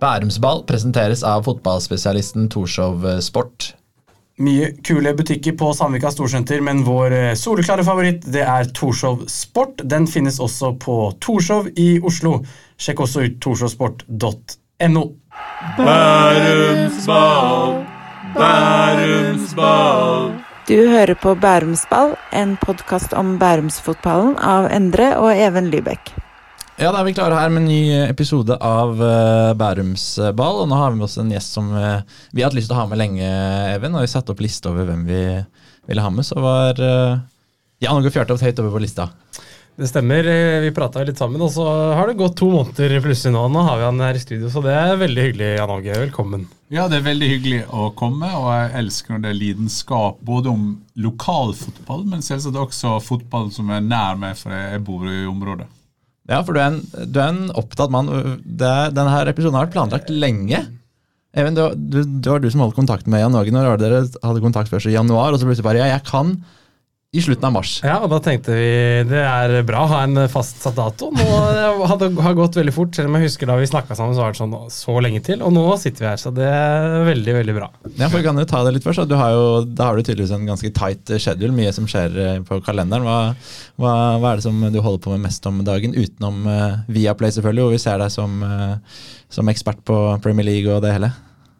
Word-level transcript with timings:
Bærumsball 0.00 0.62
presenteres 0.68 1.24
av 1.26 1.44
fotballspesialisten 1.48 2.48
Torshov 2.52 3.04
Sport. 3.24 3.72
Mye 4.38 4.68
kule 4.86 5.10
butikker 5.18 5.56
på 5.58 5.72
Sandvika 5.74 6.12
Storsenter, 6.14 6.60
men 6.62 6.84
vår 6.86 7.14
eh, 7.16 7.32
soleklare 7.34 7.82
favoritt 7.82 8.22
det 8.30 8.44
er 8.46 8.68
Torshov 8.70 9.24
Sport. 9.26 9.82
Den 9.82 10.06
finnes 10.06 10.38
også 10.38 10.76
på 10.78 10.98
Torshov 11.18 11.66
i 11.74 11.98
Oslo. 12.06 12.36
Sjekk 12.78 13.02
også 13.02 13.24
ut 13.26 13.40
torshovsport.no. 13.42 15.02
Bærumsball, 15.80 17.74
Bærumsball. 18.38 20.30
Du 20.70 20.78
hører 20.86 21.18
på 21.18 21.34
Bærumsball, 21.34 22.14
en 22.30 22.54
podkast 22.62 23.18
om 23.18 23.40
bærumsfotballen 23.42 24.38
av 24.38 24.70
Endre 24.70 25.16
og 25.18 25.34
Even 25.34 25.74
Lybekk. 25.74 26.14
Ja, 26.78 26.92
da 26.94 27.00
er 27.00 27.08
vi 27.08 27.12
klare 27.16 27.34
her 27.34 27.48
med 27.50 27.64
en 27.64 27.72
ny 27.72 28.04
episode 28.04 28.54
av 28.62 29.00
uh, 29.02 29.50
Bærumsball. 29.58 30.60
Og 30.62 30.68
nå 30.70 30.76
har 30.78 30.92
vi 30.92 31.00
med 31.00 31.08
oss 31.08 31.16
en 31.18 31.32
gjest 31.34 31.56
som 31.56 31.72
uh, 31.74 32.04
vi 32.30 32.44
har 32.44 32.52
hatt 32.52 32.54
lyst 32.54 32.70
til 32.70 32.76
å 32.76 32.78
ha 32.78 32.84
med 32.86 33.00
lenge, 33.00 33.30
Even. 33.72 33.96
Og 33.98 34.04
vi 34.04 34.10
satte 34.12 34.30
opp 34.30 34.42
liste 34.44 34.70
over 34.70 34.86
hvem 34.86 35.00
vi 35.08 35.22
ville 35.90 36.04
ha 36.04 36.12
med, 36.14 36.22
så 36.28 36.38
var 36.38 36.78
Jan 36.78 37.98
Åge 37.98 38.12
Fjørtoft 38.14 38.44
høyt 38.46 38.60
over 38.62 38.76
på 38.76 38.82
lista. 38.84 39.08
Det 39.74 39.88
stemmer. 39.90 40.28
Vi 40.62 40.70
prata 40.76 41.02
litt 41.06 41.18
sammen, 41.18 41.42
og 41.42 41.50
så 41.56 41.64
har 41.98 42.12
det 42.12 42.18
gått 42.20 42.36
to 42.38 42.50
måneder 42.52 42.94
plutselig 43.02 43.32
nå. 43.34 43.42
Nå 43.50 43.64
har 43.66 43.80
vi 43.80 43.86
han 43.88 44.04
her 44.04 44.18
i 44.18 44.22
studio, 44.22 44.50
så 44.52 44.62
det 44.62 44.76
er 44.78 45.00
veldig 45.00 45.24
hyggelig, 45.24 45.48
Jan 45.56 45.72
Åge. 45.74 45.96
Velkommen. 46.04 46.44
Ja, 46.70 46.84
det 46.86 47.00
er 47.00 47.08
veldig 47.08 47.32
hyggelig 47.32 47.64
å 47.74 47.88
komme, 47.98 48.30
og 48.38 48.52
jeg 48.52 48.70
elsker 48.84 49.16
når 49.16 49.24
det 49.24 49.32
er 49.32 49.40
lidenskap 49.40 50.22
både 50.30 50.54
om 50.54 50.70
lokalfotball, 51.08 52.06
men 52.12 52.22
selvsagt 52.22 52.62
også 52.68 53.00
fotball 53.02 53.50
som 53.56 53.74
er 53.74 53.82
nær 53.82 54.20
meg, 54.20 54.38
for 54.38 54.54
jeg 54.54 54.84
bor 54.86 55.08
i 55.10 55.24
området. 55.26 55.66
Ja, 56.28 56.42
for 56.44 56.52
du 56.52 56.60
er 56.60 56.74
en, 56.74 56.82
du 57.08 57.20
er 57.22 57.30
en 57.32 57.46
opptatt 57.56 57.92
mann. 57.92 58.10
denne 58.44 59.08
her 59.12 59.30
episoden 59.30 59.56
har 59.56 59.66
vært 59.66 59.76
planlagt 59.76 60.12
lenge. 60.12 60.66
Even, 61.38 61.56
det 61.56 61.64
var, 61.64 61.76
du, 61.76 61.98
det 62.04 62.30
var 62.32 62.42
du 62.42 62.48
som 62.52 62.62
holdt 62.64 62.76
kontakt 62.76 63.08
med 63.08 63.22
Jan 63.22 63.36
Åge. 63.36 63.52
Når 63.54 63.80
dere 63.80 64.04
hadde 64.24 64.44
kontakt 64.44 64.72
først 64.72 64.90
i 64.90 64.96
januar? 64.96 65.32
Og 65.32 65.40
så 65.40 65.48
plutselig 65.48 65.66
bare 65.66 65.80
ja, 65.80 65.90
jeg 65.94 66.04
kan 66.08 66.36
i 67.08 67.22
slutten 67.24 67.46
av 67.48 67.52
mars. 67.54 67.70
Ja, 67.80 67.94
og 68.04 68.10
da 68.12 68.18
tenkte 68.20 68.52
vi 68.52 68.72
det 69.08 69.20
er 69.24 69.62
bra 69.64 69.86
å 69.86 69.88
ha 69.94 70.00
en 70.04 70.26
fastsatt 70.28 70.76
dato. 70.76 71.06
Nå 71.16 71.24
har 71.88 71.96
det 72.02 72.10
har 72.20 72.34
gått 72.36 72.58
veldig 72.58 72.74
fort, 72.76 72.90
selv 72.92 73.08
om 73.08 73.16
jeg 73.16 73.30
husker 73.30 73.48
da 73.48 73.54
vi 73.56 73.68
snakka 73.70 73.96
sammen, 73.96 74.12
så 74.12 74.26
var 74.26 74.34
det 74.34 74.40
sånn 74.42 74.56
så 74.74 74.96
lenge 75.00 75.22
til. 75.24 75.40
Og 75.40 75.54
nå 75.56 75.62
sitter 75.80 76.04
vi 76.04 76.08
her, 76.10 76.20
så 76.20 76.32
det 76.36 76.44
er 76.44 77.06
veldig, 77.06 77.34
veldig 77.38 77.54
bra. 77.56 77.70
Ja, 77.94 78.10
for 78.12 78.20
kan 78.26 78.36
du 78.36 78.44
ta 78.48 78.60
det 78.66 78.74
litt 78.76 78.84
først. 78.84 79.06
Du 79.08 79.16
har 79.16 79.32
jo, 79.32 79.46
da 79.64 79.86
har 79.88 79.96
du 79.96 80.04
tydeligvis 80.04 80.34
en 80.36 80.44
ganske 80.50 80.72
tight 80.76 81.14
schedule, 81.16 81.56
mye 81.56 81.72
som 81.72 81.88
skjer 81.88 82.18
eh, 82.26 82.42
på 82.44 82.60
kalenderen. 82.66 83.08
Hva, 83.08 83.16
hva, 83.80 83.94
hva 84.20 84.34
er 84.34 84.42
det 84.42 84.44
som 84.44 84.60
du 84.68 84.76
holder 84.76 85.00
på 85.06 85.14
med 85.14 85.24
mest 85.24 85.48
om 85.48 85.62
dagen, 85.64 85.96
utenom 85.96 86.44
uh, 86.44 86.82
Viaplay 86.92 87.32
selvfølgelig, 87.32 87.64
hvor 87.64 87.78
vi 87.78 87.80
ser 87.86 88.04
deg 88.04 88.12
som, 88.12 88.36
uh, 88.44 89.00
som 89.32 89.48
ekspert 89.48 89.80
på 89.88 89.96
Premier 90.20 90.50
League 90.50 90.76
og 90.76 90.84
det 90.84 90.92
hele? 90.98 91.14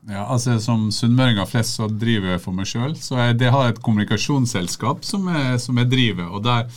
Ja, 0.08 0.24
altså 0.24 0.56
Som 0.60 0.88
sunnmøringer 0.94 1.48
flest 1.48 1.76
så 1.76 1.88
driver 1.88 2.34
jeg 2.34 2.44
for 2.44 2.56
meg 2.56 2.68
sjøl. 2.68 2.94
Så 2.96 3.18
jeg 3.20 3.40
det 3.42 3.52
har 3.52 3.68
et 3.68 3.82
kommunikasjonsselskap 3.84 5.04
som 5.04 5.28
jeg, 5.28 5.58
som 5.60 5.80
jeg 5.82 5.92
driver. 5.92 6.30
og 6.32 6.46
der 6.46 6.70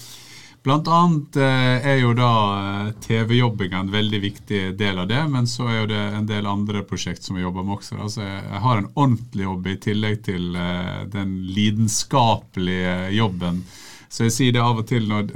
Blant 0.61 0.85
annet 0.93 1.37
eh, 1.41 1.85
er 1.89 1.95
jo 2.03 2.11
da 2.13 2.31
eh, 2.53 2.89
TV-jobbing 3.01 3.71
en 3.73 3.87
veldig 3.89 4.19
viktig 4.21 4.59
del 4.77 4.99
av 5.01 5.07
det, 5.09 5.21
men 5.33 5.47
så 5.49 5.65
er 5.65 5.79
jo 5.79 5.87
det 5.89 6.01
en 6.19 6.27
del 6.29 6.45
andre 6.45 6.83
prosjekt 6.85 7.25
som 7.25 7.39
jeg 7.39 7.47
jobber 7.47 7.65
med 7.65 7.79
også. 7.79 7.97
Altså 7.97 8.21
jeg 8.21 8.61
har 8.67 8.77
en 8.77 8.91
ordentlig 8.91 9.47
jobb 9.47 9.71
i 9.71 9.79
tillegg 9.87 10.19
til 10.27 10.59
eh, 10.61 10.99
den 11.15 11.33
lidenskapelige 11.49 13.09
jobben. 13.17 13.63
Så 14.11 14.27
jeg 14.27 14.35
sier 14.35 14.53
det 14.53 14.61
av 14.61 14.83
og 14.83 14.85
til 14.85 15.07
når 15.09 15.31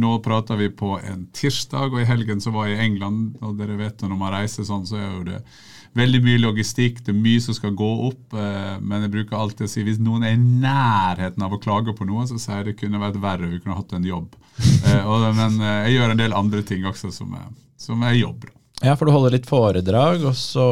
Nå 0.00 0.16
prater 0.24 0.56
vi 0.56 0.70
på 0.72 0.94
en 1.02 1.26
tirsdag, 1.36 1.92
og 1.92 2.00
i 2.00 2.08
helgen 2.08 2.40
så 2.40 2.54
var 2.54 2.70
jeg 2.70 2.78
i 2.78 2.86
England, 2.86 3.34
og 3.44 3.58
dere 3.60 3.76
vet 3.76 4.00
jo 4.00 4.08
når 4.08 4.22
man 4.22 4.36
reiser 4.38 4.64
sånn, 4.64 4.88
så 4.88 4.96
er 5.02 5.10
jo 5.10 5.24
det 5.26 5.42
veldig 5.96 6.22
mye 6.24 6.42
logistikk, 6.42 7.02
det 7.06 7.12
er 7.14 7.18
mye 7.18 7.42
som 7.44 7.56
skal 7.56 7.74
gå 7.76 7.90
opp. 8.08 8.36
Eh, 8.36 8.74
men 8.80 9.06
jeg 9.06 9.14
bruker 9.14 9.38
alltid 9.38 9.68
å 9.68 9.70
si 9.72 9.84
hvis 9.86 10.02
noen 10.02 10.26
er 10.26 10.36
i 10.36 10.40
nærheten 10.40 11.46
av 11.46 11.56
å 11.56 11.60
klage 11.62 11.94
på 11.96 12.08
noe, 12.08 12.26
så 12.28 12.40
sier 12.40 12.62
jeg 12.62 12.70
det 12.70 12.76
kunne 12.82 13.02
vært 13.02 13.20
verre, 13.22 13.50
vi 13.50 13.62
kunne 13.62 13.78
hatt 13.78 13.96
en 13.96 14.06
jobb. 14.06 14.36
Eh, 14.56 15.30
men 15.36 15.58
eh, 15.60 15.80
jeg 15.86 15.98
gjør 15.98 16.14
en 16.14 16.22
del 16.22 16.36
andre 16.36 16.62
ting 16.66 16.86
også 16.88 17.12
som 17.14 17.34
er, 17.38 17.50
som 17.80 18.04
er 18.06 18.16
jobb. 18.20 18.46
Ja, 18.84 18.92
for 18.92 19.08
du 19.08 19.12
holder 19.14 19.32
litt 19.32 19.46
foredrag, 19.48 20.24
og 20.28 20.34
så 20.36 20.64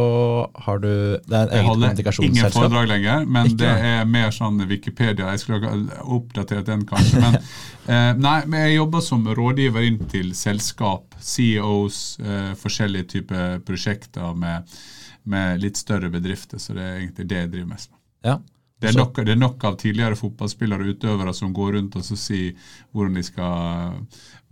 har 0.67 0.81
du 0.83 0.89
Det 1.25 1.39
er 1.39 1.47
et 1.47 1.55
eget 1.57 1.71
kommunikasjonsselskap? 1.71 2.51
Ingen 2.51 2.53
foredrag 2.53 2.91
lenger, 2.91 3.23
men 3.25 3.47
Ikke. 3.49 3.61
det 3.63 3.71
er 3.89 4.05
mer 4.05 4.35
sånn 4.35 4.61
Wikipedia. 4.69 5.31
Jeg 5.33 5.41
skulle 5.41 5.71
ha 5.71 6.03
oppdatert 6.13 6.67
den, 6.69 6.85
kanskje. 6.85 7.23
Men, 7.23 7.39
eh, 7.95 8.11
nei, 8.21 8.37
men 8.45 8.67
jeg 8.67 8.77
jobber 8.77 9.07
som 9.07 9.25
rådgiver 9.25 9.89
inn 9.89 9.97
til 10.13 10.35
selskap, 10.37 11.17
CEOs, 11.17 12.03
eh, 12.21 12.53
forskjellige 12.61 13.09
typer 13.15 13.65
prosjekter 13.65 14.37
med 14.37 14.69
med 15.25 15.63
litt 15.63 15.81
større 15.81 16.11
bedrifter. 16.13 16.61
Så 16.63 16.77
det 16.77 16.85
er 16.85 16.99
egentlig 17.03 17.29
det 17.31 17.41
jeg 17.43 17.53
driver 17.55 17.73
mest 17.75 17.91
med. 17.93 18.01
Ja. 18.25 18.39
Det 18.85 18.91
er, 18.91 18.99
nok, 18.99 19.17
det 19.17 19.33
er, 19.33 19.39
nok, 19.41 19.63
av 19.65 19.77
tidligere 19.81 20.17
fotballspillere 20.19 20.85
og 20.85 20.97
utøvere 20.97 21.33
som 21.33 21.53
går 21.57 21.77
rundt 21.77 21.95
og 21.97 22.05
sier 22.05 22.73
hvordan, 22.93 23.23
skal, 23.25 23.95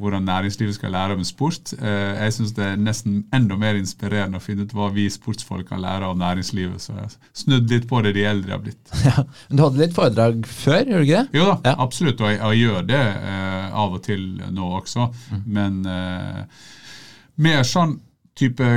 hvordan, 0.00 0.24
næringslivet 0.24 0.76
skal 0.78 0.94
lære 0.94 1.16
om 1.18 1.24
sport. 1.26 1.74
Eh, 1.74 2.12
jeg 2.22 2.36
syns 2.38 2.54
det 2.56 2.64
er 2.64 2.78
nesten 2.80 3.18
enda 3.34 3.58
mer 3.60 3.76
inspirerende 3.76 4.40
å 4.40 4.44
finne 4.44 4.64
ut 4.64 4.72
hva 4.78 4.88
vi 4.94 5.08
sportsfolk 5.12 5.68
kan 5.68 5.82
lære 5.84 6.08
av 6.08 6.16
næringslivet. 6.22 6.80
Så 6.80 6.94
jeg 6.94 7.02
har 7.02 7.16
snudd 7.42 7.74
litt 7.74 7.88
på 7.90 8.00
det 8.06 8.14
de 8.16 8.24
eldre 8.30 8.56
har 8.56 8.62
blitt. 8.62 8.94
Ja, 9.10 9.26
men 9.26 9.58
Du 9.58 9.64
hadde 9.66 9.82
litt 9.82 9.96
foredrag 9.98 10.46
før, 10.48 10.80
gjorde 10.80 11.02
du 11.02 11.10
ikke 11.10 11.24
det? 11.26 11.40
Jo 11.40 11.48
da, 11.50 11.58
ja. 11.66 11.74
absolutt. 11.84 12.22
Og 12.22 12.32
jeg, 12.32 12.40
jeg 12.40 12.62
gjør 12.62 12.88
det 12.88 13.02
eh, 13.02 13.66
av 13.82 13.98
og 13.98 14.04
til 14.06 14.24
nå 14.54 14.70
også. 14.80 15.10
Mm. 15.34 15.42
Men 15.58 15.82
eh, 15.98 16.62
mer 17.42 17.68
sånn 17.68 17.98
type 18.38 18.70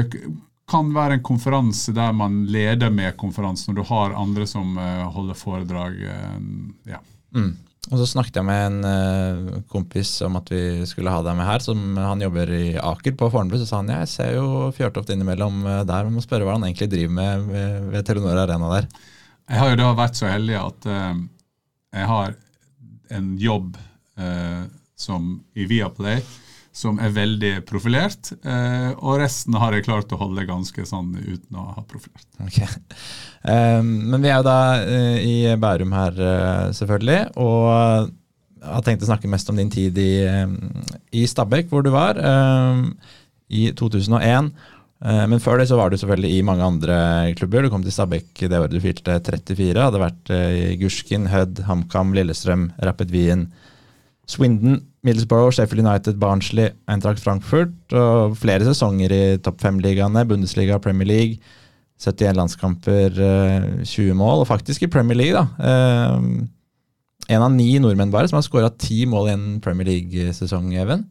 kan 0.69 0.89
være 0.95 1.19
en 1.19 1.25
konferanse 1.25 1.93
der 1.93 2.13
man 2.15 2.43
leder 2.49 2.89
med 2.93 3.15
konferansen, 3.19 3.71
når 3.71 3.81
du 3.81 3.87
har 3.91 4.17
andre 4.17 4.47
som 4.49 4.77
uh, 4.79 5.05
holder 5.13 5.37
foredrag. 5.37 5.99
Uh, 6.01 6.89
ja. 6.89 7.01
Mm. 7.35 7.53
Og 7.91 7.99
så 8.01 8.07
snakket 8.09 8.39
jeg 8.39 8.47
med 8.47 8.63
en 8.65 8.79
uh, 8.89 9.57
kompis 9.69 10.15
om 10.25 10.39
at 10.39 10.49
vi 10.49 10.87
skulle 10.89 11.13
ha 11.13 11.21
deg 11.25 11.37
med 11.37 11.45
her. 11.45 11.61
som 11.61 11.83
Han 11.97 12.23
jobber 12.25 12.49
i 12.49 12.63
Aker 12.81 13.13
på 13.17 13.29
Fornebu. 13.33 13.59
Så 13.61 13.69
sa 13.69 13.83
han 13.83 13.91
ja, 13.93 13.99
jeg 14.01 14.13
ser 14.15 14.31
jo 14.39 14.71
Fjørtoft 14.73 15.13
innimellom 15.13 15.61
der. 15.85 16.07
Vi 16.07 16.15
må 16.15 16.23
spørre 16.25 16.47
hva 16.47 16.57
han 16.57 16.65
egentlig 16.65 16.89
driver 16.95 17.13
med 17.19 17.45
ved, 17.51 17.91
ved 17.93 18.07
Telenor 18.07 18.41
Arena 18.41 18.71
der. 18.73 18.89
Jeg 19.45 19.61
har 19.61 19.69
jo 19.69 19.81
da 19.83 19.91
vært 19.93 20.17
så 20.17 20.31
heldig 20.31 20.55
at 20.57 20.87
jeg 20.89 22.07
har 22.09 22.31
en 23.13 23.27
jobb 23.37 23.75
som 24.97 25.27
i 25.53 25.67
Viaplay 25.69 26.23
som 26.75 26.99
er 26.99 27.13
veldig 27.15 27.53
profilert. 27.67 28.33
Eh, 28.43 28.91
og 28.99 29.21
resten 29.21 29.55
har 29.61 29.75
jeg 29.75 29.85
klart 29.87 30.11
å 30.11 30.19
holde 30.19 30.43
ganske 30.47 30.83
sånn 30.87 31.13
uten 31.15 31.55
å 31.61 31.69
ha 31.71 31.83
profilert. 31.87 32.27
Okay. 32.43 32.67
Um, 33.47 34.11
men 34.11 34.25
vi 34.25 34.31
er 34.31 34.41
jo 34.41 34.47
da 34.47 34.59
uh, 34.83 35.17
i 35.23 35.35
Bærum 35.61 35.95
her, 35.95 36.19
uh, 36.19 36.73
selvfølgelig. 36.75 37.19
Og 37.39 38.09
jeg 38.59 38.73
har 38.73 38.83
tenkt 38.83 39.05
å 39.05 39.09
snakke 39.09 39.31
mest 39.31 39.51
om 39.51 39.61
din 39.61 39.71
tid 39.71 39.97
i, 40.01 40.13
i 41.15 41.23
Stabekk, 41.29 41.69
hvor 41.71 41.85
du 41.85 41.93
var, 41.93 42.19
um, 42.19 42.89
i 43.47 43.69
2001. 43.77 44.49
Uh, 45.05 45.23
men 45.31 45.39
før 45.43 45.61
det 45.61 45.69
så 45.69 45.77
var 45.79 45.93
du 45.93 45.99
selvfølgelig 46.01 46.33
i 46.33 46.43
mange 46.43 46.65
andre 46.65 46.97
klubber. 47.39 47.63
Du 47.63 47.71
kom 47.71 47.85
til 47.85 47.95
Stabekk 47.95 48.47
det 48.49 48.59
året 48.59 48.75
du 48.75 48.83
fylte 48.83 49.21
34. 49.23 49.79
Hadde 49.79 50.03
vært 50.03 50.33
i 50.35 50.75
Gurskin, 50.81 51.29
Hødd, 51.31 51.63
HamKam, 51.69 52.11
Lillestrøm, 52.17 52.73
Rapid 52.83 53.15
Wien, 53.15 53.47
Swindon, 54.27 54.81
Middlesbrough, 55.05 55.53
Sheffield 55.53 55.85
United, 55.85 56.17
Barnsley, 56.19 56.71
Eintracht 56.89 57.21
Frankfurt. 57.21 57.75
og 57.93 58.37
Flere 58.41 58.65
sesonger 58.65 59.13
i 59.13 59.21
topp 59.37 59.61
fem-ligaene, 59.61 60.25
Bundesliga, 60.27 60.79
Premier 60.81 61.07
League. 61.07 61.37
71 62.01 62.35
landskamper, 62.35 63.13
20 63.87 64.09
eh, 64.09 64.15
mål, 64.17 64.43
og 64.43 64.49
faktisk 64.49 64.83
i 64.83 64.91
Premier 64.91 65.15
League, 65.15 65.37
da. 65.37 65.45
Eh, 65.63 67.35
en 67.35 67.41
av 67.41 67.53
ni 67.53 67.69
nordmenn 67.81 68.11
bare 68.13 68.27
som 68.29 68.37
har 68.37 68.45
skåra 68.45 68.69
ti 68.77 69.05
mål 69.09 69.29
i 69.29 69.35
en 69.35 69.45
Premier 69.63 69.87
League-sesong, 69.87 70.73
Even. 70.75 71.05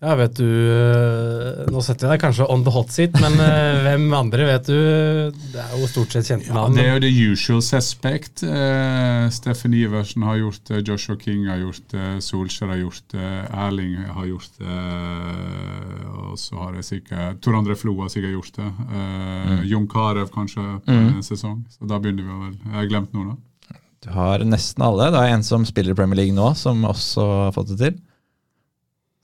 Ja, 0.00 0.14
vet 0.16 0.38
du 0.38 0.48
eh, 0.48 1.66
Nå 1.68 1.82
setter 1.84 2.08
jeg 2.08 2.14
deg 2.14 2.22
kanskje 2.22 2.46
on 2.48 2.62
the 2.64 2.72
hot 2.72 2.88
seat, 2.92 3.18
men 3.20 3.34
eh, 3.44 3.80
hvem 3.84 4.06
andre 4.16 4.46
vet 4.48 4.70
du? 4.70 4.78
Det 5.52 5.60
er 5.60 5.74
jo 5.76 5.90
stort 5.92 6.16
sett 6.16 6.30
kjente 6.30 6.54
navn. 6.56 6.78
Ja, 6.78 6.80
det 6.80 6.86
er 6.86 6.94
jo 6.94 7.02
the 7.04 7.26
usual 7.34 7.60
suspect. 7.64 8.40
Uh, 8.40 9.28
Steffen 9.34 9.76
Iversen 9.76 10.24
har 10.24 10.38
gjort 10.40 10.64
det, 10.70 10.80
Joshua 10.88 11.18
King 11.20 11.44
har 11.52 11.60
gjort 11.60 11.92
det, 11.92 12.08
Solskjær 12.24 12.72
har 12.72 12.80
gjort 12.80 13.12
det, 13.12 13.28
Erling 13.66 14.00
har 14.16 14.30
gjort 14.30 14.56
det, 14.62 14.80
og 16.14 16.34
så 16.40 16.64
har 16.64 16.80
jeg 16.80 16.88
sikkert 16.88 17.44
Tor 17.44 17.60
André 17.60 17.76
Flo 17.76 17.98
har 18.00 18.08
sikkert 18.12 18.38
gjort 18.38 18.56
det. 18.56 18.72
Uh, 18.88 18.98
mm. 19.52 19.62
Jon 19.68 19.88
Carew 19.92 20.32
kanskje 20.32 20.64
på 20.86 20.96
mm. 20.96 21.08
en 21.12 21.24
sesong. 21.28 21.60
Så 21.76 21.88
da 21.90 22.00
begynner 22.00 22.24
vi 22.24 22.42
vel. 22.46 22.60
Jeg 22.70 22.78
har 22.80 22.92
glemt 22.94 23.12
noen, 23.12 23.34
da. 23.34 23.80
Du 24.00 24.14
har 24.16 24.48
nesten 24.48 24.80
alle. 24.80 25.12
Det 25.12 25.26
er 25.26 25.34
en 25.36 25.44
som 25.44 25.68
spiller 25.68 25.92
i 25.92 25.98
Premier 25.98 26.22
League 26.22 26.32
nå, 26.32 26.54
som 26.56 26.88
også 26.88 27.34
har 27.50 27.52
fått 27.52 27.74
det 27.74 27.84
til 27.84 28.06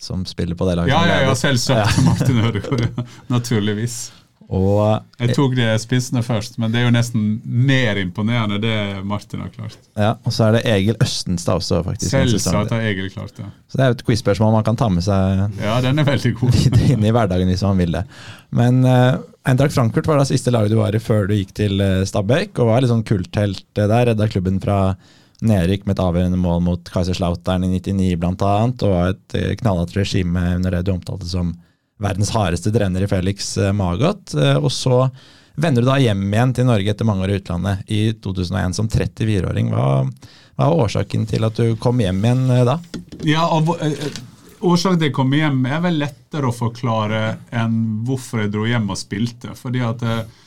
som 0.00 0.26
spiller 0.28 0.58
på 0.58 0.68
det 0.68 0.76
laget. 0.76 0.92
Ja, 0.92 1.02
ja, 1.08 1.22
ja 1.28 1.34
selvsagt. 1.34 1.98
Ja. 1.98 2.04
Martin 2.04 2.44
Ødegaard, 2.44 3.04
naturligvis. 3.32 3.98
Og, 4.46 5.02
jeg 5.18 5.34
tok 5.34 5.56
de 5.58 5.66
spissene 5.82 6.20
først, 6.22 6.54
men 6.62 6.70
det 6.70 6.78
er 6.78 6.84
jo 6.86 6.92
nesten 6.94 7.22
mer 7.42 7.98
imponerende 7.98 8.60
det 8.62 8.76
Martin 9.02 9.42
har 9.42 9.50
klart. 9.50 9.78
Ja, 9.98 10.12
Og 10.22 10.34
så 10.34 10.46
er 10.46 10.56
det 10.56 10.60
Egil 10.70 10.98
Østenstad 11.02 11.58
også, 11.58 11.80
faktisk. 11.82 12.12
Selvsagt 12.12 12.70
har 12.70 12.84
Egil 12.86 13.10
klart 13.10 13.34
det. 13.40 13.48
Så 13.66 13.78
det 13.78 13.84
er 13.84 13.90
jo 13.90 13.96
et 13.96 14.04
quiz-spørsmål 14.06 14.54
man 14.54 14.66
kan 14.66 14.78
ta 14.78 14.88
med 14.92 15.02
seg 15.02 15.58
Ja, 15.58 15.80
den 15.82 15.98
er 15.98 16.06
veldig 16.06 16.32
god. 16.38 16.60
inn 16.92 17.02
i 17.02 17.14
hverdagen 17.16 17.50
hvis 17.50 17.66
man 17.66 17.82
vil 17.82 17.98
det. 17.98 18.04
Men 18.54 18.84
uh, 18.86 19.18
Eintracht 19.50 19.74
Frankfurt 19.74 20.06
var 20.06 20.22
da 20.22 20.28
siste 20.28 20.54
laget 20.54 20.76
du 20.76 20.78
var 20.78 20.94
i 20.94 21.02
før 21.02 21.26
du 21.26 21.34
gikk 21.34 21.52
til 21.54 21.82
eh, 21.82 22.06
Stabæk, 22.06 22.54
og 22.58 22.70
var 22.70 22.82
litt 22.82 22.90
sånn 22.90 23.06
kulthelt 23.06 23.66
der. 23.78 24.08
Redda 24.10 24.26
klubben 24.30 24.62
fra 24.62 24.80
nedrykk 25.44 25.86
med 25.86 25.96
et 25.96 26.02
avgjørende 26.04 26.40
mål 26.40 26.62
mot 26.64 26.90
Kaiserslautern 26.92 27.66
i 27.66 27.72
99 27.76 28.16
bl.a. 28.20 28.52
Og 28.70 28.84
var 28.92 29.14
et 29.14 29.38
eh, 29.38 29.54
knallhardt 29.60 29.96
regime 29.98 30.44
under 30.56 30.76
det 30.76 30.84
du 30.86 30.92
omtalte 30.94 31.28
som 31.28 31.54
verdens 32.02 32.32
hardeste 32.36 32.72
trener 32.72 33.04
i 33.04 33.10
Felix 33.10 33.54
eh, 33.58 33.74
Magot. 33.76 34.36
Og 34.60 34.70
så 34.72 35.06
vender 35.56 35.84
du 35.84 35.90
da 35.90 35.98
hjem 36.00 36.24
igjen 36.28 36.54
til 36.56 36.68
Norge 36.68 36.92
etter 36.92 37.08
mange 37.08 37.26
år 37.26 37.34
i 37.34 37.40
utlandet 37.40 37.92
i 37.92 38.00
2001 38.24 38.78
som 38.80 38.88
34-åring. 38.92 39.72
Hva, 39.72 39.90
hva 40.56 40.70
var 40.70 40.86
årsaken 40.86 41.28
til 41.28 41.48
at 41.48 41.60
du 41.60 41.76
kom 41.80 42.00
hjem 42.04 42.24
igjen 42.24 42.48
da? 42.68 42.80
Ja, 43.24 43.48
og 43.48 43.76
Årsaken 44.64 44.98
til 44.98 45.10
jeg 45.10 45.16
kom 45.16 45.34
hjem 45.36 45.58
er 45.68 45.82
vel 45.84 45.98
lettere 46.00 46.48
å 46.48 46.54
forklare 46.54 47.22
enn 47.54 47.76
hvorfor 48.06 48.44
jeg 48.44 48.52
dro 48.54 48.64
hjem 48.68 48.88
og 48.92 48.98
spilte. 48.98 49.52
Fordi 49.58 49.82
at 49.84 50.04
eh, 50.06 50.22
eh 50.22 50.44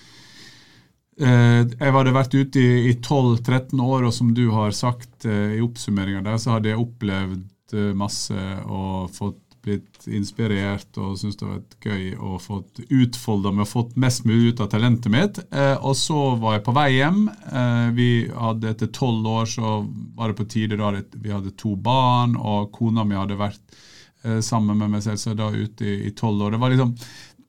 jeg 1.20 1.94
hadde 1.96 2.16
vært 2.16 2.36
ute 2.36 2.62
i, 2.62 2.72
i 2.92 2.96
12-13 2.96 3.82
år, 3.84 4.08
og 4.08 4.16
som 4.16 4.32
du 4.36 4.48
har 4.56 4.74
sagt 4.76 5.28
eh, 5.28 5.58
i 5.58 5.62
oppsummeringa 5.64 6.24
der, 6.26 6.40
så 6.42 6.56
hadde 6.56 6.72
jeg 6.72 6.82
opplevd 6.82 7.76
eh, 7.76 7.94
masse 7.98 8.48
og 8.66 9.12
fått 9.16 9.46
blitt 9.60 10.06
inspirert 10.08 10.96
og 11.04 11.18
syntes 11.20 11.36
det 11.42 11.48
var 11.50 11.58
gøy 11.84 12.14
og 12.16 12.38
fått 12.40 12.80
utfolda 12.88 13.52
meg 13.52 13.66
og 13.66 13.72
fått 13.74 13.98
mest 14.00 14.24
mulig 14.24 14.54
ut 14.54 14.64
av 14.64 14.70
talentet 14.72 15.12
mitt. 15.12 15.42
Eh, 15.52 15.76
og 15.76 15.98
så 16.00 16.22
var 16.40 16.56
jeg 16.56 16.66
på 16.70 16.76
vei 16.78 16.88
hjem. 16.96 17.26
Eh, 17.28 17.90
vi 17.98 18.10
hadde 18.32 18.72
Etter 18.72 18.92
tolv 18.96 19.28
år 19.28 19.52
så 19.52 19.82
var 20.16 20.32
det 20.32 20.40
på 20.40 20.48
tide 20.56 20.80
da 20.80 20.94
vi 20.96 21.36
hadde 21.36 21.58
to 21.60 21.76
barn, 21.76 22.40
og 22.40 22.72
kona 22.76 23.04
mi 23.04 23.20
hadde 23.20 23.40
vært 23.40 23.80
Eh, 24.24 24.42
sammen 24.44 24.78
med 24.78 24.92
meg 24.92 25.04
selv, 25.04 25.20
så 25.22 25.34
da 25.38 25.48
ute 25.54 25.88
i 25.88 26.12
tolv 26.12 26.44
år. 26.44 26.52
Det 26.52 26.60
var 26.60 26.74
liksom 26.74 26.96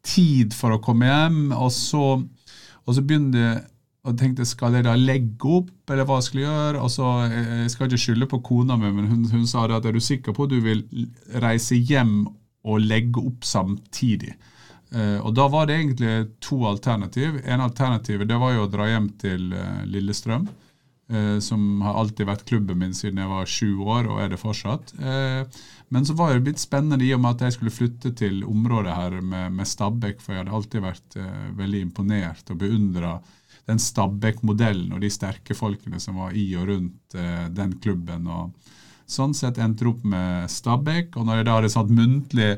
tid 0.07 0.55
for 0.55 0.77
å 0.77 0.83
komme 0.83 1.09
hjem, 1.09 1.41
og 1.57 1.73
så, 1.75 2.05
og 2.87 2.97
så 2.97 3.05
begynner 3.05 3.45
jeg 3.45 3.61
og 4.09 4.17
tenkte 4.17 4.47
skal 4.49 4.79
jeg 4.79 4.87
da 4.87 4.95
legge 4.97 5.49
opp, 5.59 5.73
eller 5.93 6.07
hva 6.09 6.21
skal 6.25 6.41
jeg 6.41 6.49
gjøre. 6.49 6.81
og 6.81 6.91
så, 6.91 7.09
eh, 7.27 7.63
Jeg 7.63 7.71
skal 7.71 7.87
ikke 7.87 8.05
skylde 8.05 8.27
på 8.27 8.43
kona 8.43 8.77
mi, 8.77 8.91
men 8.91 9.09
hun, 9.09 9.25
hun 9.29 9.47
sa 9.47 9.65
at 9.65 9.85
er 9.85 9.93
du 9.93 10.01
sikker 10.01 10.33
på 10.33 10.45
at 10.45 10.51
du 10.51 10.61
vil 10.61 10.85
reise 11.43 11.77
hjem 11.77 12.27
og 12.65 12.81
legge 12.81 13.21
opp 13.21 13.45
samtidig? 13.45 14.35
Uh, 14.91 15.21
og 15.23 15.35
Da 15.35 15.47
var 15.49 15.67
det 15.67 15.77
egentlig 15.77 16.31
to 16.41 16.65
alternativ. 16.67 17.41
En 17.45 17.61
alternativ 17.61 18.27
det 18.27 18.41
var 18.41 18.55
jo 18.55 18.65
å 18.65 18.71
dra 18.71 18.89
hjem 18.89 19.09
til 19.21 19.53
uh, 19.53 19.85
Lillestrøm. 19.87 20.49
Eh, 21.11 21.39
som 21.43 21.81
har 21.83 21.97
alltid 21.99 22.29
vært 22.29 22.45
klubben 22.47 22.79
min 22.79 22.93
siden 22.95 23.19
jeg 23.19 23.31
var 23.33 23.49
sju 23.51 23.81
år, 23.83 24.07
og 24.07 24.21
er 24.23 24.29
det 24.31 24.39
fortsatt. 24.39 24.93
Eh, 24.95 25.43
men 25.91 26.07
så 26.07 26.15
var 26.15 26.37
det 26.37 26.45
blitt 26.47 26.63
spennende 26.63 27.03
i 27.03 27.11
og 27.17 27.25
med 27.25 27.35
at 27.35 27.49
jeg 27.49 27.57
skulle 27.57 27.75
flytte 27.75 28.13
til 28.15 28.45
området 28.47 28.95
her 28.95 29.17
med, 29.19 29.57
med 29.59 29.67
Stabæk, 29.67 30.23
for 30.23 30.37
jeg 30.37 30.45
hadde 30.45 30.55
alltid 30.55 30.85
vært 30.85 31.19
eh, 31.19 31.49
veldig 31.59 31.81
imponert 31.89 32.55
og 32.55 32.61
beundra 32.63 33.17
den 33.67 33.83
Stabæk-modellen 33.83 34.95
og 34.95 35.03
de 35.03 35.11
sterke 35.11 35.55
folkene 35.59 35.99
som 36.03 36.23
var 36.23 36.37
i 36.39 36.47
og 36.59 36.71
rundt 36.71 37.19
den 37.55 37.75
klubben. 37.83 38.27
og 38.31 38.55
Sånn 39.11 39.33
sett 39.35 39.59
endte 39.59 39.83
det 39.83 39.91
opp 39.91 40.03
med 40.07 40.51
Stabæk. 40.51 41.17
Og 41.19 41.27
når 41.27 41.41
jeg 41.41 41.47
da 41.49 41.55
hadde 41.57 41.71
satt 41.73 41.91
muntlig 41.91 42.51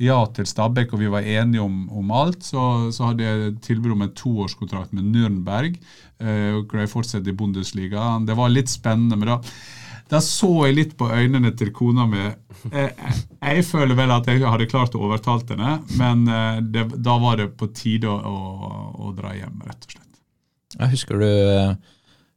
ja 0.00 0.16
til 0.32 0.48
Stabæk, 0.48 0.94
og 0.94 1.02
vi 1.02 1.10
var 1.12 1.26
enige 1.26 1.64
om, 1.64 1.82
om 1.92 2.12
alt, 2.16 2.40
så, 2.46 2.62
så, 2.94 3.10
hadde 3.10 3.26
jeg 3.26 3.56
tilbud 3.66 3.92
om 3.92 4.06
en 4.06 4.14
toårskontrakt 4.16 4.94
med 4.96 5.10
Nürnberg. 5.12 5.76
Eh, 6.18 6.54
og 6.56 6.66
greide 6.70 6.90
fortsette 6.90 7.30
i 7.30 7.36
Bundesliga. 7.36 8.16
Det 8.26 8.36
var 8.38 8.50
litt 8.50 8.72
spennende. 8.72 9.18
men 9.18 9.36
da 9.36 9.42
da 10.08 10.22
så 10.24 10.48
jeg 10.64 10.76
litt 10.76 10.92
på 10.96 11.04
øynene 11.12 11.50
til 11.52 11.68
kona 11.76 12.06
mi. 12.08 12.22
Jeg, 12.72 12.94
jeg, 12.96 13.18
jeg, 13.42 13.64
føler 13.68 13.92
vel 13.98 14.14
at 14.14 14.30
jeg 14.30 14.40
hadde 14.40 14.68
klart 14.70 14.96
å 14.96 15.02
overtale 15.04 15.44
henne, 15.50 15.74
men 16.00 16.22
eh, 16.32 16.62
det, 16.64 16.86
da 17.04 17.18
var 17.20 17.36
det 17.36 17.50
på 17.60 17.68
tide 17.76 18.08
å, 18.08 18.16
å, 18.16 18.72
å, 19.04 19.12
dra 19.18 19.34
hjem, 19.36 19.60
rett 19.68 19.84
og 19.84 19.92
slett. 19.92 20.20
Ja, 20.78 20.88
husker 20.88 21.20
du 21.20 21.28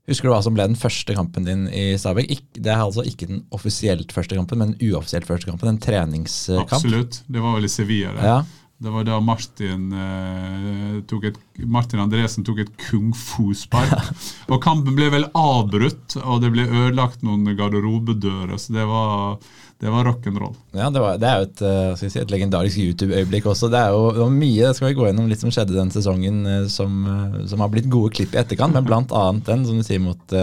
Husker 0.09 0.27
du 0.27 0.31
hva 0.33 0.41
som 0.43 0.55
ble 0.57 0.65
den 0.65 0.79
første 0.79 1.13
kampen 1.15 1.45
din 1.45 1.67
i 1.71 1.93
Stabæk? 1.99 2.31
Det 2.57 2.71
er 2.73 2.81
altså 2.81 3.03
ikke 3.07 3.27
den 3.29 3.43
offisielt 3.53 4.11
første 4.11 4.35
kampen, 4.35 4.59
men 4.59 4.73
den 4.73 4.89
uoffisielt 4.89 5.27
første 5.29 5.47
kampen. 5.47 5.69
En 5.69 5.79
treningskamp. 5.79 6.73
Absolutt. 6.73 7.19
Det 7.31 7.43
var 7.43 7.53
vel 7.55 7.67
i 7.67 7.71
Sevilla. 7.71 8.15
Det. 8.17 8.25
Ja. 8.25 8.39
Det 8.81 8.89
var 8.89 9.03
da 9.05 9.19
Martin, 9.21 9.91
eh, 9.93 11.27
et, 11.27 11.35
Martin 11.69 11.99
Andresen 12.01 12.41
tok 12.41 12.63
et 12.63 12.69
kung 12.81 13.11
fu-spark. 13.13 13.91
og 14.51 14.57
kampen 14.63 14.95
ble 14.97 15.11
vel 15.13 15.27
avbrutt, 15.37 16.15
og 16.23 16.39
det 16.41 16.49
ble 16.55 16.65
ødelagt 16.65 17.21
noen 17.21 17.45
garderobedører. 17.59 18.57
Så 18.57 18.73
det 18.73 18.87
var, 18.89 19.37
det 19.77 19.93
var 19.93 20.09
rock'n'roll. 20.09 20.55
Ja, 20.73 20.89
det, 20.89 21.03
var, 21.03 21.19
det, 21.21 21.29
er 21.29 21.43
jo 21.43 21.49
et, 21.51 21.61
uh, 21.61 21.99
si, 21.99 22.09
et 22.23 22.33
legendarisk 22.33 22.81
YouTube-øyeblikk 22.81 23.51
også. 23.51 23.69
Det 23.69 23.83
er 23.83 23.93
jo 23.93 24.15
det 24.17 24.25
mye 24.39 24.71
skal 24.73 24.87
vi 24.87 24.97
gå 24.97 25.05
gjennom 25.11 25.29
litt 25.29 25.45
som 25.45 25.53
skjedde 25.53 25.77
den 25.77 25.93
sesongen, 25.93 26.41
uh, 26.49 26.65
som, 26.65 26.97
uh, 27.05 27.37
som, 27.51 27.61
har 27.61 27.69
blitt 27.75 27.91
gode 27.93 28.15
klipp 28.17 28.33
i 28.33 28.41
etterkant. 28.41 28.73
Men 28.79 28.89
blant 28.89 29.13
annet 29.13 29.45
den, 29.51 29.67
som 29.69 29.77
du 29.77 29.85
sier, 29.85 30.01
mot 30.01 30.37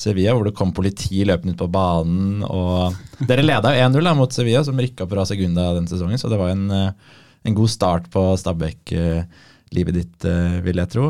Sevilla, 0.00 0.32
hvor 0.32 0.48
det 0.48 0.56
kom 0.56 0.72
politi 0.72 1.26
løpende 1.28 1.52
ut 1.52 1.60
på 1.60 1.68
banen. 1.76 2.40
og 2.40 2.96
Dere 3.28 3.44
leda 3.44 3.76
1-0 3.84 4.10
mot 4.16 4.32
Sevilla, 4.32 4.64
som 4.64 4.80
rykka 4.80 5.04
fra 5.12 5.28
Segunda 5.28 5.74
den 5.76 5.92
sesongen, 5.92 6.16
så 6.16 6.32
det 6.32 6.40
var 6.40 6.56
en, 6.56 6.72
en 7.46 7.56
god 7.56 7.70
start 7.70 8.10
på 8.12 8.22
Stabæk-livet 8.40 9.96
ditt, 9.96 10.26
vil 10.66 10.82
jeg 10.82 10.90
tro. 10.92 11.08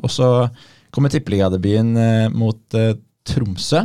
og 0.00 0.10
så 0.10 0.48
kommer 0.90 1.12
tippeligadebuten 1.12 1.94
mot 2.32 2.78
Tromsø. 3.28 3.84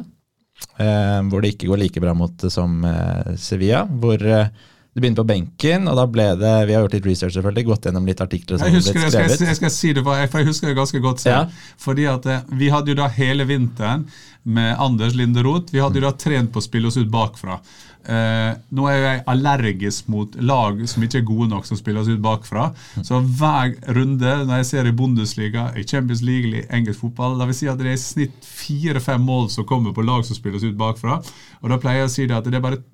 Eh, 0.79 1.19
hvor 1.29 1.43
det 1.43 1.53
ikke 1.53 1.69
går 1.69 1.79
like 1.79 2.01
bra 2.03 2.13
mot 2.17 2.47
som 2.51 2.79
eh, 2.87 3.35
Sevilla. 3.39 3.83
Hvor 3.87 4.21
eh, 4.23 4.51
du 4.95 5.01
begynte 5.03 5.25
på 5.25 5.27
benken, 5.27 5.89
og 5.91 5.97
da 5.99 6.05
ble 6.07 6.29
det 6.39 6.51
Vi 6.69 6.75
har 6.75 6.85
gjort 6.85 6.93
litt 6.95 7.07
research, 7.09 7.33
selvfølgelig, 7.35 7.65
gått 7.67 7.87
gjennom 7.89 8.05
litt 8.07 8.21
artikler 8.23 8.61
jeg 8.63 8.77
husker. 8.77 9.01
Jeg 9.03 9.11
skal, 9.11 9.49
jeg 9.49 9.57
skal, 9.59 9.73
si 9.75 9.91
det, 9.91 10.05
for 10.05 10.39
jeg 10.39 10.47
husker 10.47 10.71
det 10.71 10.77
ganske 10.77 11.01
godt 11.03 11.25
selv. 11.25 11.51
Ja. 11.51 11.73
Fordi 11.83 12.05
at 12.07 12.29
Vi 12.55 12.69
hadde 12.71 12.93
jo 12.93 13.01
da 13.01 13.09
hele 13.11 13.43
vinteren 13.49 14.07
med 14.45 14.77
Anders 14.79 15.17
Linderoth. 15.17 15.73
Vi 15.73 15.81
hadde 15.83 15.99
jo 15.99 16.05
da 16.05 16.13
trent 16.15 16.53
på 16.53 16.61
å 16.61 16.63
spille 16.63 16.87
oss 16.87 16.95
ut 16.95 17.11
bakfra. 17.11 17.59
Eh, 18.05 18.51
nå 18.77 18.87
er 18.87 18.97
jeg 19.01 19.23
allergisk 19.33 20.09
mot 20.13 20.35
lag 20.45 20.83
som 20.87 21.03
ikke 21.03 21.23
er 21.23 21.27
gode 21.27 21.49
nok, 21.51 21.65
som 21.65 21.79
spiller 21.79 22.03
oss 22.03 22.11
ut 22.13 22.21
bakfra. 22.23 22.69
Så 23.03 23.19
hver 23.19 23.73
runde 23.97 24.35
når 24.45 24.61
jeg 24.61 24.69
ser 24.69 24.87
i 24.87 24.95
Bundesliga, 24.95 25.71
i 25.75 25.83
Champions 25.83 26.21
League, 26.23 26.51
i 26.53 26.65
engelsk 26.69 27.01
fotball, 27.03 27.39
da 27.41 27.49
vil 27.49 27.57
si 27.57 27.67
at 27.67 27.81
det 27.81 27.89
er 27.89 27.97
i 27.97 28.03
snitt 28.03 28.45
fire-fem 28.45 29.25
mål 29.25 29.49
som 29.51 29.67
kommer 29.67 29.95
på 29.95 30.05
lag 30.05 30.23
som 30.23 30.37
spiller 30.37 30.61
oss 30.61 30.67
ut 30.67 30.77
bakfra. 30.79 31.19
Og 31.63 31.73
da 31.73 31.81
pleier 31.81 32.05
jeg 32.05 32.11
å 32.11 32.15
si 32.19 32.29
det 32.29 32.37
at 32.37 32.47
det 32.47 32.61
er 32.61 32.69
bare 32.69 32.85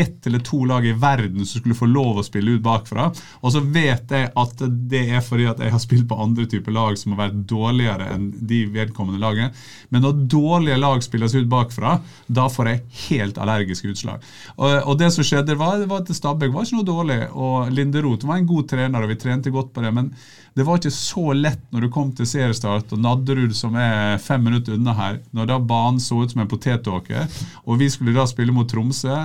ett 0.00 0.26
eller 0.26 0.42
to 0.44 0.62
lag 0.68 0.86
i 0.86 0.94
verden 0.96 1.46
som 1.46 1.60
skulle 1.60 1.76
få 1.78 1.88
lov 1.90 2.20
å 2.20 2.26
spille 2.26 2.56
ut 2.56 2.64
bakfra. 2.64 3.08
Og 3.42 3.54
så 3.54 3.62
vet 3.62 4.14
jeg 4.14 4.30
at 4.32 4.64
det 4.90 5.04
er 5.16 5.24
fordi 5.24 5.48
at 5.50 5.62
jeg 5.62 5.74
har 5.74 5.82
spilt 5.82 6.08
på 6.10 6.18
andre 6.22 6.46
typer 6.50 6.74
lag 6.74 6.98
som 6.98 7.14
har 7.14 7.26
vært 7.26 7.44
dårligere 7.50 8.08
enn 8.14 8.30
de 8.38 8.64
vedkommende 8.74 9.22
lagene. 9.22 9.52
Men 9.92 10.04
når 10.06 10.24
dårlige 10.30 10.80
lag 10.80 11.04
spilles 11.04 11.36
ut 11.36 11.50
bakfra, 11.50 11.98
da 12.26 12.48
får 12.52 12.72
jeg 12.72 12.84
helt 13.08 13.40
allergiske 13.42 13.92
utslag. 13.92 14.26
Og, 14.56 14.68
og, 14.82 14.94
det 14.98 15.12
som 15.14 15.26
skjedde, 15.26 15.58
var, 15.58 15.84
var 15.90 16.02
at 16.02 16.12
Stabæk 16.14 16.52
var 16.54 16.66
ikke 16.66 16.80
noe 16.80 16.88
dårlig, 16.88 17.20
og 17.32 17.72
Linderoth 17.74 18.26
var 18.28 18.40
en 18.40 18.48
god 18.48 18.68
trener, 18.72 19.04
og 19.04 19.12
vi 19.12 19.20
trente 19.20 19.54
godt 19.54 19.72
på 19.74 19.84
det. 19.84 19.94
men 19.94 20.12
det 20.58 20.64
var 20.66 20.80
ikke 20.80 20.90
så 20.90 21.32
lett 21.38 21.60
når 21.70 21.84
du 21.84 21.90
kom 21.94 22.08
til 22.18 22.26
seriestart 22.26 22.90
og 22.90 22.98
Nadderud, 22.98 23.52
som 23.54 23.76
er 23.78 24.16
fem 24.18 24.42
minutter 24.42 24.74
unna 24.74 24.94
her, 24.98 25.20
når 25.30 25.52
da 25.52 25.58
banen 25.62 26.00
så 26.02 26.18
ut 26.18 26.32
som 26.34 26.42
en 26.42 26.50
potetåker, 26.50 27.28
og 27.62 27.78
vi 27.78 27.86
skulle 27.92 28.16
da 28.16 28.24
spille 28.26 28.54
mot 28.54 28.66
Tromsø 28.66 29.20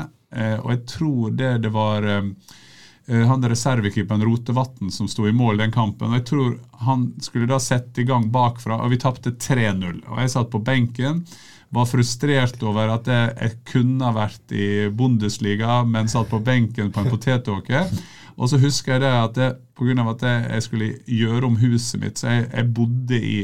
og 0.59 0.73
jeg 0.73 0.83
tror 0.89 1.33
det 1.37 1.51
det 1.65 1.71
var 1.73 2.05
eh, 2.09 2.27
eh, 3.07 3.23
han 3.29 3.45
reservekeeperen 3.49 4.25
Rotevatn 4.25 4.91
som 4.91 5.09
sto 5.11 5.27
i 5.27 5.35
mål 5.35 5.61
den 5.61 5.71
kampen. 5.71 6.11
og 6.11 6.19
Jeg 6.21 6.27
tror 6.31 6.59
han 6.87 7.07
skulle 7.21 7.49
da 7.49 7.59
sette 7.61 8.01
i 8.01 8.07
gang 8.09 8.29
bakfra, 8.33 8.81
og 8.81 8.93
vi 8.93 9.01
tapte 9.01 9.35
3-0. 9.35 10.03
Og 10.07 10.21
Jeg 10.21 10.33
satt 10.35 10.51
på 10.51 10.63
benken, 10.63 11.23
var 11.73 11.89
frustrert 11.89 12.61
over 12.61 12.91
at 12.93 13.07
jeg, 13.09 13.29
jeg 13.39 13.59
kunne 13.65 14.11
vært 14.13 14.51
i 14.53 14.89
Bundesliga, 14.93 15.81
men 15.89 16.11
satt 16.11 16.29
på 16.29 16.41
benken 16.43 16.91
på 16.93 17.01
en 17.01 17.09
potetåker. 17.09 17.89
Og 18.37 18.49
så 18.49 18.57
husker 18.61 18.95
jeg 18.95 19.03
det 19.03 19.13
at 19.13 19.37
det, 19.37 19.49
av 19.99 20.09
at 20.13 20.23
jeg 20.25 20.63
skulle 20.65 20.89
gjøre 21.09 21.47
om 21.49 21.57
huset 21.61 22.01
mitt, 22.01 22.19
så 22.19 22.29
jeg, 22.29 22.45
jeg 22.53 22.73
bodde 22.73 23.17
i, 23.17 23.39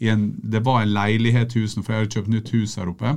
i, 0.00 0.08
en 0.08 0.32
Det 0.42 0.64
var 0.64 0.82
en 0.82 0.94
leilighet 0.96 1.54
husen 1.54 1.84
for 1.84 1.92
jeg 1.92 2.04
hadde 2.04 2.16
kjøpt 2.16 2.32
nytt 2.32 2.50
hus 2.56 2.76
her 2.80 2.90
oppe 2.90 3.14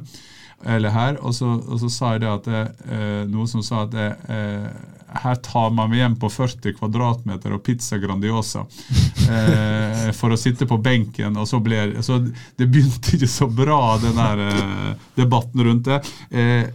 eller 0.65 0.89
her, 0.89 1.17
og 1.21 1.35
så, 1.35 1.53
og 1.61 1.79
så 1.83 1.89
sa 1.93 2.13
jeg 2.15 2.23
det 2.25 2.31
at 2.31 2.47
eh, 2.51 3.23
noe 3.29 3.47
som 3.49 3.61
sa 3.65 3.83
at 3.85 3.97
eh, 3.97 4.69
her 5.07 5.35
tar 5.35 5.71
man 5.71 5.89
meg 5.89 6.01
hjem 6.01 6.15
på 6.19 6.29
40 6.31 6.75
kvadratmeter 6.77 7.53
og 7.55 7.61
pizza 7.63 7.97
Grandiosa 8.01 8.63
eh, 9.31 10.09
for 10.17 10.33
å 10.33 10.39
sitte 10.39 10.67
på 10.67 10.79
benken. 10.83 11.37
og 11.39 11.47
så 11.47 11.61
ble 11.63 12.01
så 12.03 12.19
Det 12.19 12.67
begynte 12.67 13.15
ikke 13.15 13.29
så 13.31 13.47
bra, 13.47 13.97
den 14.01 14.17
der 14.17 14.43
eh, 14.47 15.05
debatten 15.17 15.63
rundt 15.63 15.87
det. 15.87 16.01
Eh, 16.29 16.67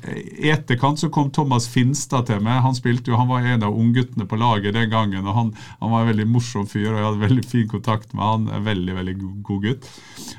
I 0.47 0.53
etterkant 0.55 1.01
så 1.01 1.11
kom 1.13 1.31
Thomas 1.31 1.69
Finstad 1.71 2.31
til 2.31 2.41
meg. 2.45 2.63
Han 2.65 2.77
spilte 2.79 3.13
jo, 3.13 3.19
han 3.21 3.31
var 3.31 3.45
en 3.45 3.67
av 3.69 3.77
ungguttene 3.77 4.27
på 4.29 4.41
laget 4.41 4.77
den 4.79 4.91
gangen. 4.93 5.27
og 5.27 5.37
han, 5.37 5.53
han, 5.81 5.93
var 5.93 6.03
en 6.03 6.13
veldig 6.15 6.29
morsom 6.33 6.67
fyr, 6.69 6.91
og 6.93 6.99
jeg 6.99 7.09
hadde 7.09 7.27
veldig 7.27 7.47
fin 7.49 7.69
kontakt 7.69 8.17
med 8.17 8.25
han. 8.25 8.49
En 8.49 8.67
veldig, 8.69 8.97
veldig 9.01 9.17
god, 9.21 9.37
god 9.51 9.69
gutt. 9.69 9.91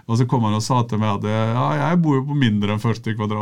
Og 0.07 0.17
så 0.19 0.27
kom 0.29 0.47
han 0.47 0.57
og 0.57 0.65
sa 0.65 0.81
til 0.87 1.01
meg 1.01 1.21
at 1.21 1.29
ja, 1.29 1.67
jeg 1.79 2.01
bor 2.03 2.17
jo 2.17 2.25
på 2.31 2.37
mindre 2.37 2.73
enn 2.73 2.83
40 2.83 3.19
kvadratmeter. 3.19 3.32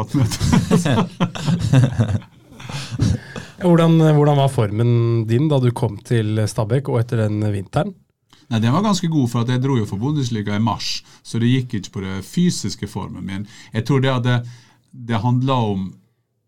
Hvordan, 3.62 4.00
hvordan, 4.01 4.38
var 4.39 4.50
formen 4.50 5.27
din 5.29 5.45
da 5.51 5.60
du 5.62 5.69
kom 5.71 6.00
til 6.01 6.39
Stabæk 6.50 6.89
og 6.89 6.98
etter 7.03 7.17
den 7.27 7.43
vinteren? 7.53 7.91
Nei, 8.50 8.60
Den 8.60 8.74
var 8.74 8.81
ganske 8.81 9.07
god, 9.07 9.29
for 9.29 9.39
at 9.43 9.51
jeg 9.53 9.62
dro 9.62 9.77
jo 9.77 9.86
for 9.86 10.01
Bundesliga 10.01 10.55
i 10.57 10.63
mars, 10.63 11.03
så 11.21 11.38
det 11.39 11.51
gikk 11.51 11.77
ikke 11.77 11.93
på 11.93 12.01
det 12.03 12.25
fysiske 12.25 12.89
formen 12.89 13.25
min. 13.27 13.45
Jeg 13.71 13.86
tror 13.86 14.01
det 14.01 14.12
hadde, 14.12 14.39
det, 14.41 14.50
det 14.91 15.21
handla 15.21 15.55
om 15.75 15.91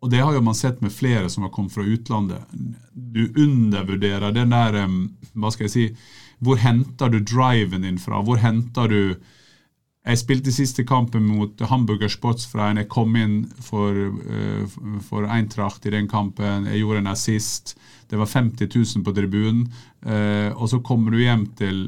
og 0.03 0.09
det 0.11 0.19
har 0.19 0.35
jo 0.35 0.41
man 0.43 0.55
sett 0.55 0.81
med 0.83 0.91
flere 0.91 1.29
som 1.31 1.45
har 1.45 1.51
kommet 1.55 1.71
fra 1.71 1.85
utlandet. 1.87 2.41
Du 2.91 3.23
undervurderer 3.39 4.33
den 4.35 4.51
der 4.51 4.75
Hva 5.31 5.51
skal 5.53 5.69
jeg 5.69 5.71
si 5.71 5.85
Hvor 6.43 6.59
henter 6.59 7.07
du 7.07 7.21
driven 7.23 7.87
din 7.87 7.99
fra? 7.99 8.19
Hvor 8.19 8.41
henter 8.43 8.91
du 8.91 9.15
jeg 10.03 10.19
spilte 10.19 10.51
siste 10.51 10.83
kampen 10.83 11.23
mot 11.23 11.61
Hamburger 11.69 12.11
Sportsfrein. 12.11 12.81
Jeg 12.81 12.89
kom 12.91 13.15
inn 13.15 13.37
for, 13.63 13.95
uh, 13.95 14.99
for 15.07 15.29
Eintracht 15.31 15.85
i 15.87 15.93
den 15.95 16.09
kampen. 16.11 16.67
Jeg 16.67 16.81
gjorde 16.83 17.03
en 17.05 17.11
assist. 17.13 17.77
Det 18.11 18.19
var 18.19 18.27
50 18.27 18.67
000 18.67 19.05
på 19.05 19.15
tribunen. 19.15 19.69
Uh, 20.03 20.51
og 20.57 20.67
så 20.73 20.81
kommer 20.83 21.15
du 21.15 21.23
hjem 21.23 21.47
til 21.59 21.85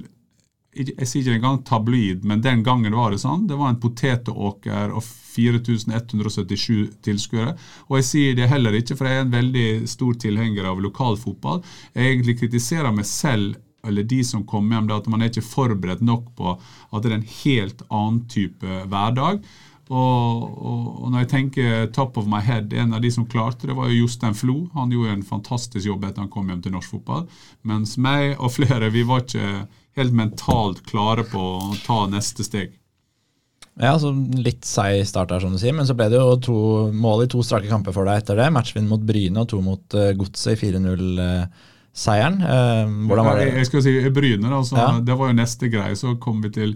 jeg 0.75 1.07
sier 1.07 1.23
ikke 1.23 1.37
engang 1.37 1.61
tabloid, 1.63 2.25
men 2.27 2.41
den 2.43 2.63
gangen 2.63 2.95
var 2.97 3.13
det 3.13 3.21
sånn. 3.21 3.45
Det 3.47 3.55
var 3.55 3.71
en 3.71 3.79
potetåker 3.79 4.91
og 4.91 5.05
4177 5.05 6.97
tilskuere. 7.05 7.53
Og 7.87 8.01
jeg 8.01 8.07
sier 8.09 8.35
det 8.35 8.49
heller 8.51 8.75
ikke, 8.75 8.97
for 8.99 9.07
jeg 9.07 9.21
er 9.21 9.23
en 9.23 9.31
veldig 9.31 9.69
stor 9.87 10.17
tilhenger 10.19 10.67
av 10.67 10.81
lokalfotball. 10.83 11.61
Jeg 11.95 12.11
egentlig 12.11 12.37
kritiserer 12.41 12.91
meg 12.95 13.07
selv 13.07 13.55
eller 13.87 14.07
de 14.07 14.23
som 14.25 14.45
kommer 14.47 14.77
hjem, 14.77 14.89
det 14.89 14.97
at 14.97 15.07
man 15.11 15.23
er 15.23 15.31
ikke 15.31 15.45
forberedt 15.45 16.03
nok 16.05 16.27
på 16.37 16.55
at 16.55 17.03
det 17.03 17.11
er 17.11 17.17
en 17.19 17.31
helt 17.43 17.85
annen 17.89 18.25
type 18.31 18.81
hverdag. 18.91 19.41
Og, 19.85 20.45
og, 20.65 20.85
og, 21.03 21.09
når 21.13 21.19
jeg 21.21 21.29
tenker 21.29 21.89
top 21.93 22.15
of 22.17 22.25
my 22.29 22.39
head, 22.41 22.73
en 22.73 22.95
av 22.97 23.03
de 23.03 23.11
som 23.13 23.27
klarte 23.29 23.69
det, 23.69 23.75
var 23.77 23.91
jo 23.91 23.99
Jostein 24.01 24.37
Flo. 24.37 24.55
Han 24.73 24.93
gjorde 24.93 25.19
en 25.19 25.27
fantastisk 25.27 25.85
jobb 25.85 26.07
etter 26.07 26.25
han 26.25 26.31
kom 26.33 26.49
hjem 26.49 26.63
til 26.65 26.73
norsk 26.73 26.95
fotball. 26.95 27.27
Mens 27.69 27.93
meg 28.01 28.33
og 28.39 28.55
flere, 28.55 28.89
vi 28.93 29.05
var 29.05 29.21
ikke 29.21 29.67
helt 29.99 30.17
mentalt 30.17 30.81
klare 30.89 31.27
på 31.29 31.43
å 31.59 31.77
ta 31.85 32.01
neste 32.09 32.45
steg. 32.47 32.73
Ja, 33.75 33.93
så 33.99 34.13
Litt 34.39 34.65
seig 34.67 35.03
start 35.07 35.33
der, 35.33 35.43
som 35.43 35.53
du 35.53 35.59
sier, 35.59 35.75
men 35.75 35.87
så 35.87 35.95
ble 35.97 36.07
det 36.11 36.17
jo 36.17 36.35
to 36.41 36.57
mål 36.95 37.25
i 37.25 37.31
to 37.31 37.43
strake 37.43 37.69
kamper 37.69 37.95
for 37.95 38.07
deg 38.07 38.23
etter 38.23 38.39
det. 38.39 38.49
Matchvinn 38.55 38.89
mot 38.89 39.03
Bryne 39.03 39.43
og 39.43 39.49
to 39.51 39.61
mot 39.63 39.97
uh, 39.99 40.13
Godset 40.17 40.55
i 40.55 40.71
4-0. 40.71 41.05
Uh, 41.19 41.71
seieren. 41.95 42.41
Eh, 42.43 42.93
hvordan 43.07 43.29
var 43.29 43.39
det? 43.39 43.49
Jeg 43.61 43.69
skal 43.69 43.83
si 43.85 43.95
Bryne, 44.13 44.51
da, 44.51 44.61
ja. 44.75 44.91
det 44.99 45.17
var 45.17 45.31
jo 45.31 45.39
neste 45.39 45.71
greie. 45.71 45.95
Så 45.97 46.15
kom 46.21 46.41
vi 46.43 46.51
til, 46.55 46.75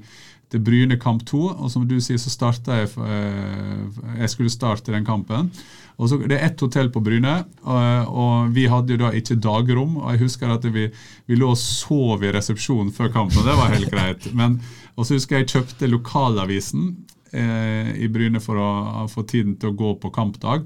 til 0.49 0.63
Bryne 0.63 0.99
kamp 1.01 1.25
to, 1.27 1.49
og 1.51 1.71
som 1.73 1.87
du 1.87 1.97
sier, 2.03 2.19
så 2.21 2.31
starta 2.31 2.79
jeg 2.81 2.93
eh, 3.03 3.99
Jeg 4.23 4.33
skulle 4.35 4.53
starte 4.53 4.95
den 4.95 5.07
kampen. 5.07 5.51
Og 5.99 6.07
så, 6.07 6.17
Det 6.17 6.37
er 6.37 6.45
ett 6.47 6.61
hotell 6.63 6.87
på 6.95 7.01
Bryne, 7.03 7.41
og, 7.67 8.07
og, 8.07 8.51
vi 8.55 8.69
hadde 8.71 8.95
jo 8.95 9.01
da 9.01 9.11
ikke 9.11 9.35
dagrom. 9.35 9.97
og 9.99 10.13
Jeg 10.13 10.23
husker 10.23 10.53
at 10.53 10.63
vi, 10.63 10.87
vi 11.27 11.35
lå 11.35 11.51
og 11.51 11.59
sov 11.59 12.23
i 12.23 12.31
resepsjonen 12.31 12.93
før 12.95 13.11
kampen, 13.11 13.43
det 13.43 13.57
var 13.59 13.73
helt 13.75 13.91
greit. 13.91 14.29
Men, 14.33 14.61
og 14.95 15.05
så 15.05 15.17
husker 15.19 15.41
jeg 15.41 15.51
kjøpte 15.51 15.91
lokalavisen 15.91 16.93
eh, 17.35 17.91
i 17.99 18.07
Bryne 18.07 18.39
for 18.39 18.55
å 18.55 18.71
få 19.11 19.27
tiden 19.27 19.57
til 19.59 19.73
å 19.73 19.75
gå 19.75 19.91
på 19.99 20.13
kampdag. 20.15 20.63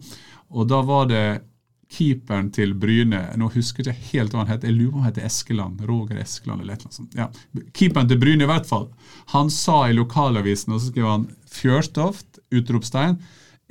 Og 0.53 0.69
da 0.69 0.83
var 0.85 1.09
det 1.09 1.25
keeperen 1.93 2.49
til 2.53 2.73
Bryne 2.79 3.21
Nå 3.39 3.49
husker 3.53 3.85
jeg 3.85 3.95
ikke 3.95 4.09
helt 4.13 4.33
hva 4.33 4.43
han 4.43 4.51
het. 4.53 4.65
Jeg 4.67 4.75
lurer 4.75 4.91
på 4.91 4.99
om 4.99 5.05
han 5.05 5.11
heter 5.11 5.27
Eskeland. 5.27 5.85
Roger 5.89 6.19
Eskeland 6.23 6.63
eller 6.63 6.79
annet 6.79 6.97
sånt. 6.97 7.15
Ja. 7.17 7.29
Keeperen 7.75 8.09
til 8.09 8.19
Bryne 8.21 8.47
i 8.47 8.49
hvert 8.49 8.67
fall. 8.69 8.89
Han 9.35 9.51
sa 9.53 9.83
i 9.89 9.95
lokalavisen, 9.97 10.73
og 10.73 10.81
så 10.81 10.91
skrev 10.91 11.09
han 11.09 11.29
'Fjørtoft', 11.53 12.41
utropstegn. 12.53 13.17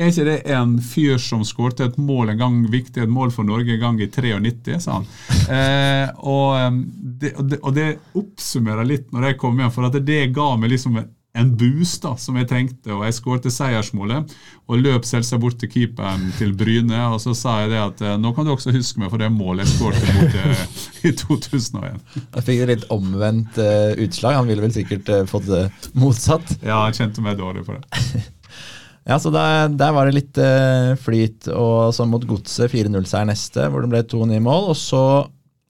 Er 0.01 0.09
ikke 0.09 0.25
det 0.25 0.39
en 0.51 0.79
fyr 0.81 1.19
som 1.21 1.43
skårte 1.45 1.85
et 1.85 1.99
mål 2.01 2.33
en 2.33 2.39
gang, 2.41 2.55
viktig 2.73 3.03
et 3.03 3.13
mål 3.13 3.31
for 3.35 3.45
Norge 3.45 3.75
en 3.75 3.83
gang 3.83 4.01
i 4.01 4.09
93, 4.09 4.79
sa 4.81 5.01
han. 5.01 5.09
Eh, 5.53 6.09
og, 6.19 6.79
det, 7.21 7.35
og, 7.37 7.49
det, 7.51 7.59
og, 7.61 7.75
det, 7.77 7.89
oppsummerer 8.17 8.87
litt 8.89 9.11
når 9.13 9.27
jeg 9.27 9.39
kom 9.43 9.59
hjem, 9.59 9.73
for 9.75 9.87
at 9.87 9.99
det 10.07 10.33
ga 10.33 10.55
meg 10.57 10.73
liksom 10.73 10.97
en 10.97 11.11
boost 11.33 12.05
da, 12.05 12.13
som 12.21 12.37
jeg 12.37 12.49
trengte, 12.51 12.93
og 12.93 13.07
jeg 13.07 13.17
skåret 13.17 13.47
seiersmålet. 13.53 14.33
Og 14.69 14.83
løp 14.83 15.07
selvsagt 15.09 15.41
bort 15.41 15.59
til 15.61 15.71
keeperen 15.73 16.29
til 16.39 16.53
Bryne, 16.57 16.99
og 17.09 17.21
så 17.25 17.35
sa 17.37 17.59
jeg 17.63 17.73
det 17.73 17.81
at 17.81 18.05
eh, 18.05 18.19
nå 18.21 18.35
kan 18.37 18.47
du 18.47 18.53
også 18.53 18.75
huske 18.75 19.01
meg 19.01 19.11
for 19.13 19.23
det 19.23 19.31
målet 19.33 19.65
jeg 19.65 19.79
skåret 19.79 20.13
mot 20.17 20.37
eh, 20.43 20.63
i 21.09 21.15
2001. 21.17 21.99
Jeg 22.21 22.47
fikk 22.49 22.63
et 22.63 22.73
litt 22.75 22.87
omvendt 22.93 23.59
uh, 23.61 23.97
utslag. 24.05 24.39
Han 24.39 24.49
ville 24.51 24.65
vel 24.65 24.75
sikkert 24.75 25.09
uh, 25.13 25.25
fått 25.29 25.49
det 25.49 25.65
motsatt? 25.99 26.57
Ja, 26.61 26.85
jeg 26.89 27.01
kjente 27.01 27.25
meg 27.25 27.41
dårlig 27.41 27.65
for 27.67 27.81
det. 27.81 28.23
ja, 29.11 29.19
så 29.19 29.33
der, 29.35 29.73
der, 29.73 29.95
var 29.97 30.09
det 30.09 30.19
litt 30.21 30.41
uh, 30.41 30.93
flyt, 31.01 31.49
og 31.53 31.95
så 31.97 32.07
mot 32.09 32.25
Godset 32.29 32.73
4-0-seier 32.73 33.29
neste, 33.33 33.67
hvor 33.73 33.85
det 33.85 33.93
ble 33.95 34.05
to 34.07 34.27
nye 34.29 34.43
mål. 34.45 34.75
og 34.75 34.79
så 34.79 35.05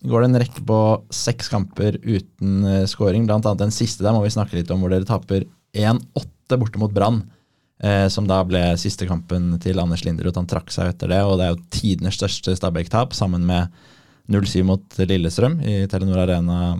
går 0.08 0.24
det 0.24 0.30
en 0.30 0.40
rekke 0.42 0.64
på 0.66 0.78
seks 1.14 1.50
kamper 1.52 1.98
uten 2.02 2.64
uh, 2.66 2.82
scoring. 2.90 3.28
Annet 3.30 3.60
den 3.60 3.74
siste 3.74 4.04
der 4.04 4.14
må 4.16 4.24
vi 4.24 4.32
snakke 4.34 4.58
litt 4.58 4.72
om, 4.74 4.82
hvor 4.82 4.92
dere 4.92 5.08
taper 5.08 5.46
1-8 5.72 6.58
borte 6.60 6.82
mot 6.82 6.92
Brann. 6.94 7.22
Eh, 7.82 8.06
som 8.14 8.28
da 8.30 8.36
ble 8.46 8.60
siste 8.78 9.08
kampen 9.08 9.56
til 9.62 9.80
Anders 9.82 10.04
Linderud. 10.06 10.36
Han 10.38 10.46
trakk 10.46 10.70
seg 10.70 10.92
etter 10.92 11.10
det, 11.10 11.18
og 11.26 11.40
det 11.40 11.48
er 11.48 11.56
jo 11.56 11.64
tidenes 11.74 12.14
største 12.14 12.54
Stabæk-tap, 12.54 13.10
sammen 13.18 13.42
med 13.48 13.74
0-7 14.30 14.62
mot 14.68 15.00
Lillestrøm 15.02 15.56
i 15.66 15.80
Telenor 15.90 16.22
Arena 16.22 16.76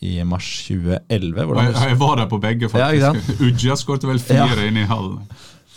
i 0.00 0.14
mars 0.24 0.48
2011. 0.64 1.44
Jeg, 1.44 1.74
jeg, 1.76 1.98
var 2.00 2.16
der 2.22 2.30
på 2.30 2.40
begge, 2.40 2.70
faktisk. 2.72 3.28
Ja, 3.36 3.44
Uja 3.44 3.76
skåret 3.76 4.08
vel 4.08 4.22
fire 4.24 4.54
ja. 4.56 4.70
inn 4.70 4.80
i 4.80 4.88
hallen 4.88 5.20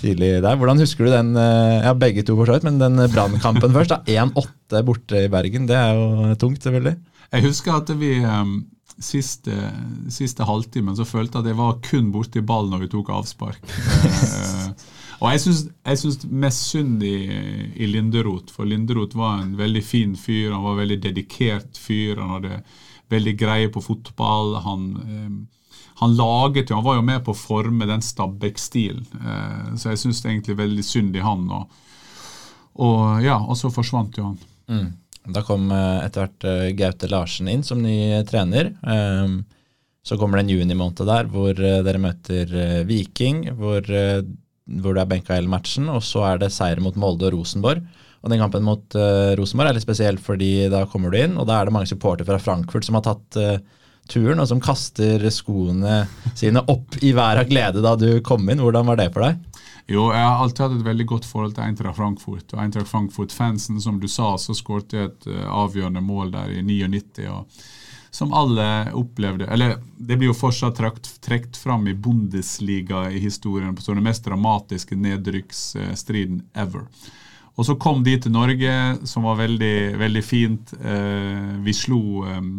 tidlig 0.01 0.33
der. 0.43 0.57
Hvordan 0.59 0.81
husker 0.81 1.07
du 1.07 1.13
den, 1.13 1.31
eh, 1.37 1.79
ja 1.85 1.93
begge 1.93 2.25
to 2.25 2.35
for 2.39 2.49
så 2.49 2.57
vidt, 2.57 2.67
men 2.67 2.81
den 2.81 2.99
brannkampen 3.13 3.73
først? 3.77 3.95
1-8 4.09 4.83
borte 4.87 5.25
i 5.25 5.31
Bergen, 5.31 5.67
det 5.69 5.77
er 5.77 5.95
jo 5.97 6.35
tungt, 6.41 6.63
selvfølgelig. 6.63 6.97
Jeg 7.31 7.45
husker 7.45 7.77
at 7.77 7.91
vi 7.99 8.17
um, 8.27 8.57
siste, 8.99 9.55
siste 10.11 10.45
halvtimen 10.47 10.97
så 10.97 11.05
følte 11.07 11.39
jeg 11.39 11.45
at 11.45 11.51
jeg 11.53 11.59
var 11.59 11.77
kun 11.85 12.09
borti 12.11 12.43
ballen 12.43 12.73
når 12.75 12.83
vi 12.83 12.89
tok 12.91 13.11
avspark. 13.15 13.61
og 15.21 15.31
jeg 15.31 16.01
syns 16.01 16.25
mest 16.27 16.67
synd 16.73 17.05
i, 17.07 17.15
i 17.77 17.87
Linderoth, 17.89 18.51
for 18.53 18.67
Linderoth 18.67 19.17
var 19.17 19.41
en 19.45 19.55
veldig 19.59 19.83
fin 19.85 20.17
fyr. 20.19 20.51
Han 20.51 20.65
var 20.65 20.75
en 20.75 20.83
veldig 20.83 20.99
dedikert 21.07 21.79
fyr. 21.79 22.19
Han 22.19 22.35
hadde 22.37 22.61
veldig 23.11 23.35
greie 23.39 23.71
på 23.71 23.83
fotball. 23.83 24.57
Han 24.65 24.85
um, 24.99 25.39
han 26.01 26.15
laget 26.17 26.69
jo, 26.69 26.75
han 26.79 26.85
var 26.85 26.95
jo 26.97 27.05
med 27.05 27.21
på 27.21 27.33
å 27.35 27.37
forme 27.37 27.85
den 27.85 28.01
Stabæk-stilen. 28.01 29.05
Eh, 29.21 29.73
så 29.77 29.91
jeg 29.91 30.01
syns 30.01 30.23
egentlig 30.25 30.57
veldig 30.57 30.85
synd 30.85 31.13
i 31.17 31.21
han. 31.21 31.43
Og, 31.53 31.75
og, 32.81 33.01
ja, 33.21 33.35
og 33.37 33.53
så 33.59 33.69
forsvant 33.69 34.17
jo 34.17 34.31
han. 34.31 34.39
Mm. 34.71 34.87
Da 35.35 35.43
kom 35.45 35.67
eh, 35.69 35.99
etter 36.01 36.23
hvert 36.23 36.47
uh, 36.49 36.69
Gaute 36.79 37.09
Larsen 37.11 37.51
inn 37.53 37.61
som 37.61 37.83
ny 37.85 38.23
trener. 38.25 38.73
Så 40.01 40.17
kommer 40.17 40.39
det 40.39 40.47
en 40.47 40.55
junimåned 40.55 41.03
der 41.05 41.27
hvor 41.29 41.53
dere 41.53 41.99
møter 42.01 42.49
Viking, 42.89 43.43
hvor, 43.53 43.85
hvor 43.85 44.95
det 44.97 45.03
er 45.03 45.09
benka 45.11 45.35
hele 45.35 45.51
matchen. 45.51 45.91
Og 45.93 46.01
så 46.01 46.23
er 46.31 46.41
det 46.41 46.49
seier 46.55 46.81
mot 46.81 46.97
Molde 46.97 47.27
og 47.27 47.35
Rosenborg. 47.35 47.83
Og 48.25 48.33
den 48.33 48.41
kampen 48.41 48.65
mot 48.65 48.97
Rosenborg 49.37 49.69
er 49.69 49.77
litt 49.77 49.85
spesiell, 49.85 50.17
fordi 50.17 50.71
da 50.73 50.87
kommer 50.89 51.13
du 51.13 51.19
inn, 51.21 51.37
og 51.37 51.45
da 51.45 51.59
er 51.59 51.69
det 51.69 51.75
mange 51.77 51.91
supportere 51.91 52.25
fra 52.25 52.41
Frankfurt 52.41 52.89
som 52.89 52.97
har 52.97 53.05
tatt 53.05 53.37
turen, 54.11 54.41
og 54.43 54.49
som 54.49 54.61
kaster 54.63 55.23
skoene 55.33 56.03
sine 56.37 56.63
opp 56.71 56.99
i 57.01 57.13
været 57.15 57.45
av 57.45 57.51
glede 57.51 57.83
da 57.83 57.95
du 57.99 58.09
kom 58.25 58.49
inn. 58.49 58.61
Hvordan 58.61 58.89
var 58.91 58.99
det 58.99 59.09
for 59.15 59.27
deg? 59.27 59.39
Jo, 59.91 60.07
jeg 60.13 60.23
har 60.23 60.39
alltid 60.43 60.63
hatt 60.63 60.77
et 60.77 60.87
veldig 60.87 61.05
godt 61.09 61.27
forhold 61.27 61.55
til 61.55 61.65
Eintracht 61.65 61.97
Frankfurt. 61.97 62.53
Og 62.53 62.63
Eintracht 62.63 62.91
Frankfurt-fansen, 62.91 63.81
som 63.83 63.99
du 63.99 64.07
sa, 64.11 64.35
så 64.39 64.55
skåret 64.55 64.93
et 64.95 65.27
uh, 65.27 65.45
avgjørende 65.65 66.03
mål 66.05 66.35
der 66.35 66.53
i 66.59 66.61
99. 66.63 67.27
og 67.31 67.63
som 68.11 68.33
alle 68.35 68.91
opplevde 68.91 69.45
Eller 69.47 69.77
det 69.95 70.17
blir 70.19 70.33
jo 70.33 70.35
fortsatt 70.35 70.79
trekt 71.23 71.55
fram 71.57 71.87
i 71.87 71.93
Bundesliga 71.95 73.05
i 73.07 73.21
historien 73.23 73.71
på 73.75 73.85
den 73.87 74.03
mest 74.03 74.25
dramatiske 74.25 74.97
nedrykksstriden 74.99 76.41
ever. 76.53 76.89
Og 77.55 77.65
så 77.65 77.75
kom 77.79 78.03
de 78.03 78.17
til 78.19 78.33
Norge, 78.33 78.73
som 79.07 79.23
var 79.27 79.39
veldig, 79.39 79.97
veldig 79.99 80.23
fint. 80.23 80.73
Eh, 80.79 81.55
vi 81.63 81.73
slo 81.75 82.23
um, 82.25 82.51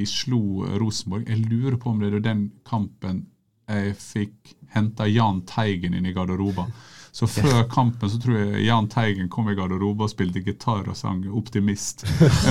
vi 0.00 0.06
slo 0.08 0.64
Rosenborg. 0.80 1.28
Jeg 1.28 1.44
lurer 1.50 1.76
på 1.80 1.92
om 1.92 2.00
det 2.00 2.14
er 2.14 2.24
den 2.24 2.46
kampen 2.68 3.26
jeg 3.70 3.94
fikk 4.00 4.54
henta 4.74 5.06
Jahn 5.06 5.44
Teigen 5.46 5.94
inn 5.94 6.08
i 6.08 6.14
garderoben. 6.16 6.72
Så 7.12 7.26
før 7.26 7.64
kampen 7.70 8.10
så 8.10 8.18
tror 8.22 8.36
jeg 8.38 8.64
Jahn 8.68 8.86
Teigen 8.90 9.28
kom 9.28 9.48
i 9.50 9.54
garderoben 9.58 10.06
og 10.06 10.10
spilte 10.12 10.42
gitar 10.44 10.86
og 10.86 10.96
sang 10.96 11.24
'Optimist'. 11.26 12.04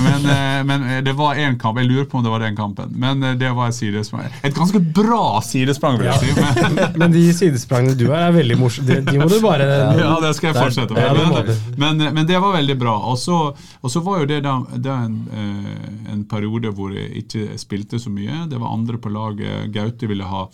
Men, 0.04 0.25
eh, 0.25 0.63
men 0.68 0.84
eh, 0.84 1.01
det 1.04 1.13
var 1.16 1.36
én 1.36 1.58
kamp. 1.60 1.80
Jeg 1.80 1.88
lurer 1.88 2.06
på 2.06 2.18
om 2.18 2.24
det 2.24 2.32
var 2.32 2.44
den 2.44 2.56
kampen. 2.56 2.92
Men 2.92 3.24
eh, 3.24 3.38
det 3.39 3.51
var 3.56 3.70
et 3.70 3.75
sidesprang. 3.75 4.28
Et 4.44 4.56
ganske 4.56 4.80
bra 4.80 5.39
sidesprang, 5.46 5.98
vil 5.98 6.10
jeg 6.12 6.20
si. 6.20 6.34
Men, 6.36 6.80
men 7.01 7.16
de 7.16 7.24
sidesprangene 7.34 7.96
du 7.96 8.10
har, 8.12 8.28
er 8.28 8.36
veldig 8.36 8.58
morsomme. 8.60 8.88
De, 8.89 9.01
de, 9.12 9.20
må 9.20 9.30
du 9.32 9.39
bare 9.44 9.68
Ja, 10.00 10.16
det 10.24 10.34
skal 10.36 10.51
jeg 10.51 10.60
fortsette 10.60 10.94
med. 10.94 11.56
Men, 11.78 11.98
men, 11.98 12.13
men 12.13 12.28
det 12.28 12.42
var 12.44 12.58
veldig 12.58 12.78
bra. 12.80 12.98
Og 13.12 13.18
så, 13.18 14.04
var 14.04 14.24
jo 14.24 14.28
det 14.28 14.42
da, 14.44 14.58
da 14.75 15.00
en, 15.06 15.22
en 16.12 16.25
periode 16.28 16.74
hvor 16.75 16.92
jeg 16.92 17.24
ikke 17.24 17.56
spilte 17.62 18.00
så 18.00 18.12
mye. 18.12 18.44
Det 18.51 18.60
var 18.60 18.75
andre 18.75 19.00
på 19.00 19.13
laget. 19.13 19.72
Gaute 19.72 20.12
ville 20.12 20.28
ha 20.28 20.50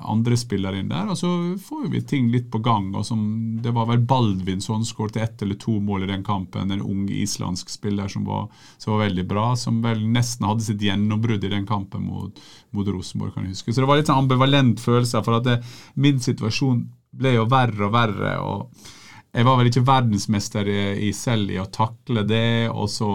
andre 0.00 0.36
spillere 0.36 0.80
inn 0.80 0.88
der. 0.90 1.10
Og 1.12 1.18
så 1.18 1.28
får 1.62 1.84
vi 1.92 2.00
ting 2.02 2.30
litt 2.32 2.50
på 2.50 2.58
gang. 2.58 2.88
og 2.94 3.06
som, 3.06 3.20
Det 3.62 3.70
var 3.70 3.86
vel 3.86 4.00
Baldvin 4.02 4.60
som 4.60 4.84
skåret 4.84 5.16
ett 5.16 5.42
eller 5.42 5.54
to 5.54 5.78
mål 5.80 6.02
i 6.02 6.10
den 6.10 6.24
kampen. 6.24 6.70
En 6.70 6.82
ung 6.82 7.08
islandsk 7.08 7.70
spiller 7.70 8.08
som 8.08 8.24
var, 8.24 8.48
som 8.78 8.92
var, 8.92 9.04
veldig 9.06 9.26
bra. 9.28 9.46
Som 9.56 9.82
vel 9.82 10.02
nesten 10.10 10.46
hadde 10.46 10.66
sitt 10.66 10.82
gjennombrudd 10.82 11.44
i 11.44 11.52
den 11.52 11.66
kampen 11.66 12.02
mot, 12.02 12.40
mot 12.70 12.88
Rosenborg, 12.88 13.34
kan 13.34 13.46
jeg 13.46 13.54
huske. 13.54 13.72
Så 13.72 13.84
det 13.84 13.88
var 13.90 14.02
litt 14.02 14.10
sånn 14.10 14.24
ambivalent 14.24 14.82
følelse. 14.82 15.22
For 15.22 15.38
at 15.38 15.46
det, 15.46 15.60
min 15.94 16.18
situasjon 16.18 16.84
ble 17.14 17.36
jo 17.38 17.46
verre 17.46 17.86
og 17.86 17.94
verre. 17.94 18.36
og 18.42 18.92
jeg 19.34 19.46
var 19.48 19.56
vel 19.58 19.66
ikke 19.66 19.82
verdensmester 19.82 20.68
i, 20.70 21.10
selv 21.10 21.50
i 21.50 21.58
å 21.58 21.66
takle 21.66 22.22
det. 22.26 22.70
Og 22.70 22.86
så 22.90 23.08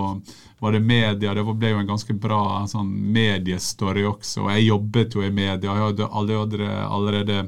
var 0.60 0.72
det 0.76 0.80
media. 0.80 1.34
Det 1.34 1.44
ble 1.48 1.74
jo 1.74 1.82
en 1.82 1.90
ganske 1.90 2.14
bra 2.14 2.42
sånn 2.68 2.90
mediestory 3.14 4.04
også. 4.08 4.46
Og 4.46 4.52
jeg 4.54 4.68
jobbet 4.68 5.16
jo 5.16 5.24
i 5.24 5.32
media. 5.32 5.72
Jeg 5.72 5.86
hadde 5.86 6.10
allerede, 6.10 6.72
allerede 6.88 7.40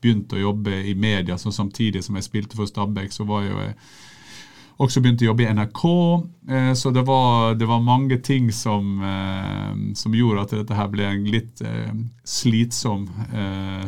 begynt 0.00 0.32
å 0.32 0.42
jobbe 0.42 0.82
i 0.90 0.94
media. 0.94 1.38
Så 1.38 1.52
samtidig 1.54 2.04
som 2.04 2.18
jeg 2.18 2.28
spilte 2.28 2.58
for 2.58 2.68
Stabæk, 2.68 3.12
så 3.14 3.26
var 3.28 3.46
jeg 3.46 3.54
jo 3.54 3.72
også 4.78 5.02
begynt 5.02 5.22
å 5.24 5.30
jobbe 5.30 5.44
i 5.44 5.50
NRK. 5.50 5.84
Eh, 6.48 6.72
så 6.78 6.92
det 6.94 7.02
var, 7.08 7.56
det 7.58 7.66
var 7.66 7.82
mange 7.82 8.20
ting 8.24 8.52
som, 8.54 9.00
eh, 9.02 9.72
som, 9.98 10.14
gjorde 10.14 10.44
at 10.44 10.54
dette 10.60 10.78
her 10.78 10.92
ble 10.92 11.08
en 11.08 11.26
litt 11.32 11.62
eh, 11.66 11.90
slitsom 12.22 13.08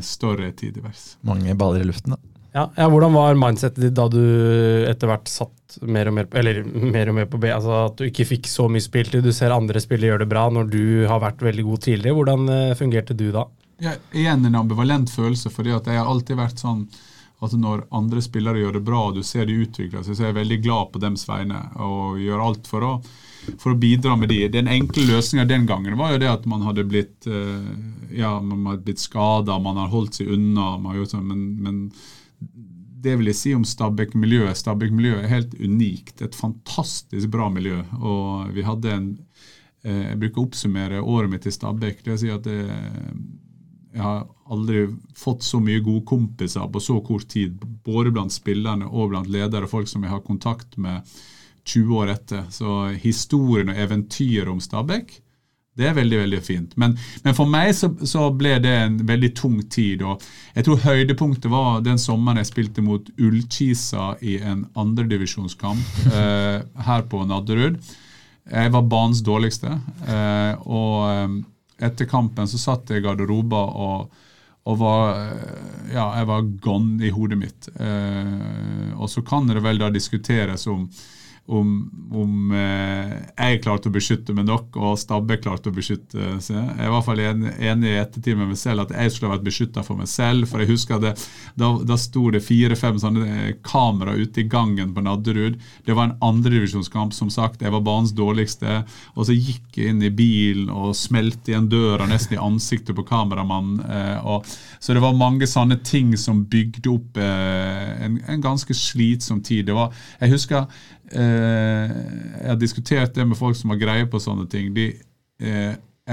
story 0.02 0.50
tidligere. 0.56 0.94
Mange 1.26 1.54
baller 1.58 1.84
i 1.84 1.90
luften, 1.90 2.16
da. 2.16 2.29
Ja, 2.52 2.66
ja, 2.76 2.88
Hvordan 2.90 3.14
var 3.14 3.38
mindsetet 3.38 3.78
ditt 3.84 3.94
da 3.94 4.08
du 4.10 4.22
etter 4.90 5.10
hvert 5.10 5.30
satt 5.30 5.76
mer 5.86 6.10
og 6.10 6.16
mer 6.16 6.26
eller 6.40 6.64
mer 6.66 7.12
og 7.12 7.16
mer 7.20 7.28
på 7.30 7.38
B? 7.38 7.50
Altså 7.54 7.76
At 7.84 8.00
du 8.00 8.08
ikke 8.08 8.26
fikk 8.26 8.50
så 8.50 8.66
mye 8.72 8.82
spiltid. 8.82 9.22
Du 9.22 9.32
ser 9.34 9.54
andre 9.54 9.82
spillere 9.82 10.14
gjøre 10.14 10.24
det 10.24 10.32
bra 10.32 10.48
når 10.50 10.72
du 10.72 10.82
har 11.10 11.22
vært 11.22 11.44
veldig 11.46 11.66
god 11.68 11.86
tidligere. 11.86 12.16
Hvordan 12.18 12.50
uh, 12.50 12.74
fungerte 12.78 13.14
du 13.14 13.28
da? 13.34 13.46
Ja, 13.80 13.94
igjen 14.12 14.44
en 14.44 14.58
ambivalent 14.58 15.12
følelse, 15.12 15.52
fordi 15.54 15.72
at 15.72 15.86
jeg 15.88 15.96
har 15.96 16.10
alltid 16.10 16.36
vært 16.40 16.60
sånn 16.60 16.84
at 17.40 17.54
når 17.56 17.86
andre 17.96 18.20
spillere 18.20 18.60
gjør 18.60 18.76
det 18.76 18.84
bra, 18.84 19.06
og 19.08 19.16
du 19.16 19.22
ser 19.24 19.46
de 19.48 19.56
utvikler 19.62 20.02
seg, 20.04 20.12
så 20.12 20.26
er 20.26 20.28
jeg 20.28 20.40
veldig 20.42 20.58
glad 20.60 20.90
på 20.92 21.00
dems 21.00 21.22
vegne 21.24 21.62
og 21.80 22.18
gjør 22.20 22.42
alt 22.44 22.68
for 22.68 22.84
å, 22.84 22.90
for 23.54 23.72
å 23.72 23.78
bidra 23.80 24.18
med 24.20 24.28
de. 24.28 24.42
Den 24.52 24.68
enkle 24.68 25.06
løsninga 25.08 25.46
den 25.48 25.64
gangen 25.70 25.96
var 25.96 26.12
jo 26.12 26.20
det 26.20 26.28
at 26.28 26.44
man 26.50 26.66
hadde 26.66 26.84
blitt, 26.90 27.16
uh, 27.30 27.70
ja, 28.12 28.34
blitt 28.74 29.00
skada, 29.00 29.56
man 29.62 29.80
har 29.80 29.88
holdt 29.94 30.20
seg 30.20 30.34
unna, 30.34 30.74
man 30.82 31.00
sånn, 31.08 31.30
men, 31.30 31.46
men 31.64 31.84
det 33.00 33.16
vil 33.16 33.30
jeg 33.30 33.38
si 33.38 33.52
om 33.56 33.64
Stabæk-miljøet. 33.64 34.58
Stabæk-miljøet 34.60 35.24
er 35.24 35.32
helt 35.32 35.54
unikt. 35.60 36.20
Et 36.22 36.36
fantastisk 36.36 37.30
bra 37.32 37.48
miljø. 37.52 37.80
Og 38.00 38.50
vi 38.54 38.64
hadde 38.66 38.92
en 38.92 39.06
eh, 39.84 40.10
Jeg 40.10 40.18
bruker 40.20 40.42
å 40.42 40.48
oppsummere 40.48 41.00
året 41.00 41.32
mitt 41.32 41.48
i 41.48 41.54
Stabæk. 41.54 42.02
Det 42.04 42.12
vil 42.12 42.20
si 42.20 42.32
at 42.34 42.44
det, 42.44 42.58
jeg 43.94 44.04
har 44.04 44.26
aldri 44.52 44.84
fått 45.18 45.42
så 45.46 45.58
mye 45.62 45.82
gode 45.82 46.04
kompiser 46.06 46.68
på 46.70 46.82
så 46.82 47.00
kort 47.06 47.28
tid. 47.32 47.56
Både 47.86 48.12
blant 48.12 48.34
spillerne 48.34 48.88
og 48.90 49.14
blant 49.14 49.30
ledere, 49.32 49.64
og 49.64 49.72
folk 49.72 49.88
som 49.90 50.04
jeg 50.04 50.12
har 50.12 50.26
kontakt 50.26 50.76
med 50.76 51.06
20 51.64 51.96
år 52.02 52.14
etter. 52.14 52.46
Så 52.52 52.92
historien 53.00 53.72
og 53.72 53.80
eventyret 53.80 54.52
om 54.52 54.60
Stabæk 54.60 55.16
det 55.78 55.86
er 55.86 55.94
veldig 55.96 56.18
veldig 56.24 56.40
fint. 56.42 56.72
Men, 56.80 56.96
men 57.24 57.36
for 57.36 57.48
meg 57.48 57.70
så, 57.78 57.92
så, 58.06 58.26
ble 58.34 58.56
det 58.62 58.72
en 58.82 58.98
veldig 59.06 59.30
tung 59.38 59.60
tid. 59.70 60.02
og 60.02 60.22
Jeg 60.56 60.66
tror 60.66 60.82
høydepunktet 60.84 61.50
var 61.52 61.80
den 61.86 62.00
sommeren 62.00 62.40
jeg 62.42 62.50
spilte 62.50 62.84
mot 62.84 63.06
Ullkisa 63.20 64.12
i 64.20 64.40
en 64.42 64.66
andredivisjonskamp 64.78 66.00
eh, 66.18 66.58
her 66.86 67.06
på 67.10 67.22
Nadderud. 67.28 67.78
Jeg 68.50 68.72
var 68.74 68.90
banens 68.90 69.22
dårligste. 69.24 69.76
Eh, 70.10 70.66
og 70.66 70.96
eh, 71.12 71.38
etter 71.86 72.10
kampen 72.10 72.50
så 72.50 72.60
satt 72.60 72.90
jeg 72.90 73.00
i 73.00 73.06
garderoba 73.06 73.62
og, 73.70 74.10
og 74.68 74.82
var, 74.82 75.14
eh, 75.22 75.94
ja, 75.94 76.10
jeg 76.18 76.28
var 76.32 76.50
gone 76.66 77.06
i 77.06 77.14
hodet 77.14 77.40
mitt. 77.40 77.70
Eh, 77.78 78.90
og 78.98 79.08
så 79.12 79.22
kan 79.24 79.48
det 79.48 79.62
vel 79.64 79.80
da 79.80 79.88
diskuteres 79.94 80.66
om 80.68 80.88
om, 81.50 81.70
om 82.14 82.52
eh, 82.54 83.14
jeg 83.34 83.60
klarte 83.64 83.90
å 83.90 83.94
beskytte 83.94 84.34
meg 84.36 84.46
nok, 84.46 84.76
og 84.78 84.98
Stabbe 85.00 85.38
klarte 85.42 85.70
å 85.70 85.74
beskytte 85.74 86.36
seg. 86.42 86.56
Jeg 86.56 86.76
er 86.76 86.86
i 86.86 86.92
hvert 86.94 87.06
fall 87.06 87.22
enig, 87.24 87.90
i 87.90 87.96
ettertid 87.98 88.38
med 88.38 88.52
meg 88.52 88.60
selv 88.60 88.84
at 88.84 88.94
jeg 88.94 89.12
skulle 89.12 89.32
ha 89.32 89.36
vært 89.36 89.48
beskytta 89.48 89.84
for 89.86 89.98
meg 89.98 90.10
selv. 90.10 90.46
For 90.50 90.62
jeg 90.62 90.70
husker 90.70 91.00
det, 91.02 91.14
da, 91.58 91.72
da 91.86 91.96
sto 91.98 92.28
det 92.30 92.42
fire-fem 92.46 93.00
sånne 93.02 93.26
eh, 93.26 93.56
kamera 93.66 94.14
ute 94.18 94.44
i 94.44 94.46
gangen 94.50 94.94
på 94.94 95.04
Nadderud. 95.06 95.58
Det 95.86 95.96
var 95.96 96.10
en 96.10 96.16
andredivisjonskamp, 96.30 97.16
som 97.16 97.32
sagt. 97.34 97.64
Jeg 97.66 97.74
var 97.74 97.84
banens 97.86 98.14
dårligste. 98.14 98.82
Og 99.16 99.26
så 99.26 99.36
gikk 99.36 99.80
jeg 99.80 99.94
inn 99.94 100.04
i 100.06 100.12
bilen 100.14 100.70
og 100.70 100.94
smelte 100.98 101.54
igjen 101.54 101.70
døra 101.72 102.06
nesten 102.10 102.38
i 102.38 102.42
ansiktet 102.42 102.94
på 102.98 103.06
kameramannen. 103.08 103.82
Og, 104.28 104.46
så 104.78 104.94
det 104.94 105.02
var 105.02 105.18
mange 105.18 105.48
sånne 105.50 105.80
ting 105.86 106.12
som 106.20 106.44
bygde 106.50 106.92
opp 106.92 107.18
eh, 107.20 108.06
en, 108.06 108.20
en 108.30 108.44
ganske 108.44 108.74
slitsom 108.76 109.42
tid. 109.46 109.72
Var, 109.74 109.90
jeg 110.22 110.34
husker 110.36 110.68
Eh, 110.99 110.99
jeg 111.10 112.46
har 112.46 112.58
diskutert 112.60 113.14
det 113.16 113.24
med 113.26 113.38
folk 113.38 113.56
som 113.58 113.72
har 113.72 113.80
greie 113.80 114.06
på 114.06 114.20
sånne 114.22 114.46
ting. 114.50 114.68
De, 114.76 114.92
eh, 115.42 115.72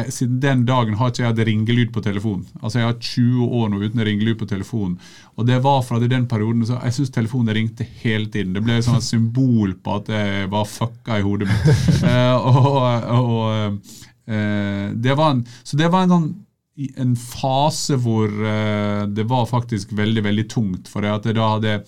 siden 0.10 0.40
den 0.42 0.64
dagen 0.68 0.98
har 0.98 1.12
ikke 1.12 1.24
jeg 1.24 1.32
hatt 1.32 1.44
ringelyd 1.48 1.92
på 1.94 2.02
telefonen. 2.06 2.46
Altså 2.62 2.80
Jeg 2.80 2.88
har 2.88 2.98
20 3.00 3.54
år 3.60 3.70
nå 3.72 3.82
uten 3.82 4.04
ringelyd 4.06 4.38
på 4.40 4.48
telefonen. 4.50 4.98
Og 5.36 5.48
det 5.48 5.60
var 5.64 5.84
fra 5.86 6.00
den 6.00 6.28
perioden 6.30 6.66
så 6.68 6.80
jeg 6.84 6.98
syns 6.98 7.14
telefonen 7.16 7.56
ringte 7.56 7.88
hele 8.04 8.28
tiden. 8.30 8.54
Det 8.54 8.64
ble 8.64 8.78
et 8.78 8.88
sånt 8.88 9.06
symbol 9.06 9.74
på 9.84 10.00
at 10.02 10.12
jeg 10.14 10.50
var 10.54 10.68
fucka 10.70 11.20
i 11.20 11.26
hodet 11.26 11.50
mitt. 11.50 12.04
eh, 12.12 12.36
og, 12.36 12.82
og 13.18 13.80
eh, 14.28 14.92
det 14.94 15.18
var 15.18 15.38
en, 15.38 15.48
Så 15.64 15.80
det 15.80 15.90
var 15.92 16.06
en 16.06 16.16
sånn 16.16 16.30
en 16.78 17.16
fase 17.18 17.96
hvor 17.98 18.30
eh, 18.30 19.08
det 19.10 19.24
var 19.26 19.48
faktisk 19.50 19.96
veldig, 19.98 20.24
veldig 20.28 20.50
tungt. 20.52 20.92
For 20.92 21.06
at 21.10 21.26
jeg 21.26 21.40
da 21.40 21.54
hadde 21.56 21.80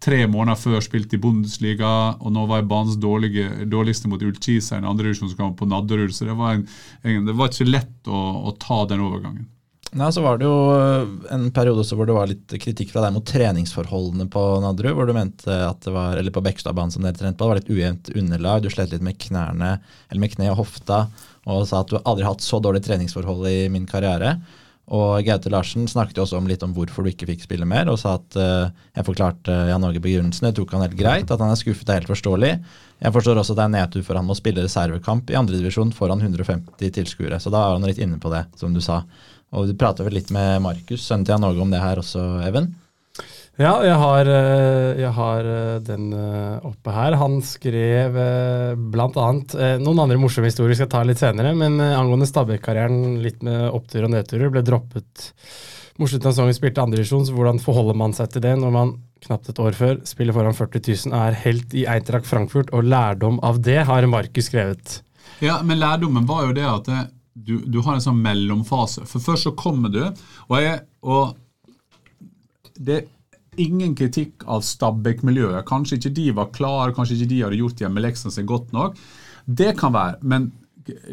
tre 0.00 0.24
måneder 0.30 0.58
før 0.58 0.82
spilt 0.84 1.12
i 1.14 1.20
Bundesliga, 1.20 1.92
og 2.20 2.32
nå 2.32 2.46
var 2.48 2.62
jeg 2.62 2.70
banens 2.70 2.98
dårligste 3.00 4.10
mot 4.10 4.22
Ullkisa 4.24 4.78
i 4.78 4.80
en 4.80 4.90
andredivisjonskamp 4.90 5.58
på 5.58 5.68
Nadderud, 5.68 6.12
så 6.16 6.28
det 6.28 6.36
var, 6.38 6.56
en, 6.56 6.66
en, 7.04 7.24
det 7.28 7.36
var, 7.36 7.52
ikke 7.52 7.68
lett 7.68 8.08
å, 8.08 8.20
å, 8.48 8.54
ta 8.60 8.82
den 8.90 9.04
overgangen. 9.04 9.48
Nei, 9.90 10.06
så 10.14 10.22
var 10.22 10.38
det 10.38 10.46
jo 10.46 10.54
en 11.34 11.48
periode 11.52 11.82
hvor 11.98 12.06
det 12.06 12.14
var 12.14 12.30
litt 12.30 12.52
kritikk 12.62 12.92
fra 12.92 13.02
deg 13.02 13.16
mot 13.16 13.26
treningsforholdene 13.26 14.28
på 14.30 14.44
Nadderud, 14.62 14.94
hvor 14.96 15.10
du 15.10 15.14
mente 15.16 15.56
at 15.66 15.82
det 15.84 15.92
var, 15.96 16.14
eller 16.20 16.32
på 16.32 16.44
Bekkstadbanen 16.46 16.94
som 16.94 17.04
dere 17.04 17.18
trente 17.18 17.36
på, 17.36 17.48
det 17.48 17.50
var 17.50 17.60
litt 17.60 17.72
ujevnt 17.74 18.12
underlag, 18.14 18.62
du 18.62 18.70
slet 18.72 18.94
litt 18.94 19.04
med 19.04 19.18
knærne, 19.20 19.74
eller 20.08 20.22
med 20.22 20.36
kne 20.36 20.52
og 20.54 20.62
hofta, 20.62 21.02
og 21.50 21.66
sa 21.68 21.82
at 21.82 21.90
du 21.90 21.98
aldri 22.00 22.24
har 22.24 22.36
hatt 22.36 22.46
så 22.46 22.62
dårlige 22.62 22.86
treningsforhold 22.86 23.48
i 23.50 23.58
min 23.72 23.88
karriere. 23.90 24.36
Og 24.90 25.22
Gaute 25.22 25.50
Larsen 25.52 25.84
snakket 25.86 26.18
jo 26.18 26.24
også 26.24 26.38
om 26.40 26.48
litt 26.50 26.64
om 26.66 26.72
hvorfor 26.74 27.06
du 27.06 27.12
ikke 27.12 27.28
fikk 27.28 27.44
spille 27.44 27.66
mer, 27.68 27.86
og 27.92 27.98
sa 28.00 28.16
at 28.18 28.38
uh, 28.40 28.72
jeg 28.96 29.06
forklarte 29.06 29.54
uh, 29.54 29.68
Jan 29.70 29.86
Åge 29.86 30.02
begrunnelsen. 30.02 30.48
Det 30.48 30.56
tok 30.58 30.74
han 30.74 30.82
helt 30.82 30.96
greit. 30.98 31.30
At 31.30 31.38
han 31.38 31.52
er 31.52 31.60
skuffet 31.60 31.92
er 31.92 32.00
helt 32.00 32.10
forståelig. 32.10 32.56
Jeg 32.98 33.14
forstår 33.14 33.38
også 33.38 33.54
at 33.54 33.60
det 33.60 33.66
er 33.68 33.74
nedtur 33.76 34.06
for 34.08 34.18
han 34.18 34.26
må 34.26 34.34
spille 34.38 34.64
reservekamp 34.66 35.30
i 35.30 35.38
andredivisjon 35.38 35.94
foran 35.94 36.24
150 36.24 36.90
tilskuere. 36.96 37.38
Så 37.38 37.54
da 37.54 37.62
er 37.62 37.78
han 37.78 37.86
litt 37.86 38.02
inne 38.02 38.18
på 38.22 38.34
det, 38.34 38.48
som 38.58 38.74
du 38.74 38.82
sa. 38.82 39.04
Og 39.54 39.70
du 39.70 39.76
prater 39.78 40.06
vel 40.06 40.18
litt 40.18 40.34
med 40.34 40.58
Markus, 40.66 41.04
sønnen 41.06 41.28
til 41.28 41.36
Jan 41.36 41.46
Åge, 41.46 41.62
om 41.62 41.70
det 41.70 41.82
her 41.82 42.02
også, 42.02 42.26
Even? 42.48 42.72
Ja, 43.60 43.74
jeg 43.84 43.96
har, 44.00 44.24
eh, 44.24 45.00
jeg 45.02 45.10
har, 45.12 45.44
eh, 45.44 45.80
den 45.84 46.14
eh, 46.16 46.60
oppe 46.64 46.92
her. 46.94 47.12
Han 47.20 47.42
skrev 47.44 48.14
bl.a. 48.88 49.26
noen 49.82 50.00
andre 50.00 50.16
morsomme 50.16 50.48
historier 50.48 50.78
skal 50.78 50.86
jeg 50.86 50.94
ta 50.94 51.02
litt 51.04 51.20
senere, 51.20 51.52
men 51.52 51.76
angående 51.76 52.28
Stabæk-karrieren, 52.30 53.20
litt 53.20 53.44
med 53.44 53.66
opptur 53.68 54.06
og 54.06 54.14
nedturer, 54.14 54.48
ble 54.54 54.64
droppet 54.64 55.26
mot 56.00 56.08
slutten 56.08 56.30
av 56.30 56.32
sesongen, 56.32 56.56
spilte 56.56 56.80
andredivisjon, 56.86 57.28
så 57.28 57.36
hvordan 57.36 57.60
forholder 57.60 58.00
man 58.00 58.16
seg 58.16 58.32
til 58.32 58.46
det 58.46 58.54
når 58.56 58.74
man 58.78 58.94
knapt 59.26 59.52
et 59.52 59.60
år 59.60 59.76
før 59.76 60.00
spiller 60.08 60.32
foran 60.32 60.56
40 60.56 60.86
000, 61.12 61.20
er 61.20 61.38
helt 61.44 61.76
i 61.76 61.84
Eintracht 61.84 62.30
Frankfurt, 62.30 62.72
og 62.72 62.88
lærdom 62.88 63.42
av 63.44 63.60
det 63.60 63.82
har 63.84 64.08
Markus 64.08 64.48
skrevet. 64.48 65.02
Ja, 65.44 65.60
men 65.60 65.82
lærdommen 65.84 66.24
var 66.24 66.46
jo 66.48 66.56
det 66.56 66.64
at 66.64 66.88
det, 66.88 67.06
du, 67.36 67.58
du, 67.68 67.82
har 67.84 67.98
en 67.98 68.08
sånn 68.08 68.24
mellomfase. 68.24 69.04
For 69.04 69.20
først 69.20 69.50
så 69.50 69.52
kommer 69.52 69.92
du, 69.92 70.06
og, 70.48 70.60
jeg, 70.64 70.80
og 71.04 71.36
det 72.80 73.04
ingen 73.64 73.96
kritikk 73.98 74.46
av 74.50 74.64
Stabæk-miljøet. 74.66 75.64
Kanskje 75.68 75.98
ikke 75.98 76.14
de 76.16 76.30
var 76.38 76.50
klare, 76.54 76.94
kanskje 76.96 77.18
ikke 77.18 77.32
de 77.34 77.42
hadde 77.44 77.60
gjort 77.60 77.84
hjemmeleksene 77.84 78.34
sine 78.34 78.48
godt 78.48 78.72
nok. 78.76 78.98
Det 79.44 79.74
kan 79.80 79.94
være, 79.94 80.18
men 80.22 80.50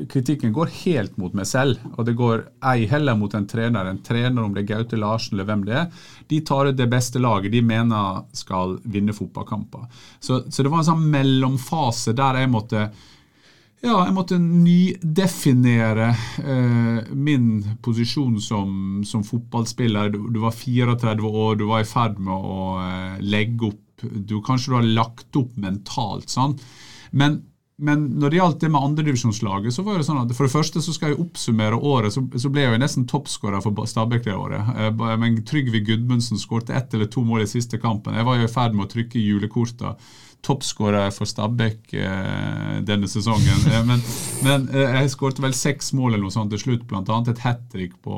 kritikken 0.09 0.53
går 0.55 0.71
helt 0.83 1.17
mot 1.19 1.33
meg 1.37 1.47
selv. 1.49 1.81
Og 1.95 2.05
det 2.07 2.15
går 2.17 2.45
ei 2.71 2.87
heller 2.89 3.17
mot 3.19 3.33
en 3.35 3.47
trener. 3.49 3.89
En 3.89 4.01
trener, 4.03 4.41
om 4.43 4.53
det 4.55 4.63
er 4.63 4.71
Gaute 4.71 4.99
Larsen 4.99 5.35
eller 5.35 5.49
hvem 5.49 5.65
det 5.67 5.75
er, 5.81 6.07
de 6.29 6.41
tar 6.45 6.71
ut 6.71 6.77
det 6.77 6.89
beste 6.91 7.21
laget 7.21 7.53
de 7.53 7.61
mener 7.65 8.23
skal 8.37 8.77
vinne 8.83 9.15
fotballkamper. 9.15 9.85
Så, 10.19 10.45
så 10.49 10.63
det 10.63 10.71
var 10.71 10.83
en 10.83 10.91
sånn 10.91 11.07
mellomfase 11.13 12.15
der 12.17 12.41
jeg 12.43 12.53
måtte 12.53 12.87
ja, 13.83 13.97
jeg 14.07 14.13
måtte 14.15 14.39
nydefinere 14.41 16.07
eh, 16.41 17.11
min 17.13 17.49
posisjon 17.85 18.39
som, 18.41 18.71
som 19.05 19.25
fotballspiller. 19.25 20.09
Du, 20.13 20.23
du, 20.33 20.39
var 20.41 20.55
34 20.57 21.29
år, 21.29 21.59
du 21.59 21.67
var 21.69 21.83
i 21.83 21.89
ferd 21.89 22.17
med 22.17 22.33
å 22.33 22.71
eh, 22.81 23.19
legge 23.21 23.71
opp 23.71 23.83
du, 23.97 24.35
Kanskje 24.45 24.69
du 24.69 24.75
har 24.77 24.89
lagt 24.99 25.37
opp 25.39 25.55
mentalt, 25.57 26.29
sånn. 26.29 26.57
Men 27.17 27.39
men 27.77 28.07
når 28.17 28.31
det 28.33 28.37
gjaldt 28.39 28.63
det 28.63 28.69
med 28.73 28.81
andredivisjonslaget, 28.81 29.73
så 29.75 29.83
var 29.85 29.99
det 29.99 30.05
sånn 30.07 30.23
at 30.23 30.31
for 30.33 30.47
det 30.47 30.53
første 30.55 30.81
så 30.81 30.93
skal 30.95 31.11
jeg 31.11 31.19
oppsummere 31.21 31.77
året, 31.77 32.09
så, 32.15 32.23
så 32.33 32.49
ble 32.49 32.63
jeg 32.63 32.73
jo 32.73 32.79
nesten 32.81 33.05
toppskårer 33.09 33.61
for 33.61 33.85
Stabæk 33.85 34.23
det 34.25 34.33
året. 34.33 34.71
Eh, 34.73 35.03
men 35.21 35.37
Trygve 35.45 35.83
Gudmundsen 35.85 36.41
skårte 36.41 36.73
ett 36.73 36.95
eller 36.97 37.09
to 37.13 37.21
mål 37.25 37.45
i 37.45 37.51
siste 37.51 37.77
kampen. 37.81 38.17
Jeg 38.17 38.25
var 38.25 38.39
jo 38.39 38.47
i 38.47 38.51
ferd 38.51 38.73
med 38.73 38.87
å 38.87 38.91
trykke 38.95 39.21
julekorta. 39.21 39.93
Toppskårer 40.47 41.11
for 41.15 41.27
Stabæk 41.29 41.93
eh, 41.99 42.73
denne 42.87 43.09
sesongen. 43.11 43.67
Eh, 43.67 43.83
men, 43.87 44.03
men 44.47 44.67
eh, 44.71 44.97
jeg 45.01 45.13
skåret 45.13 45.41
vel 45.43 45.55
seks 45.57 45.91
mål 45.97 46.15
eller 46.15 46.27
noe 46.27 46.35
sånt 46.35 46.53
til 46.55 46.63
slutt, 46.63 46.87
bl.a. 46.87 47.03
et 47.03 47.45
hat 47.45 47.65
trick 47.73 47.97
på 48.05 48.17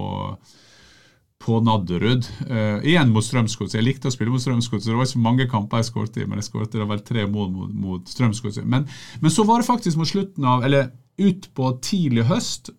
på 1.39 1.59
Nadderud. 1.63 2.25
Uh, 2.49 2.81
igjen 2.83 3.13
mot 3.15 3.23
Strømsgodset. 3.23 3.77
Jeg 3.79 3.85
likte 3.85 4.09
å 4.09 4.13
spille 4.13 4.33
mot 4.33 4.43
Strømsgodset. 4.43 4.89
Det 4.91 4.97
var 4.97 5.07
ikke 5.07 5.23
mange 5.23 5.45
kamper 5.47 5.79
jeg 5.79 5.87
skåret 5.87 6.17
i, 6.19 6.25
men 6.27 6.41
jeg 6.41 6.49
skåret 6.49 6.75
vel 6.75 7.03
tre 7.05 7.23
mål 7.31 7.53
mot, 7.53 7.69
mot 7.71 8.11
Strømsgodset. 8.11 8.67
Men, 8.67 8.89
men, 9.23 9.31
så 9.31 9.45
var 9.47 9.61
det 9.61 9.69
faktisk 9.69 10.01
mot 10.01 10.09
slutten 10.09 10.43
av, 10.43 10.65
eller 10.67 10.91
ut 11.19 11.47
på 11.55 11.71
tidlig 11.85 12.27
høst, 12.27 12.73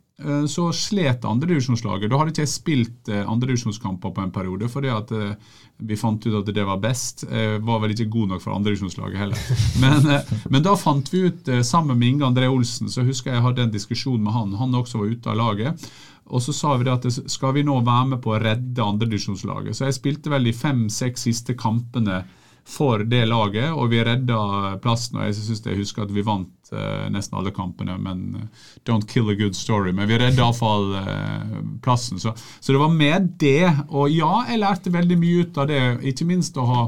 så 0.51 0.67
slet 0.77 1.25
andredivisjonslaget. 1.25 2.11
Da 2.11 2.19
hadde 2.21 2.35
ikke 2.35 2.45
jeg 2.45 2.53
spilt 2.53 3.11
uh, 3.13 3.23
andredivisjonskamper 3.25 4.13
på 4.17 4.25
en 4.25 4.33
periode, 4.35 4.69
fordi 4.69 4.91
at 4.93 5.13
uh, 5.17 5.57
vi 5.81 5.97
fant 5.97 6.27
ut 6.27 6.37
at 6.43 6.51
det 6.55 6.67
var 6.69 6.81
best. 6.83 7.25
Jeg 7.25 7.63
var 7.65 7.81
vel 7.81 7.95
ikke 7.95 8.11
god 8.13 8.35
nok 8.35 8.45
for 8.45 8.55
andredivisjonslaget 8.57 9.21
heller. 9.23 9.45
Men, 9.83 10.05
men, 10.53 10.63
da 10.65 10.75
fant 10.77 11.09
vi 11.13 11.23
ut, 11.31 11.49
sammen 11.65 11.97
med 11.97 12.09
Inge 12.09 12.27
André 12.29 12.51
Olsen, 12.53 12.91
så 12.93 13.05
husker 13.07 13.31
jeg 13.31 13.39
jeg 13.39 13.47
hadde 13.47 13.65
en 13.65 13.73
diskusjon 13.73 14.21
med 14.21 14.35
han. 14.35 14.53
Han 14.61 14.77
også 14.77 15.01
var 15.01 15.15
ute 15.15 15.33
av 15.33 15.39
laget. 15.41 15.89
Og 16.31 16.43
så 16.45 16.53
sa 16.55 16.75
vi 16.77 16.87
det 16.87 16.93
at 16.99 17.31
skal 17.33 17.55
vi 17.57 17.65
nå 17.67 17.79
være 17.87 18.11
med 18.13 18.21
på 18.23 18.35
å 18.35 18.43
redde 18.43 18.85
andredivisjonslaget. 18.85 19.77
Så 19.77 19.89
jeg 19.89 19.97
spilte 19.97 20.33
vel 20.33 20.47
de 20.47 20.55
fem-seks 20.55 21.27
siste 21.27 21.57
kampene 21.59 22.23
for 22.71 23.03
det 23.05 23.25
laget, 23.27 23.73
og 23.73 23.91
vi 23.91 24.03
redda 24.07 24.79
plassen. 24.83 25.19
Og 25.19 25.27
jeg 25.27 25.37
synes 25.41 25.65
jeg 25.67 25.79
husker 25.81 26.05
at 26.05 26.15
vi 26.15 26.23
vant 26.27 26.71
uh, 26.73 27.09
nesten 27.11 27.39
alle 27.41 27.53
kampene, 27.55 27.97
men 27.99 28.23
uh, 28.39 28.71
don't 28.87 29.09
kill 29.11 29.31
a 29.33 29.37
good 29.39 29.59
story. 29.59 29.93
Men 29.97 30.09
vi 30.11 30.21
redda 30.21 30.45
iallfall 30.45 30.95
uh, 30.95 31.61
plassen. 31.83 32.21
Så, 32.23 32.35
så, 32.61 32.73
det 32.73 32.81
var 32.81 32.95
med 32.95 33.33
det. 33.43 33.67
Og 33.89 34.11
ja, 34.15 34.33
jeg 34.49 34.63
lærte 34.63 34.95
veldig 34.95 35.19
mye 35.19 35.45
ut 35.45 35.59
av 35.59 35.71
det. 35.71 35.83
Ikke 36.13 36.29
minst 36.29 36.59
å 36.61 36.69
ha 36.71 36.83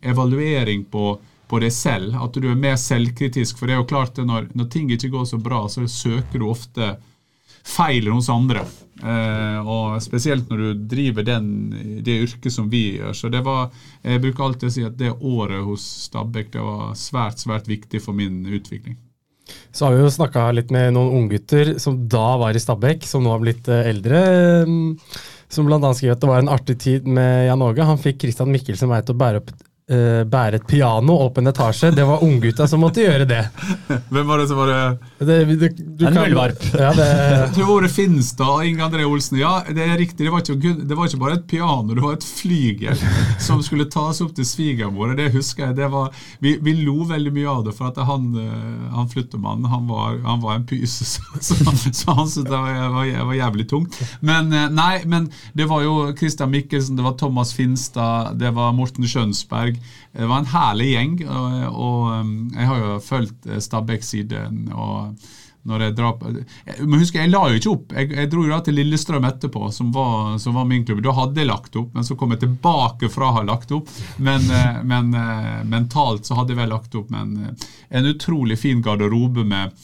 evaluering 0.00 0.86
på 0.90 1.18
på 1.50 1.58
deg 1.58 1.72
selv, 1.74 2.14
At 2.14 2.36
du 2.38 2.46
er 2.46 2.58
mer 2.58 2.76
selvkritisk. 2.78 3.58
For 3.58 3.66
det 3.66 3.74
er 3.74 3.80
jo 3.80 3.88
klart 3.90 4.18
at 4.18 4.26
når, 4.26 4.52
når 4.54 4.68
ting 4.70 4.90
ikke 4.94 5.10
går 5.10 5.24
så 5.32 5.38
bra, 5.42 5.64
så 5.66 5.82
søker 5.90 6.38
du 6.38 6.46
ofte 6.46 6.92
feil 7.66 8.08
hos 8.12 8.30
andre. 8.32 8.64
Eh, 9.00 9.60
og 9.64 10.00
Spesielt 10.04 10.50
når 10.50 10.62
du 10.62 10.86
driver 10.94 11.26
den, 11.26 11.46
det 12.04 12.18
yrket 12.26 12.52
som 12.52 12.68
vi 12.72 12.98
gjør. 12.98 13.14
Så 13.16 13.30
det 13.32 13.42
var, 13.46 13.70
Jeg 14.02 14.22
bruker 14.22 14.44
alltid 14.44 14.68
å 14.68 14.74
si 14.74 14.84
at 14.86 14.98
det 14.98 15.14
året 15.16 15.64
hos 15.64 15.84
Stabæk 16.08 16.52
det 16.56 16.64
var 16.64 16.96
svært 16.98 17.40
svært 17.40 17.70
viktig 17.70 18.02
for 18.02 18.16
min 18.16 18.44
utvikling. 18.46 18.98
Så 19.72 19.86
har 19.86 19.96
vi 19.96 20.04
jo 20.04 20.10
snakka 20.12 20.50
litt 20.54 20.70
med 20.70 20.92
noen 20.94 21.24
unggutter 21.24 21.74
som 21.82 21.96
da 22.08 22.36
var 22.38 22.54
i 22.54 22.62
Stabæk, 22.62 23.06
som 23.08 23.24
nå 23.24 23.32
har 23.34 23.42
blitt 23.42 23.70
eh, 23.70 23.88
eldre. 23.90 24.22
Som 25.50 25.66
bl.a. 25.66 25.80
skriver 25.94 26.14
at 26.14 26.22
det 26.22 26.30
var 26.30 26.44
en 26.44 26.52
artig 26.52 26.76
tid 26.78 27.08
med 27.10 27.48
Jan 27.48 27.64
Åge. 27.66 27.86
Han 27.86 27.98
fikk 27.98 28.20
Christian 28.22 28.52
Mikkelsen 28.52 28.90
meg 28.90 29.06
til 29.06 29.16
å 29.16 29.22
bære 29.22 29.42
opp 29.42 29.50
uh, 29.90 30.22
bære 30.30 30.60
et 30.60 30.66
piano 30.70 31.16
opp 31.26 31.40
en 31.40 31.50
etasje. 31.50 31.92
Det 31.96 32.06
var 32.06 32.24
unggutta 32.24 32.66
som 32.70 32.82
måtte 32.82 33.04
gjøre 33.04 33.26
det. 33.28 33.42
Hvem 34.12 34.26
var 34.26 34.42
det 34.42 34.48
som 34.50 34.60
var 34.60 34.72
det? 34.72 34.80
det, 35.26 35.70
det 35.98 36.08
en 36.08 36.18
muldvarp. 36.20 36.64
Ja, 36.74 36.92
det... 36.96 37.08
Jeg 37.10 37.52
tror 37.58 37.84
det 37.84 37.92
Finstad 37.94 38.54
og 38.54 38.66
Inge 38.66 38.86
André 38.86 39.06
Olsen. 39.08 39.40
Ja, 39.40 39.60
det 39.66 39.84
er 39.84 39.98
riktig. 40.00 40.26
Det 40.26 40.32
var, 40.32 40.44
ikke, 40.44 40.74
det 40.86 40.98
var 40.98 41.10
ikke 41.10 41.22
bare 41.22 41.38
et 41.38 41.46
piano, 41.50 41.94
det 41.94 42.04
var 42.04 42.16
et 42.18 42.26
flygel 42.26 42.98
som 43.40 43.62
skulle 43.64 43.88
tas 43.90 44.20
opp 44.24 44.34
til 44.36 44.46
svigermor. 44.46 45.14
Det 45.18 45.30
husker 45.34 45.68
jeg. 45.68 45.78
Det 45.80 45.90
var, 45.92 46.14
vi, 46.44 46.56
vi, 46.62 46.76
lo 46.84 47.04
veldig 47.08 47.32
mye 47.34 47.50
av 47.50 47.64
det, 47.66 47.74
for 47.76 47.90
at 47.90 48.00
han, 48.08 48.30
eh, 48.38 48.86
han 48.94 49.10
flyttemannen 49.10 49.68
han 49.70 49.88
var, 49.90 50.18
han 50.24 50.42
var 50.42 50.58
en 50.58 50.66
pyse, 50.68 51.04
så, 51.14 51.22
så, 51.40 51.56
så 51.56 52.16
han 52.16 52.28
syntes 52.28 52.50
det 52.50 52.56
var, 52.56 52.80
var, 52.94 53.10
var, 53.30 53.36
jævlig 53.38 53.68
tungt. 53.70 53.98
Men 54.20 54.52
eh, 54.52 54.68
nei, 54.72 55.02
men 55.10 55.30
det 55.56 55.68
var 55.70 55.84
jo 55.84 56.10
Christian 56.18 56.52
Mikkelsen, 56.54 56.98
det 56.98 57.06
var 57.06 57.18
Thomas 57.20 57.54
Finstad, 57.56 58.36
det 58.40 58.54
var 58.56 58.74
Morten 58.76 59.06
Skjønsberg. 59.08 59.79
Det 60.12 60.26
var 60.26 60.42
en 60.42 60.50
herlig 60.50 60.88
gjeng, 60.90 61.12
og, 61.30 61.60
og 61.70 62.08
um, 62.18 62.32
jeg 62.56 62.66
har 62.66 62.82
jo 62.82 62.96
fulgt 63.04 63.46
eh, 63.46 63.62
Stabæk-siden. 63.62 64.66
og 64.74 65.14
når 65.62 65.82
jeg 65.84 65.94
drar 65.98 66.14
på, 66.16 66.30
men 66.88 67.00
husk, 67.02 67.14
Jeg 67.14 67.28
la 67.28 67.42
jo 67.50 67.58
ikke 67.58 67.72
opp. 67.74 67.92
Jeg, 67.92 68.08
jeg 68.16 68.30
dro 68.32 68.44
jo 68.46 68.52
da 68.52 68.60
til 68.64 68.78
Lillestrøm 68.78 69.26
etterpå, 69.28 69.68
som 69.76 69.90
var, 69.92 70.38
som 70.40 70.56
var, 70.56 70.64
min 70.64 70.86
klubb. 70.88 71.02
Da 71.04 71.12
hadde 71.12 71.42
jeg 71.42 71.50
lagt 71.50 71.76
opp, 71.76 71.92
men 71.94 72.06
så 72.06 72.16
kom 72.16 72.32
jeg 72.32 72.40
tilbake 72.46 73.10
fra 73.12 73.28
å 73.28 73.34
ha 73.36 73.42
lagt 73.44 73.74
opp. 73.76 73.92
Men, 74.16 74.46
eh, 74.56 74.80
men 74.88 75.12
eh, 75.14 75.60
mentalt 75.68 76.24
så 76.24 76.38
hadde 76.38 76.54
jeg 76.54 76.62
vel 76.62 76.72
lagt 76.72 76.96
opp. 76.96 77.12
Men 77.12 77.52
en 77.88 78.08
utrolig 78.08 78.56
fin 78.62 78.80
garderobe 78.82 79.44
med 79.44 79.76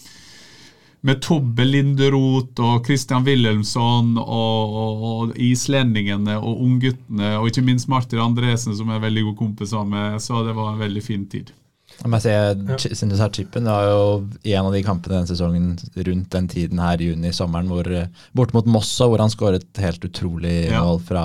med 1.06 1.20
Tobbe 1.22 1.64
Linderoth 1.64 2.62
og 2.62 2.86
Christian 2.86 3.26
Wilhelmsson 3.26 4.16
og, 4.18 4.72
og, 4.80 5.04
og 5.10 5.36
islendingene 5.38 6.38
og 6.40 6.64
ungguttene, 6.64 7.36
og 7.38 7.50
ikke 7.50 7.64
minst 7.66 7.90
Martin 7.92 8.22
Andresen, 8.24 8.74
som 8.78 8.90
er 8.90 9.04
veldig 9.04 9.28
god 9.28 9.36
kompiser 9.44 9.86
med. 9.86 10.18
Så 10.22 10.42
det 10.46 10.56
var 10.56 10.72
en 10.72 10.82
veldig 10.82 11.04
fin 11.04 11.28
tid. 11.30 11.54
Jeg 11.96 12.20
ser, 12.20 12.58
synes 12.82 13.22
chipen, 13.32 13.64
det 13.64 13.72
var 13.72 13.86
jo 13.86 14.26
en 14.58 14.66
av 14.66 14.74
de 14.74 14.82
kampene 14.84 15.14
denne 15.14 15.30
sesongen 15.30 15.70
rundt 15.94 16.28
den 16.34 16.48
tiden 16.50 16.82
her 16.82 17.00
i 17.00 17.12
juni, 17.12 17.32
sommeren, 17.32 17.70
hvor, 17.70 17.88
bort 18.36 18.52
mot 18.52 18.66
Mossa, 18.68 19.06
hvor 19.08 19.22
han 19.22 19.32
skåret 19.32 19.80
helt 19.80 20.04
utrolig 20.04 20.66
ja. 20.66 20.82
mål 20.84 21.00
fra 21.06 21.24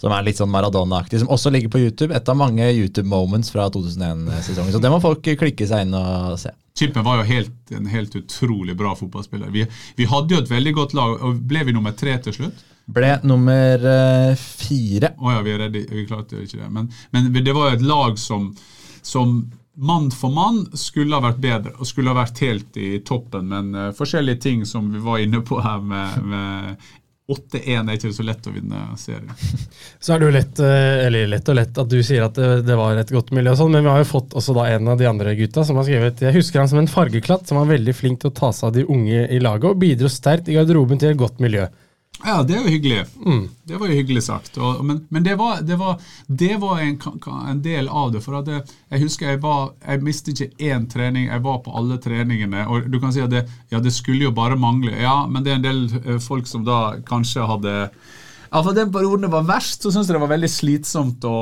som 0.00 0.12
er 0.12 0.24
litt 0.26 0.40
sånn 0.40 0.50
Maradona-aktig, 0.52 1.22
som 1.22 1.30
også 1.32 1.52
ligger 1.54 1.70
på 1.72 1.80
YouTube. 1.80 2.12
Et 2.16 2.28
av 2.28 2.36
mange 2.36 2.66
YouTube-moments 2.66 3.52
fra 3.54 3.68
2001-sesongen. 3.72 4.74
Så 4.74 4.80
det 4.82 4.90
må 4.92 4.98
folk 5.00 5.22
klikke 5.24 5.68
seg 5.70 5.86
inn 5.86 5.94
og 5.96 6.34
se. 6.42 6.50
Chippen 6.78 7.04
var 7.04 7.16
jo 7.16 7.22
helt, 7.22 7.70
en 7.70 7.86
helt 7.86 8.16
utrolig 8.16 8.76
bra 8.76 8.96
fotballspiller. 8.98 9.50
Vi, 9.54 9.66
vi, 9.96 10.04
hadde 10.10 10.34
jo 10.34 10.40
et 10.42 10.48
veldig 10.50 10.72
godt 10.74 10.94
lag, 10.98 11.20
og 11.22 11.36
ble 11.46 11.60
vi 11.68 11.74
nummer 11.76 11.94
tre 11.94 12.16
til 12.24 12.34
slutt? 12.34 12.64
Ble 12.90 13.12
nummer 13.22 13.84
uh, 13.86 14.32
fire. 14.34 15.12
Å 15.14 15.22
oh 15.22 15.36
ja, 15.36 15.44
vi, 15.46 15.52
redde, 15.60 15.84
vi 15.86 16.06
klarte 16.08 16.42
ikke 16.42 16.64
det. 16.64 16.70
Men, 16.74 16.88
men 17.14 17.30
det 17.36 17.54
var 17.54 17.70
jo 17.70 17.76
et 17.78 17.86
lag 17.86 18.18
som, 18.18 18.48
som 19.06 19.36
mann 19.78 20.10
for 20.10 20.34
mann 20.34 20.64
skulle 20.74 21.14
ha 21.14 21.22
vært 21.22 21.38
bedre 21.46 21.76
og 21.78 21.86
skulle 21.86 22.10
ha 22.10 22.18
vært 22.18 22.42
helt 22.42 22.82
i 22.82 22.90
toppen, 23.06 23.54
men 23.54 23.70
uh, 23.78 23.88
forskjellige 23.94 24.42
ting 24.42 24.66
som 24.66 24.90
vi 24.90 25.06
var 25.06 25.22
inne 25.22 25.44
på 25.46 25.62
her 25.62 25.78
med, 25.78 26.18
med 26.26 26.90
8-1 27.24 27.88
er 27.88 27.96
ikke 27.96 28.10
så 28.12 28.24
lett 28.26 28.44
å 28.44 28.52
vinne 28.52 28.82
serien. 29.00 29.30
Så 30.04 30.12
er 30.12 30.20
det 30.20 30.26
jo 30.26 30.34
lett, 30.34 30.58
eh, 30.60 31.06
eller 31.06 31.30
lett 31.32 31.46
og 31.48 31.56
lett 31.56 31.78
at 31.80 31.88
du 31.88 31.96
sier 32.04 32.26
at 32.26 32.36
det, 32.36 32.76
var 32.76 33.00
et 33.00 33.12
godt 33.14 33.32
miljø, 33.32 33.54
og 33.54 33.62
sånn, 33.62 33.72
men 33.72 33.86
vi 33.86 33.92
har 33.94 34.02
jo 34.02 34.10
fått 34.10 34.36
også 34.36 34.52
da 34.58 34.66
en 34.74 34.90
av 34.92 35.00
de 35.00 35.08
andre 35.08 35.32
gutta 35.38 35.64
som 35.64 35.80
har 35.80 35.86
skrevet 35.88 36.20
Jeg 36.26 36.36
husker 36.36 36.60
han 36.60 36.68
som 36.68 36.82
en 36.82 36.90
fargeklatt 36.90 37.48
som 37.48 37.62
var 37.62 37.70
veldig 37.72 37.94
flink 37.96 38.20
til 38.20 38.28
å 38.28 38.36
ta 38.36 38.52
seg 38.52 38.68
av 38.68 38.76
de 38.76 38.84
unge 38.92 39.24
i 39.32 39.40
laget 39.40 39.70
og 39.70 39.80
bidro 39.80 40.12
sterkt 40.12 40.52
i 40.52 40.58
garderoben 40.58 41.00
til 41.00 41.14
et 41.14 41.20
godt 41.20 41.40
miljø. 41.40 41.70
Ja, 42.24 42.42
det 42.42 42.54
er 42.56 42.62
jo 42.64 42.72
hyggelig. 42.72 43.02
Mm. 43.20 43.42
Det 43.68 43.76
var 43.76 43.90
jo 43.90 43.96
hyggelig 43.98 44.22
sagt. 44.24 44.56
Og, 44.56 44.80
men, 44.86 45.02
men 45.12 45.24
det 45.26 45.34
var, 45.36 45.60
det 45.60 45.76
var, 45.80 46.00
det 46.26 46.54
var 46.62 46.80
en, 46.80 46.96
en, 47.50 47.60
del 47.62 47.88
av 47.88 48.14
det. 48.14 48.22
For 48.24 48.40
det, 48.46 48.62
jeg 48.88 49.02
husker 49.02 49.34
jeg 49.34 49.42
var 49.42 49.74
Jeg 49.84 50.02
mistet 50.06 50.40
ikke 50.40 50.70
én 50.72 50.86
trening. 50.88 51.28
Jeg 51.28 51.44
var 51.44 51.60
på 51.64 51.74
alle 51.76 51.98
treningene. 52.00 52.64
Og 52.72 52.88
du 52.88 52.96
kan 53.02 53.12
si 53.12 53.20
at 53.20 53.32
det, 53.32 53.44
ja, 53.70 53.80
det 53.84 53.92
skulle 53.92 54.24
jo 54.24 54.32
bare 54.32 54.56
mangle. 54.56 54.94
Ja, 54.96 55.26
men 55.28 55.44
det 55.44 55.52
er 55.52 55.60
en 55.60 55.66
del 55.68 55.84
eh, 56.00 56.20
folk 56.22 56.48
som 56.48 56.64
da 56.64 56.96
kanskje 57.04 57.44
hadde 57.48 57.74
ja, 58.54 58.60
for 58.62 58.72
Den 58.72 58.92
perioden 58.94 59.26
det 59.26 59.32
var 59.32 59.46
verst, 59.48 59.82
så 59.82 59.90
syns 59.90 60.06
jeg 60.06 60.14
det 60.14 60.22
var 60.22 60.30
veldig 60.30 60.50
slitsomt 60.50 61.24
å, 61.26 61.38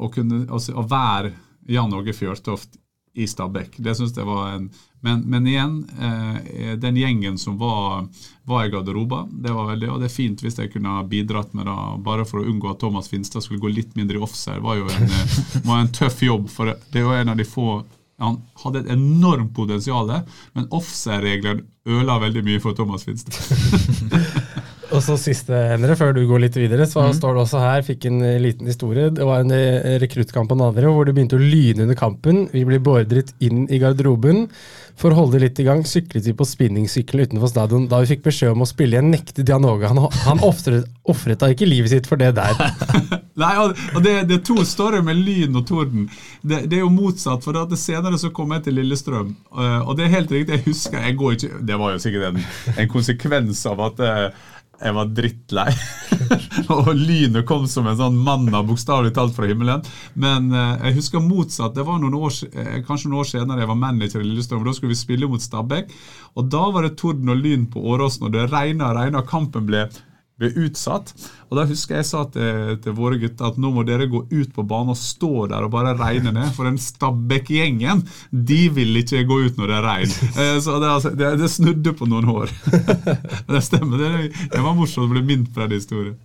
å, 0.00 0.08
kunne, 0.08 0.46
å, 0.48 0.56
å 0.56 0.84
være 0.88 1.34
Jan 1.68 1.92
Åge 1.92 2.14
Fjørtoft 2.16 2.78
i 3.20 3.26
Stabæk. 3.28 3.76
Det 3.84 3.92
synes 3.98 4.16
jeg 4.16 4.24
var 4.24 4.54
en 4.54 4.70
men, 5.00 5.20
men 5.20 5.46
igjen, 5.46 5.88
eh, 6.00 6.72
den 6.76 6.96
gjengen 6.96 7.38
som 7.38 7.58
var, 7.58 8.08
var 8.44 8.64
i 8.64 8.68
garderoben, 8.68 9.28
det 9.42 9.52
var 9.54 9.68
veldig, 9.70 9.90
og 9.92 10.00
det 10.02 10.08
er 10.08 10.14
fint 10.14 10.42
hvis 10.42 10.58
jeg 10.58 10.72
kunne 10.72 10.96
bidratt 11.10 11.54
med 11.54 11.68
det, 11.70 11.76
bare 12.06 12.26
for 12.26 12.42
å 12.42 12.48
unngå 12.50 12.72
at 12.72 12.80
Thomas 12.82 13.10
Finstad 13.10 13.44
skulle 13.44 13.62
gå 13.62 13.70
litt 13.70 13.94
mindre 13.98 14.18
i 14.18 14.24
offside. 14.26 14.58
var 14.64 14.80
jo 14.80 14.88
en, 14.90 15.06
eh, 15.06 15.38
var 15.68 15.84
en 15.84 15.92
tøff 15.94 16.22
jobb. 16.22 16.50
for 16.50 16.66
Det 16.66 16.98
er 16.98 17.06
jo 17.06 17.14
en 17.14 17.28
av 17.28 17.36
de 17.36 17.44
få 17.44 17.84
Han 18.18 18.40
hadde 18.64 18.80
et 18.80 18.88
enormt 18.90 19.54
potensial, 19.54 20.08
men 20.52 20.66
offside-reglene 20.74 21.62
ødela 21.86 22.18
veldig 22.18 22.42
mye 22.42 22.60
for 22.60 22.74
Thomas 22.74 23.04
Finstad. 23.04 23.38
Og 24.98 25.04
så 25.04 25.14
siste, 25.20 25.54
Endre, 25.76 25.94
før 25.98 26.10
du 26.16 26.24
går 26.26 26.42
litt 26.42 26.56
videre, 26.58 26.86
så 26.90 27.04
mm. 27.06 27.14
står 27.20 27.36
det 27.36 27.42
også 27.44 27.62
her, 27.62 27.84
fikk 27.86 28.08
en 28.10 28.18
eh, 28.26 28.40
liten 28.42 28.66
historie. 28.66 29.12
Det 29.14 29.26
var 29.26 29.44
en 29.44 29.54
eh, 29.54 29.94
rekruttkamp 30.02 30.50
på 30.50 30.58
Nadderud 30.58 30.96
hvor 30.96 31.06
det 31.06 31.14
begynte 31.14 31.38
å 31.38 31.42
lyne 31.42 31.86
under 31.86 31.98
kampen. 31.98 32.48
Vi 32.50 32.64
ble 32.66 32.80
beordret 32.82 33.30
inn 33.44 33.68
i 33.70 33.78
garderoben. 33.78 34.48
For 34.98 35.14
å 35.14 35.20
holde 35.20 35.38
det 35.38 35.44
litt 35.44 35.60
i 35.62 35.66
gang 35.68 35.84
syklet 35.86 36.26
vi 36.26 36.34
på 36.34 36.46
spinningsykkelen 36.48 37.28
utenfor 37.28 37.52
stadion. 37.52 37.86
Da 37.90 38.00
vi 38.02 38.10
fikk 38.10 38.24
beskjed 38.24 38.56
om 38.56 38.64
å 38.64 38.66
spille 38.66 38.96
igjen, 38.96 39.12
nektet 39.14 39.46
Dianoga. 39.46 39.92
Han, 39.92 40.08
han 40.24 40.42
ofret 40.42 41.38
da 41.38 41.52
ikke 41.52 41.68
livet 41.70 41.92
sitt 41.92 42.10
for 42.10 42.18
det 42.18 42.32
der. 42.34 42.58
Nei, 43.38 43.52
og 43.62 44.02
det, 44.02 44.16
det, 44.26 44.40
er 44.40 44.42
to 44.42 44.58
storyer 44.66 45.04
med 45.06 45.20
lyn 45.22 45.54
og 45.60 45.68
torden. 45.68 46.08
Det, 46.42 46.64
det, 46.66 46.80
er 46.80 46.82
jo 46.82 46.90
motsatt. 46.90 47.46
for 47.46 47.54
at 47.60 47.70
Senere 47.78 48.18
så 48.18 48.32
kom 48.34 48.50
jeg 48.56 48.66
til 48.66 48.80
Lillestrøm, 48.80 49.30
eh, 49.54 49.80
og 49.84 49.94
det 49.94 50.08
er 50.08 50.14
helt 50.16 50.34
riktig. 50.34 50.58
Jeg 50.58 50.66
husker, 50.66 50.98
jeg 51.06 51.18
går 51.20 51.38
ikke, 51.38 51.62
Det 51.70 51.78
var 51.78 51.94
jo 51.94 52.02
sikkert 52.02 52.32
en, 52.32 52.46
en 52.74 52.90
konsekvens 52.90 53.62
av 53.70 53.86
at 53.86 54.02
jeg 54.78 54.94
var 54.94 55.10
drittlei. 55.10 55.70
og 56.74 56.90
lynet 56.94 57.46
kom 57.48 57.66
som 57.70 57.88
en 57.90 57.98
sånn 57.98 58.18
manna, 58.22 58.62
bokstavelig 58.66 59.14
talt 59.16 59.34
fra 59.36 59.48
himmelen. 59.50 59.82
Men 60.14 60.52
eh, 60.54 60.88
jeg 60.88 60.98
husker 61.00 61.24
motsatt. 61.24 61.74
Det 61.76 61.86
var 61.86 61.98
noen 62.02 62.16
år, 62.18 62.34
eh, 62.52 62.78
kanskje 62.86 63.10
noen 63.10 63.22
år 63.22 63.30
senere 63.32 63.64
jeg 63.64 63.72
var 63.72 63.80
manager 63.80 64.22
i 64.22 64.28
Lillestrøm. 64.28 64.66
Da 64.66 64.76
skulle 64.76 64.94
vi 64.94 65.00
spille 65.00 65.30
mot 65.30 65.42
Stabæk. 65.42 65.90
Og 66.38 66.50
da 66.52 66.64
var 66.74 66.86
det 66.86 66.96
torden 67.00 67.34
og 67.34 67.42
lyn 67.42 67.66
på 67.72 67.82
Åråsen, 67.92 68.28
og 68.28 68.36
det 68.36 68.48
regna 68.52 68.92
og 68.92 69.00
regna. 69.00 69.24
Kampen 69.26 69.66
ble 69.68 69.88
ble 70.38 70.52
utsatt. 70.64 71.12
Og 71.48 71.56
Da 71.58 71.64
husker 71.68 71.98
jeg 71.98 72.06
sa 72.08 72.24
til, 72.32 72.76
til, 72.84 72.94
våre 72.96 73.18
gutter 73.20 73.48
at 73.48 73.58
nå 73.60 73.70
må 73.72 73.84
dere 73.88 74.08
gå 74.10 74.24
ut 74.28 74.50
på 74.54 74.64
banen 74.68 74.92
og 74.92 75.00
stå 75.00 75.48
der 75.50 75.64
og 75.64 75.72
bare 75.72 75.96
regne 75.98 76.32
ned. 76.34 76.52
For 76.56 76.68
den 76.68 76.78
Stabæk-gjengen 76.82 78.04
de 78.30 78.60
vil 78.74 79.00
ikke 79.00 79.24
gå 79.28 79.40
ut 79.46 79.58
når 79.60 79.72
det 79.72 79.78
er 79.78 79.86
regn. 79.86 80.14
Eh, 80.28 80.58
så 80.64 80.76
det, 80.78 80.92
altså, 80.92 81.14
det, 81.16 81.32
det, 81.40 81.50
snudde 81.52 81.94
på 81.96 82.08
noen 82.10 82.28
år. 82.34 82.52
det 83.52 83.64
stemmer. 83.64 84.04
Det, 84.04 84.30
det 84.52 84.62
var 84.64 84.76
morsomt 84.76 85.08
å 85.08 85.12
bli 85.14 85.24
minnet 85.24 85.50
på 85.54 85.64
den 85.64 85.78
historien. 85.78 86.16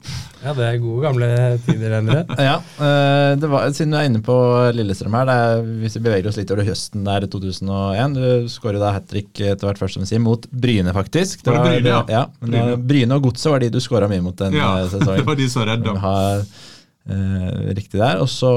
Ja, 0.44 0.52
det 0.58 0.66
er 0.68 0.80
gode, 0.84 1.00
gamle 1.06 1.28
tider, 1.64 1.96
Endre. 2.02 2.24
ja, 2.50 2.58
eh, 2.84 3.46
var, 3.48 3.70
Siden 3.72 3.94
du 3.96 3.98
er 4.00 4.10
inne 4.10 4.20
på 4.26 4.36
Lillestrøm 4.76 5.16
her, 5.16 5.32
er, 5.32 5.64
hvis 5.80 5.96
vi 5.98 6.04
beveger 6.04 6.28
oss 6.30 6.40
litt 6.40 6.52
over 6.52 6.68
høsten 6.68 7.06
der 7.08 7.28
2001 7.32 8.18
Du 8.18 8.52
skårer 8.52 8.82
da 8.82 8.92
hat 8.98 9.08
trick 9.08 9.32
etter 9.40 9.70
hvert, 9.70 9.80
først 9.80 9.96
som 9.96 10.04
vi 10.04 10.10
sier, 10.12 10.22
mot 10.24 10.44
Bryne, 10.52 10.92
faktisk. 10.96 11.46
Det 11.46 11.54
var, 11.54 11.64
det 11.64 11.80
Bryne, 11.80 11.96
ja. 11.96 12.04
ja 12.12 12.24
Bryne. 12.44 12.78
Bryne 12.92 13.20
og 13.20 13.30
Godset 13.30 13.54
var 13.54 13.64
de 13.64 13.72
du 13.72 13.80
skåra 13.84 14.03
mye 14.12 14.24
mot 14.26 14.38
den 14.40 14.58
ja, 14.58 14.76
sesongen. 14.92 15.22
det 15.22 15.28
var 15.30 15.40
de 15.40 15.50
som 15.52 15.68
redda. 15.68 15.98
Eh, 17.04 17.74
riktig 17.76 18.00
der. 18.00 18.22
Og 18.24 18.30
så, 18.32 18.50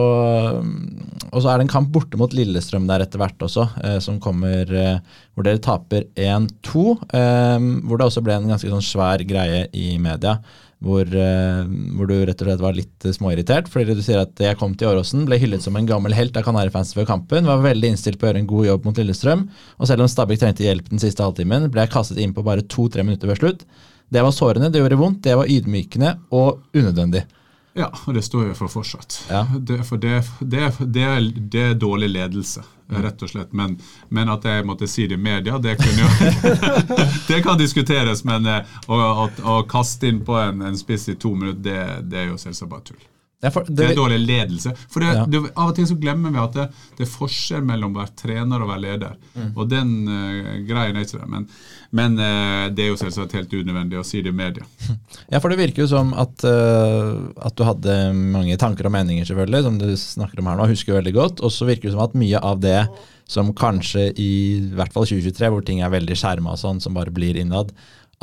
og 0.62 1.40
så 1.42 1.48
er 1.50 1.58
det 1.58 1.66
en 1.66 1.72
kamp 1.72 1.88
borte 1.94 2.18
mot 2.20 2.30
Lillestrøm 2.30 2.86
der 2.86 3.02
etter 3.02 3.18
hvert 3.18 3.40
også, 3.42 3.64
eh, 3.82 3.96
som 4.02 4.20
kommer 4.22 4.70
eh, 4.70 5.00
hvor 5.34 5.46
dere 5.46 5.62
taper 5.62 6.06
1-2. 6.14 6.84
hvor 7.82 7.98
det 7.98 8.06
også 8.06 8.22
ble 8.22 8.36
en 8.38 8.46
ganske 8.52 8.70
sånn 8.70 8.86
svær 8.86 9.24
greie 9.26 9.66
i 9.74 9.96
media. 9.98 10.38
Hvor, 10.86 11.08
hvor, 11.08 12.04
du 12.04 12.14
rett 12.28 12.42
og 12.44 12.50
slett 12.50 12.60
var 12.60 12.74
litt 12.76 13.04
småirritert. 13.16 13.68
fordi 13.72 13.94
du 13.96 14.02
sier 14.04 14.20
at 14.20 14.38
jeg 14.38 14.58
kom 14.60 14.74
til 14.76 14.90
Åråsen, 14.90 15.24
ble 15.26 15.38
hyllet 15.40 15.64
som 15.64 15.74
en 15.74 15.88
gammel 15.88 16.12
helt 16.14 16.36
av 16.36 16.44
Kanarifansen 16.44 17.00
før 17.00 17.08
kampen, 17.08 17.48
var 17.48 17.64
veldig 17.64 17.94
innstilt 17.94 18.20
på 18.20 18.28
å 18.28 18.30
gjøre 18.30 18.42
en 18.44 18.50
god 18.50 18.66
jobb 18.68 18.86
mot 18.86 19.00
Lillestrøm. 19.00 19.46
Og 19.80 19.88
selv 19.88 20.04
om 20.04 20.10
Stabæk 20.12 20.42
trengte 20.44 20.68
hjelp 20.68 20.92
den 20.92 21.02
siste 21.02 21.24
halvtimen, 21.24 21.70
ble 21.72 21.86
jeg 21.86 21.94
kastet 21.96 22.20
inn 22.20 22.36
på 22.36 22.44
bare 22.46 22.64
to-tre 22.68 23.02
minutter 23.08 23.32
ved 23.32 23.40
slutt. 23.40 23.64
Det 24.08 24.22
var 24.22 24.30
sårende, 24.30 24.70
det 24.70 24.78
gjorde 24.78 24.98
vondt, 25.00 25.22
det 25.24 25.34
var 25.36 25.50
ydmykende 25.50 26.12
og 26.30 26.62
unødvendig. 26.74 27.24
Ja, 27.76 27.90
og 28.06 28.14
det 28.14 28.22
står 28.24 28.46
jeg 28.46 28.56
for 28.56 28.72
fortsatt. 28.72 29.18
Ja. 29.28 29.42
Det, 29.58 29.82
for 29.84 30.00
det, 30.00 30.22
det, 30.40 30.70
det, 30.88 31.60
er 31.60 31.74
dårlig 31.76 32.08
ledelse, 32.08 32.62
rett 32.88 33.20
og 33.22 33.28
slett. 33.28 33.52
Men, 33.52 33.74
men, 34.08 34.30
at 34.32 34.46
jeg 34.48 34.64
måtte 34.64 34.88
si 34.88 35.04
det 35.10 35.18
i 35.18 35.20
media, 35.20 35.58
det, 35.60 35.74
jo, 35.98 36.08
det 37.28 37.42
kan 37.44 37.60
diskuteres. 37.60 38.24
Men 38.24 38.48
eh, 38.48 38.78
å, 38.88 38.96
å, 38.96 39.28
å, 39.28 39.58
kaste 39.68 40.08
inn 40.08 40.22
på 40.24 40.38
en, 40.40 40.64
en 40.64 40.78
spiss 40.80 41.10
i 41.12 41.18
to 41.20 41.34
minutter, 41.36 42.00
det, 42.00 42.22
er 42.22 42.30
jo 42.30 42.40
selvsagt 42.40 42.72
bare 42.72 42.86
tull. 42.88 43.04
Ja, 43.44 43.50
for, 43.52 43.66
det, 43.68 43.74
det, 43.76 43.86
er 43.90 43.98
dårlig 43.98 44.16
ledelse. 44.24 44.70
For 44.88 45.04
det, 45.04 45.10
ja. 45.12 45.24
det, 45.28 45.42
Av 45.52 45.68
og 45.68 45.74
til 45.76 45.84
så 45.90 45.96
glemmer 46.00 46.32
vi 46.32 46.40
at 46.40 46.54
det, 46.56 46.64
det, 46.96 47.04
er 47.04 47.10
forskjell 47.12 47.66
mellom 47.68 47.92
å 47.92 48.00
være 48.00 48.14
trener 48.16 48.62
og 48.64 48.70
være 48.70 48.82
leder. 48.86 49.18
Mm. 49.34 49.50
Og 49.52 49.68
den 49.68 49.90
uh, 50.08 50.54
greien 50.64 50.96
er 50.96 51.04
ikke 51.04 51.20
det. 51.20 51.28
Men, 51.34 51.44
men 52.00 52.16
uh, 52.16 52.64
det 52.72 52.86
er 52.86 52.90
jo 52.90 53.00
selvsagt 53.00 53.36
helt 53.36 53.52
unødvendig 53.52 54.00
å 54.00 54.06
si 54.08 54.22
det 54.24 54.32
i 54.32 54.38
media. 54.40 54.64
Ja, 55.32 55.40
for 55.42 55.50
det 55.50 55.58
virker 55.58 55.82
jo 55.82 55.88
som 55.90 56.12
at, 56.16 56.44
uh, 56.46 57.28
at 57.44 57.56
du 57.58 57.64
hadde 57.66 57.98
mange 58.14 58.56
tanker 58.60 58.88
og 58.88 58.94
meninger, 58.94 59.26
selvfølgelig, 59.28 59.62
som 59.66 59.78
du 59.80 59.88
snakker 60.00 60.40
om 60.40 60.48
her 60.48 60.58
nå, 60.60 60.70
husker 60.72 60.96
veldig 60.96 61.14
godt. 61.16 61.44
Og 61.44 61.52
så 61.52 61.68
virker 61.68 61.90
det 61.90 61.96
som 61.96 62.06
at 62.06 62.16
mye 62.16 62.40
av 62.40 62.62
det 62.64 62.80
som 63.28 63.52
kanskje 63.58 64.08
i, 64.14 64.30
i 64.62 64.74
hvert 64.78 64.94
fall 64.94 65.04
2023, 65.08 65.52
hvor 65.52 65.66
ting 65.66 65.82
er 65.82 65.92
veldig 65.92 66.16
skjerma 66.16 66.54
og 66.54 66.62
sånn, 66.62 66.80
som 66.80 66.96
bare 66.96 67.12
blir 67.12 67.36
innad, 67.40 67.74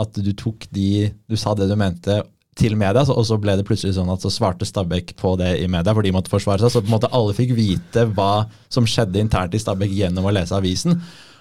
at 0.02 0.16
du 0.18 0.32
tok 0.34 0.66
de 0.74 1.12
Du 1.30 1.36
sa 1.38 1.54
det 1.54 1.68
du 1.70 1.76
mente, 1.78 2.24
til 2.60 2.76
media, 2.78 3.02
og 3.10 3.26
så 3.28 3.38
ble 3.42 3.56
det 3.58 3.66
plutselig 3.68 3.96
sånn 3.98 4.12
at 4.14 4.24
så 4.24 4.32
svarte 4.34 4.68
Stabæk 4.68 5.16
på 5.20 5.36
det 5.40 5.56
i 5.64 5.68
media, 5.72 5.94
for 5.94 6.06
de 6.06 6.14
måtte 6.14 6.32
forsvare 6.32 6.62
seg. 6.62 6.74
Så 6.74 6.84
på 6.84 6.92
en 6.92 6.96
måte 6.96 7.12
alle 7.16 7.36
fikk 7.38 7.56
vite 7.58 8.08
hva 8.14 8.46
som 8.74 8.88
skjedde 8.90 9.22
internt 9.22 9.56
i 9.58 9.62
Stabæk 9.62 9.94
gjennom 9.94 10.28
å 10.30 10.34
lese 10.36 10.56
avisen. 10.58 11.00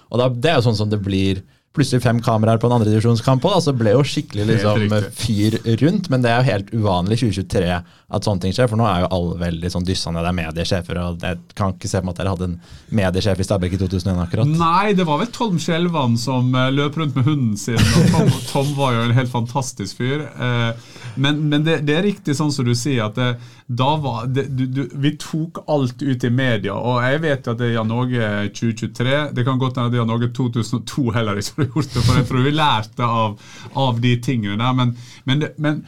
Og 0.09 0.21
da, 0.21 0.29
Det 0.29 0.51
er 0.51 0.57
jo 0.59 0.67
sånn 0.69 0.79
som 0.81 0.89
det 0.89 1.01
blir 1.03 1.43
plutselig 1.73 2.03
fem 2.03 2.19
kameraer 2.21 2.59
på 2.61 2.69
en 2.69 2.75
andredivisjonskamp 2.77 3.45
òg. 3.49 3.57
så 3.65 3.73
ble 3.73 3.95
jo 3.95 4.03
skikkelig 4.05 4.45
liksom, 4.51 4.83
fyr 5.17 5.57
rundt. 5.81 6.09
Men 6.09 6.21
det 6.21 6.31
er 6.31 6.41
jo 6.41 6.51
helt 6.51 6.73
uvanlig 6.73 7.17
i 7.17 7.31
2023 7.31 7.79
at 8.13 8.27
sånne 8.27 8.43
ting 8.43 8.53
skjer. 8.55 8.69
For 8.71 8.79
nå 8.79 8.85
er 8.87 9.03
jo 9.03 9.11
alle 9.17 9.37
veldig 9.41 9.71
sånn 9.73 9.87
dyssende. 9.87 10.23
Det 10.23 10.31
er 10.31 10.37
mediesjefer, 10.37 10.99
og 11.01 11.25
jeg 11.25 11.39
kan 11.57 11.73
ikke 11.75 11.91
se 11.91 12.01
på 12.03 12.13
at 12.13 12.21
dere 12.21 12.33
hadde 12.33 12.49
en 12.51 12.57
mediesjef 12.93 13.41
i 13.41 13.47
Stabæk 13.47 13.77
i 13.77 13.81
2001 13.81 14.21
akkurat. 14.25 14.53
Nei, 14.59 14.93
det 14.97 15.07
var 15.09 15.21
vel 15.23 15.31
Tom 15.33 15.57
Skjelvan 15.61 16.17
som 16.21 16.53
uh, 16.55 16.69
løp 16.73 16.99
rundt 16.99 17.17
med 17.17 17.27
hunden 17.27 17.57
sin. 17.59 17.79
og 17.79 18.11
Tom, 18.13 18.31
Tom, 18.51 18.71
var 18.77 18.97
jo 18.97 19.07
en 19.07 19.15
helt 19.17 19.33
fantastisk 19.33 20.01
fyr. 20.01 20.27
Uh, 20.37 21.01
men, 21.15 21.43
men 21.49 21.65
det, 21.65 21.81
det, 21.87 21.97
er 21.97 22.07
riktig 22.07 22.37
sånn 22.37 22.53
som 22.53 22.67
du 22.67 22.73
sier, 22.77 23.05
at 23.07 23.17
det, 23.17 23.33
da 23.67 23.95
var 24.01 24.29
det, 24.29 24.47
du, 24.53 24.65
du, 24.69 24.81
vi 25.01 25.13
tok 25.21 25.63
alt 25.71 26.01
ut 26.01 26.23
i 26.23 26.31
media. 26.33 26.75
Og 26.77 27.01
jeg 27.05 27.21
vet 27.25 27.47
jo 27.47 27.55
at 27.55 27.61
det 27.61 27.69
er 27.69 27.75
Jan 27.77 27.93
Åge 27.95 28.31
2023. 28.59 29.19
Det 29.37 29.45
kan 29.47 29.61
godt 29.61 29.81
hende 29.81 30.01
Jan 30.01 30.13
Åge 30.13 30.31
2002 30.35 31.09
heller 31.17 31.41
ikke 31.41 31.61
har 31.63 31.69
gjort 31.69 31.93
det, 31.93 32.05
for 32.05 32.19
jeg 32.19 32.29
tror 32.29 32.47
vi 32.47 32.55
lærte 32.55 33.11
av, 33.23 33.37
av 33.85 34.01
de 34.03 34.15
tingene 34.25 34.59
der. 34.61 34.77
Men, 34.77 34.97
men, 35.29 35.47
men 35.57 35.85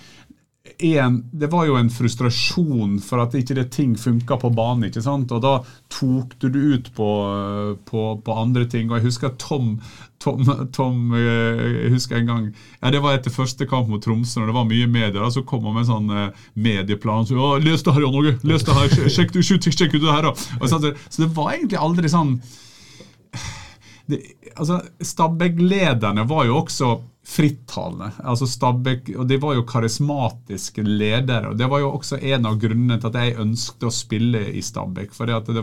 en, 0.79 1.29
det 1.31 1.47
var 1.47 1.65
jo 1.65 1.75
en 1.79 1.89
frustrasjon 1.89 2.97
for 3.03 3.23
at 3.23 3.35
ikke 3.37 3.55
det 3.57 3.69
ting 3.71 3.93
funka 3.99 4.37
på 4.41 4.49
banen. 4.55 4.89
ikke 4.89 5.03
sant? 5.03 5.31
Og 5.31 5.41
da 5.43 5.53
tok 5.93 6.35
du 6.41 6.49
det 6.49 6.63
ut 6.63 6.89
på, 6.95 7.09
på, 7.87 8.03
på, 8.25 8.35
andre 8.35 8.65
ting. 8.69 8.89
Og 8.89 8.97
jeg 8.97 9.07
husker 9.07 9.35
Tom, 9.39 9.77
Tom, 10.23 10.43
Tom 10.75 11.15
eh, 11.15 11.63
jeg 11.85 11.93
husker 11.95 12.19
en 12.19 12.31
gang, 12.31 12.49
ja 12.81 12.91
Det 12.91 13.01
var 13.03 13.15
etter 13.15 13.33
første 13.33 13.67
kamp 13.69 13.89
mot 13.91 14.03
Tromsø, 14.03 14.43
og 14.43 14.51
det 14.51 14.57
var 14.57 14.67
mye 14.69 14.91
medier. 14.91 15.23
og 15.23 15.33
Så 15.33 15.45
kom 15.47 15.65
han 15.69 15.77
med 15.77 15.85
en 15.85 15.91
sånn 15.93 16.11
eh, 16.11 16.45
medieplan. 16.53 17.25
så, 17.29 17.55
'Les 17.59 17.83
det 17.83 17.95
her, 17.95 18.05
Jan 18.05 18.19
Åge! 18.21 18.37
Les 18.43 18.67
det 18.67 18.77
her! 18.79 19.09
Sjekk, 19.09 19.39
sjekk, 19.41 19.71
sjekk 19.71 19.97
ut 19.97 20.01
det 20.01 20.19
her!' 20.19 20.31
Så, 20.67 20.79
så 21.09 21.21
det 21.23 21.31
var 21.35 21.55
egentlig 21.55 21.79
aldri 21.79 22.11
sånn 22.11 22.39
det, 24.05 24.21
altså, 24.55 24.81
Stabæk-lederne 25.01 26.27
var 26.29 26.45
jo 26.45 26.59
også 26.61 26.91
frittalende. 27.25 28.11
Altså 28.23 28.47
Stabæk, 28.47 29.09
og 29.17 29.27
De 29.27 29.37
var 29.41 29.55
jo 29.55 29.65
karismatiske 29.65 30.83
ledere. 30.85 31.49
og 31.49 31.57
Det 31.57 31.69
var 31.69 31.79
jo 31.79 31.91
også 31.91 32.19
en 32.21 32.45
av 32.45 32.59
grunnene 32.61 32.99
til 32.99 33.09
at 33.09 33.17
jeg 33.17 33.39
ønsket 33.41 33.87
å 33.87 33.93
spille 33.93 34.43
i 34.53 34.61
Stabæk. 34.61 35.13
For 35.13 35.25
det 35.25 35.55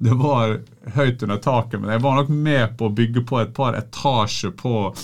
det 0.00 0.16
var 0.16 0.60
høyt 0.96 1.22
under 1.22 1.36
taket. 1.36 1.80
Men 1.80 1.90
jeg 1.94 2.02
var 2.02 2.16
nok 2.16 2.28
med 2.28 2.76
på 2.78 2.88
å 2.88 2.94
bygge 2.94 3.22
på 3.28 3.40
et 3.40 3.54
par 3.54 3.78
etasjer 3.78 4.50
på, 4.50 4.94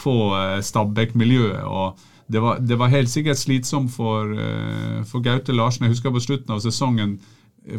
på 0.00 0.16
eh, 0.38 0.60
Stabæk-miljøet. 0.62 1.64
og 1.64 1.98
det 2.26 2.40
var, 2.40 2.58
det 2.58 2.76
var, 2.80 2.88
helt 2.88 3.10
sikkert 3.10 3.36
slitsomt 3.36 3.92
for, 3.92 4.30
eh, 4.32 5.02
for, 5.04 5.20
Gaute 5.20 5.52
Larsen. 5.52 5.84
Jeg 5.84 5.92
husker 5.92 6.14
på 6.14 6.22
slutten 6.24 6.54
av 6.54 6.62
sesongen 6.64 7.18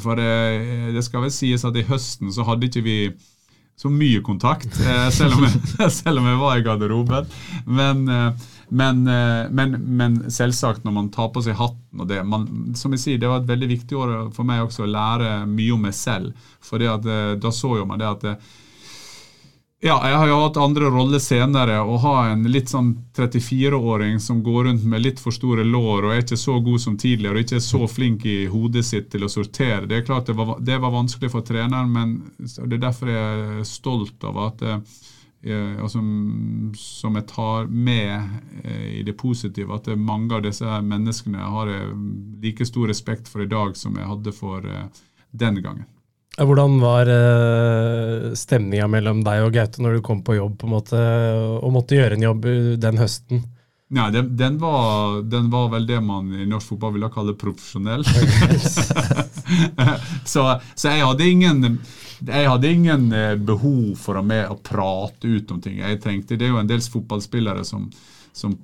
For 0.01 0.17
det, 0.17 0.93
det 0.93 1.03
skal 1.05 1.21
vel 1.21 1.31
sies 1.31 1.61
at 1.65 1.75
i 1.77 1.85
høsten 1.85 2.31
så 2.33 2.41
hadde 2.47 2.65
ikke 2.65 2.81
vi 2.81 2.99
så 3.75 3.91
mye 3.91 4.21
kontakt, 4.23 4.79
eh, 4.79 5.07
selv 5.11 5.35
om, 5.37 5.45
jeg, 5.45 5.91
selv 5.99 6.21
om 6.21 6.27
jeg 6.29 6.41
var 6.41 6.57
i 6.57 6.65
garderoben. 6.65 7.31
Men, 7.67 8.05
eh, 8.07 8.45
men, 8.69 9.01
eh, 9.11 9.47
men, 9.51 9.75
men, 9.99 10.19
selvsagt, 10.31 10.85
når 10.87 10.95
man 10.95 11.09
tar 11.13 11.31
på 11.35 11.43
seg 11.45 11.57
hatten 11.59 12.01
og 12.01 12.07
det, 12.09 12.21
man, 12.25 12.47
Som 12.75 12.95
jeg 12.95 13.03
sier, 13.03 13.19
det 13.21 13.29
var 13.29 13.43
et 13.43 13.51
veldig 13.51 13.69
viktig 13.69 13.97
år 13.99 14.13
for 14.35 14.47
meg 14.47 14.63
også 14.63 14.85
å 14.85 14.91
lære 14.91 15.31
mye 15.51 15.75
om 15.75 15.85
meg 15.87 15.95
selv. 15.95 16.47
For 16.63 16.81
da 16.81 17.51
så 17.53 17.75
jo 17.79 17.85
man 17.87 18.01
det 18.01 18.09
at 18.09 18.25
ja, 19.85 19.95
jeg 20.09 20.17
har 20.17 20.29
jo 20.31 20.37
hatt 20.41 20.57
andre 20.57 20.89
roller 20.89 21.21
senere. 21.21 21.77
Å 21.77 21.97
ha 22.01 22.13
en 22.31 22.47
litt 22.49 22.71
sånn 22.71 22.89
34-åring 23.13 24.17
som 24.23 24.39
går 24.43 24.65
rundt 24.65 24.85
med 24.89 25.03
litt 25.03 25.21
for 25.21 25.35
store 25.35 25.61
lår 25.67 26.07
og 26.07 26.13
er 26.15 26.23
ikke 26.23 26.39
så 26.41 26.57
god 26.65 26.81
som 26.81 26.95
tidligere 26.97 27.37
og 27.37 27.45
ikke 27.45 27.59
er 27.59 27.65
så 27.67 27.85
flink 27.89 28.25
i 28.25 28.37
hodet 28.49 28.81
sitt 28.87 29.11
til 29.13 29.27
å 29.27 29.29
sortere, 29.29 29.85
det 29.85 29.99
er 29.99 30.07
klart 30.07 30.31
det 30.31 30.37
var, 30.39 30.55
det 30.57 30.79
var 30.81 30.95
vanskelig 30.95 31.29
for 31.35 31.45
treneren, 31.45 31.91
men 31.93 32.15
det 32.39 32.79
er 32.79 32.85
derfor 32.87 33.13
jeg 33.13 33.43
er 33.59 33.67
stolt 33.69 34.25
av 34.25 34.41
at 34.47 34.65
jeg, 35.45 35.61
altså, 35.85 36.01
som 36.81 37.19
jeg 37.19 37.29
tar 37.29 37.69
med 37.69 38.63
eh, 38.63 38.87
i 38.99 39.03
det 39.05 39.13
positive, 39.21 39.69
at 39.77 39.91
mange 39.93 40.33
av 40.33 40.47
disse 40.47 40.79
menneskene 40.81 41.51
har 41.53 41.69
jeg 41.69 41.91
like 42.41 42.65
stor 42.65 42.89
respekt 42.89 43.29
for 43.29 43.45
i 43.45 43.51
dag 43.51 43.77
som 43.77 44.01
jeg 44.01 44.09
hadde 44.09 44.33
for 44.33 44.65
eh, 44.65 45.03
den 45.29 45.61
gangen. 45.61 45.85
Hvordan 46.35 46.79
var 46.81 47.07
uh, 47.07 48.33
stemninga 48.35 48.87
mellom 48.91 49.21
deg 49.23 49.45
og 49.45 49.53
Gaute 49.55 49.83
når 49.83 49.97
du 49.97 50.01
kom 50.03 50.23
på 50.25 50.35
jobb 50.35 50.57
på 50.59 50.67
måte, 50.67 50.99
og 51.61 51.71
måtte 51.71 51.95
gjøre 51.95 52.17
en 52.17 52.25
jobb 52.27 52.47
den 52.81 52.99
høsten? 52.99 53.45
Ja, 53.95 54.09
den, 54.11 54.37
den, 54.37 54.57
var, 54.59 55.21
den, 55.21 55.51
var, 55.53 55.69
vel 55.71 55.85
det 55.87 56.01
man 56.03 56.33
i 56.33 56.47
norsk 56.49 56.73
fotball 56.73 56.95
ville 56.95 57.11
kalle 57.13 57.35
profesjonell. 57.37 58.03
så, 60.33 60.47
så, 60.73 60.89
jeg 60.89 61.05
hadde 61.05 61.29
ingen 61.29 61.77
jeg 62.25 62.49
hadde 62.49 62.71
ingen 62.71 63.09
eh, 63.13 63.35
behov 63.35 63.95
for 63.99 64.19
å, 64.19 64.23
med 64.25 64.47
å 64.49 64.57
prate 64.63 65.29
ut 65.29 65.51
om 65.51 65.61
ting. 65.61 65.79
Jeg 65.83 66.01
trengte, 66.03 66.37
Det 66.39 66.47
er 66.47 66.53
jo 66.53 66.61
en 66.61 66.69
del 66.69 66.81
fotballspillere 66.81 67.65
som, 67.67 67.89
som, 68.33 68.55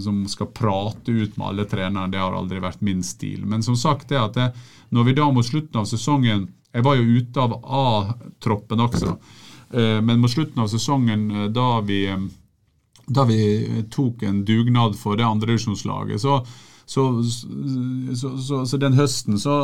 som 0.00 0.22
skal 0.30 0.50
prate 0.54 1.12
ut 1.12 1.36
med 1.36 1.46
alle 1.48 1.66
trenere. 1.68 2.10
Det 2.12 2.22
har 2.22 2.36
aldri 2.36 2.62
vært 2.62 2.84
min 2.86 3.02
stil. 3.04 3.44
Men 3.46 3.64
som 3.66 3.76
sagt, 3.76 4.08
det 4.08 4.20
at 4.20 4.38
jeg, 4.38 4.54
når 4.94 5.10
vi 5.10 5.16
da 5.18 5.28
mot 5.34 5.46
slutten 5.46 5.82
av 5.82 5.90
sesongen 5.90 6.48
jeg 6.72 6.86
var 6.86 6.98
jo 6.98 7.18
ute 7.18 7.40
av 7.42 7.54
A-troppen 7.64 8.82
også. 8.86 9.14
Eh, 9.70 10.00
men 10.02 10.20
mot 10.20 10.30
slutten 10.30 10.62
av 10.62 10.68
sesongen, 10.68 11.30
eh, 11.30 11.48
da 11.54 11.80
vi, 11.80 12.04
eh, 12.08 12.26
da 13.06 13.24
vi 13.24 13.84
tok 13.90 14.22
en 14.22 14.44
dugnad 14.44 14.98
for 14.98 15.16
det 15.16 15.26
andredivisjonslaget, 15.26 16.20
så, 16.20 16.40
så, 16.86 17.22
så, 17.22 18.36
så, 18.38 18.66
så 18.66 18.76
den 18.76 18.98
høsten 18.98 19.38
så 19.38 19.56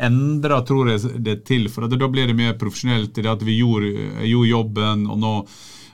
endra, 0.00 0.62
tror 0.66 0.90
jeg, 0.90 1.18
det 1.22 1.42
til. 1.46 1.68
For 1.68 1.86
da 1.90 2.08
blir 2.08 2.30
det 2.30 2.38
mer 2.38 2.56
profesjonelt 2.58 3.18
i 3.18 3.26
det 3.26 3.34
at 3.34 3.44
vi 3.46 3.58
gjorde, 3.60 3.92
gjorde 4.26 4.54
jobben, 4.54 5.06
og 5.10 5.20
nå 5.20 5.34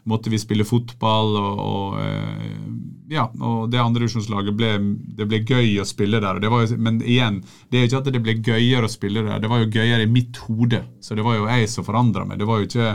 måtte 0.06 0.32
vi 0.32 0.40
spille 0.40 0.66
fotball. 0.66 1.36
og, 1.40 1.62
og 1.66 2.00
eh, 2.00 2.56
ja, 3.12 3.28
og 3.38 3.68
det 3.70 3.78
andredivisjonslaget 3.78 4.56
ble, 4.58 4.72
det 5.18 5.28
ble 5.30 5.42
gøy 5.46 5.76
å 5.78 5.86
spille 5.86 6.20
der. 6.22 6.40
Jo, 6.42 6.62
men 6.82 6.98
igjen, 7.04 7.42
det 7.70 7.78
er 7.78 7.84
jo 7.84 7.90
ikke 7.90 8.02
at 8.02 8.10
det 8.16 8.22
ble 8.24 8.36
gøyere 8.40 8.88
å 8.88 8.90
spille 8.90 9.22
der, 9.26 9.42
det 9.42 9.50
var 9.52 9.62
jo 9.62 9.70
gøyere 9.70 10.06
i 10.06 10.10
mitt 10.10 10.40
hode. 10.48 10.82
Så 11.00 11.18
det 11.18 11.26
var 11.26 11.38
jo 11.38 11.46
jeg 11.50 11.70
som 11.70 11.86
forandra 11.86 12.26
meg. 12.26 12.40
Det 12.40 12.48
var 12.48 12.62
jo 12.62 12.68
ikke 12.70 12.90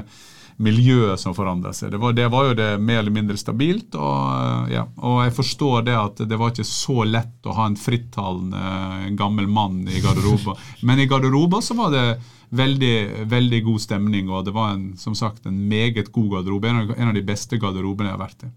miljøet 0.64 1.20
som 1.20 1.36
forandra 1.36 1.74
seg. 1.76 1.92
Det 1.94 2.00
var, 2.02 2.16
det 2.18 2.28
var, 2.32 2.50
jo 2.50 2.58
det 2.58 2.70
mer 2.82 3.02
eller 3.02 3.16
mindre 3.16 3.38
stabilt. 3.40 3.96
Og, 3.98 4.72
ja, 4.72 4.86
og 5.02 5.22
jeg 5.26 5.36
forstår 5.38 5.88
det 5.88 5.98
at 5.98 6.24
det 6.30 6.40
var 6.40 6.54
ikke 6.54 6.68
så 6.68 7.06
lett 7.08 7.50
å 7.50 7.56
ha 7.58 7.68
en 7.70 7.80
frittalende 7.80 9.12
gammel 9.20 9.50
mann 9.52 9.84
i 9.90 10.04
garderoben. 10.04 10.60
Men 10.88 11.02
i 11.02 11.10
garderoben 11.10 11.66
så 11.66 11.78
var 11.78 11.94
det 11.96 12.06
veldig, 12.52 13.28
veldig 13.32 13.62
god 13.64 13.84
stemning, 13.84 14.32
og 14.32 14.44
det 14.48 14.56
var 14.56 14.74
en, 14.76 14.92
som 15.00 15.16
sagt 15.16 15.48
en 15.48 15.62
meget 15.72 16.12
god 16.12 16.38
garderobe. 16.38 16.70
En 16.70 16.84
av, 16.84 16.98
en 16.98 17.14
av 17.14 17.16
de 17.18 17.26
beste 17.26 17.60
garderobene 17.62 18.12
jeg 18.12 18.18
har 18.18 18.26
vært 18.26 18.48
i. 18.48 18.52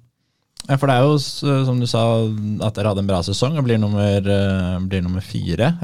Ja, 0.65 0.79
for 0.81 0.89
det 0.89 0.95
er 0.97 1.05
jo, 1.05 1.17
som 1.69 1.77
du 1.77 1.85
sa, 1.85 2.03
at 2.65 2.77
dere 2.79 2.89
hadde 2.89 3.03
en 3.05 3.09
bra 3.11 3.19
sesong 3.27 3.59
og 3.61 3.67
blir 3.67 3.77
nummer, 3.77 4.25
uh, 4.25 4.79
blir 4.81 5.03
nummer 5.05 5.25
fire. 5.25 5.75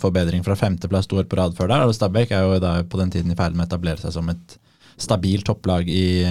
Forbedring 0.00 0.40
fra 0.46 0.56
femteplass 0.56 1.10
to 1.10 1.18
år 1.20 1.28
på 1.28 1.36
rad 1.36 1.56
før 1.58 1.68
der. 1.74 1.84
Og 1.84 1.92
Stabæk 1.96 2.32
er 2.32 2.46
jo 2.46 2.62
da 2.62 2.78
på 2.88 3.00
den 3.02 3.12
tiden 3.12 3.34
i 3.34 3.36
ferd 3.36 3.52
med 3.52 3.66
å 3.66 3.68
etablere 3.68 4.00
seg 4.00 4.16
som 4.16 4.32
et 4.32 4.56
stabilt 5.02 5.46
topplag 5.48 5.88
i, 5.90 6.24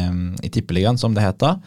i 0.44 0.50
Tippeligaen, 0.54 1.00
som 1.00 1.16
det 1.16 1.26
het 1.26 1.40
da. 1.44 1.58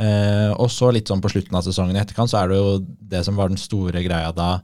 Eh, 0.00 0.50
og 0.56 0.70
så 0.72 0.90
litt 0.94 1.10
sånn 1.10 1.20
på 1.20 1.30
slutten 1.32 1.56
av 1.58 1.64
sesongen 1.66 1.96
i 1.96 2.00
etterkant, 2.00 2.30
så 2.32 2.40
er 2.40 2.52
det 2.52 2.60
jo 2.60 2.76
det 3.12 3.24
som 3.26 3.36
var 3.36 3.50
den 3.52 3.60
store 3.60 4.00
greia 4.04 4.30
da, 4.32 4.62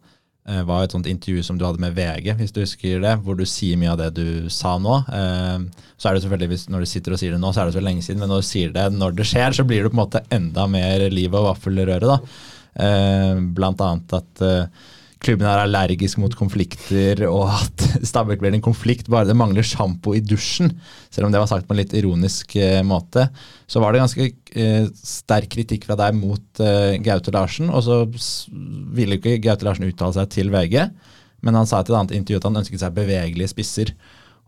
eh, 0.48 0.62
var 0.64 0.84
et 0.84 0.94
sånt 0.94 1.08
intervju 1.10 1.42
som 1.44 1.58
du 1.58 1.66
hadde 1.66 1.82
med 1.82 1.96
VG, 1.96 2.32
hvis 2.38 2.54
du 2.56 2.62
husker 2.62 3.02
det, 3.04 3.14
hvor 3.24 3.36
du 3.36 3.44
sier 3.44 3.76
mye 3.76 3.92
av 3.92 4.00
det 4.00 4.10
du 4.16 4.48
sa 4.52 4.76
nå. 4.80 4.96
Eh, 5.12 5.86
så 5.98 6.08
er 6.08 6.16
det 6.16 6.24
selvfølgelig, 6.24 6.68
Når 6.72 6.80
du 6.80 6.86
sitter 6.86 7.12
og 7.12 7.20
sier 7.20 7.36
det 7.36 7.40
nå, 7.42 7.52
så 7.52 7.62
er 7.62 7.66
det 7.66 7.76
så 7.76 7.84
lenge 7.84 8.02
siden, 8.02 8.20
men 8.20 8.32
når 8.32 8.44
du 8.44 8.48
sier 8.48 8.72
det 8.72 8.90
når 8.92 9.16
det 9.16 9.28
skjer, 9.28 9.52
så 9.52 9.64
blir 9.64 9.82
det 9.82 9.92
på 9.92 9.98
en 9.98 10.04
måte 10.04 10.24
enda 10.30 10.66
mer 10.66 11.10
liv 11.10 11.34
og 11.34 11.50
vaffelrøre. 11.52 12.00
da. 12.00 12.18
Eh, 12.76 13.34
blant 13.56 13.80
annet 13.80 14.12
at 14.12 14.42
eh, 14.44 14.66
klubben 15.24 15.46
er 15.48 15.62
allergisk 15.62 16.20
mot 16.20 16.34
konflikter, 16.36 17.22
og 17.30 17.48
at 17.54 17.84
Stabæk 18.10 18.42
blir 18.42 18.56
en 18.56 18.64
konflikt 18.64 19.08
bare 19.12 19.28
det 19.28 19.36
mangler 19.38 19.64
sjampo 19.66 20.14
i 20.16 20.22
dusjen. 20.24 20.74
Selv 21.10 21.28
om 21.28 21.34
det 21.34 21.40
var 21.40 21.50
sagt 21.50 21.68
på 21.68 21.74
en 21.74 21.80
litt 21.80 21.94
ironisk 21.96 22.56
uh, 22.60 22.82
måte. 22.86 23.28
Så 23.70 23.82
var 23.82 23.94
det 23.94 24.02
ganske 24.04 24.28
uh, 24.28 24.90
sterk 25.00 25.48
kritikk 25.54 25.88
fra 25.88 25.96
deg 25.98 26.18
mot 26.18 26.62
uh, 26.62 26.92
Gaute 27.04 27.34
Larsen, 27.34 27.72
og 27.72 27.86
så 27.86 28.02
ville 28.96 29.18
ikke 29.18 29.38
Gaute 29.44 29.66
Larsen 29.66 29.88
uttale 29.88 30.18
seg 30.18 30.30
til 30.36 30.52
VG, 30.54 30.78
men 31.46 31.58
han 31.58 31.68
sa 31.68 31.82
til 31.82 31.94
et 31.96 32.02
annet 32.02 32.16
intervju 32.20 32.42
at 32.42 32.50
han 32.50 32.60
ønsket 32.62 32.84
seg 32.84 32.94
bevegelige 32.96 33.52
spisser. 33.54 33.96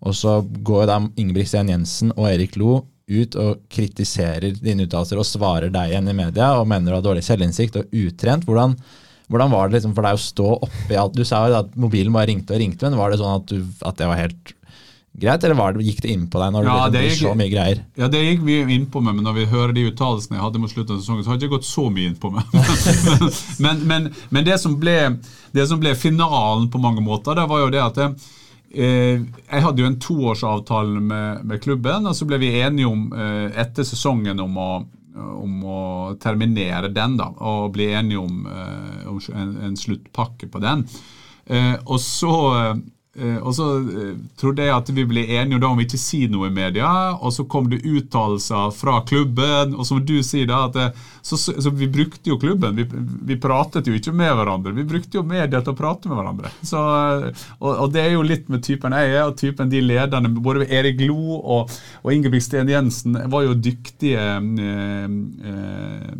Og 0.06 0.14
så 0.14 0.38
går 0.44 0.86
da 0.88 1.00
Ingebrigt 1.18 1.56
Jensen 1.56 2.14
og 2.14 2.28
Erik 2.30 2.54
Lo 2.60 2.84
ut 3.08 3.36
og 3.40 3.64
kritiserer 3.72 4.52
dine 4.60 4.84
uttalelser 4.84 5.18
og 5.18 5.26
svarer 5.26 5.72
deg 5.72 5.92
igjen 5.92 6.10
i 6.12 6.16
media 6.16 6.52
og 6.58 6.68
mener 6.68 6.92
du 6.92 6.98
har 6.98 7.06
dårlig 7.06 7.24
selvinnsikt 7.24 7.78
og 7.80 7.94
utrent. 7.96 8.44
Hvordan 8.44 8.76
hvordan 9.28 9.52
var 9.52 9.68
det 9.68 9.78
liksom 9.78 9.96
for 9.96 10.08
deg 10.08 10.16
å 10.16 10.22
stå 10.22 10.52
oppi 10.56 10.96
alt? 10.96 11.16
Du 11.16 11.24
sa 11.28 11.42
jo 11.50 11.58
at 11.60 11.74
mobilen 11.76 12.14
bare 12.14 12.30
ringte 12.30 12.56
og 12.56 12.62
ringte, 12.62 12.88
men 12.88 13.00
var 13.00 13.12
det 13.12 13.20
sånn 13.20 13.42
at, 13.42 13.50
du, 13.52 13.84
at 13.84 13.98
det 14.00 14.08
var 14.08 14.20
helt 14.22 14.54
greit, 15.18 15.44
eller 15.44 15.76
det, 15.76 15.84
gikk 15.88 16.00
det 16.04 16.12
inn 16.14 16.26
på 16.30 16.40
deg 16.40 16.54
når 16.54 16.68
ja, 16.68 16.76
det, 16.92 17.02
gikk, 17.08 17.18
så 17.20 17.34
mye 17.36 17.50
greier? 17.52 17.82
Ja, 17.98 18.08
det 18.12 18.22
gikk 18.22 18.44
mye 18.46 18.64
inn 18.76 18.86
på 18.92 19.02
meg, 19.04 19.18
men 19.18 19.26
når 19.26 19.36
vi 19.40 19.46
hører 19.50 19.74
de 19.76 19.86
uttalelsene 19.90 20.38
jeg 20.38 20.44
hadde 20.44 20.62
mot 20.62 20.72
slutten 20.72 20.96
av 20.96 21.02
sesongen, 21.02 21.24
så 21.26 21.32
har 21.32 21.38
det 21.38 21.48
ikke 21.48 21.56
gått 21.58 21.68
så 21.68 21.86
mye 21.92 22.10
inn 22.10 22.18
på 22.20 22.30
meg. 22.34 22.58
men, 23.64 23.84
men, 23.90 24.10
men 24.34 24.46
det, 24.46 24.58
som 24.62 24.76
ble, 24.80 24.98
det, 25.56 25.68
som 25.70 25.80
ble, 25.82 25.96
finalen 25.98 26.68
på 26.72 26.82
mange 26.82 27.04
måter, 27.04 27.38
det 27.38 27.48
var 27.50 27.64
jo 27.64 27.72
det 27.74 27.82
at 27.82 28.02
eh, 28.04 29.18
jeg 29.18 29.64
hadde 29.66 29.84
jo 29.84 29.90
en 29.90 29.98
toårsavtale 30.04 31.02
med, 31.10 31.42
med, 31.50 31.62
klubben, 31.64 32.06
og 32.06 32.16
så 32.16 32.28
ble 32.28 32.40
vi 32.44 32.54
enige 32.62 32.88
om 32.88 33.08
eh, 33.12 33.58
etter 33.64 33.86
sesongen 33.88 34.40
om 34.44 34.62
å 34.62 34.70
om 35.18 35.58
å 35.64 35.80
terminere 36.22 36.92
den 36.94 37.16
da, 37.18 37.30
og 37.44 37.72
bli 37.76 37.90
enige 37.98 38.22
om, 38.22 38.44
uh, 38.46 39.08
om 39.10 39.18
en, 39.34 39.56
en, 39.68 39.76
sluttpakke 39.78 40.50
på 40.52 40.62
den. 40.62 40.86
Uh, 41.48 41.76
og 41.86 41.98
så 42.04 42.34
Eh, 42.68 42.76
og 43.42 43.54
så 43.56 43.66
eh, 43.80 44.14
trodde 44.38 44.64
jeg 44.64 44.74
at 44.74 44.90
vi 44.94 45.04
ble 45.08 45.24
enige 45.38 45.66
om 45.66 45.80
ikke 45.82 45.98
si 46.00 46.22
noe 46.30 46.50
i 46.50 46.54
media, 46.54 46.88
og 47.16 47.32
så 47.34 47.44
kom 47.50 47.68
det 47.70 47.80
uttalelser 47.86 48.70
fra 48.76 49.00
klubben. 49.08 49.74
Og 49.74 49.86
som 49.88 50.00
du 50.04 50.18
sier, 50.26 50.46
da, 50.50 50.66
det, 50.74 50.88
så, 51.22 51.38
så, 51.40 51.54
så, 51.60 51.72
vi 51.74 51.90
brukte 51.90 52.30
jo 52.30 52.38
klubben. 52.40 52.78
Vi, 52.78 52.86
vi, 53.28 53.38
pratet 53.40 53.88
jo 53.88 53.96
ikke 53.96 54.14
med 54.16 54.32
hverandre. 54.38 54.74
Vi 54.76 54.86
brukte 54.88 55.18
jo 55.20 55.26
media 55.26 55.62
til 55.62 55.74
å 55.74 55.78
prate 55.78 56.10
med 56.10 56.20
hverandre. 56.20 56.52
Så, 56.62 56.80
og, 57.58 57.70
og, 57.72 57.86
det 57.94 58.04
er 58.04 58.14
jo 58.14 58.26
litt 58.26 58.48
med 58.52 58.64
typen 58.66 58.96
jeg 58.96 59.14
er, 59.14 59.24
og 59.26 59.38
typen 59.40 59.72
de 59.72 59.82
lederne. 59.84 60.32
Både 60.38 60.68
Erik 60.68 61.02
Lo 61.08 61.38
og, 61.38 61.78
og 62.04 62.12
Ingebrigt 62.14 62.46
Sten 62.46 62.70
Jensen 62.70 63.18
var 63.32 63.46
jo 63.48 63.56
dyktige 63.58 64.28
øh, 64.38 65.08
eh, 65.52 66.12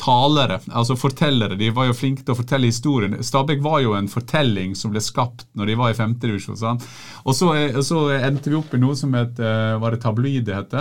talere, 0.00 0.60
altså 0.72 0.96
fortellere. 0.98 1.58
De 1.60 1.70
var 1.74 1.90
jo 1.90 1.96
flinke 1.96 2.24
til 2.24 2.34
å 2.34 2.38
fortelle 2.38 2.70
historien. 2.70 3.18
Stabæk 3.24 3.60
var 3.64 3.82
jo 3.84 3.94
en 3.98 4.08
fortelling 4.10 4.72
som 4.78 4.94
ble 4.94 5.02
skapt 5.04 5.46
når 5.58 5.70
de 5.70 5.76
var 5.80 5.92
i 5.92 5.98
femtedivisjon. 5.98 6.58
Sånn. 6.60 6.80
Og 7.24 7.36
så, 7.36 7.50
så, 7.86 8.06
endte 8.16 8.52
vi 8.52 8.58
opp 8.58 8.74
i 8.74 8.80
noe 8.80 8.96
som 8.98 9.14
het 9.18 9.40
eh, 9.42 9.76
Var 9.80 9.94
det 9.94 10.00
tabloid 10.02 10.48
det 10.48 10.56
het? 10.56 10.78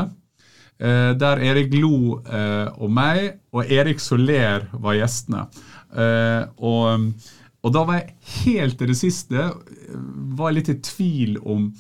Eh, 0.80 1.12
der 1.20 1.44
Erik 1.50 1.76
Lo 1.76 2.22
eh, 2.24 2.70
og 2.80 2.94
meg 2.96 3.42
og 3.52 3.68
Erik 3.68 4.00
Soler 4.04 4.70
var 4.74 4.98
gjestene. 5.00 5.48
Og, 5.90 7.30
og 7.66 7.72
da 7.74 7.82
var 7.82 7.98
jeg 7.98 8.44
helt 8.44 8.76
til 8.78 8.92
det 8.92 8.98
siste 9.00 9.48
var 10.38 10.54
litt 10.54 10.70
i 10.70 10.76
tvil 10.86 11.40
om 11.42 11.72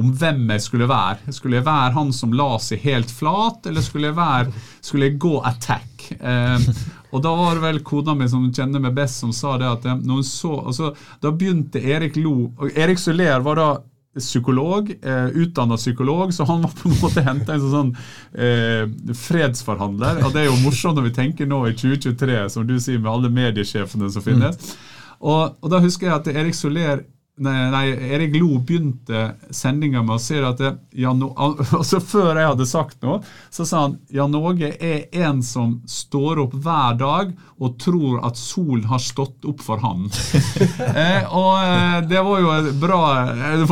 om 0.00 0.14
hvem 0.16 0.46
jeg 0.54 0.64
skulle 0.64 0.88
være. 0.90 1.34
Skulle 1.36 1.60
jeg 1.60 1.68
være 1.68 1.94
han 1.96 2.14
som 2.16 2.32
la 2.36 2.54
seg 2.62 2.82
helt 2.86 3.12
flat, 3.12 3.68
eller 3.68 3.84
skulle 3.84 4.10
jeg, 4.10 4.18
være, 4.18 4.64
skulle 4.80 5.10
jeg 5.10 5.20
gå 5.22 5.36
attack? 5.46 6.08
Eh, 6.18 6.70
og 7.10 7.22
Da 7.22 7.34
var 7.36 7.58
det 7.58 7.64
vel 7.64 7.82
kona 7.86 8.16
mi 8.16 8.28
som 8.30 8.48
kjenner 8.54 8.82
meg 8.82 8.96
best, 8.96 9.20
som 9.22 9.34
sa 9.36 9.56
det 9.60 9.68
at 9.68 9.86
eh, 9.86 10.00
når 10.00 10.22
hun 10.22 10.26
så, 10.26 10.56
altså, 10.72 10.92
Da 11.22 11.32
begynte 11.34 11.82
Erik 11.82 12.18
Lo 12.18 12.50
og 12.56 12.74
Erik 12.74 12.98
Soler 13.02 13.44
var 13.46 13.60
da 13.60 13.70
psykolog, 14.18 14.90
eh, 15.02 15.26
utdanna 15.38 15.76
psykolog, 15.76 16.34
så 16.34 16.44
han 16.44 16.62
var 16.62 16.72
på 16.74 16.88
en 16.88 16.96
måte 16.98 17.22
henta 17.22 17.54
en 17.54 17.68
sånn 17.72 17.92
eh, 18.34 19.14
fredsforhandler. 19.14 20.24
og 20.24 20.34
Det 20.34 20.42
er 20.42 20.48
jo 20.48 20.56
morsomt 20.64 20.98
når 20.98 21.06
vi 21.10 21.14
tenker 21.14 21.46
nå 21.46 21.60
i 21.68 21.76
2023, 21.78 22.40
som 22.50 22.66
du 22.66 22.74
sier, 22.82 22.98
med 22.98 23.12
alle 23.12 23.30
mediesjefene 23.30 24.10
som 24.10 24.24
finnes. 24.24 24.58
Mm. 24.58 24.98
Og, 25.20 25.56
og, 25.60 25.70
da 25.70 25.82
husker 25.84 26.08
jeg 26.08 26.16
at 26.16 26.30
Erik 26.32 26.58
Soler 26.58 27.04
Nei, 27.40 27.70
nei, 27.70 27.86
Erik 28.12 28.34
Lo 28.36 28.58
begynte 28.58 29.30
sendinga 29.50 30.02
med 30.02 30.18
å 30.18 30.20
si 30.20 30.36
at 30.44 30.58
det, 30.60 30.74
Jan, 31.00 31.22
altså 31.78 32.00
Før 32.04 32.36
jeg 32.36 32.50
hadde 32.50 32.66
sagt 32.68 32.98
noe, 33.06 33.22
så 33.48 33.64
sa 33.64 33.86
han 33.86 33.94
Jan 34.12 34.34
Åge 34.36 34.74
er 34.76 35.06
en 35.24 35.40
som 35.46 35.78
står 35.88 36.42
opp 36.42 36.56
hver 36.60 36.98
dag 37.00 37.32
og 37.60 37.78
tror 37.80 38.20
at 38.28 38.36
solen 38.40 38.84
har 38.90 39.00
stått 39.00 39.44
opp 39.48 39.62
for 39.64 39.80
han. 39.80 40.06
eh, 41.00 41.24
og 41.28 41.50
eh, 41.60 41.96
det 42.10 42.22
var 42.24 42.44
jo 42.44 42.76
bra 42.80 43.00
eh, 43.32 43.64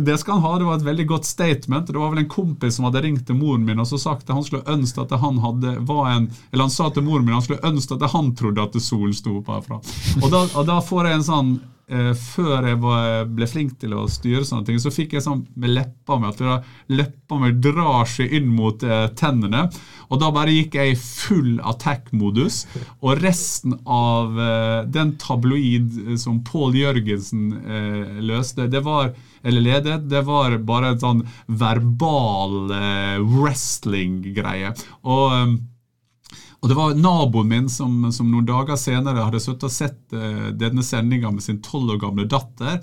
Det 0.00 0.16
skal 0.20 0.38
han 0.38 0.44
ha, 0.44 0.54
det 0.60 0.68
var 0.68 0.78
et 0.80 0.88
veldig 0.88 1.06
godt 1.08 1.28
statement. 1.28 1.88
Det 1.92 2.00
var 2.00 2.12
vel 2.12 2.24
en 2.24 2.32
kompis 2.32 2.76
som 2.76 2.88
hadde 2.88 3.04
ringt 3.04 3.26
til 3.28 3.38
moren 3.40 3.64
min 3.64 3.80
og 3.80 3.88
så 3.88 4.00
sagt 4.00 4.28
at 4.28 4.36
han 4.36 4.44
skulle 4.44 4.68
ønske 4.68 5.04
at 5.04 5.12
han 5.20 5.40
hadde 5.44 5.78
var 5.88 6.10
en 6.12 6.30
Eller 6.50 6.66
han 6.66 6.72
sa 6.72 6.90
til 6.92 7.04
moren 7.06 7.24
min 7.24 7.36
han 7.36 7.44
skulle 7.44 7.64
ønske 7.64 7.96
at 7.96 8.10
han 8.12 8.34
trodde 8.36 8.64
at 8.64 8.80
solen 8.82 9.16
sto 9.16 9.38
opp 9.40 9.52
herfra. 9.52 9.80
Og 10.20 10.28
da, 10.32 10.44
og 10.52 10.68
da 10.68 10.80
får 10.84 11.08
jeg 11.08 11.20
en 11.20 11.32
sånn 11.32 11.54
før 12.16 12.64
jeg 12.70 12.78
ble 13.36 13.46
flink 13.48 13.74
til 13.82 13.92
å 13.96 14.06
styre 14.08 14.44
sånne 14.46 14.68
ting, 14.70 14.78
så 14.80 14.92
fikk 14.94 15.16
jeg 15.16 15.24
sånn 15.26 15.42
med 15.60 15.74
leppa 15.74 16.16
mi 16.20 16.30
at 16.30 16.40
leppa 16.88 17.38
mi 17.40 17.50
drar 17.60 18.08
seg 18.08 18.32
inn 18.38 18.48
mot 18.56 18.82
eh, 18.86 19.06
tennene. 19.18 19.66
Og 20.08 20.20
da 20.22 20.30
bare 20.34 20.54
gikk 20.54 20.78
jeg 20.78 20.94
i 20.94 20.98
full 21.00 21.58
attack-modus. 21.64 22.62
Og 23.04 23.20
resten 23.20 23.76
av 23.84 24.40
eh, 24.40 24.80
den 24.94 25.14
tabloid 25.20 26.00
eh, 26.06 26.16
som 26.20 26.42
Pål 26.46 26.80
Jørgensen 26.80 27.46
eh, 27.60 28.18
løste, 28.24 28.68
det 28.70 28.84
var 28.86 29.14
eller 29.44 29.60
ledet, 29.60 29.98
det 30.08 30.22
var 30.24 30.56
bare 30.64 30.94
en 30.94 31.00
sånn 31.02 31.22
verbal 31.60 32.72
eh, 32.72 33.18
wrestling-greie. 33.20 34.72
Og 35.04 35.58
og 36.64 36.68
Det 36.70 36.76
var 36.78 36.94
naboen 36.96 37.48
min 37.48 37.66
som, 37.68 38.06
som 38.12 38.30
noen 38.32 38.46
dager 38.48 38.78
senere 38.80 39.20
hadde 39.20 39.40
sittet 39.42 39.66
og 39.68 39.72
sett 39.72 40.14
uh, 40.16 40.46
denne 40.56 40.80
sendinga 40.80 41.28
med 41.28 41.44
sin 41.44 41.58
tolv 41.60 41.92
år 41.92 41.98
gamle 42.00 42.24
datter. 42.24 42.78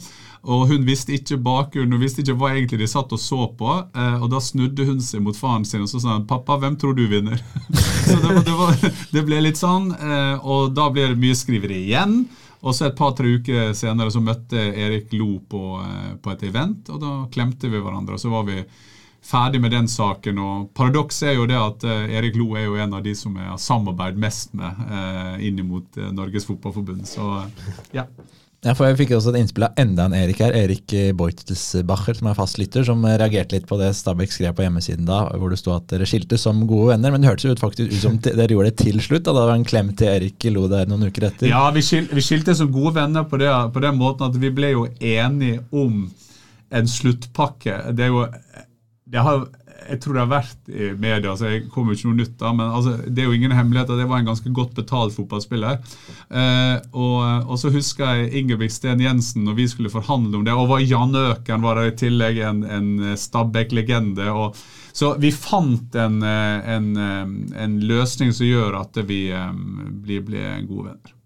og 0.46 0.68
Hun 0.70 0.86
visste 0.86 1.16
ikke 1.16 1.40
bakgrunnen, 1.42 1.96
hun 1.98 2.04
visste 2.04 2.22
ikke 2.22 2.36
hva 2.38 2.52
egentlig 2.54 2.78
de 2.84 2.90
satt 2.92 3.10
og 3.10 3.22
så 3.24 3.48
på. 3.58 3.72
Uh, 3.98 4.22
og 4.22 4.28
Da 4.36 4.44
snudde 4.46 4.86
hun 4.86 5.02
seg 5.02 5.26
mot 5.26 5.38
faren 5.38 5.66
sin 5.66 5.82
og 5.82 5.90
så 5.90 5.98
sa 6.04 6.14
han, 6.14 6.28
'Pappa, 6.30 6.60
hvem 6.62 6.78
tror 6.78 6.94
du 6.94 7.08
vinner?' 7.10 7.42
så 8.06 8.20
det, 8.22 8.46
det, 8.46 8.54
var, 8.60 8.78
det, 8.86 9.26
ble 9.26 9.42
litt 9.48 9.58
sånn, 9.58 9.90
uh, 9.98 10.38
og 10.46 10.78
da 10.78 10.86
ble 10.94 11.10
det 11.16 11.18
mye 11.26 11.42
skriveri 11.42 11.82
igjen. 11.88 12.20
Og 12.62 12.78
så 12.78 12.92
Et 12.92 12.98
par-tre 13.02 13.34
uker 13.42 13.74
senere 13.74 14.14
så 14.14 14.22
møtte 14.22 14.62
Erik 14.62 15.10
Lo 15.18 15.40
på, 15.42 15.82
på, 16.22 16.32
et 16.36 16.44
event, 16.46 16.86
og 16.94 17.02
da 17.02 17.14
klemte 17.34 17.66
vi 17.66 17.82
hverandre. 17.82 18.14
og 18.14 18.22
så 18.22 18.30
var 18.30 18.46
vi 18.46 18.62
ferdig 19.22 19.62
med 19.62 19.72
den 19.72 19.88
saken. 19.88 20.40
og 20.42 20.74
Paradokset 20.78 21.32
er 21.32 21.40
jo 21.40 21.48
det 21.50 21.60
at 21.60 21.86
eh, 21.88 22.18
Erik 22.18 22.38
Lo 22.40 22.52
er 22.58 22.68
jo 22.68 22.78
en 22.82 22.98
av 22.98 23.06
de 23.06 23.16
som 23.18 23.38
jeg 23.38 23.48
har 23.48 23.62
samarbeidet 23.62 24.22
mest 24.22 24.54
med 24.58 24.86
eh, 24.90 25.48
inn 25.48 25.62
mot 25.68 25.98
eh, 25.98 26.12
Norges 26.16 26.48
Fotballforbund. 26.50 27.08
Så 27.10 27.34
ja. 27.96 28.08
Ja, 28.62 28.76
for 28.78 28.86
Jeg 28.86 29.00
fikk 29.00 29.16
også 29.18 29.32
et 29.32 29.40
innspill 29.40 29.64
av 29.66 29.80
enda 29.82 30.04
en 30.06 30.14
Erik 30.14 30.38
her, 30.44 30.54
Erik 30.54 30.94
Beutelsbacher, 31.18 32.14
som 32.14 32.28
er 32.30 32.36
fastlytter, 32.38 32.84
som 32.86 33.02
reagerte 33.08 33.56
litt 33.56 33.66
på 33.66 33.80
det 33.80 33.88
Stabæk 33.98 34.36
skrev 34.36 34.54
på 34.54 34.62
hjemmesiden 34.62 35.08
da, 35.08 35.24
hvor 35.34 35.50
det 35.50 35.58
sto 35.58 35.74
at 35.74 35.88
dere 35.90 36.06
skiltes 36.06 36.46
som 36.46 36.60
gode 36.70 36.92
venner. 36.92 37.10
Men 37.10 37.26
det 37.26 37.32
hørtes 37.32 37.48
jo 37.48 37.56
ut 37.56 37.64
faktisk 37.64 37.90
ut 37.90 38.04
som 38.04 38.20
dere 38.22 38.54
gjorde 38.54 38.70
det 38.70 38.84
til 38.84 39.02
slutt. 39.02 39.26
da 39.26 39.34
Det 39.34 39.48
var 39.50 39.56
en 39.56 39.66
klem 39.66 39.90
til 39.98 40.14
Erik 40.14 40.46
Lo 40.54 40.68
der 40.70 40.86
noen 40.92 41.10
uker 41.10 41.26
etter. 41.32 41.50
Ja, 41.50 41.64
vi, 41.74 41.82
skil, 41.88 42.06
vi 42.14 42.22
skilte 42.22 42.54
som 42.54 42.70
gode 42.70 42.94
venner 43.00 43.26
på, 43.26 43.42
det, 43.42 43.50
på 43.50 43.82
den 43.82 43.98
måten 43.98 44.30
at 44.30 44.38
vi 44.38 44.54
ble 44.54 44.76
jo 44.76 44.86
enige 45.00 45.64
om 45.74 46.04
en 46.70 46.88
sluttpakke. 46.88 47.80
Det 47.98 48.06
er 48.06 48.14
jo 48.14 48.28
det 49.12 49.26
har 49.26 49.46
jeg 49.90 50.02
tror 50.02 50.16
det 50.16 50.24
har 50.24 50.32
vært 50.32 50.72
i 50.72 50.90
media, 51.00 51.34
så 51.38 51.50
jeg 51.50 51.64
kommer 51.74 51.96
ikke 51.96 52.10
noe 52.10 52.20
nytt 52.20 52.36
da, 52.40 52.52
men 52.56 52.70
altså, 52.70 52.96
det 53.08 53.24
er 53.24 53.30
jo 53.30 53.38
ingen 53.38 53.56
hemmelighet 53.56 53.92
at 53.92 54.02
det 54.02 54.08
var 54.10 54.22
en 54.22 54.30
ganske 54.30 54.52
godt 54.56 54.76
betalt 54.78 55.16
fotballspiller. 55.16 55.80
Eh, 56.30 56.76
og, 56.92 57.48
og, 57.48 57.56
så 57.62 57.72
husker 57.74 58.22
jeg 58.22 58.42
Ingebrigt 58.42 58.76
Sten 58.76 59.02
Jensen 59.04 59.46
når 59.48 59.58
vi 59.58 59.68
skulle 59.72 59.94
forhandle 59.94 60.40
om 60.40 60.46
det, 60.48 60.56
og 60.56 60.70
var 60.72 60.84
Jan 60.86 61.16
Øken 61.18 61.66
var 61.66 61.80
der 61.80 61.92
i 61.92 61.98
tillegg 62.04 62.42
en, 62.46 62.62
en 62.64 62.92
Stabæk-legende. 63.18 64.30
Så 64.94 65.16
vi 65.24 65.32
fant 65.34 65.96
en, 65.96 66.20
en, 66.24 66.92
en, 67.00 67.80
løsning 67.88 68.36
som 68.36 68.48
gjør 68.48 68.82
at 68.82 69.02
vi 69.08 69.24
blir, 69.32 70.24
blir 70.28 70.62
gode 70.68 70.92
venner. 70.92 71.18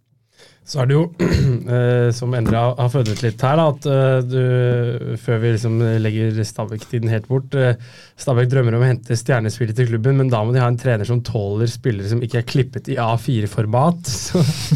Så 0.66 0.82
er 0.82 0.90
det 0.90 0.96
jo, 0.96 1.04
eh, 1.78 2.10
som 2.16 2.34
Endre 2.34 2.62
har 2.80 2.90
fødet 2.90 3.22
litt 3.22 3.44
her, 3.46 3.60
da, 3.60 3.68
at 3.70 3.86
eh, 3.86 4.18
du, 4.26 5.14
før 5.22 5.44
vi 5.44 5.54
liksom 5.54 5.78
legger 6.02 6.42
Stabæk-tiden 6.42 7.12
helt 7.14 7.30
bort 7.30 7.54
eh, 7.60 7.78
Stabæk 8.18 8.50
drømmer 8.50 8.78
om 8.78 8.86
å 8.86 8.90
hente 8.90 9.18
stjernespillere 9.20 9.78
til 9.78 9.92
klubben, 9.94 10.18
men 10.18 10.34
da 10.34 10.42
må 10.42 10.56
de 10.56 10.64
ha 10.64 10.72
en 10.72 10.80
trener 10.82 11.06
som 11.06 11.22
tåler 11.26 11.70
spillere 11.70 12.10
som 12.10 12.26
ikke 12.26 12.42
er 12.42 12.50
klippet 12.50 12.90
i 12.90 12.98
A4-format. 12.98 14.10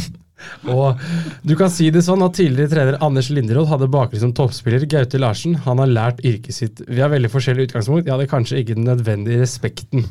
og 0.75 1.01
du 1.41 1.55
kan 1.57 1.73
si 1.73 1.89
det 1.93 2.05
sånn 2.05 2.21
at 2.23 2.37
Tidligere 2.37 2.75
trener 2.75 3.01
Anders 3.03 3.33
Linderoth 3.33 3.73
hadde 3.73 3.89
bakgrunn 3.89 4.27
som 4.27 4.37
toppspiller. 4.37 4.85
Gaute 4.93 5.19
Larsen 5.19 5.57
han 5.65 5.81
har 5.81 5.89
lært 5.89 6.21
yrket 6.21 6.53
sitt. 6.53 6.85
Vi 6.85 7.01
har 7.01 7.09
veldig 7.09 7.33
forskjellig 7.33 7.71
utgangspunkt. 7.71 8.05
Jeg 8.05 8.13
hadde 8.13 8.29
kanskje 8.29 8.61
ikke 8.61 8.77
den 8.77 8.91
nødvendige 8.91 9.41
respekten. 9.41 10.05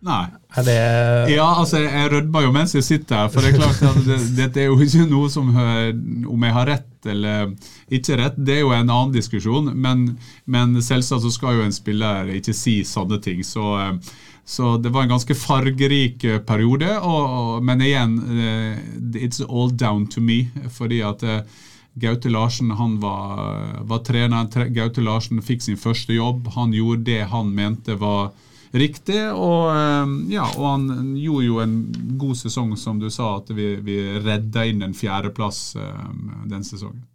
Nei. 0.00 0.28
Det 0.64 0.74
Ja, 1.32 1.46
altså, 1.58 1.80
jeg 1.82 2.10
rødmer 2.12 2.44
jo 2.46 2.52
mens 2.54 2.74
jeg 2.76 2.86
sitter 2.86 3.24
her. 3.24 3.32
For 3.32 3.42
det 3.42 3.50
er 3.52 3.58
klart 3.58 3.82
at 3.82 3.98
det, 4.06 4.18
dette 4.36 4.62
er 4.62 4.70
jo 4.70 4.78
ikke 4.78 5.08
noe 5.10 5.30
som 5.32 5.50
Om 5.54 6.46
jeg 6.46 6.54
har 6.54 6.70
rett 6.70 7.08
eller 7.08 7.52
ikke 7.94 8.16
rett, 8.18 8.34
det 8.36 8.56
er 8.58 8.64
jo 8.64 8.72
en 8.74 8.90
annen 8.90 9.12
diskusjon. 9.14 9.70
Men, 9.74 10.18
men 10.44 10.74
selvsagt 10.82 11.24
så 11.24 11.30
skal 11.32 11.58
jo 11.58 11.66
en 11.66 11.74
spiller 11.74 12.30
ikke 12.36 12.54
si 12.56 12.80
sånne 12.86 13.20
ting. 13.24 13.44
Så, 13.46 13.64
så 14.44 14.74
det 14.82 14.92
var 14.94 15.06
en 15.06 15.14
ganske 15.14 15.36
fargerik 15.38 16.26
periode. 16.46 16.90
Og, 16.98 17.62
men 17.64 17.84
igjen, 17.86 18.18
eh, 18.34 18.82
it's 19.22 19.40
all 19.46 19.70
down 19.70 20.06
to 20.10 20.20
me. 20.20 20.50
Fordi 20.74 21.00
at 21.06 21.24
eh, 21.24 21.40
Gaute 21.98 22.30
Larsen 22.30 22.74
han 22.76 22.98
var, 23.00 23.80
var 23.88 24.02
trener. 24.06 24.68
Gaute 24.74 25.02
Larsen 25.06 25.40
fikk 25.42 25.64
sin 25.64 25.80
første 25.80 26.18
jobb. 26.18 26.50
Han 26.58 26.74
gjorde 26.76 27.06
det 27.08 27.22
han 27.32 27.54
mente 27.54 27.96
var 27.98 28.34
riktig. 28.72 29.20
Og, 29.32 29.68
ehm, 29.72 30.16
ja, 30.32 30.46
og 30.56 30.66
han 30.66 31.14
gjorde 31.18 31.46
jo 31.46 31.60
en 31.64 31.76
god 32.20 32.40
sesong, 32.40 32.74
som 32.76 32.98
du 33.00 33.08
sa, 33.10 33.36
at 33.38 33.52
vi, 33.54 33.76
vi 33.84 34.00
redda 34.18 34.66
inn 34.68 34.82
en 34.86 34.96
fjerdeplass 34.96 35.62
ehm, 35.78 36.26
den 36.50 36.66
sesongen. 36.66 37.06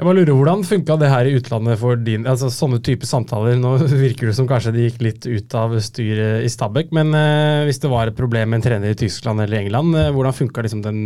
Jeg 0.00 0.06
bare 0.06 0.16
lurer, 0.16 0.32
Hvordan 0.32 0.62
funka 0.64 0.94
det 0.96 1.10
her 1.12 1.28
i 1.28 1.34
utlandet 1.36 1.76
for 1.76 1.98
din 2.00 2.24
altså 2.26 2.48
Sånne 2.50 2.78
type 2.80 3.04
samtaler 3.04 3.58
Nå 3.60 3.74
virker 3.84 4.30
det 4.30 4.36
som 4.38 4.48
kanskje 4.48 4.72
det 4.72 4.86
gikk 4.86 5.02
litt 5.04 5.28
ut 5.28 5.56
av 5.60 5.74
styret 5.84 6.46
i 6.46 6.48
Stabæk, 6.50 6.88
men 6.96 7.12
eh, 7.14 7.66
hvis 7.68 7.82
det 7.82 7.90
var 7.92 8.08
et 8.08 8.16
problem 8.16 8.48
med 8.48 8.60
en 8.60 8.64
trener 8.64 8.94
i 8.94 8.98
Tyskland 8.98 9.44
eller 9.44 9.60
England, 9.60 9.92
eh, 10.00 10.08
hvordan 10.14 10.36
funka 10.38 10.64
liksom 10.64 10.80
den 10.86 11.02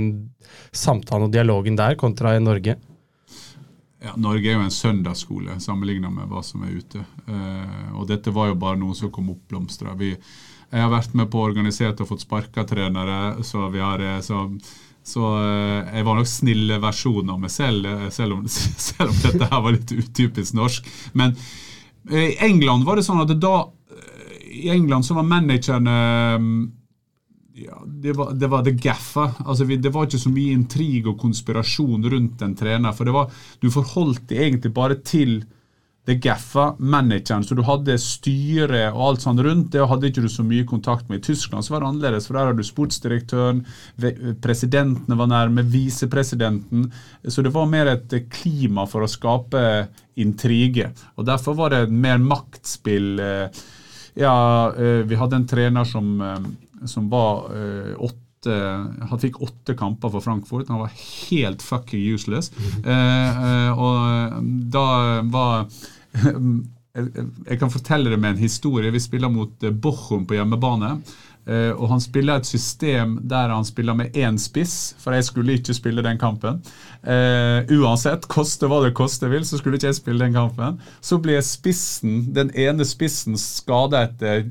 samtalen 0.70 1.26
og 1.26 1.34
dialogen 1.34 1.80
der 1.80 1.98
kontra 1.98 2.36
i 2.36 2.44
Norge? 2.44 2.76
Ja, 4.04 4.12
Norge 4.20 4.50
er 4.50 4.58
jo 4.58 4.64
en 4.64 4.74
søndagsskole 4.74 5.58
sammenlignet 5.62 6.12
med 6.12 6.28
hva 6.28 6.42
som 6.44 6.64
er 6.66 6.76
ute. 6.76 7.00
Uh, 7.28 7.94
og 7.98 8.08
dette 8.10 8.32
var 8.34 8.50
jo 8.50 8.58
bare 8.60 8.78
noe 8.80 8.96
som 8.96 9.12
kom 9.14 9.30
oppblomstra. 9.32 9.94
Jeg 10.00 10.82
har 10.82 10.92
vært 10.92 11.14
med 11.16 11.30
på 11.32 11.40
å 11.40 11.46
organisere 11.48 11.96
og 11.96 12.10
fått 12.10 12.26
sparka 12.26 12.66
trenere, 12.68 13.38
så 13.46 13.68
har 13.72 14.02
eh, 14.04 14.18
så, 14.24 14.44
så 15.06 15.30
uh, 15.38 15.94
jeg 15.94 16.06
var 16.08 16.18
nok 16.20 16.28
snille 16.28 16.80
versjon 16.82 17.32
av 17.32 17.40
meg 17.40 17.54
selv, 17.54 17.88
selv 18.14 18.38
om, 18.38 18.44
selv 18.88 19.14
om, 19.14 19.20
dette 19.24 19.48
her 19.50 19.64
var 19.64 19.76
litt 19.78 19.94
utypisk 19.94 20.58
norsk. 20.58 20.90
Men 21.16 21.36
i 22.12 22.34
England 22.44 22.84
var 22.84 23.00
det 23.00 23.06
sånn 23.06 23.22
at 23.22 23.30
da 23.40 23.54
I 24.52 24.68
England 24.74 25.06
så 25.06 25.14
var 25.16 25.24
managerne 25.24 25.94
ja, 27.54 27.82
det 27.86 28.12
var, 28.12 28.32
det 28.34 28.46
var 28.50 28.62
det 28.66 28.72
gaffa. 28.82 29.28
Altså, 29.46 29.64
det 29.64 29.90
var 29.94 30.08
ikke 30.08 30.18
så 30.18 30.30
mye 30.34 30.54
intrig 30.58 31.04
og 31.06 31.20
konspirasjon 31.20 32.06
rundt 32.10 32.42
en 32.42 32.54
trener. 32.58 32.94
For 32.96 33.10
var, 33.14 33.30
du 33.62 33.68
forholdt 33.70 34.26
deg 34.30 34.48
egentlig 34.48 34.72
bare 34.74 34.96
til 35.06 35.44
det 36.04 36.16
gaffa, 36.20 36.74
manageren. 36.78 37.44
Så 37.46 37.54
du 37.56 37.62
hadde 37.64 37.94
styret 38.02 38.90
og 38.90 39.04
alt 39.06 39.22
sånt 39.24 39.40
rundt. 39.46 39.70
Det 39.72 39.86
hadde 39.88 40.10
ikke 40.10 40.24
du 40.24 40.28
så 40.32 40.44
mye 40.44 40.66
kontakt 40.68 41.06
med. 41.08 41.22
I 41.22 41.28
Tyskland 41.30 41.64
så 41.64 41.76
var 41.76 41.84
det 41.84 41.92
annerledes, 41.92 42.26
for 42.26 42.36
der 42.36 42.50
har 42.50 42.58
du 42.58 42.64
sportsdirektøren, 42.66 43.62
presidentene 44.44 45.20
var 45.20 45.30
nærme, 45.30 45.64
visepresidenten. 45.72 46.90
Så 47.22 47.46
det 47.46 47.54
var 47.54 47.70
mer 47.70 47.94
et 47.94 48.18
klima 48.34 48.84
for 48.90 49.06
å 49.06 49.10
skape 49.10 49.64
intrige. 50.20 50.90
Og 51.16 51.30
derfor 51.30 51.56
var 51.62 51.72
det 51.72 51.86
mer 51.88 52.18
maktspill. 52.18 53.14
Eh, 53.22 53.64
ja, 54.20 54.36
eh, 54.74 55.06
vi 55.08 55.22
hadde 55.22 55.40
en 55.40 55.48
trener 55.48 55.88
som 55.88 56.20
eh, 56.20 56.52
som 56.90 57.08
var 57.12 57.50
eh, 57.56 57.94
åtte 57.98 58.20
han 58.44 59.20
fikk 59.22 59.38
åtte 59.40 59.72
kamper 59.72 60.10
for 60.12 60.20
Frankfurt. 60.20 60.68
Han 60.68 60.82
var 60.82 60.90
helt 61.30 61.62
fucking 61.64 62.02
useless. 62.12 62.50
Eh, 62.84 63.44
eh, 63.48 63.70
og 63.72 64.42
da 64.72 64.88
var 65.32 65.64
Jeg 67.48 67.56
kan 67.58 67.72
fortelle 67.72 68.12
det 68.12 68.20
med 68.20 68.36
en 68.36 68.44
historie. 68.44 68.92
Vi 68.94 69.00
spiller 69.02 69.32
mot 69.32 69.64
Bochum 69.82 70.28
på 70.28 70.36
hjemmebane. 70.36 70.92
Uh, 71.44 71.76
og 71.76 71.90
han 71.90 72.00
spiller 72.00 72.40
et 72.40 72.48
system 72.48 73.18
der 73.28 73.50
han 73.52 73.66
spiller 73.68 73.96
med 73.96 74.16
én 74.16 74.38
spiss, 74.40 74.94
for 74.98 75.12
jeg 75.12 75.26
skulle 75.26 75.58
ikke 75.58 75.76
spille 75.76 76.04
den 76.04 76.18
kampen. 76.18 76.62
Uh, 77.04 77.60
uansett, 77.76 78.24
koste 78.32 78.68
hva 78.70 78.80
det 78.86 78.94
koste 78.96 79.28
vil, 79.28 79.44
så 79.44 79.60
skulle 79.60 79.76
ikke 79.76 79.90
jeg 79.90 79.98
spille 79.98 80.24
den 80.24 80.36
kampen. 80.36 80.80
Så 81.04 81.20
ble 81.20 81.36
spissen, 81.44 82.30
den 82.34 82.52
ene 82.56 82.86
spissen 82.88 83.36
skada 83.40 84.06
etter 84.08 84.46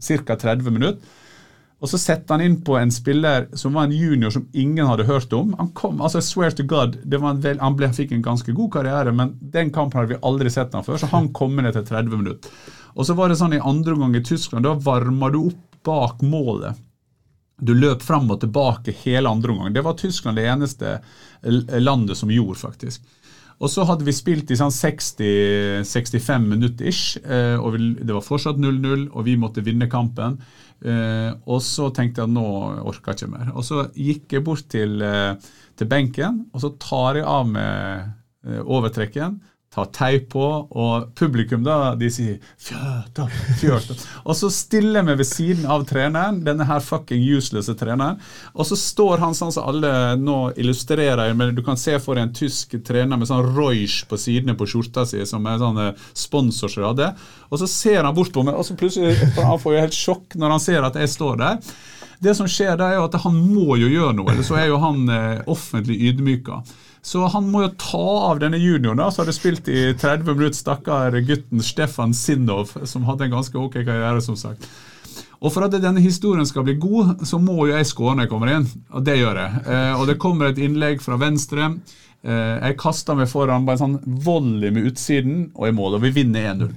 ca. 0.00 0.38
30 0.38 0.72
minutter. 0.72 1.16
Og 1.78 1.90
så 1.92 1.98
setter 2.00 2.34
han 2.34 2.42
inn 2.42 2.56
på 2.66 2.74
en 2.74 2.90
spiller 2.90 3.46
som 3.58 3.76
var 3.78 3.86
en 3.86 3.94
junior 3.94 4.32
som 4.34 4.48
ingen 4.50 4.88
hadde 4.88 5.06
hørt 5.06 5.32
om. 5.36 5.52
Han 5.60 5.70
kom, 5.78 6.00
altså 6.02 6.18
swear 6.24 6.50
to 6.58 6.66
God, 6.66 6.96
vel, 7.06 7.22
han, 7.22 7.76
ble, 7.78 7.90
fikk 7.94 8.16
en 8.16 8.24
ganske 8.24 8.50
god 8.56 8.72
karriere, 8.74 9.12
men 9.14 9.36
den 9.38 9.70
kampen 9.74 10.00
hadde 10.00 10.16
vi 10.16 10.22
aldri 10.26 10.50
sett 10.50 10.74
han 10.74 10.86
før, 10.86 10.98
så 10.98 11.10
han 11.12 11.30
kom 11.36 11.54
ned 11.54 11.70
etter 11.70 11.86
30 11.86 12.18
minutter. 12.18 12.58
Og 12.98 13.06
så 13.06 13.14
var 13.14 13.30
det 13.30 13.38
sånn 13.38 13.54
i 13.54 13.62
andre 13.62 13.94
omgang 13.94 14.18
i 14.18 14.24
Tyskland, 14.26 14.66
da 14.66 14.74
varma 14.74 15.30
du 15.30 15.44
opp 15.44 15.64
bak 15.86 16.24
målet. 16.26 16.74
Du 17.62 17.72
løp 17.74 18.02
fram 18.02 18.26
og 18.30 18.40
tilbake 18.42 18.94
hele 19.04 19.30
andre 19.30 19.54
omgang. 19.54 19.72
Det 19.74 19.86
var 19.86 19.94
Tyskland 19.98 20.38
det 20.38 20.48
eneste 20.50 20.98
landet 21.78 22.18
som 22.18 22.30
gjorde, 22.30 22.58
faktisk. 22.58 23.06
Og 23.58 23.70
så 23.70 23.82
hadde 23.88 24.06
vi 24.06 24.14
spilt 24.14 24.50
i 24.54 24.58
sånn 24.58 24.70
60-65 24.70 26.44
minutter 26.46 26.90
ish, 26.90 27.18
og 27.58 27.74
det 27.78 28.14
var 28.14 28.22
fortsatt 28.22 28.60
0-0, 28.62 29.08
og 29.10 29.26
vi 29.26 29.34
måtte 29.38 29.64
vinne 29.66 29.88
kampen. 29.90 30.36
Eh, 30.78 31.30
og 31.50 31.62
så 31.64 31.88
tenkte 31.94 32.22
jeg 32.22 32.30
at 32.30 32.34
nå 32.34 32.46
orker 32.86 33.12
jeg 33.12 33.22
ikke 33.22 33.32
mer. 33.32 33.52
Og 33.58 33.66
så 33.66 33.88
gikk 33.96 34.36
jeg 34.36 34.44
bort 34.46 34.68
til, 34.70 35.00
uh, 35.02 35.34
til 35.78 35.90
benken, 35.90 36.44
og 36.52 36.62
så 36.62 36.72
tar 36.80 37.18
jeg 37.18 37.26
av 37.28 37.48
med 37.50 38.04
uh, 38.46 38.60
overtrekken 38.62 39.40
tar 39.74 39.88
teip 39.92 40.30
på, 40.32 40.44
og 40.70 41.10
publikum 41.18 41.64
da, 41.64 41.94
de 41.98 42.08
sier 42.10 42.38
'fjøta, 42.40 43.26
fjøta'. 43.60 43.96
Og 44.24 44.36
så 44.36 44.48
stiller 44.52 45.04
meg 45.04 45.18
ved 45.20 45.28
siden 45.28 45.66
av 45.68 45.84
treneren, 45.88 46.40
denne 46.44 46.64
her 46.64 46.80
fucking 46.80 47.20
useless 47.36 47.68
treneren, 47.78 48.16
og 48.54 48.66
så 48.66 48.78
står 48.80 49.20
han 49.24 49.36
sånn 49.36 49.52
som 49.52 49.68
alle 49.68 50.16
nå 50.16 50.38
illustrerer, 50.56 51.34
men 51.36 51.54
du 51.54 51.62
kan 51.62 51.76
se 51.76 51.98
for 52.00 52.16
deg 52.16 52.28
en 52.28 52.34
tysk 52.34 52.78
trener 52.84 53.20
med 53.20 53.28
sånn 53.28 53.44
Roish 53.54 54.08
på 54.08 54.16
sidene 54.16 54.56
på 54.56 54.66
skjorta 54.66 55.04
si, 55.06 55.20
som 55.28 55.46
er 55.46 55.60
sånn 55.60 55.82
sponsor 56.16 56.72
som 56.72 56.88
hadde, 56.88 57.12
og 57.50 57.60
så 57.60 57.68
ser 57.68 58.02
han 58.04 58.16
bort 58.16 58.32
på 58.32 58.42
meg, 58.42 58.56
og 58.56 58.64
så 58.64 58.76
plutselig 58.78 59.14
han 59.36 59.60
får 59.60 59.74
jo 59.74 59.84
helt 59.84 60.00
sjokk 60.00 60.38
når 60.40 60.56
han 60.56 60.64
ser 60.64 60.88
at 60.88 60.96
jeg 60.96 61.12
står 61.12 61.38
der. 61.44 61.62
Det 62.18 62.34
som 62.34 62.48
skjer, 62.50 62.74
da, 62.78 62.88
er 62.90 62.98
jo 62.98 63.06
at 63.06 63.20
han 63.22 63.36
må 63.36 63.76
jo 63.78 63.86
gjøre 63.92 64.16
noe, 64.18 64.32
eller 64.32 64.46
så 64.46 64.56
er 64.58 64.72
jo 64.72 64.80
han 64.82 65.04
eh, 65.12 65.42
offentlig 65.46 66.00
ydmyka. 66.08 66.64
Så 67.02 67.24
han 67.32 67.48
må 67.52 67.62
jo 67.64 67.72
ta 67.78 68.04
av 68.30 68.40
denne 68.42 68.58
junioren, 68.60 68.98
da, 69.00 69.08
som 69.12 69.24
hadde 69.24 69.36
spilt 69.36 69.68
i 69.70 69.92
30 69.94 70.26
minutter. 70.28 70.58
Stakkar 70.58 71.14
gutten 71.24 71.62
Stefan 71.64 72.14
Sinnov, 72.16 72.74
som 72.88 73.06
hadde 73.08 73.28
en 73.28 73.36
ganske 73.38 73.58
ok 73.58 73.80
karriere, 73.80 74.20
som 74.24 74.36
sagt. 74.38 74.66
Og 75.38 75.52
For 75.54 75.64
at 75.64 75.76
denne 75.78 76.02
historien 76.02 76.46
skal 76.48 76.66
bli 76.66 76.74
god, 76.82 77.22
så 77.28 77.38
må 77.38 77.68
jo 77.68 77.76
jeg 77.76 77.86
skåre 77.86 78.16
når 78.16 78.26
jeg 78.26 78.32
kommer 78.32 78.52
inn. 78.56 78.66
Og 78.90 79.04
det 79.06 79.20
gjør 79.20 79.38
jeg. 79.38 79.62
Eh, 79.70 79.94
og 79.94 80.06
det 80.10 80.18
kommer 80.22 80.50
et 80.50 80.58
innlegg 80.62 81.02
fra 81.04 81.18
venstre. 81.20 81.70
Eh, 82.26 82.54
jeg 82.58 82.78
kaster 82.80 83.18
meg 83.18 83.30
foran 83.30 83.66
på 83.66 83.74
en 83.74 83.82
sånn 83.84 83.98
volley 84.26 84.74
med 84.74 84.90
utsiden, 84.90 85.44
og 85.54 85.68
jeg 85.68 85.78
måler. 85.78 86.00
Og 86.00 86.08
vi 86.08 86.16
vinner 86.18 86.50
1-0. 86.56 86.72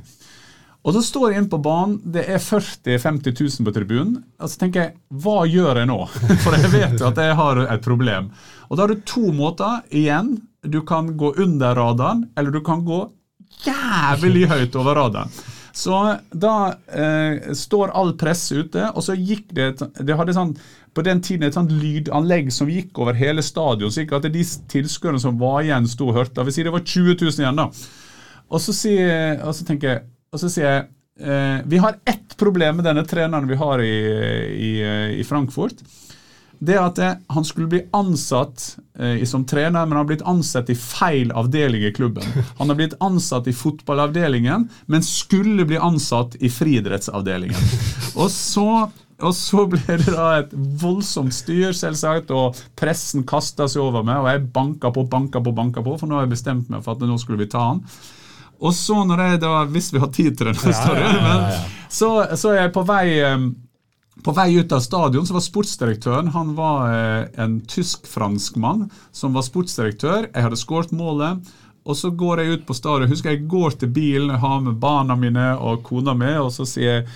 Og 0.82 0.96
så 0.96 1.02
står 1.06 1.28
jeg 1.30 1.42
inne 1.42 1.52
på 1.52 1.62
banen, 1.62 2.00
det 2.14 2.24
er 2.26 2.42
40 2.42 2.98
000-50 2.98 3.36
000 3.62 3.68
på 3.68 3.74
tribunen. 3.76 4.16
Og 4.42 4.50
så 4.50 4.64
tenker 4.64 4.82
jeg, 4.82 4.94
hva 5.22 5.44
gjør 5.46 5.84
jeg 5.84 5.90
nå? 5.92 6.00
For 6.44 6.58
jeg 6.58 6.72
vet 6.74 6.96
jo 6.98 7.10
at 7.12 7.22
jeg 7.22 7.38
har 7.38 7.62
et 7.68 7.86
problem. 7.86 8.32
Og 8.70 8.78
da 8.78 8.86
har 8.88 8.94
du 8.94 9.04
to 9.06 9.30
måter 9.36 9.84
igjen. 9.94 10.40
Du 10.66 10.82
kan 10.88 11.14
gå 11.18 11.36
under 11.42 11.78
radaren, 11.78 12.26
eller 12.38 12.54
du 12.54 12.62
kan 12.66 12.82
gå 12.86 13.04
jævlig 13.66 14.48
høyt 14.50 14.78
over 14.80 14.98
radaren. 14.98 15.34
Så 15.72 15.96
da 16.36 16.56
eh, 16.92 17.54
står 17.56 17.94
all 17.96 18.16
presse 18.20 18.58
ute, 18.66 18.90
og 18.92 19.06
så 19.06 19.16
gikk 19.16 19.54
det 19.56 19.70
Det 20.04 20.18
hadde 20.20 20.36
sånn, 20.36 20.52
på 20.92 21.04
den 21.08 21.22
tiden 21.24 21.46
et 21.48 21.56
sånt 21.56 21.72
lydanlegg 21.72 22.50
som 22.52 22.70
gikk 22.70 23.00
over 23.00 23.16
hele 23.16 23.44
stadion, 23.46 23.94
slik 23.94 24.12
at 24.18 24.28
de 24.34 24.44
tilskuerne 24.74 25.22
som 25.22 25.38
var 25.40 25.62
igjen, 25.64 25.88
sto 25.88 26.10
og 26.10 26.18
hørte. 26.18 26.42
Jeg 26.42 26.50
vil 26.50 26.58
si 26.58 26.66
det 26.68 26.74
var 26.74 26.84
20 26.84 27.16
000 27.22 27.46
igjen, 27.46 27.62
da. 27.62 27.70
Og 28.52 28.60
så, 28.60 28.76
sier, 28.76 29.38
og 29.46 29.56
så 29.56 29.68
tenker 29.68 29.94
jeg 29.94 30.04
og 30.32 30.40
så 30.40 30.50
sier 30.52 30.68
jeg 30.68 30.84
eh, 31.28 31.58
vi 31.68 31.82
har 31.84 32.00
ett 32.08 32.38
problem 32.40 32.80
med 32.80 32.88
denne 32.88 33.04
treneren 33.08 33.50
vi 33.50 33.60
har 33.60 33.84
i, 33.84 33.96
i, 34.56 34.72
i 35.20 35.26
Frankfurt. 35.28 35.84
Det 36.62 36.78
at 36.78 37.00
eh, 37.02 37.18
han 37.34 37.46
skulle 37.46 37.68
bli 37.68 37.82
ansatt 37.98 38.78
eh, 39.00 39.24
som 39.26 39.44
trener, 39.50 39.82
men 39.82 39.96
han 39.96 40.04
har 40.04 40.10
blitt 40.12 40.26
ansatt 40.30 40.70
i 40.70 40.78
feil 40.78 41.34
avdeling 41.34 41.84
i 41.88 41.94
klubben. 41.94 42.24
Han 42.60 42.70
har 42.70 42.78
blitt 42.78 42.94
ansatt 43.02 43.48
i 43.50 43.54
fotballavdelingen, 43.54 44.68
men 44.86 45.04
skulle 45.04 45.66
bli 45.66 45.80
ansatt 45.82 46.38
i 46.38 46.52
friidrettsavdelingen. 46.54 47.72
Og 48.22 48.30
så 48.32 48.90
og 49.22 49.36
så 49.38 49.68
ble 49.70 50.00
det 50.02 50.16
da 50.16 50.28
et 50.40 50.54
voldsomt 50.82 51.34
styr, 51.36 51.76
selvsagt, 51.78 52.32
og 52.34 52.58
pressen 52.74 53.22
kasta 53.30 53.68
seg 53.70 53.84
over 53.84 54.02
meg, 54.02 54.18
og 54.18 54.30
jeg 54.32 54.48
banka 54.56 54.90
på, 54.96 55.04
banka 55.12 55.38
på, 55.46 55.54
banka 55.54 55.84
på, 55.86 55.94
for 56.00 56.10
nå 56.10 56.18
har 56.18 56.26
jeg 56.26 56.32
bestemt 56.32 56.72
meg 56.74 56.82
for 56.82 56.98
at 56.98 57.06
nå 57.06 57.20
skulle 57.22 57.44
vi 57.44 57.52
ta 57.54 57.68
han. 57.68 57.84
Og 58.62 58.76
så 58.78 59.01
når 59.07 59.26
jeg 59.26 59.41
da, 59.41 59.51
hvis 59.74 59.89
vi 59.93 60.01
har 60.01 60.12
tid 60.14 60.38
til 60.38 60.51
det 60.51 60.57
historien, 60.62 61.18
ja, 61.18 61.26
ja, 61.26 61.49
ja, 61.49 61.86
så, 61.89 62.12
så, 62.38 62.53
er 62.53 62.68
jeg 62.68 62.74
på 62.76 62.86
vei 62.88 63.05
på 64.22 64.34
vei 64.38 64.51
ut 64.59 64.74
av 64.76 64.84
stadion 64.86 65.26
så 65.26 65.34
var 65.34 65.43
sportsdirektøren 65.45 66.30
han 66.36 66.53
var 66.57 66.91
eh, 66.93 67.24
en 67.41 67.57
tysk-fransk 67.66 68.59
mann 68.62 68.86
som 69.16 69.34
var 69.34 69.45
sportsdirektør. 69.47 70.28
Jeg 70.30 70.45
hadde 70.45 70.59
skåret 70.59 70.93
målet. 70.93 71.41
Og 71.82 71.97
så 71.97 72.12
går 72.14 72.43
jeg 72.43 72.57
ut 72.57 72.66
på 72.68 72.76
stadion. 72.78 73.09
Husker 73.09 73.34
jeg 73.34 73.47
går 73.49 73.80
til 73.82 73.89
bilen, 73.89 74.30
jeg 74.30 74.43
har 74.43 74.59
med 74.62 74.78
barna 74.78 75.16
mine 75.18 75.47
og 75.57 75.82
kona 75.88 76.14
mi, 76.14 76.30
og 76.38 76.51
så 76.53 76.68
sier 76.70 76.99
jeg 76.99 77.07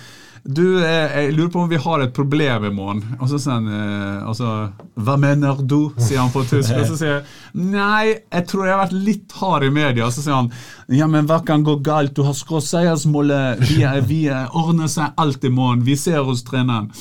du, 0.46 0.62
jeg 0.78 1.32
lurer 1.34 1.50
på 1.50 1.62
om 1.64 1.70
vi 1.70 1.78
har 1.82 2.02
et 2.04 2.14
problem 2.14 2.66
i 2.68 2.72
morgen. 2.74 3.02
Og 3.18 3.28
så 3.30 3.40
sier 3.42 3.56
han 3.56 3.66
eh, 3.66 4.28
altså, 4.28 4.50
Hva 4.94 5.16
mener 5.18 5.58
du? 5.62 5.90
sier 5.98 6.20
han 6.22 6.30
på 6.34 6.44
tysk. 6.46 6.70
Og 6.78 6.86
så 6.92 6.98
sier 7.00 7.12
jeg 7.16 7.66
nei, 7.72 8.14
jeg 8.14 8.46
tror 8.50 8.66
jeg 8.66 8.74
har 8.76 8.82
vært 8.84 8.96
litt 9.08 9.36
hard 9.40 9.66
i 9.66 9.72
media. 9.74 10.06
Og 10.06 10.14
så 10.14 10.22
sier 10.22 10.38
han 10.38 10.50
ja, 10.94 11.08
men 11.10 11.26
hva 11.26 11.40
kan 11.46 11.66
gå 11.66 11.78
galt? 11.86 12.14
Du 12.14 12.22
har 12.26 12.36
skåret 12.38 12.68
seiersmålet. 12.68 13.64
Vi, 13.66 13.82
vi 14.06 14.20
ordner 14.30 14.90
seg 14.92 15.18
alt 15.18 15.44
i 15.46 15.52
morgen. 15.52 15.86
Vi 15.86 15.98
ser 15.98 16.22
hos 16.26 16.44
treneren. 16.46 16.92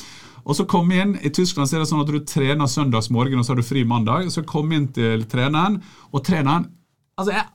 Og 0.46 0.58
så 0.58 0.66
kom 0.70 0.92
inn, 0.94 1.16
I 1.26 1.32
Tyskland 1.34 1.70
så 1.70 1.78
er 1.78 1.84
det 1.84 1.90
sånn 1.90 2.04
at 2.04 2.10
du 2.14 2.20
trener 2.30 2.70
søndagsmorgen 2.70 3.42
og 3.42 3.46
så 3.46 3.54
har 3.54 3.62
du 3.62 3.66
fri 3.66 3.82
mandag. 3.88 4.30
Så 4.34 4.46
kom 4.46 4.74
inn 4.78 4.92
til 4.94 5.26
treneren, 5.30 5.80
og 6.14 6.26
treneren 6.26 6.70
altså 7.16 7.32
jeg 7.32 7.46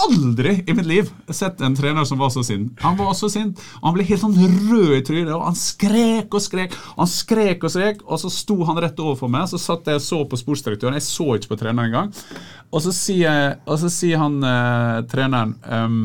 aldri 0.00 0.64
i 0.66 0.74
mitt 0.74 0.86
liv 0.86 1.10
sett 1.28 1.60
en 1.60 1.74
trener 1.76 2.04
som 2.08 2.18
var 2.18 2.30
så 2.32 2.42
sint. 2.44 2.80
Han 2.80 2.96
var 2.96 3.12
så 3.14 3.28
sint, 3.30 3.60
og 3.80 3.90
han 3.90 3.96
ble 3.96 4.06
helt 4.08 4.22
sånn 4.22 4.38
rød 4.70 4.94
i 4.96 5.02
trynet. 5.04 5.34
og 5.34 5.44
Han 5.50 5.58
skrek 5.58 6.32
og 6.32 6.42
skrek, 6.44 6.76
og 6.94 7.04
han 7.04 7.12
skrek 7.12 7.66
og 7.66 7.74
skrek, 7.74 8.00
og 8.06 8.22
så 8.22 8.32
sto 8.32 8.56
han 8.68 8.80
rett 8.82 9.02
overfor 9.02 9.30
meg. 9.32 9.50
Så 9.50 9.60
satt 9.60 9.90
jeg 9.90 10.00
og 10.00 10.06
så 10.06 10.22
på 10.28 10.40
sportsdirektøren. 10.40 10.96
Jeg 10.96 11.06
så 11.08 11.28
ikke 11.36 11.52
på 11.52 11.60
treneren 11.60 11.92
engang. 11.92 12.10
Og 12.72 12.84
så 12.84 12.94
sier, 12.96 13.58
og 13.66 13.78
så 13.82 13.92
sier 13.92 14.22
han 14.22 14.40
eh, 14.48 15.02
treneren 15.12 15.54
um, 15.68 16.00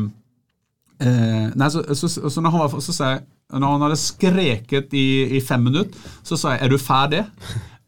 eh, 1.00 1.48
Nei, 1.56 1.72
så, 1.72 1.82
så, 1.96 2.12
så, 2.20 2.44
når 2.44 2.54
han 2.54 2.64
var, 2.66 2.78
så 2.84 2.94
sa 2.94 3.12
jeg 3.14 3.26
når 3.48 3.72
han 3.72 3.82
hadde 3.86 3.96
skreket 3.96 4.92
i, 4.92 5.08
i 5.38 5.40
fem 5.40 5.62
minutter, 5.64 5.96
så 6.20 6.36
sa 6.36 6.50
jeg 6.52 6.66
'er 6.66 6.68
du 6.68 6.76
ferdig'? 6.76 7.24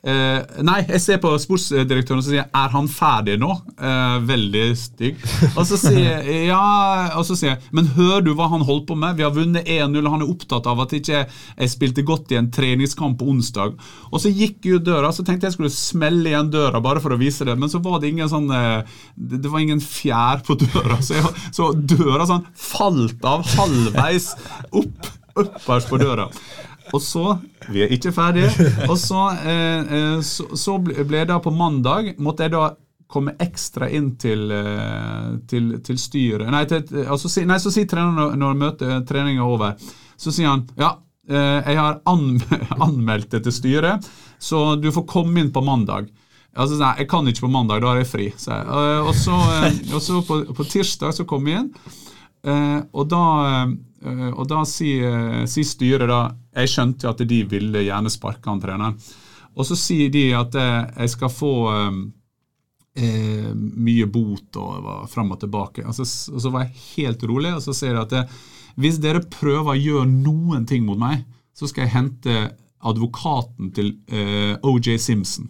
Uh, 0.00 0.40
nei, 0.64 0.78
jeg 0.88 1.00
ser 1.04 1.18
på 1.20 1.28
sportsdirektøren 1.36 2.22
og 2.22 2.24
så 2.24 2.32
sier 2.32 2.46
er 2.56 2.70
han 2.72 2.86
ferdig 2.88 3.34
nå? 3.40 3.50
Uh, 3.76 4.16
veldig 4.24 4.62
stygg. 4.78 5.18
Og 5.50 5.66
så 5.68 5.76
sier 5.76 6.24
jeg 6.24 6.46
ja, 6.48 6.60
og 7.18 7.26
så 7.28 7.36
sier 7.36 7.52
jeg, 7.52 7.60
men 7.76 7.90
hører 7.98 8.24
du 8.24 8.30
hva 8.38 8.48
han 8.52 8.64
holdt 8.64 8.86
på 8.88 8.96
med? 8.96 9.18
Vi 9.18 9.26
har 9.26 9.34
vunnet 9.36 9.68
1-0, 9.68 10.00
og 10.00 10.14
han 10.14 10.24
er 10.24 10.32
opptatt 10.32 10.70
av 10.70 10.80
at 10.86 10.94
ikke 10.96 11.12
jeg, 11.18 11.28
ikke 11.52 11.72
spilte 11.74 12.06
godt 12.08 12.32
i 12.32 12.38
en 12.40 12.48
treningskamp 12.54 13.18
på 13.20 13.28
onsdag. 13.34 13.76
Og 14.08 14.24
så 14.24 14.32
gikk 14.32 14.70
jo 14.70 14.80
døra, 14.80 15.12
så 15.12 15.26
tenkte 15.26 15.50
jeg 15.50 15.58
skulle 15.58 15.74
smelle 15.74 16.32
igjen 16.32 16.48
døra 16.54 16.80
bare 16.80 17.04
for 17.04 17.12
å 17.12 17.20
vise 17.20 17.44
det, 17.44 17.58
men 17.60 17.72
så 17.72 17.82
var 17.84 18.00
det 18.00 18.14
ingen 18.14 18.30
sånn 18.30 18.48
uh, 18.48 18.80
Det 19.14 19.52
var 19.52 19.60
ingen 19.60 19.84
fjær 19.84 20.40
på 20.46 20.56
døra, 20.64 20.96
så, 21.04 21.18
jeg, 21.18 21.34
så 21.52 21.74
døra 21.76 22.28
sånn 22.30 22.48
falt 22.56 23.28
av 23.28 23.44
halvveis 23.52 24.32
opp, 24.80 25.12
øpperst 25.44 25.92
på 25.92 26.00
døra. 26.00 26.30
Og 26.92 27.02
så 27.02 27.38
Vi 27.70 27.82
er 27.84 27.92
ikke 27.94 28.12
ferdige. 28.12 28.50
Og 28.88 28.96
så, 28.98 29.26
eh, 29.46 29.96
eh 29.96 30.20
så, 30.26 30.48
så 30.56 30.78
ble 30.78 31.24
det 31.24 31.42
på 31.44 31.52
mandag 31.54 32.14
måtte 32.18 32.46
jeg 32.46 32.54
da 32.56 32.70
komme 33.10 33.34
ekstra 33.42 33.88
inn 33.90 34.14
til, 34.20 34.50
eh, 34.54 35.30
til, 35.50 35.72
til 35.84 35.98
styret 35.98 36.50
Nei, 36.52 36.62
altså, 37.06 37.30
nei, 37.46 37.58
så 37.62 37.72
sier 37.74 37.88
treneren 37.90 38.38
når, 38.38 38.58
når 38.58 39.04
treninga 39.08 39.42
er 39.42 39.54
over, 39.56 39.92
så 40.20 40.32
sier 40.34 40.52
han 40.52 40.64
ja, 40.78 40.94
eh, 41.28 41.58
jeg 41.72 41.80
har 41.80 42.00
anmeldt 42.86 43.34
det 43.34 43.44
til 43.46 43.56
styret, 43.56 44.10
så 44.38 44.76
du 44.80 44.90
får 44.94 45.08
komme 45.10 45.42
inn 45.42 45.52
på 45.52 45.64
mandag. 45.64 46.08
Altså, 46.54 46.78
nei, 46.80 46.94
jeg 47.02 47.10
kan 47.10 47.26
ikke 47.30 47.46
på 47.46 47.52
mandag, 47.52 47.82
da 47.82 47.92
har 47.92 48.00
jeg 48.00 48.10
fri. 48.10 48.28
Så 48.38 48.54
jeg. 48.54 48.66
Og 49.06 49.12
så, 49.14 49.36
og 49.94 50.00
så 50.02 50.22
på, 50.26 50.40
på, 50.56 50.66
tirsdag 50.66 51.14
så 51.14 51.26
kom 51.28 51.46
jeg 51.46 51.62
inn, 51.62 51.68
og 52.90 53.04
da 53.10 53.24
og 54.32 54.46
da 54.48 54.62
sier, 54.64 55.44
sier 55.50 55.66
styret 55.68 56.08
da 56.08 56.22
Jeg 56.56 56.70
skjønte 56.72 57.10
at 57.10 57.20
de 57.28 57.42
ville 57.48 57.84
gjerne 57.86 58.10
sparke 58.12 58.50
han 58.50 58.62
treneren. 58.62 58.96
Og 59.58 59.66
så 59.66 59.76
sier 59.78 60.10
de 60.12 60.30
at 60.36 60.54
eh, 60.58 60.80
jeg 61.02 61.12
skal 61.14 61.32
få 61.32 61.52
eh, 61.72 61.98
eh, 63.02 63.50
mye 63.54 64.06
bot 64.10 64.58
og 64.60 64.88
fram 65.10 65.34
og 65.34 65.40
tilbake. 65.42 65.84
Og 65.86 65.96
så, 65.96 66.06
og 66.34 66.42
så, 66.42 66.52
var 66.54 66.66
jeg 66.66 66.86
helt 66.94 67.26
rolig, 67.30 67.54
og 67.56 67.62
så 67.64 67.74
sier 67.76 67.96
de 67.96 68.04
at 68.04 68.14
det, 68.14 68.24
hvis 68.80 69.00
dere 69.02 69.24
prøver 69.26 69.74
å 69.74 69.80
gjøre 69.80 70.10
noen 70.10 70.66
ting 70.68 70.86
mot 70.86 70.98
meg, 71.00 71.24
så 71.56 71.68
skal 71.68 71.86
jeg 71.86 71.96
hente 71.96 72.36
advokaten 72.80 73.68
til 73.76 73.90
eh, 74.08 74.56
OJ 74.62 74.96
Simpson. 74.98 75.48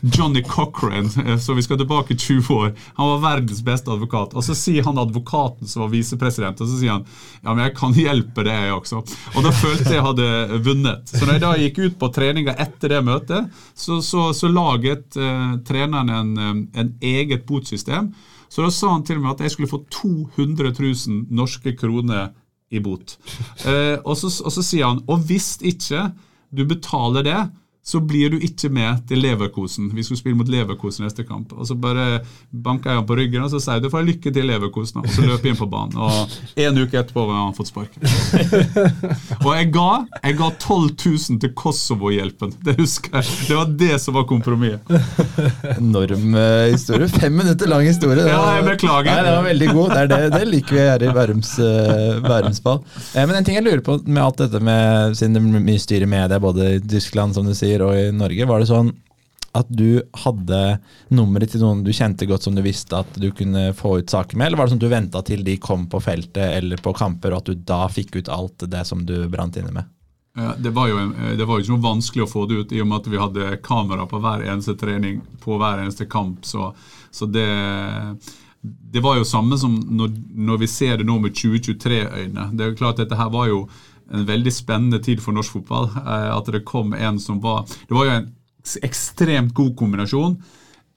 Johnny 0.00 0.42
Cochran, 0.42 1.10
uh, 1.26 1.36
så 1.38 1.54
vi 1.54 1.62
skal 1.62 1.78
tilbake 1.78 2.16
20 2.16 2.54
år. 2.54 2.70
Han 2.96 3.08
var 3.08 3.24
verdens 3.24 3.60
beste 3.64 3.92
advokat. 3.92 4.32
Og 4.34 4.44
så 4.44 4.56
sier 4.56 4.86
han 4.86 4.98
advokaten 4.98 5.68
som 5.68 5.84
var 5.84 5.92
visepresident, 5.92 6.60
og 6.60 6.70
så 6.70 6.78
sier 6.80 6.96
han 6.96 7.04
ja, 7.42 7.52
men 7.52 7.66
jeg 7.66 7.74
kan 7.76 7.96
hjelpe 7.96 8.44
det, 8.48 8.56
jeg 8.56 8.76
også. 8.78 9.02
Og 9.34 9.44
da 9.44 9.52
følte 9.52 9.92
jeg 9.92 10.06
hadde 10.06 10.60
vunnet. 10.64 11.12
Så 11.12 11.26
når 11.26 11.36
jeg 11.36 11.44
da 11.44 11.52
gikk 11.60 11.82
ut 11.84 12.00
på 12.00 12.10
treninga 12.16 12.56
etter 12.64 12.96
det 12.96 13.02
møtet, 13.04 13.62
så, 13.74 14.00
så, 14.04 14.30
så 14.36 14.48
laget 14.48 15.20
uh, 15.20 15.58
treneren 15.68 16.14
en, 16.16 16.64
en 16.72 16.92
eget 17.04 17.44
botsystem. 17.48 18.08
Så 18.50 18.64
da 18.64 18.72
sa 18.74 18.94
han 18.96 19.04
til 19.06 19.20
meg 19.20 19.34
at 19.36 19.44
jeg 19.44 19.52
skulle 19.54 19.70
få 19.70 19.84
200 19.92 20.72
000 20.72 21.28
norske 21.28 21.76
kroner 21.78 22.32
i 22.70 22.80
bot. 22.82 23.16
og, 24.06 24.12
så, 24.14 24.28
og 24.30 24.52
så 24.54 24.62
sier 24.62 24.86
han 24.86 25.00
og 25.10 25.24
hvis 25.26 25.56
ikke 25.66 26.04
du 26.50 26.64
betaler 26.66 27.22
det, 27.26 27.40
så 27.82 28.00
blir 28.00 28.30
du 28.30 28.36
ikke 28.44 28.68
med 28.72 29.00
til 29.08 29.22
Leverkosen. 29.24 29.88
Vi 29.96 30.04
skulle 30.04 30.20
spille 30.20 30.36
mot 30.36 30.48
Leverkosen 30.48 31.06
neste 31.06 31.24
kamp. 31.24 31.52
Og 31.56 31.66
Så 31.66 31.74
bare 31.74 32.20
banka 32.50 32.90
jeg 32.90 33.00
ham 33.00 33.06
på 33.08 33.16
ryggen 33.16 33.44
og 33.44 33.50
så 33.50 33.60
sier 33.62 33.80
du 33.80 33.88
får 33.90 34.04
lykke 34.06 34.32
til, 34.34 34.46
Leverkosen. 34.50 35.00
Og 35.00 35.08
så 35.14 35.24
løper 35.24 35.48
jeg 35.48 35.56
inn 35.56 35.60
på 35.60 35.68
banen. 35.70 35.96
Og 35.96 36.60
En 36.60 36.78
uke 36.78 37.00
etterpå 37.00 37.24
var 37.26 37.40
han 37.40 37.56
fått 37.56 37.70
spark. 37.70 37.96
og 39.46 39.50
jeg 39.56 39.70
ga, 39.74 39.88
jeg 40.20 40.36
ga 40.38 40.50
12 40.52 40.90
000 41.06 41.40
til 41.42 41.54
Kosovo-hjelpen. 41.56 42.52
Det 42.64 42.76
husker 42.78 43.16
jeg. 43.18 43.32
Det 43.48 43.58
var 43.58 43.72
det 43.84 44.00
som 44.04 44.18
var 44.18 44.26
kompromisset. 44.28 44.84
Enorm 45.78 46.36
uh, 46.36 46.68
historie. 46.70 47.08
Fem 47.08 47.32
minutter 47.36 47.70
lang 47.70 47.86
historie. 47.88 48.26
ja, 48.28 48.42
jeg 48.58 48.66
beklager. 48.68 49.10
Nei, 49.10 49.24
det 49.24 49.34
var 49.38 49.48
veldig 49.48 49.70
god. 49.72 49.94
Det, 49.96 50.04
det, 50.12 50.20
det 50.36 50.42
liker 50.50 50.76
vi 50.76 50.84
her 50.84 51.06
i 51.06 51.14
Bærums, 51.16 51.54
uh, 51.58 52.20
Bærumsball. 52.26 52.82
Eh, 53.14 53.24
men 53.24 53.38
en 53.38 53.46
ting 53.46 53.56
jeg 53.56 53.66
lurer 53.66 53.84
på 53.84 53.96
med 54.04 54.22
alt 54.22 54.42
dette 54.42 54.60
med, 54.64 55.16
siden 55.18 55.36
det 55.36 55.42
er 55.42 55.66
mye 55.70 55.80
styr 55.82 56.04
i 56.04 56.10
media, 56.10 56.40
både 56.42 56.74
i 56.76 56.80
Tyskland, 56.84 57.34
som 57.36 57.46
du 57.46 57.54
sier, 57.56 57.69
og 57.84 57.94
i 57.94 58.10
Norge. 58.14 58.48
Var 58.50 58.62
det 58.62 58.68
sånn 58.70 58.90
at 59.52 59.70
du 59.70 60.02
hadde 60.22 60.58
nummeret 61.10 61.50
til 61.50 61.62
noen 61.64 61.80
du 61.82 61.90
kjente 61.94 62.26
godt 62.30 62.46
som 62.46 62.54
du 62.54 62.62
visste 62.62 63.00
at 63.00 63.16
du 63.18 63.30
kunne 63.34 63.70
få 63.74 63.96
ut 63.98 64.10
saker 64.10 64.38
med, 64.38 64.46
eller 64.46 64.60
var 64.60 64.68
det 64.68 64.74
sånn 64.74 64.82
at 64.82 64.84
du 64.84 64.92
venta 64.92 65.22
til 65.26 65.42
de 65.46 65.56
kom 65.62 65.88
på 65.90 66.02
feltet 66.02 66.58
eller 66.60 66.82
på 66.82 66.94
kamper, 66.94 67.34
og 67.34 67.42
at 67.42 67.50
du 67.50 67.64
da 67.66 67.80
fikk 67.90 68.20
ut 68.20 68.30
alt 68.30 68.66
det 68.70 68.84
som 68.86 69.02
du 69.06 69.16
brant 69.32 69.58
inne 69.58 69.74
med? 69.74 69.90
Det, 70.62 70.70
var 70.70 70.86
jo, 70.88 70.98
det 71.36 71.44
var 71.44 71.58
jo 71.58 71.64
ikke 71.64 71.74
noe 71.74 71.82
vanskelig 71.88 72.22
å 72.22 72.30
få 72.30 72.44
det 72.46 72.60
ut, 72.60 72.72
i 72.72 72.82
og 72.82 72.86
med 72.86 73.00
at 73.00 73.08
vi 73.10 73.18
hadde 73.18 73.56
kamera 73.66 74.06
på 74.08 74.20
hver 74.22 74.44
eneste 74.46 74.76
trening 74.78 75.18
på 75.42 75.58
hver 75.58 75.82
eneste 75.82 76.06
kamp. 76.06 76.46
Så, 76.46 76.70
så 77.10 77.26
det, 77.26 77.48
det 78.62 79.02
var 79.02 79.18
jo 79.18 79.26
samme 79.26 79.58
som 79.58 79.74
når, 79.74 80.14
når 80.38 80.62
vi 80.62 80.70
ser 80.70 81.00
det 81.00 81.08
nå 81.08 81.18
med 81.18 81.34
2023-øyne. 81.34 82.46
Det 82.54 82.64
er 82.64 82.70
jo 82.70 82.78
klart 82.78 83.00
at 83.00 83.08
Dette 83.08 83.18
her 83.18 83.34
var 83.34 83.50
jo 83.50 83.64
en 84.10 84.26
veldig 84.26 84.52
spennende 84.52 85.00
tid 85.02 85.22
for 85.22 85.36
norsk 85.36 85.58
fotball. 85.58 85.88
Eh, 86.00 86.28
at 86.34 86.50
det 86.52 86.64
kom 86.68 86.94
en 86.94 87.20
som 87.22 87.40
var 87.42 87.66
Det 87.66 87.94
var 87.94 88.08
jo 88.08 88.16
en 88.18 88.28
ekstremt 88.82 89.54
god 89.54 89.76
kombinasjon. 89.76 90.36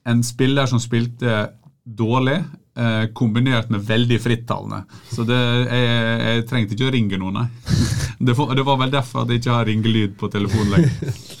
En 0.04 0.22
spiller 0.22 0.66
som 0.68 0.80
spilte 0.82 1.48
dårlig, 1.84 2.42
eh, 2.76 3.06
kombinert 3.16 3.70
med 3.70 3.86
veldig 3.86 4.20
frittalende. 4.20 4.84
Så 5.10 5.24
det, 5.24 5.38
jeg, 5.70 6.20
jeg 6.24 6.46
trengte 6.50 6.76
ikke 6.76 6.90
å 6.90 6.94
ringe 6.94 7.20
noen, 7.20 7.40
nei. 7.40 7.48
Det 8.24 8.36
var, 8.38 8.76
vel 8.78 8.92
derfor 8.92 9.24
at 9.24 9.32
jeg 9.32 9.42
ikke 9.42 9.56
har 9.56 9.66
ringelyd 9.68 10.14
på 10.20 10.30
telefonen 10.32 10.76
lenger. 10.76 11.24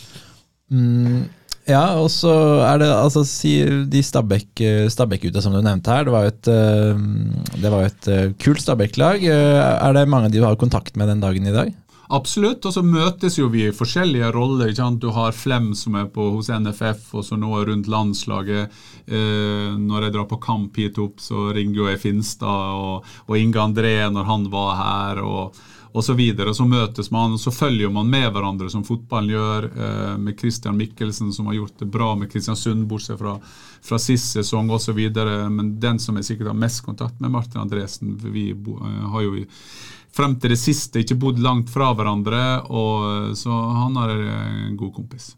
Mm, 0.72 1.28
ja, 1.66 1.84
og 2.00 2.10
så 2.12 2.32
er 2.66 2.78
det 2.82 2.88
altså 2.92 3.22
sier 3.28 3.84
de 3.88 4.02
Stabæk- 4.04 4.64
Stabæk-gutta 4.92 5.40
som 5.42 5.54
du 5.56 5.62
nevnte 5.64 5.92
her. 5.94 6.04
Det 6.04 6.12
var 6.12 6.26
jo 6.26 6.32
et, 6.34 6.50
eh, 6.52 7.60
det 7.62 7.70
var 7.72 7.86
et 7.88 8.08
eh, 8.12 8.32
kult 8.42 8.60
Stabæk-lag. 8.60 9.22
Eh, 9.24 9.62
Er 9.88 9.92
det 9.96 10.08
mange 10.08 10.30
de 10.30 10.42
har 10.44 10.56
kontakt 10.60 10.96
med 10.96 11.08
den 11.08 11.20
dagen 11.24 11.46
i 11.46 11.52
dag? 11.54 11.72
Absolutt, 12.14 12.66
og 12.68 12.72
så 12.76 12.82
møtes 12.84 13.38
jo 13.38 13.48
vi 13.48 13.62
i 13.66 13.72
forskjellige 13.72 14.28
roller. 14.34 14.68
ikke 14.68 14.76
sant? 14.82 15.00
Du 15.00 15.08
har 15.10 15.32
Flem 15.32 15.72
som 15.74 15.94
er 15.96 16.04
på, 16.12 16.26
hos 16.36 16.50
NFF, 16.52 17.14
og 17.16 17.24
så 17.24 17.38
nå 17.40 17.48
rundt 17.66 17.88
landslaget. 17.88 18.68
Eh, 19.08 19.72
når 19.80 20.02
jeg 20.04 20.12
drar 20.12 20.28
på 20.28 20.38
kamp 20.44 20.76
hit 20.76 20.98
opp, 21.00 21.16
så 21.18 21.48
ringer 21.56 21.74
jo 21.80 21.88
jeg 21.88 22.02
Finstad 22.04 22.76
og, 22.76 23.08
og 23.26 23.38
Inge 23.40 23.56
André 23.58 23.96
når 24.12 24.24
han 24.28 24.50
var 24.52 24.76
her. 24.76 25.22
og 25.24 25.56
og 25.94 26.02
så 26.04 26.14
videre, 26.18 26.50
så 26.54 26.64
møtes 26.66 27.10
man, 27.14 27.36
og 27.36 27.40
så 27.40 27.52
følger 27.54 27.90
man 27.94 28.08
med 28.10 28.26
hverandre, 28.34 28.66
som 28.70 28.82
fotballen 28.82 29.30
gjør. 29.30 29.66
Eh, 29.70 30.16
med 30.18 30.38
Christian 30.40 30.74
Mikkelsen, 30.76 31.30
som 31.32 31.46
har 31.46 31.54
gjort 31.54 31.78
det 31.78 31.86
bra 31.86 32.08
med 32.18 32.32
Kristiansund, 32.32 32.88
bortsett 32.90 33.20
fra, 33.20 33.36
fra 33.82 34.00
sist 34.02 34.34
sesong 34.34 34.72
osv. 34.74 34.98
Men 35.54 35.76
den 35.80 36.02
som 36.02 36.18
jeg 36.18 36.26
sikkert 36.26 36.50
har 36.50 36.58
mest 36.58 36.82
kontakt 36.82 37.20
med, 37.22 37.30
Martin 37.30 37.62
Andresen. 37.62 38.16
Vi 38.24 38.48
eh, 38.50 39.06
har 39.12 39.22
jo 39.22 39.44
frem 40.14 40.34
til 40.42 40.56
det 40.56 40.58
siste 40.58 41.04
ikke 41.04 41.20
bodd 41.22 41.38
langt 41.42 41.70
fra 41.70 41.92
hverandre, 41.94 42.42
og 42.74 43.38
så 43.38 43.54
han 43.54 44.02
er 44.02 44.16
en 44.16 44.76
god 44.78 44.92
kompis. 44.98 45.30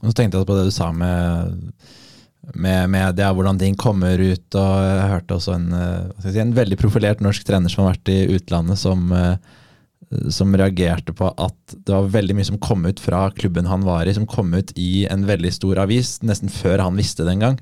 Og 0.00 0.08
så 0.08 0.16
tenkte 0.16 0.40
jeg 0.40 0.48
på 0.48 0.56
det 0.56 0.66
du 0.70 0.72
sa 0.72 0.88
med, 0.92 1.70
med 2.54 2.90
media, 2.92 3.32
hvordan 3.34 3.58
ting 3.60 3.76
kommer 3.80 4.20
ut. 4.20 4.46
og 4.54 4.72
Jeg 4.84 5.10
hørte 5.10 5.36
også 5.38 5.54
en, 5.56 5.68
eh, 5.72 6.30
si, 6.30 6.38
en 6.40 6.54
veldig 6.54 6.78
profilert 6.80 7.22
norsk 7.24 7.44
trener 7.46 7.72
som 7.72 7.84
har 7.84 7.94
vært 7.94 8.12
i 8.12 8.36
utlandet, 8.36 8.78
som, 8.78 9.12
eh, 9.12 9.36
som 10.30 10.54
reagerte 10.54 11.14
på 11.16 11.32
at 11.38 11.56
det 11.74 11.94
var 11.94 12.12
veldig 12.12 12.36
mye 12.36 12.50
som 12.50 12.58
kom 12.58 12.84
ut 12.86 13.00
fra 13.00 13.30
klubben 13.30 13.66
han 13.66 13.82
var 13.82 14.06
i, 14.06 14.14
som 14.14 14.26
kom 14.26 14.52
ut 14.54 14.72
i 14.76 15.06
en 15.10 15.24
veldig 15.26 15.52
stor 15.52 15.78
avis, 15.78 16.20
nesten 16.22 16.52
før 16.52 16.84
han 16.84 16.96
visste 16.96 17.24
det 17.24 17.34
engang. 17.34 17.58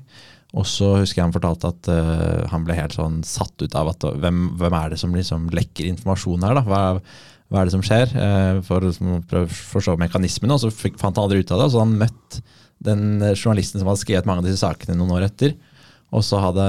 Og 0.53 0.67
så 0.69 0.99
husker 0.99 1.21
jeg 1.21 1.25
han 1.25 1.33
fortalte 1.33 1.71
at 1.71 1.87
uh, 1.89 2.45
han 2.51 2.65
ble 2.65 2.75
helt 2.77 2.93
sånn 2.93 3.23
satt 3.25 3.57
ut 3.63 3.73
av 3.73 3.89
at 3.89 4.05
hvem, 4.21 4.51
hvem 4.59 4.75
er 4.77 4.91
det 4.93 4.99
som 5.01 5.15
liksom 5.15 5.47
lekker 5.49 5.87
informasjon 5.89 6.45
her, 6.45 6.59
da? 6.59 6.61
Hva, 6.67 6.81
hva 7.49 7.61
er 7.61 7.65
det 7.65 7.73
som 7.73 7.81
skjer? 7.85 8.13
Uh, 8.13 8.61
for 8.61 8.83
å 8.83 8.91
liksom 8.91 9.23
prøve 9.29 9.49
å 9.49 9.61
forstå 9.73 9.97
mekanismene, 10.03 10.53
og 10.53 10.61
så 10.61 10.69
fikk, 10.69 10.99
fant 11.01 11.17
han 11.17 11.25
aldri 11.25 11.41
ut 11.41 11.55
av 11.55 11.63
det. 11.63 11.71
Så 11.73 11.81
han 11.81 11.97
møtt 11.97 12.43
den 12.85 13.21
eh, 13.21 13.35
journalisten 13.35 13.81
som 13.81 13.91
hadde 13.91 14.03
skrevet 14.03 14.27
mange 14.29 14.43
av 14.43 14.49
disse 14.49 14.63
sakene 14.63 14.97
noen 14.99 15.15
år 15.17 15.27
etter. 15.29 15.55
Og 16.13 16.21
så 16.21 16.37
hadde 16.37 16.63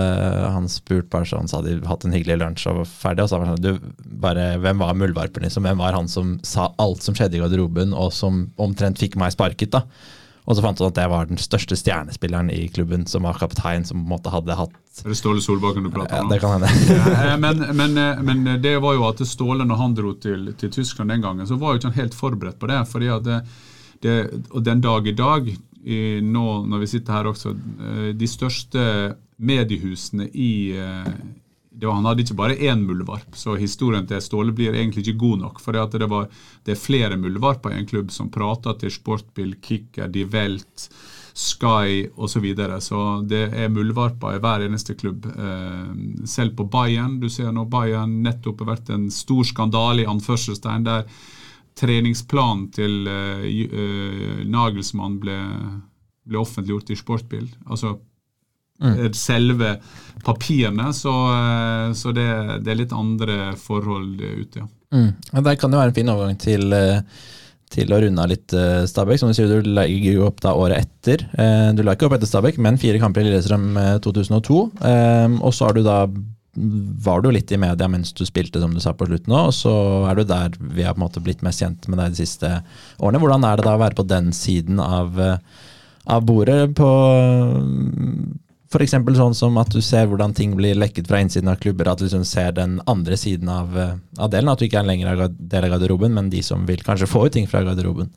han 0.55 0.71
spurt 0.73 1.11
bare 1.13 1.29
sånn, 1.29 1.51
så 1.51 1.59
hadde 1.59 1.75
de 1.75 1.89
hatt 1.89 2.07
en 2.07 2.15
hyggelig 2.17 2.39
lunsj 2.41 2.65
og 2.71 2.79
var 2.81 2.89
ferdig. 2.89 3.25
Og 3.25 3.29
så 3.29 3.37
hadde 3.37 3.51
han 3.51 3.59
sånn, 3.59 3.65
du, 3.67 4.13
bare, 4.25 4.47
hvem 4.63 4.81
var 4.81 4.97
muldvarpen 4.97 5.45
liksom? 5.45 5.69
Hvem 5.69 5.83
var 5.83 5.97
han 5.99 6.09
som 6.09 6.39
sa 6.47 6.71
alt 6.81 7.05
som 7.05 7.17
skjedde 7.17 7.37
i 7.37 7.43
garderoben, 7.43 7.93
og 7.93 8.15
som 8.17 8.47
omtrent 8.57 9.03
fikk 9.03 9.19
meg 9.21 9.35
sparket? 9.37 9.75
da? 9.77 9.85
Og 10.45 10.57
så 10.57 10.65
fant 10.65 10.81
han 10.81 10.91
at 10.91 10.97
det 10.99 11.05
var 11.09 11.29
den 11.29 11.41
største 11.41 11.77
stjernespilleren 11.81 12.51
i 12.53 12.67
klubben, 12.73 13.07
som 13.09 13.25
var 13.25 13.39
kaptein, 13.41 13.85
som 13.89 14.01
på 14.03 14.05
en 14.05 14.13
måte 14.13 14.33
hadde 14.33 14.57
hatt 14.59 14.75
Er 15.05 15.13
det 15.13 15.17
Ståle 15.17 15.41
Solbakken 15.45 15.87
du 15.87 15.93
prater 15.93 16.21
ja. 16.21 16.27
Det 16.29 16.41
kan 16.43 16.59
hende. 16.59 16.73
Eh, 17.15 17.37
men, 17.45 17.63
men, 17.77 18.01
eh, 18.01 18.25
men 18.25 18.45
det 18.65 18.75
var 18.85 18.97
jo 18.97 19.07
at 19.09 19.23
Ståle, 19.29 19.65
når 19.65 19.81
han 19.81 19.97
dro 19.97 20.13
til, 20.21 20.51
til 20.61 20.73
Tyskland 20.73 21.13
den 21.15 21.25
gangen, 21.25 21.49
så 21.49 21.57
var 21.61 21.73
jo 21.73 21.81
ikke 21.81 21.93
han 21.93 22.01
helt 22.03 22.19
forberedt 22.19 22.61
på 22.61 22.69
det. 22.69 22.83
fordi 22.93 23.09
at 23.13 23.25
det, 23.25 23.41
det, 24.05 24.19
Og 24.51 24.65
den 24.65 24.85
dag 24.85 25.09
i 25.09 25.17
dag, 25.17 25.49
nå 25.85 26.49
når 26.65 26.85
vi 26.85 26.91
sitter 26.95 27.13
her 27.19 27.29
også, 27.29 27.53
eh, 27.53 28.11
de 28.17 28.29
største 28.29 28.85
mediehusene 29.37 30.31
i 30.33 30.73
eh, 30.79 31.09
var, 31.83 31.97
Han 31.99 32.07
hadde 32.07 32.23
ikke 32.23 32.39
bare 32.39 32.57
én 32.57 32.85
muldvarp, 32.87 33.35
så 33.35 33.57
historien 33.59 34.07
til 34.07 34.23
Ståle 34.23 34.55
blir 34.55 34.75
egentlig 34.75 35.05
ikke 35.05 35.19
god 35.19 35.41
nok. 35.43 35.61
For 35.61 35.75
det, 35.75 35.99
det 36.65 36.73
er 36.73 36.81
flere 36.81 37.19
muldvarper 37.19 37.75
i 37.75 37.81
en 37.81 37.89
klubb 37.91 38.15
som 38.15 38.31
prater 38.31 38.79
til 38.79 38.95
Sportbil, 38.95 39.57
Kicker, 39.61 40.09
Die 40.09 40.25
Welt, 40.25 40.89
Sky 41.35 42.07
osv. 42.15 42.31
Så, 42.31 42.41
videre. 42.41 42.81
så 42.81 42.99
det 43.27 43.49
er 43.53 43.73
muldvarper 43.75 44.37
i 44.37 44.43
hver 44.43 44.69
eneste 44.69 44.95
klubb. 44.95 45.27
Eh, 45.27 46.27
selv 46.31 46.55
på 46.57 46.69
Bayern. 46.71 47.19
Du 47.21 47.29
ser 47.29 47.51
nå 47.53 47.67
Bayern 47.67 48.23
nettopp 48.23 48.63
har 48.63 48.77
vært 48.77 48.95
en 48.95 49.11
stor 49.11 49.43
skandale 49.45 50.05
i 50.05 50.11
anførselstegn 50.11 50.87
der 50.87 51.09
treningsplanen 51.79 52.69
til 52.75 53.09
eh, 53.11 54.43
Nagelsmann 54.47 55.19
ble, 55.23 55.37
ble 56.27 56.41
offentliggjort 56.41 56.93
i 56.95 56.99
Sportbil. 56.99 57.47
Altså 57.67 57.97
mm. 58.83 58.99
selve 59.19 59.77
papirene, 60.25 60.91
så, 60.95 61.15
eh, 61.35 61.89
så 61.99 62.15
det, 62.17 62.29
det 62.65 62.75
er 62.75 62.83
litt 62.85 62.95
andre 62.95 63.55
forhold 63.61 64.21
ute, 64.21 64.65
ja. 64.65 64.71
Mm. 64.95 65.11
Det 65.43 65.57
kan 65.59 65.73
det 65.73 65.79
være 65.81 65.91
en 65.91 65.95
fin 65.97 66.11
overgang 66.13 66.37
til, 66.39 66.75
til 67.75 67.91
å 67.91 67.97
runde 67.99 68.23
av 68.23 68.29
litt 68.31 68.53
Stabæk. 68.87 69.19
Som 69.19 69.33
du 69.33 69.35
sier, 69.35 69.51
du 69.51 69.73
legger 69.75 70.21
jo 70.21 70.29
opp 70.29 70.39
da 70.45 70.53
året 70.55 70.85
etter. 70.85 71.25
Du 71.75 71.83
la 71.83 71.97
ikke 71.97 72.07
opp 72.07 72.15
etter 72.15 72.31
Stabæk, 72.31 72.61
men 72.63 72.79
fire 72.79 73.01
kamper 73.03 73.25
i 73.25 73.33
Lillestrøm 73.33 73.73
eh, 73.81 73.97
2002. 74.05 74.61
Eh, 74.87 75.35
Og 75.41 75.51
så 75.51 75.67
har 75.67 75.75
du 75.75 75.83
da 75.83 75.97
var 76.55 77.23
du 77.23 77.31
litt 77.35 77.53
i 77.53 77.59
media 77.61 77.89
mens 77.91 78.13
du 78.15 78.25
spilte, 78.27 78.61
som 78.63 78.75
du 78.75 78.81
sa 78.83 78.95
på 78.95 79.09
slutten 79.09 79.35
òg. 79.35 79.51
så 79.55 79.75
er 80.11 80.19
du 80.19 80.25
der 80.29 80.55
vi 80.61 80.87
har 80.87 80.95
på 80.95 81.03
en 81.03 81.07
måte 81.07 81.23
blitt 81.25 81.43
mest 81.43 81.63
kjent 81.63 81.89
med 81.89 81.99
deg 81.99 82.15
de 82.15 82.23
siste 82.23 82.51
årene. 82.99 83.21
Hvordan 83.23 83.47
er 83.49 83.59
det 83.59 83.67
da 83.67 83.75
å 83.77 83.83
være 83.83 83.99
på 83.99 84.07
den 84.09 84.33
siden 84.33 84.81
av, 84.83 85.21
eh, 85.21 85.39
av 86.07 86.25
bordet 86.25 86.75
på 86.79 86.91
F.eks. 88.75 88.91
sånn 88.91 89.37
som 89.39 89.59
at 89.61 89.71
du 89.71 89.81
ser 89.85 90.09
hvordan 90.11 90.35
ting 90.35 90.57
blir 90.59 90.75
lekket 90.75 91.07
fra 91.07 91.21
innsiden 91.23 91.51
av 91.53 91.61
klubber, 91.63 91.87
at 91.87 92.01
du 92.01 92.09
liksom 92.09 92.25
ser 92.27 92.51
den 92.57 92.81
andre 92.91 93.17
siden 93.17 93.49
av, 93.49 93.77
eh, 93.79 93.95
av 94.19 94.31
delen. 94.31 94.51
At 94.51 94.59
du 94.59 94.67
ikke 94.67 94.81
er 94.81 94.89
lenger 94.89 95.13
en 95.13 95.37
del 95.39 95.65
av 95.65 95.77
garderoben, 95.77 96.13
men 96.13 96.31
de 96.31 96.43
som 96.43 96.67
vil 96.67 96.83
kanskje 96.83 97.11
få 97.11 97.27
ut 97.27 97.33
ting 97.33 97.47
fra 97.47 97.63
garderoben. 97.63 98.11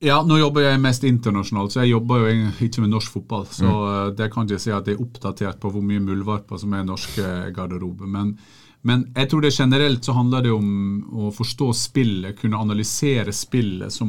Ja, 0.00 0.22
nå 0.24 0.38
jobber 0.40 0.64
jeg 0.64 0.80
mest 0.80 1.02
internasjonalt, 1.04 1.74
så 1.74 1.82
jeg 1.82 1.90
jobber 1.92 2.22
jo 2.24 2.46
ikke 2.64 2.80
med 2.86 2.94
norsk 2.94 3.12
fotball. 3.18 3.44
Så 3.52 3.68
Mm. 3.68 4.08
eh, 4.08 4.14
det 4.16 4.30
kan 4.32 4.46
ikke 4.46 4.58
si 4.60 4.70
at 4.72 4.86
jeg 4.88 4.96
er 4.96 5.02
oppdatert 5.04 5.60
på 5.60 5.70
hvor 5.74 5.82
mye 5.84 6.00
muldvarper 6.00 6.58
som 6.58 6.72
er 6.72 6.80
i 6.80 6.88
norske 6.88 7.52
garderober. 7.52 8.06
Men, 8.08 8.38
men 8.82 9.12
jeg 9.14 9.28
tror 9.28 9.42
det 9.42 9.52
generelt 9.52 10.02
så 10.04 10.14
handler 10.16 10.42
det 10.42 10.52
om 10.56 11.04
å 11.12 11.30
forstå 11.36 11.68
spillet, 11.76 12.38
kunne 12.40 12.56
analysere 12.56 13.32
spillet 13.32 13.92
som 13.92 14.08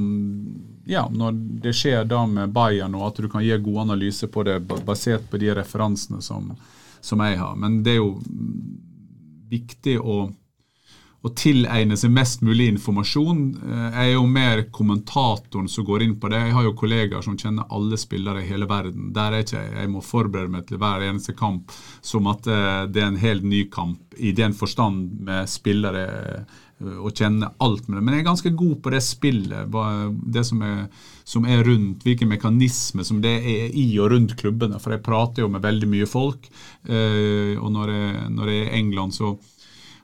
Ja, 0.88 1.10
når 1.12 1.36
det 1.62 1.76
skjer 1.76 2.08
da 2.08 2.26
med 2.26 2.54
Bayern, 2.54 2.96
og 2.96 3.08
at 3.12 3.22
du 3.22 3.28
kan 3.30 3.44
gi 3.44 3.58
god 3.58 3.82
analyse 3.90 4.28
på 4.32 4.44
det 4.48 4.62
basert 4.68 5.28
på 5.30 5.38
de 5.38 5.52
referansene 5.54 6.22
som, 6.22 6.56
som 7.02 7.20
jeg 7.20 7.38
har. 7.38 7.56
Men 7.58 7.84
det 7.84 7.92
er 7.92 8.00
jo 8.00 8.16
viktig 9.52 10.00
å 10.00 10.32
å 11.22 11.30
tilegne 11.38 11.94
seg 12.00 12.10
mest 12.14 12.42
mulig 12.42 12.66
informasjon. 12.72 13.42
Eh, 13.62 13.84
Jeg 13.92 14.08
er 14.08 14.14
jo 14.16 14.24
mer 14.26 14.64
kommentatoren 14.74 15.70
som 15.70 15.86
går 15.86 16.08
inn 16.08 16.16
på 16.20 16.32
det. 16.34 16.40
Jeg 16.48 16.56
har 16.56 16.66
jo 16.66 16.74
kollegaer 16.78 17.22
som 17.26 17.38
kjenner 17.38 17.70
alle 17.70 18.00
spillere 18.02 18.42
i 18.42 18.48
hele 18.50 18.66
verden. 18.70 19.12
Der 19.14 19.36
er 19.38 19.46
ikke 19.46 19.60
jeg. 19.60 19.76
Jeg 19.84 19.92
må 19.94 20.02
forberede 20.02 20.50
meg 20.50 20.66
til 20.66 20.82
hver 20.82 21.06
eneste 21.06 21.38
kamp 21.38 21.72
som 22.02 22.28
at 22.32 22.50
eh, 22.50 22.88
det 22.90 23.04
er 23.04 23.12
en 23.12 23.22
helt 23.22 23.46
ny 23.46 23.68
kamp, 23.70 24.02
i 24.18 24.34
den 24.36 24.54
forstand 24.54 25.22
med 25.24 25.48
spillere 25.50 26.04
eh, 26.10 26.60
og 26.98 27.14
kjenne 27.14 27.52
alt 27.62 27.86
med 27.88 28.00
det. 28.00 28.04
Men 28.04 28.16
jeg 28.16 28.24
er 28.24 28.30
ganske 28.32 28.56
god 28.58 28.76
på 28.82 28.92
det 28.96 29.04
spillet, 29.06 29.78
det 30.34 30.42
som 30.48 30.62
er, 30.66 30.88
som 31.24 31.46
er 31.46 31.62
rundt, 31.68 32.02
hvilke 32.02 32.26
mekanismer 32.26 33.06
som 33.06 33.22
det 33.22 33.36
er 33.38 33.78
i 33.78 33.86
og 34.02 34.10
rundt 34.16 34.34
klubbene. 34.42 34.82
For 34.82 34.96
jeg 34.96 35.06
prater 35.06 35.46
jo 35.46 35.52
med 35.54 35.62
veldig 35.62 35.90
mye 35.94 36.10
folk, 36.10 36.50
eh, 36.90 37.54
og 37.62 37.70
når 37.78 37.94
jeg, 37.94 38.30
når 38.34 38.50
jeg 38.50 38.64
er 38.64 38.72
i 38.72 38.80
England, 38.82 39.14
så 39.14 39.36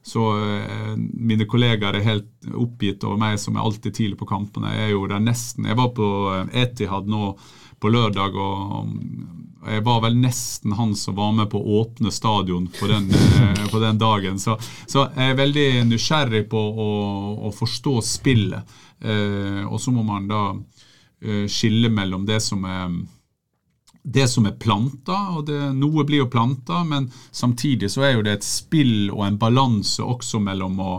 så 0.08 0.24
eh, 0.39 0.93
mine 0.97 1.45
kollegaer 1.49 1.97
er 1.97 2.05
helt 2.05 2.51
oppgitt 2.55 3.03
over 3.03 3.20
meg 3.20 3.39
som 3.41 3.58
er 3.58 3.66
alltid 3.66 3.95
tidlig 3.97 4.20
på 4.22 4.30
kampene. 4.30 4.72
Jeg 4.72 4.86
er 4.86 4.93
jo 4.93 5.08
der 5.12 5.20
nesten. 5.24 5.68
Jeg 5.68 5.76
var 5.76 5.89
på 5.97 6.08
eh, 6.32 6.62
Etihad 6.64 7.10
nå 7.12 7.34
på 7.78 7.91
lørdag, 7.91 8.38
og 8.39 9.68
jeg 9.68 9.84
var 9.86 9.99
vel 10.05 10.16
nesten 10.18 10.78
han 10.80 10.95
som 10.97 11.18
var 11.20 11.36
med 11.36 11.51
på 11.51 11.60
å 11.60 11.82
åpne 11.82 12.14
stadion 12.16 12.70
på 12.72 12.88
den, 12.88 13.10
eh, 13.12 13.66
på 13.68 13.84
den 13.84 13.99
dagen. 13.99 14.39
Så, 14.39 14.55
så 14.88 15.10
jeg 15.12 15.34
er 15.34 15.41
veldig 15.41 15.68
nysgjerrig 15.91 16.45
på 16.49 16.64
å, 16.88 16.89
å 17.49 17.53
forstå 17.53 17.97
spillet. 18.08 18.80
Eh, 19.03 19.62
og 19.68 19.76
så 19.84 19.91
må 19.91 20.08
man 20.08 20.32
da 20.32 20.43
skille 21.49 21.89
mellom 21.89 22.28
det 22.30 22.38
som 22.45 22.62
er 22.70 22.91
det 24.08 24.28
som 24.32 24.45
er 24.47 24.55
planta, 24.55 25.18
og 25.36 25.47
det, 25.49 25.58
noe 25.76 26.05
blir 26.08 26.24
jo 26.24 26.32
planta, 26.32 26.84
men 26.88 27.10
samtidig 27.32 27.89
så 27.91 28.05
er 28.08 28.14
jo 28.16 28.22
det 28.24 28.38
et 28.38 28.45
spill 28.47 29.10
og 29.12 29.26
en 29.26 29.39
balanse 29.41 30.03
også 30.03 30.39
mellom 30.39 30.80
å, 30.80 30.93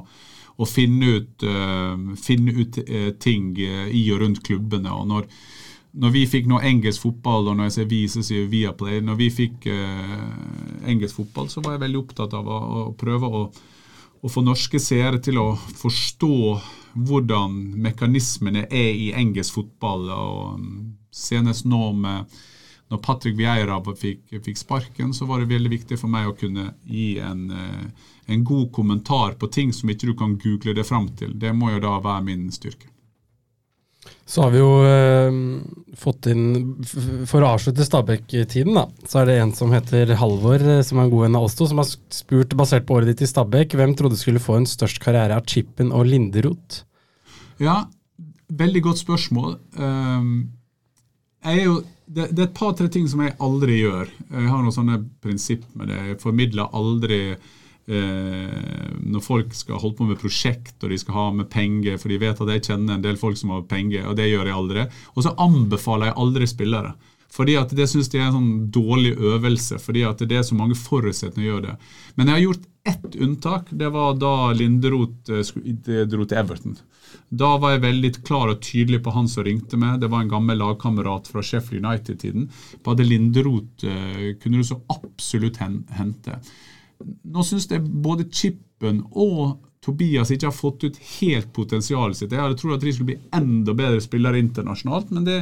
å 0.61 0.69
finne 0.69 1.15
ut, 1.17 1.47
uh, 1.49 1.97
finne 2.21 2.53
ut 2.59 2.77
uh, 2.85 3.15
ting 3.17 3.55
eh, 3.65 3.87
i 3.97 4.03
og 4.13 4.21
rundt 4.25 4.43
klubbene. 4.45 4.93
og 4.93 5.09
når, 5.09 5.29
når 5.99 6.13
vi 6.13 6.27
fikk 6.29 6.51
nå 6.51 6.61
engelsk 6.61 7.07
fotball, 7.07 7.49
og 7.49 7.57
når 7.57 7.71
jeg 7.71 7.77
sier 7.79 7.89
vi, 7.95 8.03
så 8.13 8.23
sier 8.27 8.45
vi 8.45 8.61
Viaplay 8.61 9.01
Når 9.03 9.17
vi 9.19 9.31
fikk 9.33 9.67
eh, 9.73 10.29
engelsk 10.93 11.23
fotball, 11.23 11.49
så 11.49 11.65
var 11.65 11.75
jeg 11.75 11.87
veldig 11.87 12.03
opptatt 12.03 12.37
av 12.37 12.45
å, 12.45 12.59
å 12.83 12.93
prøve 12.99 13.31
å, 13.33 13.41
å 14.21 14.31
få 14.31 14.45
norske 14.45 14.81
seere 14.83 15.23
til 15.25 15.41
å 15.41 15.49
forstå 15.57 16.37
hvordan 17.09 17.57
mekanismene 17.89 18.67
er 18.69 18.93
i 18.93 19.11
engelsk 19.17 19.63
fotball. 19.63 20.07
og 20.13 20.61
mm, 20.61 20.79
Senest 21.09 21.67
nå 21.67 21.91
med 21.97 22.39
når 22.89 23.01
Patrick 23.05 23.37
Vieira 23.37 23.79
fikk, 23.85 24.23
fikk, 24.45 24.59
sparken, 24.59 25.13
så 25.15 25.29
var 25.29 25.43
det 25.43 25.51
veldig 25.53 25.73
viktig 25.75 25.99
for 26.01 26.09
meg 26.13 26.29
å 26.29 26.37
kunne 26.37 26.71
gi 26.89 27.19
en, 27.21 27.51
eh, 27.51 28.13
en 28.33 28.45
god 28.45 28.71
kommentar 28.73 29.37
på 29.41 29.51
ting 29.53 29.73
som 29.77 29.91
ikke 29.93 30.09
du 30.09 30.15
kan 30.17 30.39
google 30.41 30.75
det 30.75 30.87
fram 30.89 31.09
til. 31.17 31.35
Det 31.37 31.53
må 31.53 31.75
jo 31.75 31.83
da 31.85 31.99
være 32.01 32.25
min 32.25 32.49
styrke. 32.53 32.89
Så 34.29 34.45
har 34.45 34.53
vi 34.53 34.61
jo 34.61 34.73
eh, 34.85 35.37
fått 35.99 36.29
inn 36.31 36.45
For 37.29 37.43
å 37.43 37.55
avslutte 37.55 37.85
Stabæk-tiden, 37.85 38.77
da, 38.77 38.85
så 39.09 39.23
er 39.23 39.31
det 39.31 39.37
en 39.43 39.53
som 39.57 39.73
heter 39.73 40.13
Halvor, 40.21 40.61
eh, 40.61 40.83
som 40.85 41.01
er 41.01 41.07
en 41.07 41.13
god 41.13 41.25
venn 41.27 41.39
av 41.39 41.47
oss 41.49 41.57
to, 41.59 41.69
som 41.69 41.81
har 41.81 41.89
spurt, 41.89 42.57
basert 42.57 42.87
på 42.89 42.99
året 42.99 43.13
ditt 43.13 43.25
i 43.25 43.31
Stabæk, 43.31 43.77
hvem 43.77 43.95
trodde 43.97 44.21
skulle 44.21 44.43
få 44.43 44.61
en 44.61 44.69
størst 44.69 45.01
karriere 45.05 45.37
av 45.37 45.49
Chippen 45.49 45.93
og 45.97 46.09
Linderot? 46.09 46.83
Ja, 47.61 47.83
veldig 48.53 48.85
godt 48.85 49.01
spørsmål. 49.01 49.57
Um, 49.81 50.31
jo, 51.57 51.81
det, 52.09 52.31
det, 52.33 52.41
er 52.41 52.49
et 52.49 52.57
par-tre 52.57 52.89
ting 52.93 53.07
som 53.11 53.23
jeg 53.25 53.37
aldri 53.45 53.83
gjør. 53.83 54.11
Jeg 54.33 54.49
har 54.49 54.63
noen 54.65 54.75
sånne 54.75 54.99
prinsipp 55.23 55.65
med 55.79 55.91
det. 55.93 55.99
Jeg 56.11 56.21
formidler 56.23 56.73
aldri 56.77 57.21
eh, 57.35 58.89
når 59.05 59.25
folk 59.25 59.53
skal 59.57 59.81
holde 59.83 59.99
på 59.99 60.09
med 60.09 60.21
prosjekt 60.21 60.83
og 60.83 60.93
de 60.93 61.01
skal 61.01 61.19
ha 61.19 61.27
med 61.41 61.51
penger, 61.53 62.01
for 62.01 62.13
de 62.13 62.21
vet 62.23 62.41
at 62.45 62.55
jeg 62.55 62.65
kjenner 62.71 62.97
en 62.97 63.05
del 63.05 63.21
folk 63.21 63.39
som 63.41 63.53
har 63.55 63.69
penger, 63.69 64.09
og 64.09 64.17
det 64.19 64.31
gjør 64.31 64.49
jeg 64.49 64.59
aldri. 64.63 64.89
Og 65.15 65.27
så 65.27 65.37
anbefaler 65.45 66.11
jeg 66.11 66.21
aldri 66.25 66.51
spillere. 66.51 66.97
Fordi 67.29 67.59
at 67.61 67.75
Det 67.77 67.85
syns 67.91 68.09
de 68.09 68.19
er 68.19 68.31
en 68.31 68.39
sånn 68.39 68.53
dårlig 68.73 69.13
øvelse, 69.21 69.77
fordi 69.83 70.03
at 70.09 70.23
det 70.25 70.39
er 70.39 70.47
så 70.49 70.57
mange 70.57 70.79
forutsetninger 70.79 71.51
å 71.51 71.55
gjøre 71.55 71.67
det. 71.67 71.77
Men 72.17 72.31
jeg 72.31 72.39
har 72.39 72.45
gjort 72.47 72.69
ett 72.89 73.17
unntak. 73.17 73.69
Det 73.71 73.91
var 73.95 74.17
da 74.19 74.53
Linderoth 74.57 75.33
eh, 75.33 76.05
dro 76.09 76.25
til 76.25 76.41
Everton. 76.41 76.79
Da 77.29 77.55
var 77.61 77.75
jeg 77.75 77.85
veldig 77.85 78.11
klar 78.25 78.53
og 78.53 78.63
tydelig 78.65 79.03
på 79.05 79.13
han 79.13 79.29
som 79.29 79.45
ringte 79.47 79.79
meg. 79.81 80.01
Det 80.01 80.11
var 80.13 80.25
en 80.25 80.33
gammel 80.33 80.61
lagkamerat 80.61 81.29
fra 81.29 81.45
Sheffield 81.45 81.85
United-tiden. 81.85 82.49
På 82.83 82.97
at 82.97 83.05
Linderoth 83.05 83.87
eh, 83.87 84.35
kunne 84.41 84.63
du 84.63 84.67
så 84.67 84.81
absolutt 84.93 85.61
hente. 85.61 86.41
Nå 86.99 87.45
syns 87.47 87.69
jeg 87.71 87.85
både 87.85 88.27
Chippen 88.33 89.05
og 89.13 89.59
Tobias 89.89 90.31
ikke 90.35 90.51
har 90.51 90.57
fått 90.57 90.85
ut 90.85 90.99
helt 91.19 91.53
potensialet 91.57 92.19
sitt. 92.19 92.33
Jeg 92.35 92.43
hadde 92.43 92.59
trodd 92.61 92.77
at 92.77 92.85
de 92.85 92.93
skulle 92.93 93.15
bli 93.15 93.21
enda 93.39 93.75
bedre 93.77 94.03
spillere 94.05 94.41
internasjonalt, 94.43 95.13
men 95.17 95.25
det, 95.25 95.39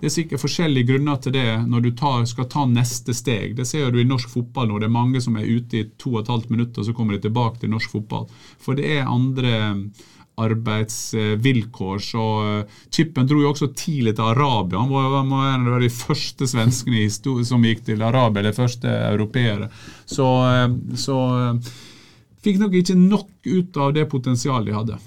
det, 0.00 0.10
er 0.10 0.12
sikkert 0.12 0.44
forskjellige 0.44 0.90
grunner 0.92 1.22
til 1.24 1.36
det 1.36 1.46
når 1.64 1.86
du 1.86 1.90
tar, 1.96 2.26
skal 2.28 2.50
ta 2.52 2.66
neste 2.68 3.16
steg. 3.16 3.56
Det 3.56 3.64
ser 3.68 3.88
du 3.92 4.02
i 4.02 4.08
norsk 4.08 4.34
fotball 4.34 4.68
nå. 4.68 4.82
Det 4.82 4.90
er 4.90 4.98
mange 4.98 5.24
som 5.24 5.40
er 5.40 5.48
ute 5.48 5.80
i 5.80 5.86
to 5.96 6.12
og 6.18 6.24
et 6.24 6.34
halvt 6.34 6.52
minutt, 6.52 6.76
og 6.76 6.88
så 6.88 6.96
kommer 6.96 7.16
de 7.16 7.24
tilbake 7.24 7.62
til 7.62 7.72
norsk 7.72 7.96
fotball. 7.96 8.28
For 8.60 8.76
det 8.76 8.98
er 8.98 9.08
andre 9.08 9.56
arbeidsvilkår. 10.36 11.98
Så 11.98 12.24
eh, 12.44 12.78
Chippen 12.92 13.28
dro 13.28 13.40
jo 13.40 13.50
også 13.54 13.70
tidlig 13.72 14.16
til 14.18 14.28
Arabia. 14.28 14.82
Han 14.82 14.92
var, 14.92 15.54
en 15.54 15.68
av 15.72 15.80
de 15.80 15.90
første 15.92 16.48
svenskene 16.50 17.08
som 17.48 17.64
gikk 17.64 17.86
til 17.86 18.04
Arabia, 18.04 18.42
eller 18.42 18.56
første 18.56 18.92
europeere. 19.08 19.70
Så, 20.04 20.28
eh, 20.52 20.68
så 21.00 21.20
eh, 21.40 21.76
fikk 22.46 22.62
nok 22.62 22.80
ikke 22.80 22.96
nok 23.00 23.28
ut 23.50 23.82
av 23.82 23.92
det 23.98 24.08
potensialet 24.12 24.70
de 24.70 24.78
hadde. 24.78 25.02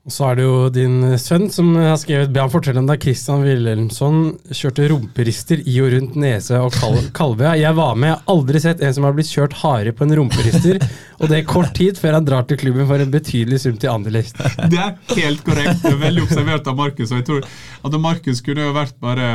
Og 0.00 0.12
Så 0.14 0.24
er 0.30 0.38
det 0.38 0.44
jo 0.46 0.54
din 0.72 0.94
sønn 1.20 1.50
som 1.52 1.74
har 1.76 1.98
skrevet 2.00 2.34
han 2.40 2.50
fortelle 2.50 2.80
om 2.80 2.86
da 2.88 2.96
Christian 2.98 3.42
Wilhelmsson 3.44 4.30
kjørte 4.48 4.86
rumperister 4.88 5.60
i 5.60 5.74
og 5.84 5.90
rundt 5.92 6.16
Nese 6.18 6.56
og 6.56 6.72
Kal 6.72 6.96
Kalvøya. 7.14 7.52
Jeg 7.60 7.76
var 7.76 7.98
med, 8.00 8.08
jeg 8.08 8.16
har 8.16 8.32
aldri 8.32 8.62
sett 8.64 8.80
en 8.80 8.96
som 8.96 9.04
har 9.04 9.14
blitt 9.18 9.28
kjørt 9.28 9.58
hardere 9.60 9.92
på 9.94 10.06
en 10.06 10.16
rumperister, 10.16 10.80
og 11.20 11.28
det 11.28 11.42
er 11.42 11.50
kort 11.52 11.74
tid 11.76 12.00
før 12.00 12.16
han 12.16 12.26
drar 12.26 12.48
til 12.48 12.58
klubben 12.62 12.88
for 12.88 13.04
en 13.04 13.12
betydelig 13.12 13.60
sum 13.60 13.76
til 13.76 13.92
Anderlecht. 13.92 14.40
Det 14.72 14.80
er 14.80 14.96
helt 15.20 15.44
korrekt. 15.44 15.84
Det 15.84 15.92
er 15.92 16.00
veldig 16.00 16.24
observert 16.24 16.72
av 16.72 16.80
Markus. 16.80 17.12
Og 17.12 17.20
jeg 17.20 17.28
tror 17.28 17.46
at 17.84 18.00
Markus 18.08 18.40
kunne 18.46 18.66
jo 18.70 18.74
vært 18.80 18.96
bare 19.04 19.30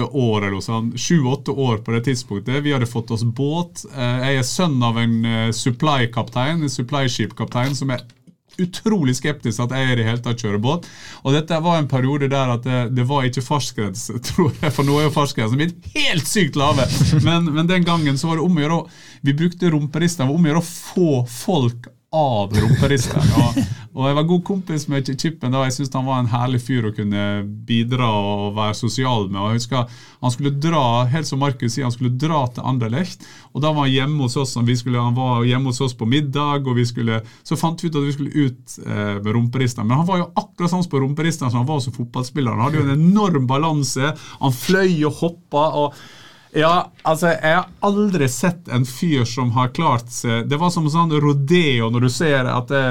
år 0.00 0.48
eller 0.48 0.62
sånn, 0.64 0.92
sju-åtte 0.96 1.52
år 1.52 1.82
på 1.84 1.92
det 1.96 2.04
tidspunktet. 2.08 2.62
Vi 2.64 2.72
hadde 2.72 2.88
fått 2.88 3.12
oss 3.14 3.24
båt. 3.24 3.84
Eh, 3.92 4.26
jeg 4.26 4.40
er 4.40 4.48
sønn 4.48 4.80
av 4.82 4.98
en 5.02 5.20
eh, 5.28 5.52
supply-kaptein, 5.56 6.62
en 6.62 6.72
supply-skip-kaptein 6.72 7.76
som 7.78 7.92
er 7.94 8.04
utrolig 8.60 9.14
skeptisk 9.16 9.62
at 9.64 9.72
jeg 9.72 9.92
i 9.92 9.96
det 9.98 10.06
hele 10.06 10.20
tatt 10.24 10.42
kjører 10.42 10.60
båt. 10.62 10.88
Og 11.22 11.36
dette 11.36 11.60
var 11.64 11.78
en 11.78 11.88
periode 11.90 12.28
der 12.32 12.52
at 12.56 12.66
det, 12.66 12.82
det 12.96 13.06
var 13.08 13.26
ikke 13.26 13.44
fartsgrense, 13.44 14.18
tror 14.28 14.52
jeg, 14.60 14.72
for 14.74 14.88
nå 14.88 14.98
er 14.98 15.08
jo 15.08 15.14
fartsgrensen 15.16 15.60
blitt 15.60 15.90
helt 15.96 16.28
sykt 16.28 16.58
lave. 16.60 16.86
Men, 17.24 17.48
men, 17.50 17.68
den 17.70 17.86
gangen 17.88 18.20
så 18.20 18.30
var 18.30 18.38
det 18.40 18.46
om 18.46 18.58
å 18.58 18.64
gjøre 18.64 18.78
Vi 19.24 19.34
brukte 19.38 19.72
rumperister, 19.72 20.28
om 20.28 20.44
å 20.44 20.52
gjøre 20.52 20.62
å 20.62 20.68
få 20.68 21.10
folk 21.30 21.88
av 22.12 22.52
rumperisten. 22.52 23.30
Og, 23.40 23.58
og, 23.94 24.02
jeg 24.08 24.16
var 24.18 24.26
god 24.28 24.42
kompis 24.44 24.84
med 24.92 25.08
Chippen 25.08 25.52
da. 25.52 25.62
Jeg 25.66 25.76
syntes 25.76 25.96
han 25.96 26.06
var 26.08 26.20
en 26.20 26.30
herlig 26.32 26.60
fyr 26.64 26.88
å 26.88 26.92
kunne 26.96 27.24
bidra 27.68 28.08
og 28.08 28.56
være 28.56 28.76
sosial 28.76 29.28
med. 29.30 29.40
Og 29.40 29.52
jeg 29.52 29.62
husker 29.62 29.98
Han 30.22 30.34
skulle 30.34 30.54
dra 30.62 30.84
helt 31.10 31.26
som 31.26 31.40
Markus 31.42 31.74
sier, 31.74 31.86
han 31.88 31.94
skulle 31.94 32.14
dra 32.14 32.44
til 32.52 32.66
Anderlecht. 32.68 33.24
Og 33.52 33.64
da 33.64 33.72
var 33.72 33.88
han 33.88 33.94
hjemme 33.94 34.28
hos 34.28 34.36
oss 34.38 34.54
skulle, 34.54 35.00
han 35.00 35.16
var 35.16 35.42
hjemme 35.48 35.72
hos 35.72 35.80
oss 35.82 35.96
på 35.98 36.06
middag, 36.06 36.68
og 36.68 36.76
vi 36.78 36.86
skulle, 36.86 37.22
så 37.42 37.58
fant 37.58 37.82
vi 37.82 37.90
ut 37.90 37.98
at 37.98 38.06
vi 38.06 38.14
skulle 38.14 38.46
ut 38.46 38.78
eh, 38.86 39.18
med 39.18 39.32
rumperisten. 39.34 39.86
Men 39.86 40.02
han 40.02 40.08
var 40.08 40.22
jo 40.22 40.30
akkurat 40.36 40.70
sånn 40.70 40.86
på 40.88 41.02
rumperisten 41.02 41.50
som 41.50 41.64
han 41.64 41.68
var 41.68 41.82
som 41.82 41.96
fotballspiller. 41.96 42.54
Han 42.54 42.68
hadde 42.68 42.80
jo 42.80 42.86
en 42.86 42.98
enorm 43.00 43.48
balanse. 43.50 44.14
Han 44.40 44.54
fløy 44.54 45.02
og 45.08 45.24
hoppa. 45.24 45.68
og 45.82 46.02
ja, 46.52 46.90
altså, 47.08 47.30
jeg 47.32 47.56
har 47.56 47.68
aldri 47.80 48.26
sett 48.28 48.68
en 48.68 48.84
fyr 48.84 49.24
som 49.28 49.54
har 49.56 49.70
klart 49.72 50.10
seg 50.12 50.50
Det 50.50 50.58
var 50.60 50.68
som 50.74 50.84
en 50.84 50.92
sånn 50.92 51.14
rodeo 51.22 51.88
når 51.88 52.04
du 52.04 52.08
ser 52.12 52.48
at 52.50 52.68
det, 52.68 52.82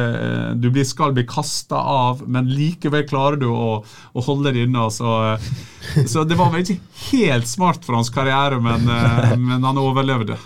du 0.57 0.72
du 0.72 0.86
skal 0.88 1.14
bli 1.14 1.26
kasta 1.30 1.78
av, 1.78 2.24
men 2.28 2.49
likevel 2.49 3.05
klarer 3.09 3.38
du 3.41 3.47
å, 3.51 3.82
å 3.86 4.24
holde 4.26 4.53
det 4.55 4.66
inne. 4.66 4.88
Så, 4.93 5.12
eh, 5.34 6.05
så, 6.09 6.24
det 6.26 6.39
var 6.39 6.51
vel 6.53 6.64
ikke 6.64 6.80
helt 7.12 7.49
smart 7.49 7.86
for 7.86 7.99
hans 7.99 8.12
karriere, 8.14 8.59
men, 8.64 8.88
eh, 8.89 9.36
men 9.49 9.64
han 9.64 9.82
overlevde. 9.82 10.39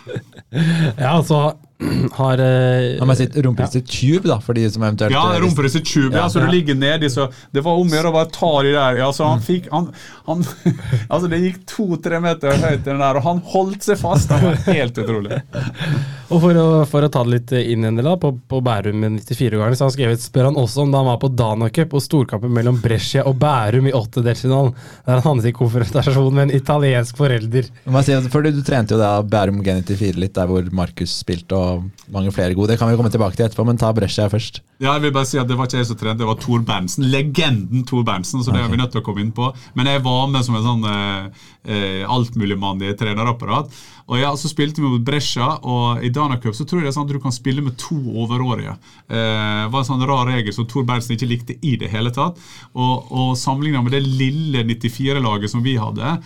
Ja, 0.52 1.16
altså 1.16 1.56
har 2.12 2.40
uh, 2.40 3.00
Han 3.00 3.10
må 3.10 3.16
si 3.20 3.26
rumperistet 3.36 3.84
ja. 3.84 3.92
tube, 3.92 4.30
da, 4.30 4.38
for 4.44 4.56
de 4.56 4.64
som 4.72 4.84
eventuelt 4.86 5.12
Ja, 5.12 5.26
rumperistet 5.44 5.88
tube. 5.88 6.16
Ja, 6.16 6.30
så 6.32 6.40
ja. 6.40 6.46
du 6.46 6.54
ligger 6.54 6.78
nedi, 6.80 7.10
så 7.12 7.28
Det 7.52 7.64
var 7.66 7.80
om 7.80 7.92
å 7.92 7.98
gjøre 7.98 8.12
å 8.14 8.16
bare 8.16 8.32
ta 8.32 8.52
de 8.64 8.72
der. 8.76 9.00
Ja, 9.02 9.10
så 9.16 9.28
han 9.28 9.42
mm. 9.42 9.46
fikk 9.48 9.68
han, 9.74 9.90
han, 10.30 10.46
Altså, 11.14 11.28
det 11.32 11.42
gikk 11.44 11.64
to-tre 11.70 12.22
meter 12.24 12.56
høyt, 12.56 12.80
i 12.80 12.88
den 12.88 13.04
der, 13.04 13.20
og 13.20 13.28
han 13.28 13.44
holdt 13.56 13.88
seg 13.88 14.00
fast. 14.00 14.32
Det 14.32 14.40
var 14.44 14.62
helt 14.70 15.04
utrolig. 15.04 15.42
og 16.30 16.42
for 16.48 16.62
å, 16.62 16.66
for 16.90 17.06
å, 17.06 17.12
ta 17.12 17.24
det 17.28 17.34
litt 17.36 17.54
inn 17.60 17.86
igjen, 17.86 18.02
da, 18.02 18.16
på, 18.22 18.32
på 18.50 18.62
Bærum 18.66 18.98
med 19.04 19.20
94-årgangen, 19.20 19.78
så 19.78 19.90
han 19.90 19.96
skrevet, 19.96 20.24
spør 20.24 20.50
han 20.50 20.60
også 20.62 20.86
om 20.86 20.96
da 20.96 21.04
han 21.04 21.12
var 21.12 21.22
på 21.22 21.32
Dana 21.36 21.70
Cup 21.76 21.94
og 21.98 22.06
storkampen 22.06 22.56
mellom 22.56 22.80
Brescia 22.82 23.28
og 23.30 23.38
Bærum 23.42 23.92
i 23.92 23.96
åttedelsfinalen, 23.96 24.74
der 25.06 25.20
han 25.20 25.26
havnet 25.28 25.52
i 25.52 25.56
konfrontasjon 25.56 26.34
med 26.34 26.48
en 26.48 26.56
italiensk 26.58 27.20
forelder. 27.20 27.70
Si, 27.70 28.18
for 28.32 28.46
du, 28.46 28.54
du 28.56 28.64
trente 28.66 28.96
jo 28.96 29.02
da 29.02 29.20
Bærum 29.22 29.62
G94 29.66 30.16
litt, 30.18 30.36
der 30.38 30.50
hvor 30.50 30.66
Markus 30.76 31.20
spilte. 31.22 31.56
og 31.56 31.66
og 31.66 32.14
mange 32.14 32.32
flere 32.34 32.56
gode. 32.56 32.74
Det 32.74 32.80
kan 32.80 32.90
vi 32.90 32.98
komme 33.00 33.12
tilbake 33.14 33.38
til 33.38 33.46
etterpå, 33.48 33.66
men 33.68 33.80
ta 33.80 33.92
Brescia 33.96 34.28
først. 34.32 34.62
Ja, 34.82 34.94
jeg 34.96 35.06
vil 35.06 35.14
bare 35.16 35.28
si 35.30 35.40
at 35.40 35.48
Det 35.48 35.58
var 35.58 35.70
ikke 35.70 35.80
jeg 35.80 35.90
som 35.90 35.98
trente, 36.00 36.22
det 36.22 36.28
var 36.28 36.40
Tor 36.42 36.64
Berntsen. 36.68 37.08
Legenden 37.12 37.86
Tor 37.88 38.04
Berntsen. 38.04 38.44
så 38.44 38.52
det 38.52 38.60
okay. 38.60 38.68
er 38.68 38.72
vi 38.72 38.82
nødt 38.82 38.92
til 38.92 39.02
å 39.02 39.06
komme 39.06 39.24
inn 39.24 39.32
på. 39.36 39.52
Men 39.76 39.88
jeg 39.88 40.04
var 40.04 40.28
med 40.32 40.46
som 40.46 40.58
en 40.58 40.66
sånn 40.66 40.88
eh, 40.92 41.46
eh 41.76 42.04
altmuligmann 42.16 42.82
i 42.84 42.94
trenerapparat. 42.98 43.72
Og 44.06 44.20
ja, 44.22 44.30
Så 44.38 44.52
spilte 44.52 44.84
vi 44.84 44.90
mot 44.90 45.06
Brescia, 45.06 45.48
og 45.66 46.04
i 46.06 46.12
Dana 46.14 46.38
Cup 46.42 46.54
så 46.54 46.66
tror 46.68 46.82
jeg 46.82 46.86
det 46.86 46.92
er 46.92 46.98
sånn 47.00 47.08
at 47.08 47.16
du 47.16 47.22
kan 47.24 47.34
spille 47.34 47.64
med 47.66 47.78
to 47.82 47.98
overårige. 48.22 48.76
Eh, 49.10 49.64
var 49.74 49.82
en 49.82 49.88
sånn 49.88 50.06
rar 50.06 50.30
regel 50.30 50.54
som 50.54 50.68
Tor 50.70 50.86
Berntsen 50.86 51.16
ikke 51.16 51.30
likte 51.32 51.56
i 51.66 51.74
det 51.82 51.90
hele 51.90 52.12
tatt. 52.14 52.38
Og, 52.78 53.10
og 53.10 53.32
sammenligna 53.40 53.82
med 53.82 53.96
det 53.98 54.04
lille 54.06 54.62
94-laget 54.70 55.54
som 55.56 55.66
vi 55.66 55.74
hadde, 55.82 56.20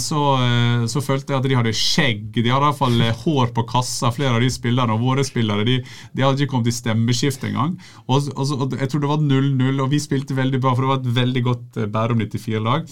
så, 0.00 0.22
eh, 0.46 0.86
så, 0.88 1.04
følte 1.04 1.34
jeg 1.34 1.42
at 1.42 1.50
de 1.50 1.60
hadde 1.60 1.76
skjegg. 1.76 2.24
De 2.38 2.48
hadde 2.48 2.64
i 2.64 2.68
hvert 2.70 2.80
fall 2.80 3.04
eh, 3.04 3.22
hår 3.26 3.52
på 3.58 3.66
kassa, 3.68 4.14
flere 4.16 4.40
av 4.40 4.46
de 4.46 4.50
spillerne. 4.56 4.96
Og 4.96 5.04
våre 5.04 5.26
spillere 5.28 5.68
de, 5.68 5.76
de 6.16 6.24
hadde 6.24 6.40
ikke 6.40 6.54
kommet 6.56 6.72
i 6.72 6.76
stemmeskift 6.78 7.44
engang. 7.50 7.76
Og, 8.08 8.32
og, 8.32 8.56
og, 8.56 8.80
jeg 8.80 8.88
tror 8.88 9.04
det 9.04 9.12
var 9.12 9.20
0-0, 9.28 9.84
og 9.84 9.92
vi 9.92 10.00
spilte 10.00 10.40
veldig 10.40 10.64
bra, 10.64 10.72
for 10.72 10.86
det 10.86 10.94
var 10.94 11.04
et 11.04 11.14
veldig 11.20 11.46
godt 11.52 11.80
eh, 11.84 11.92
Bærum 11.92 12.24
94-lag. 12.24 12.88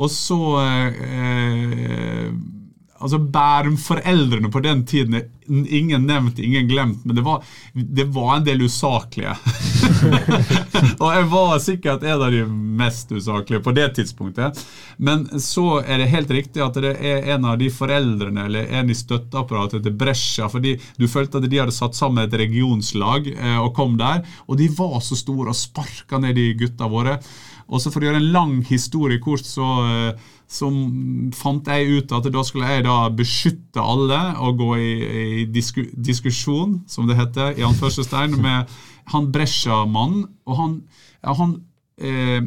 Og 0.00 0.08
så 0.12 0.40
eh, 0.68 2.28
altså 3.00 3.18
Bærum-foreldrene 3.18 4.50
på 4.52 4.62
den 4.64 4.84
tiden 4.86 5.22
Ingen 5.50 6.04
nevnt, 6.06 6.38
ingen 6.38 6.68
glemt, 6.68 7.04
men 7.04 7.16
det 7.16 7.22
var, 7.26 7.40
det 7.74 8.04
var 8.14 8.36
en 8.36 8.44
del 8.46 8.60
usaklige. 8.62 9.32
og 11.02 11.08
jeg 11.10 11.24
var 11.32 11.56
sikkert 11.64 12.04
en 12.06 12.22
av 12.22 12.30
de 12.30 12.44
mest 12.46 13.10
usaklige 13.10 13.58
på 13.64 13.74
det 13.74 13.88
tidspunktet. 13.96 14.60
Men 15.02 15.24
så 15.42 15.80
er 15.80 15.98
det 15.98 16.12
helt 16.12 16.30
riktig 16.30 16.62
at 16.62 16.78
det 16.78 16.94
er 16.94 17.26
en 17.34 17.48
av 17.50 17.58
de 17.58 17.66
foreldrene 17.74 18.46
eller 18.46 18.70
en 18.78 18.94
i 18.94 18.98
støtteapparatet 19.00 19.82
til 19.82 19.96
Brescia, 19.98 20.46
fordi 20.52 20.76
du 21.00 21.08
følte 21.10 21.42
at 21.42 21.50
de 21.50 21.62
hadde 21.64 21.74
satt 21.74 21.98
sammen 21.98 22.22
et 22.22 22.40
regionslag 22.44 23.26
eh, 23.34 23.58
og 23.58 23.74
kom 23.74 23.98
der, 23.98 24.22
og 24.46 24.60
de 24.60 24.70
var 24.78 25.00
så 25.02 25.18
store 25.18 25.50
og 25.50 25.58
sparka 25.58 26.22
ned 26.22 26.38
de 26.38 26.52
gutta 26.62 26.86
våre. 26.86 27.18
Og 27.70 27.82
så 27.82 27.90
For 27.90 28.02
å 28.02 28.06
gjøre 28.06 28.22
en 28.22 28.32
lang 28.34 28.54
historie 28.70 29.18
kort, 29.22 29.46
så, 29.46 29.66
eh, 30.50 30.54
så, 30.54 30.70
fant 31.38 31.68
jeg 31.70 31.98
ut 31.98 32.12
at 32.12 32.28
da 32.34 32.44
skulle 32.46 32.70
jeg 32.70 32.84
da 32.86 33.08
beskytte 33.14 33.80
alle 33.82 34.20
og 34.42 34.58
gå 34.58 34.70
i, 34.76 34.92
i 35.40 35.44
disku, 35.46 35.84
diskusjon, 35.94 36.80
som 36.90 37.08
det 37.08 37.18
heter, 37.20 37.54
i 37.58 37.66
anførselstegn, 37.66 38.38
med 38.46 38.70
han 39.10 39.30
Brescia-mannen. 39.32 40.26
Og 40.46 40.56
han, 40.60 40.80
ja, 41.22 41.36
han 41.38 41.60
eh, 41.98 42.42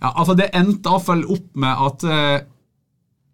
Ja, 0.00 0.14
altså 0.16 0.32
Det 0.36 0.46
endte 0.56 0.88
iallfall 0.88 1.26
opp 1.28 1.48
med 1.60 1.80
at 1.86 2.04
eh, 2.08 2.38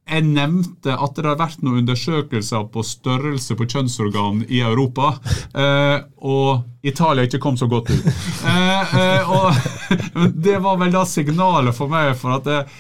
jeg 0.07 0.23
nevnte 0.23 0.95
at 0.95 1.17
det 1.19 1.27
har 1.27 1.39
vært 1.39 1.63
noen 1.67 1.81
undersøkelser 1.81 2.69
på 2.71 2.85
størrelse 2.87 3.57
på 3.59 3.67
kjønnsorgan 3.67 4.45
i 4.47 4.61
Europa, 4.63 5.17
eh, 5.51 5.97
og 6.23 6.87
Italia 6.87 7.27
ikke 7.27 7.41
kom 7.43 7.59
så 7.59 7.67
godt 7.71 7.91
ut. 7.91 8.07
Eh, 8.47 8.95
eh, 9.03 9.31
og 9.31 9.51
Det 10.47 10.61
var 10.63 10.79
vel 10.79 10.95
da 10.95 11.03
signalet 11.07 11.75
for 11.75 11.91
meg 11.91 12.15
for 12.19 12.39
at 12.39 12.71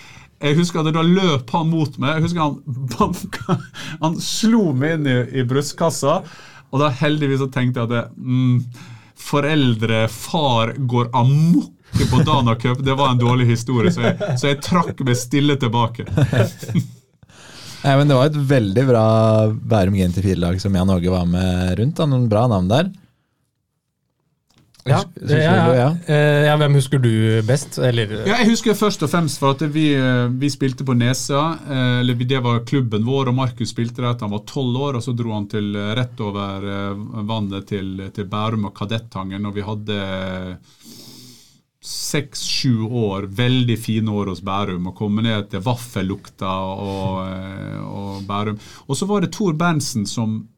jeg, 0.42 0.56
husker 0.58 0.82
at 0.82 0.92
da 0.94 1.04
løp 1.04 1.50
han 1.54 1.70
mot 1.70 1.96
meg. 2.02 2.18
Jeg 2.18 2.26
husker 2.26 2.44
Han 2.44 2.88
banka, 2.92 3.56
han 4.02 4.18
slo 4.22 4.72
meg 4.76 4.98
inn 4.98 5.08
i, 5.10 5.16
i 5.40 5.46
brystkassa, 5.48 6.20
og 6.70 6.82
da 6.82 6.90
heldigvis 7.00 7.40
så 7.44 7.48
tenkte 7.52 7.82
jeg 7.82 7.88
at 7.88 7.94
det, 7.94 8.04
mm, 8.16 8.84
foreldre, 9.26 10.04
far, 10.12 10.74
går 10.76 11.10
amok 11.16 11.72
på 12.10 12.20
Dana 12.26 12.56
Cup. 12.60 12.82
Det 12.84 12.94
var 12.98 13.14
en 13.14 13.22
dårlig 13.22 13.46
historie, 13.48 13.92
så 13.94 14.10
jeg, 14.10 14.36
så 14.36 14.50
jeg 14.52 14.60
trakk 14.64 15.00
meg 15.06 15.16
stille 15.18 15.56
tilbake. 15.60 16.04
Nei, 17.86 17.94
men 17.94 18.08
Det 18.08 18.16
var 18.18 18.26
et 18.26 18.38
veldig 18.50 18.82
bra 18.88 19.06
Bærum 19.54 19.94
GNT4-lag 19.94 20.58
som 20.58 20.74
Jan 20.74 20.90
Åge 20.90 21.12
var 21.12 21.26
med 21.30 21.76
rundt. 21.78 21.96
da, 21.98 22.06
Noen 22.10 22.28
bra 22.30 22.46
navn 22.50 22.70
der. 22.72 22.90
Ja, 24.86 25.00
ja? 25.74 25.88
Eh, 26.06 26.44
ja, 26.46 26.56
Hvem 26.60 26.76
husker 26.78 26.98
du 27.02 27.10
best? 27.46 27.78
Eller 27.78 28.12
Ja, 28.26 28.36
jeg 28.40 28.50
husker 28.52 28.76
først 28.78 29.02
og 29.02 29.10
fremst 29.10 29.40
for 29.42 29.56
at 29.56 29.64
vi, 29.74 29.88
eh, 29.98 30.26
vi 30.30 30.50
spilte 30.52 30.86
på 30.86 30.94
Nesa. 30.94 31.58
eh, 31.66 32.00
Eller 32.00 32.14
det 32.14 32.42
var 32.42 32.64
klubben 32.64 33.04
vår, 33.04 33.28
og 33.28 33.34
Markus 33.34 33.70
spilte 33.74 34.02
der 34.02 34.14
til 34.14 34.28
han 34.28 34.36
var 34.36 34.44
tolv 34.46 34.76
år. 34.76 34.96
og 34.96 35.02
Så 35.02 35.16
dro 35.16 35.32
han 35.34 35.48
til 35.48 35.72
rett 35.74 36.20
over 36.20 36.94
vannet 37.26 37.66
til, 37.66 38.10
til 38.14 38.24
Bærum 38.30 38.64
og 38.70 38.74
Kadettangen. 38.74 39.46
Og 39.46 39.54
vi 39.54 39.62
hadde 39.66 40.58
seks-sju 41.86 42.88
år, 42.90 43.26
veldig 43.30 43.76
fine 43.78 44.10
år 44.10 44.26
hos 44.32 44.40
Bærum. 44.42 44.86
Og 44.90 44.96
komme 44.98 45.22
ned 45.22 45.50
til 45.50 45.62
vaffellukta 45.62 46.50
og, 46.50 47.22
og 47.86 48.22
Bærum. 48.26 48.58
Og 48.88 48.96
så 48.98 49.06
var 49.06 49.22
det 49.22 49.32
Tor 49.32 49.54
Berntsen 49.54 50.06
som 50.06 50.48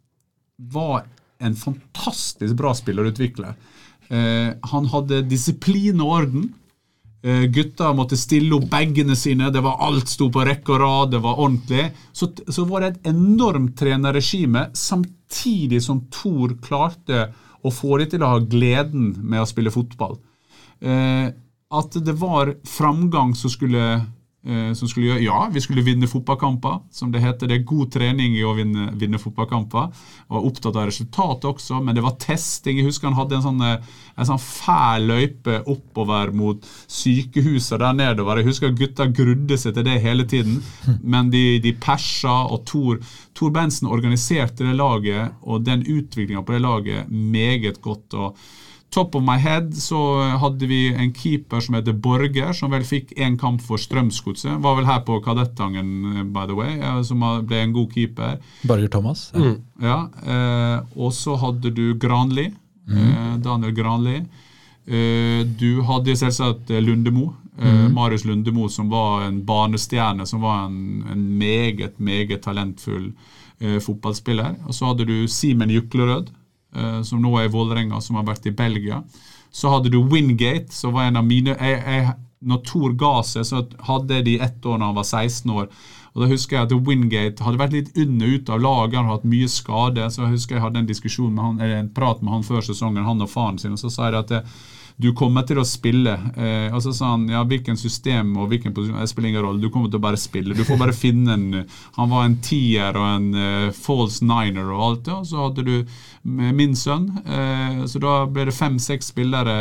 var 0.58 1.04
en 1.40 1.54
fantastisk 1.54 2.56
bra 2.58 2.72
spillerutvikler. 2.74 3.54
Eh, 4.08 4.54
han 4.72 4.88
hadde 4.92 5.24
disiplin 5.28 6.00
og 6.04 6.14
orden. 6.20 6.48
Eh, 7.22 7.48
gutta 7.50 7.90
måtte 7.98 8.16
stille 8.16 8.54
opp 8.56 8.68
bagene 8.70 9.16
sine, 9.18 9.50
det 9.50 9.62
var 9.64 9.80
alt 9.82 10.08
sto 10.08 10.28
på 10.30 10.44
rekke 10.46 10.76
og 10.76 10.80
rad, 10.84 11.10
det 11.16 11.22
var 11.24 11.40
ordentlig. 11.42 11.88
Så, 12.12 12.30
så 12.46 12.64
var 12.68 12.84
det 12.84 12.92
et 12.92 13.10
enormt 13.10 13.74
trenerregime, 13.80 14.68
samtidig 14.78 15.82
som 15.84 16.04
Thor 16.14 16.54
klarte 16.62 17.26
å 17.66 17.72
få 17.74 17.98
de 17.98 18.06
til 18.12 18.22
å 18.22 18.32
ha 18.36 18.38
gleden 18.40 19.10
med 19.18 19.42
å 19.42 19.48
spille 19.50 19.74
fotball. 19.74 20.16
Eh, 20.78 21.26
at 21.68 21.98
det 22.00 22.14
var 22.16 22.54
framgang 22.64 23.34
som 23.36 23.52
skulle, 23.52 23.82
som 24.76 24.88
skulle 24.88 25.10
gjøre 25.10 25.24
Ja, 25.24 25.38
vi 25.52 25.60
skulle 25.60 25.84
vinne 25.84 26.08
fotballkamper, 26.08 26.78
som 26.94 27.12
det 27.12 27.22
heter. 27.22 27.48
Det 27.48 27.58
er 27.58 27.68
god 27.68 27.90
trening 27.92 28.36
i 28.38 28.44
å 28.46 28.54
vinne, 28.56 28.88
vinne 28.98 29.20
fotballkamper. 29.20 29.90
Og 30.28 30.36
var 30.36 30.46
opptatt 30.48 30.76
av 30.76 30.88
resultatet 30.88 31.48
også, 31.50 31.80
men 31.84 31.96
det 31.96 32.04
var 32.04 32.16
testing. 32.22 32.80
Jeg 32.80 32.88
husker 32.88 33.10
han 33.10 33.18
hadde 33.18 33.38
en 33.38 33.44
sånn, 33.44 33.64
eh, 33.66 34.04
en 34.16 34.28
sånn 34.30 34.42
fæl 34.42 35.08
løype 35.08 35.60
oppover 35.70 36.32
mot 36.36 36.64
sykehuset 36.88 37.78
der 37.82 37.96
nedover. 37.98 38.40
Jeg 38.40 38.50
husker 38.50 38.76
gutta 38.76 39.08
grudde 39.12 39.58
seg 39.60 39.76
til 39.76 39.86
det 39.88 39.98
hele 40.04 40.26
tiden, 40.28 40.62
men 41.14 41.32
de, 41.34 41.58
de 41.64 41.74
persa, 41.78 42.40
og 42.48 42.64
Tor, 42.68 43.02
Tor 43.34 43.52
Bensen 43.54 43.88
organiserte 43.88 44.66
det 44.66 44.76
laget 44.78 45.36
og 45.42 45.64
den 45.66 45.84
utviklinga 45.86 46.42
på 46.42 46.56
det 46.56 46.64
laget 46.64 47.12
meget 47.12 47.82
godt. 47.84 48.14
og 48.14 48.36
Top 48.90 49.14
of 49.14 49.22
my 49.22 49.36
head 49.36 49.74
så 49.76 49.98
hadde 50.40 50.66
vi 50.66 50.88
en 50.94 51.10
keeper 51.12 51.60
som 51.60 51.74
heter 51.76 51.92
Borger, 51.92 52.54
som 52.56 52.70
vel 52.72 52.86
fikk 52.88 53.12
én 53.20 53.36
kamp 53.38 53.60
for 53.60 53.76
Strømsgodset. 53.76 54.54
Var 54.64 54.76
vel 54.78 54.86
her 54.88 55.02
på 55.04 55.18
Kadettangen, 55.24 55.90
by 56.32 56.46
the 56.48 56.56
way, 56.56 56.78
eh, 56.80 57.02
som 57.04 57.20
ble 57.46 57.60
en 57.66 57.72
god 57.76 57.92
keeper. 57.92 58.38
Borger 58.64 58.88
Thomas. 58.88 59.26
Ja. 59.36 59.54
Ja, 59.82 59.98
eh, 60.24 60.80
Og 60.96 61.12
så 61.12 61.36
hadde 61.36 61.70
du 61.76 61.94
Granli. 62.00 62.48
Eh, 62.88 63.36
Daniel 63.44 63.74
Granli. 63.76 64.22
Eh, 64.88 65.44
du 65.60 65.82
hadde 65.84 66.16
selvsagt 66.16 66.70
eh, 66.70 66.80
Lundemo. 66.80 67.34
Mm. 67.58 67.92
Marius 67.92 68.24
Lundemo, 68.24 68.68
som 68.70 68.88
var 68.88 69.24
en 69.26 69.40
barnestjerne, 69.44 70.24
som 70.26 70.40
var 70.40 70.66
en, 70.68 71.04
en 71.10 71.24
meget, 71.38 71.98
meget 71.98 72.40
talentfull 72.44 73.08
eh, 73.60 73.80
fotballspiller. 73.82 74.54
Og 74.66 74.74
så 74.76 74.86
hadde 74.92 75.04
du 75.08 75.26
Simen 75.26 75.70
Juklerød, 75.74 76.28
eh, 76.30 76.37
som 77.04 77.20
nå 77.22 77.34
er 77.38 77.48
i 77.48 77.52
Vålerenga, 77.52 78.00
som 78.04 78.18
har 78.18 78.26
vært 78.28 78.48
i 78.50 78.54
Belgia. 78.54 79.02
Så 79.50 79.70
hadde 79.72 79.92
du 79.92 80.00
Wingate, 80.02 80.72
som 80.74 80.94
var 80.96 81.08
en 81.08 81.20
av 81.20 81.26
mine 81.26 81.54
jeg, 81.56 81.78
jeg, 81.84 82.16
Når 82.48 82.58
Thor 82.68 82.92
ga 82.94 83.14
seg, 83.26 83.46
så 83.48 83.64
hadde 83.88 84.20
de 84.22 84.36
ett 84.44 84.66
år 84.66 84.78
da 84.78 84.90
han 84.90 84.98
var 84.98 85.06
16 85.08 85.50
år. 85.50 85.70
Og 86.14 86.22
da 86.22 86.28
husker 86.30 86.56
jeg 86.56 86.66
at 86.68 86.86
Wingate 86.86 87.44
hadde 87.44 87.60
vært 87.60 87.74
litt 87.74 87.98
under 87.98 88.30
ut 88.34 88.50
av 88.50 88.62
laget, 88.62 88.98
hadde 88.98 89.16
hatt 89.16 89.28
mye 89.28 89.48
skade. 89.50 90.06
Så 90.10 90.24
jeg 90.24 90.36
husker 90.36 90.56
jeg 90.56 90.64
hadde 90.64 90.82
en 90.82 90.88
diskusjon 90.88 91.34
med 91.34 91.44
han, 91.44 91.60
eller 91.60 91.82
en 91.82 91.92
prat 91.94 92.22
med 92.22 92.32
han 92.36 92.46
før 92.46 92.64
sesongen, 92.66 93.06
han 93.06 93.24
og 93.24 93.30
faren 93.32 93.58
sin. 93.58 93.74
og 93.74 93.82
Så 93.82 93.90
sa 93.94 94.08
jeg 94.08 94.20
at 94.20 94.32
det, 94.32 94.42
du 94.98 95.12
kommer 95.14 95.44
til 95.46 95.60
å 95.60 95.66
spille. 95.66 96.12
Eh, 96.34 96.74
og 96.74 96.82
så 96.82 96.90
sa 96.96 97.12
han 97.12 97.28
ja, 97.30 97.44
hvilken 97.46 97.78
system 97.78 98.32
og 98.34 98.48
hvilken 98.50 98.74
posisjon, 98.74 98.98
det 98.98 99.10
spiller 99.10 99.30
ingen 99.30 99.44
rolle, 99.46 99.62
du 99.62 99.70
kommer 99.70 99.92
til 99.92 100.00
å 100.00 100.06
bare 100.08 100.18
spille. 100.18 100.56
Du 100.58 100.64
får 100.66 100.80
bare 100.80 100.96
finne 101.04 101.36
en 101.36 101.46
Han 101.94 102.10
var 102.10 102.26
en 102.26 102.38
tier 102.42 102.96
og 102.98 103.06
en 103.06 103.28
uh, 103.34 103.70
false 103.74 104.24
niner 104.26 104.72
og 104.72 104.82
alt 104.88 105.04
det. 105.06 105.14
Og 105.14 105.28
så 105.30 105.44
hadde 105.44 105.66
du 105.66 105.74
min 106.24 106.74
sønn. 106.76 107.08
Eh, 107.24 107.84
så 107.86 108.02
da 108.02 108.16
ble 108.26 108.48
det 108.48 108.56
fem-seks 108.56 109.12
spillere. 109.14 109.54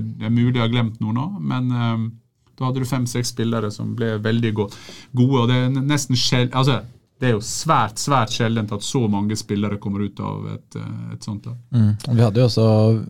Det 0.00 0.28
er 0.28 0.34
mulig 0.34 0.56
jeg 0.56 0.64
har 0.64 0.72
glemt 0.72 1.02
noen 1.02 1.18
nå, 1.18 1.26
men 1.42 1.72
eh, 1.74 2.06
da 2.58 2.68
hadde 2.68 2.82
du 2.82 2.88
fem-seks 2.88 3.34
spillere 3.34 3.70
som 3.74 3.96
ble 3.98 4.14
veldig 4.22 4.54
gode. 4.62 4.78
og 5.18 5.50
det 5.50 5.58
er 5.58 5.74
nesten 5.74 6.18
sjel, 6.18 6.48
altså, 6.52 6.80
det 7.18 7.28
er 7.28 7.32
jo 7.34 7.40
svært 7.42 7.98
svært 7.98 8.30
sjeldent 8.30 8.70
at 8.72 8.84
så 8.86 9.00
mange 9.10 9.34
spillere 9.38 9.78
kommer 9.82 10.04
ut 10.06 10.20
av 10.22 10.46
et, 10.54 10.76
eh, 10.78 11.12
et 11.16 11.24
sånt 11.26 11.46
lag. 11.50 11.56
Mm. 11.74 11.90
Vi 12.14 12.22
hadde 12.22 12.40
jo 12.42 12.46
også, 12.46 12.66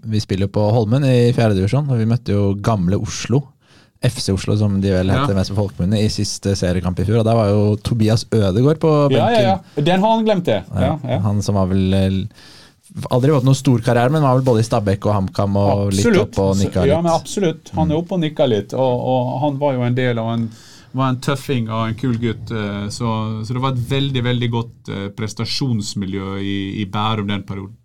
vi 0.09 0.21
spiller 0.25 0.49
på 0.49 0.65
Holmen 0.73 1.05
i 1.05 1.33
fjerdedivisjon, 1.37 1.91
og 1.93 2.01
vi 2.01 2.09
møtte 2.09 2.33
jo 2.33 2.55
gamle 2.55 2.97
Oslo. 3.01 3.43
FC 4.01 4.31
Oslo, 4.31 4.55
som 4.57 4.77
de 4.81 4.93
vel 4.95 5.11
heter 5.11 5.35
Ja. 5.35 5.35
mest 5.35 5.51
på 5.51 5.59
folkemunne, 5.59 5.99
i 5.99 6.09
siste 6.09 6.55
seriekamp 6.55 7.01
i 7.01 7.05
fjor. 7.05 7.19
Og 7.19 7.25
der 7.27 7.35
var 7.35 7.49
jo 7.51 7.77
Tobias 7.77 8.25
Ødegaard 8.31 8.79
på 8.79 8.93
benken. 9.11 9.19
Ja, 9.19 9.31
ja, 9.31 9.41
ja. 9.75 9.83
Den 9.83 10.01
har 10.01 10.15
han 10.15 10.25
glemt, 10.25 10.45
det. 10.45 10.63
Ja, 10.73 11.19
Han 11.19 11.43
som 11.43 11.57
var 11.57 11.67
vel 11.67 11.93
eh, 11.95 12.11
aldri 13.11 13.33
fått 13.35 13.45
noen 13.45 13.59
stor 13.59 13.83
karriere, 13.85 14.11
men 14.15 14.23
var 14.23 14.39
vel 14.39 14.47
både 14.47 14.63
i 14.63 14.69
Stabæk 14.69 15.05
og 15.09 15.15
HamKam 15.19 15.57
og 15.61 15.93
litt 15.93 16.17
opp 16.23 16.39
og 16.39 16.57
nikka 16.61 16.87
Ja, 16.87 17.03
men 17.03 17.13
absolutt. 17.13 17.71
Han 17.77 17.91
er 17.91 18.01
oppe 18.01 18.17
og 18.17 18.23
nikka 18.23 18.47
litt. 18.49 18.73
Og, 18.73 19.05
og 19.13 19.41
han 19.43 19.59
var 19.61 19.75
jo 19.75 19.83
en 19.83 19.99
del 19.99 20.19
av 20.23 20.33
en 20.37 20.49
var 20.97 21.13
en 21.13 21.21
tøffing 21.23 21.69
og 21.69 21.91
en 21.91 21.99
kul 21.99 22.17
gutt. 22.21 22.51
eh, 22.51 22.89
Så, 22.95 23.13
så 23.45 23.55
det 23.55 23.63
var 23.63 23.77
et 23.77 23.87
veldig 23.91 24.25
veldig 24.25 24.51
godt 24.55 24.91
eh, 24.95 25.07
prestasjonsmiljø 25.17 26.35
i, 26.41 26.59
i 26.83 26.89
Bærum 26.91 27.29
den 27.31 27.47
perioden. 27.49 27.79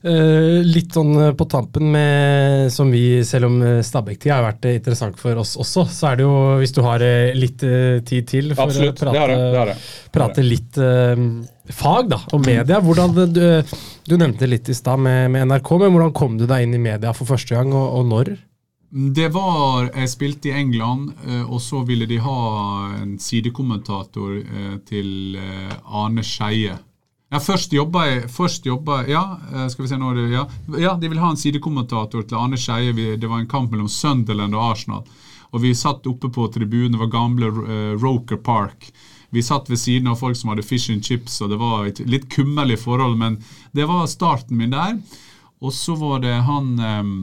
Eh, 0.00 0.62
litt 0.64 0.94
sånn 0.96 1.12
på 1.36 1.44
tampen 1.50 1.90
med 1.92 2.70
som 2.72 2.88
vi, 2.88 3.20
selv 3.26 3.50
om 3.50 3.58
Stabæk-tida 3.84 4.38
har 4.38 4.46
vært 4.46 4.70
interessant 4.70 5.18
for 5.20 5.42
oss 5.42 5.58
også, 5.60 5.84
så 5.92 6.12
er 6.12 6.20
det 6.20 6.24
jo, 6.24 6.36
hvis 6.62 6.72
du 6.72 6.80
har 6.86 7.04
litt 7.36 7.64
uh, 7.68 8.00
tid 8.08 8.28
til 8.30 8.54
for 8.56 8.72
å 8.72 8.92
prate, 8.96 9.74
prate 10.14 10.46
litt 10.46 10.80
uh, 10.80 11.20
fag 11.68 12.08
da, 12.14 12.22
og 12.32 12.46
media. 12.46 12.80
Hvordan, 12.80 13.12
du, 13.28 13.42
du 14.08 14.14
nevnte 14.16 14.48
litt 14.48 14.72
i 14.72 14.78
stad 14.78 15.04
med, 15.04 15.26
med 15.34 15.50
NRK, 15.52 15.74
men 15.84 15.92
hvordan 15.92 16.16
kom 16.16 16.40
du 16.40 16.46
deg 16.48 16.64
inn 16.64 16.78
i 16.80 16.84
media 16.90 17.12
for 17.12 17.28
første 17.28 17.58
gang, 17.58 17.74
og, 17.76 18.00
og 18.00 18.08
når? 18.08 18.38
Det 18.90 19.28
var 19.30 19.90
Jeg 19.94 20.10
spilte 20.10 20.48
i 20.50 20.56
England, 20.58 21.12
eh, 21.26 21.44
og 21.46 21.60
så 21.62 21.84
ville 21.86 22.08
de 22.10 22.16
ha 22.18 22.38
en 22.98 23.18
sidekommentator 23.22 24.38
eh, 24.40 24.78
til 24.88 25.36
eh, 25.38 25.74
Arne 25.86 26.24
Skeie. 26.26 26.74
Ja, 27.30 27.38
først 27.38 27.70
jobba 27.70 28.02
jeg 28.08 28.30
først 28.34 28.66
jobba, 28.66 29.04
Ja, 29.06 29.38
eh, 29.52 29.68
skal 29.70 29.84
vi 29.84 29.90
se 29.92 29.98
nå 29.98 30.10
er 30.10 30.18
det, 30.18 30.24
ja. 30.32 30.42
ja, 30.82 30.96
de 30.98 31.06
ville 31.06 31.22
ha 31.22 31.30
en 31.30 31.38
sidekommentator 31.38 32.26
til 32.26 32.40
Arne 32.40 32.58
Skeie. 32.58 33.14
Det 33.14 33.30
var 33.30 33.38
en 33.38 33.46
kamp 33.50 33.70
mellom 33.70 33.86
Sunderland 33.88 34.58
og 34.58 34.72
Arsenal. 34.72 35.06
Og 35.54 35.62
vi 35.62 35.70
satt 35.74 36.06
oppe 36.10 36.26
på 36.34 36.48
tribunen, 36.50 36.96
det 36.96 37.02
var 37.04 37.14
gamle 37.14 37.52
eh, 37.62 37.94
Roker 37.94 38.42
Park. 38.42 38.90
Vi 39.30 39.46
satt 39.46 39.70
ved 39.70 39.78
siden 39.78 40.10
av 40.10 40.18
folk 40.18 40.34
som 40.34 40.50
hadde 40.50 40.66
fish 40.66 40.90
and 40.90 41.06
chips, 41.06 41.38
og 41.38 41.54
det 41.54 41.60
var 41.62 41.86
et 41.86 42.02
litt 42.10 42.26
kummerlig 42.34 42.80
forhold, 42.82 43.14
men 43.22 43.38
det 43.70 43.86
var 43.86 44.10
starten 44.10 44.58
min 44.58 44.74
der. 44.74 44.98
Og 45.62 45.70
så 45.76 45.94
var 45.94 46.26
det 46.26 46.34
han 46.50 46.74
eh, 46.82 47.14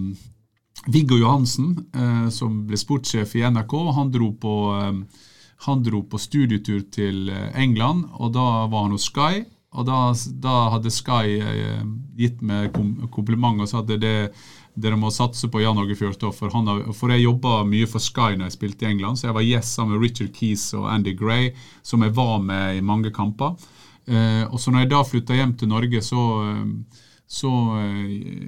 Viggo 0.87 1.17
Johansen, 1.19 1.73
eh, 1.95 2.29
som 2.29 2.61
ble 2.67 2.79
sportssjef 2.79 3.35
i 3.35 3.43
NRK, 3.43 3.75
han 3.95 4.11
dro 4.11 4.31
på, 4.33 4.55
eh, 4.79 5.25
han 5.67 5.83
dro 5.83 6.03
på 6.07 6.19
studietur 6.21 6.85
til 6.91 7.29
eh, 7.29 7.51
England, 7.59 8.05
og 8.15 8.33
da 8.37 8.67
var 8.71 8.87
han 8.87 8.95
hos 8.95 9.09
Sky. 9.11 9.43
Og 9.77 9.85
da, 9.85 10.13
da 10.41 10.55
hadde 10.73 10.93
Sky 10.93 11.39
eh, 11.43 11.81
gitt 12.17 12.39
meg 12.41 12.71
kom, 12.73 12.93
kompliment 13.13 13.61
og 13.61 13.69
sa 13.69 13.83
at 13.83 13.91
det, 13.99 14.15
dere 14.77 14.99
må 14.99 15.11
satse 15.13 15.49
på 15.51 15.61
Jan 15.61 15.79
Åge 15.81 15.97
Fjørtoft. 15.99 16.45
For 16.95 17.13
jeg 17.13 17.25
jobba 17.25 17.63
mye 17.67 17.89
for 17.89 18.03
Sky 18.03 18.37
når 18.37 18.47
jeg 18.47 18.55
spilte 18.55 18.87
i 18.87 18.91
England, 18.93 19.19
så 19.19 19.29
jeg 19.29 19.37
var 19.37 19.45
gjest 19.45 19.75
sammen 19.75 19.97
med 19.97 20.05
Richard 20.05 20.31
Keys 20.37 20.69
og 20.77 20.87
Andy 20.93 21.13
Gray, 21.17 21.51
som 21.85 22.05
jeg 22.05 22.15
var 22.15 22.39
med 22.45 22.79
i 22.79 22.85
mange 22.85 23.11
kamper. 23.13 23.57
Eh, 24.07 24.45
og 24.47 24.61
så 24.61 24.71
når 24.71 24.85
jeg 24.85 24.91
da 24.93 25.03
flytta 25.03 25.35
hjem 25.35 25.53
til 25.59 25.71
Norge, 25.73 26.01
så, 26.05 26.23
eh, 26.47 27.03
så 27.27 27.49
uh, 27.51 28.05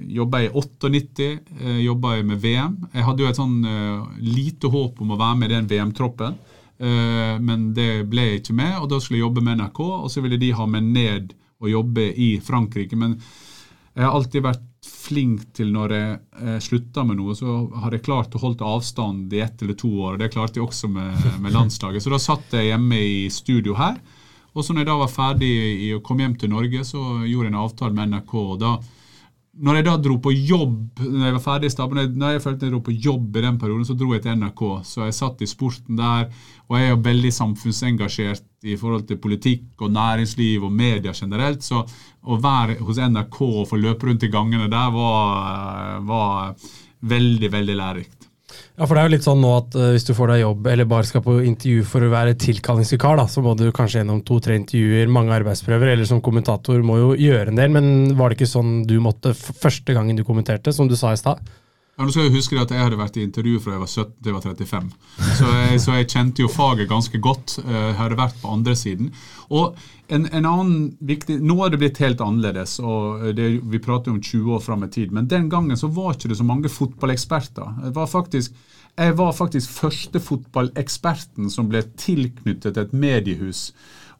jobba 0.08 0.40
jeg 0.40 0.50
i 0.50 0.54
98, 0.56 1.26
uh, 1.60 1.80
jobba 1.84 2.14
jeg 2.16 2.28
med 2.30 2.40
VM. 2.40 2.78
Jeg 2.94 3.06
hadde 3.06 3.24
jo 3.24 3.28
et 3.28 3.40
sånn 3.40 3.58
uh, 3.66 4.08
lite 4.24 4.70
håp 4.72 5.02
om 5.04 5.12
å 5.12 5.20
være 5.20 5.42
med 5.42 5.50
i 5.50 5.56
den 5.58 5.68
VM-troppen, 5.68 6.38
uh, 6.80 7.36
men 7.44 7.68
det 7.76 7.90
ble 8.08 8.26
jeg 8.26 8.40
ikke 8.40 8.56
med. 8.62 8.78
og 8.80 8.88
Da 8.92 9.02
skulle 9.02 9.20
jeg 9.20 9.26
jobbe 9.26 9.44
med 9.44 9.60
NRK, 9.60 9.84
og 10.00 10.08
så 10.12 10.24
ville 10.24 10.40
de 10.40 10.54
ha 10.56 10.66
meg 10.70 10.88
ned 10.88 11.36
og 11.60 11.68
jobbe 11.68 12.08
i 12.16 12.32
Frankrike. 12.40 12.96
Men 12.96 13.18
jeg 13.94 14.06
har 14.06 14.16
alltid 14.16 14.44
vært 14.44 14.66
flink 14.86 15.50
til 15.56 15.72
når 15.74 15.94
jeg 15.94 16.12
eh, 16.40 16.58
slutta 16.62 17.04
med 17.04 17.18
noe, 17.20 17.34
så 17.36 17.64
har 17.82 17.94
jeg 17.94 18.04
klart 18.06 18.34
å 18.36 18.42
holde 18.42 18.66
avstand 18.66 19.32
i 19.34 19.42
ett 19.44 19.62
eller 19.62 19.76
to 19.78 19.90
år. 19.92 20.14
og 20.14 20.22
Det 20.22 20.30
klarte 20.32 20.60
jeg 20.60 20.66
også 20.66 20.90
med, 20.92 21.26
med 21.42 21.54
landslaget. 21.56 22.04
Så 22.04 22.12
da 22.12 22.20
satt 22.22 22.56
jeg 22.56 22.70
hjemme 22.70 23.00
i 23.00 23.28
studio 23.32 23.76
her. 23.78 23.98
Og 24.54 24.64
så 24.64 24.74
når 24.74 24.82
jeg 24.82 24.90
da 24.90 24.96
var 25.02 25.12
ferdig 25.12 25.50
i 25.86 25.92
å 25.94 26.00
komme 26.04 26.24
hjem 26.24 26.38
til 26.40 26.50
Norge, 26.52 26.86
så 26.86 27.02
gjorde 27.22 27.46
jeg 27.48 27.52
en 27.54 27.62
avtale 27.64 27.96
med 27.96 28.14
NRK. 28.14 28.34
og 28.40 28.58
da 28.62 28.78
når 29.60 29.76
jeg 29.76 29.84
da 29.86 29.94
dro 30.00 30.16
på 30.22 30.30
jobb 30.32 31.00
når 31.02 31.24
jeg 31.26 31.34
var 31.34 31.42
ferdig 31.42 31.68
i 31.68 31.72
staben, 31.74 32.12
når 32.20 32.36
jeg 32.36 32.42
følte 32.44 32.66
jeg 32.66 32.72
dro 32.72 32.80
på 32.86 32.94
jobb 32.94 33.36
i 33.36 33.42
den 33.44 33.58
perioden, 33.60 33.86
så 33.88 33.96
dro 33.98 34.12
jeg 34.14 34.22
til 34.24 34.38
NRK. 34.38 34.62
Så 34.86 35.02
jeg 35.04 35.16
satt 35.16 35.42
i 35.42 35.48
sporten 35.50 35.98
der, 35.98 36.28
og 36.68 36.78
jeg 36.78 36.86
er 36.86 36.94
jo 36.94 37.02
veldig 37.04 37.32
samfunnsengasjert 37.34 38.70
i 38.70 38.76
forhold 38.80 39.08
til 39.08 39.20
politikk 39.20 39.84
og 39.84 39.92
næringsliv 39.96 40.64
og 40.68 40.72
media 40.72 41.12
generelt. 41.16 41.66
Så 41.66 41.82
å 41.82 42.40
være 42.40 42.78
hos 42.80 43.02
NRK 43.02 43.40
og 43.48 43.68
få 43.72 43.80
løpe 43.80 44.08
rundt 44.08 44.24
i 44.24 44.32
gangene 44.32 44.70
der 44.70 44.94
var, 44.94 46.00
var 46.08 46.54
veldig, 47.10 47.52
veldig 47.52 47.78
lærerikt. 47.82 48.19
Ja, 48.78 48.86
for 48.86 48.94
det 48.94 49.02
er 49.02 49.08
jo 49.08 49.14
litt 49.14 49.26
sånn 49.26 49.42
nå 49.42 49.50
at 49.58 49.74
uh, 49.76 49.90
Hvis 49.94 50.06
du 50.08 50.12
får 50.16 50.32
deg 50.32 50.42
jobb 50.42 50.68
eller 50.72 50.88
bare 50.88 51.08
skal 51.08 51.24
på 51.24 51.36
intervju 51.44 51.84
for 51.88 52.06
å 52.06 52.12
være 52.12 52.36
tilkallingsvikar, 52.40 53.18
da, 53.20 53.26
så 53.30 53.44
må 53.44 53.54
du 53.58 53.66
kanskje 53.76 54.00
gjennom 54.00 54.22
to-tre 54.26 54.56
intervjuer, 54.60 55.10
mange 55.12 55.34
arbeidsprøver, 55.36 55.92
eller 55.94 56.08
som 56.08 56.22
kommentator 56.24 56.80
må 56.86 56.98
jo 57.00 57.10
gjøre 57.18 57.52
en 57.52 57.60
del. 57.60 57.74
Men 57.76 57.90
var 58.18 58.30
det 58.30 58.40
ikke 58.40 58.52
sånn 58.54 58.80
du 58.88 58.96
måtte 59.04 59.34
første 59.36 59.96
gangen 59.96 60.18
du 60.18 60.24
kommenterte, 60.26 60.74
som 60.76 60.88
du 60.90 60.96
sa 60.98 61.12
i 61.14 61.20
stad? 61.20 61.42
Ja, 62.00 62.06
nå 62.08 62.14
skal 62.14 62.30
Jeg 62.30 62.32
huske 62.32 62.56
at 62.56 62.70
jeg 62.72 62.80
hadde 62.80 62.96
vært 62.96 63.16
i 63.20 63.22
intervju 63.26 63.58
fra 63.60 63.74
jeg 63.74 63.80
var 63.82 63.90
17 63.90 64.12
til 64.24 64.30
jeg 64.30 64.36
var 64.38 64.44
35. 64.46 64.86
Så 65.36 65.48
jeg, 65.52 65.80
så 65.84 65.96
jeg 65.98 66.06
kjente 66.08 66.40
jo 66.40 66.48
faget 66.48 66.88
ganske 66.88 67.18
godt. 67.20 67.58
Eh, 67.60 67.74
jeg 67.76 67.98
hadde 67.98 68.16
vært 68.16 68.38
på 68.40 68.52
andre 68.54 68.72
siden. 68.72 69.10
Og 69.52 69.76
en, 70.08 70.24
en 70.24 70.48
annen 70.48 70.78
viktig, 71.04 71.36
Nå 71.44 71.58
har 71.58 71.68
det 71.74 71.82
blitt 71.82 72.00
helt 72.00 72.24
annerledes. 72.24 72.78
og 72.80 73.26
det, 73.36 73.50
Vi 73.68 73.82
prater 73.84 74.14
om 74.14 74.16
20 74.16 74.48
år 74.56 74.64
fram 74.64 74.86
i 74.86 74.88
tid. 74.88 75.12
Men 75.12 75.28
den 75.28 75.50
gangen 75.52 75.76
så 75.76 75.92
var 75.92 76.16
ikke 76.16 76.32
det 76.32 76.40
så 76.40 76.48
mange 76.48 76.72
fotballeksperter. 76.72 77.84
Jeg 77.84 77.94
var 78.00 78.08
faktisk 78.08 78.56
jeg 78.96 79.14
var 79.16 79.30
faktisk 79.32 79.70
første 79.70 80.20
fotballeksperten 80.20 81.52
som 81.52 81.68
ble 81.70 81.84
tilknyttet 82.00 82.80
et 82.80 82.96
mediehus. 82.96 83.70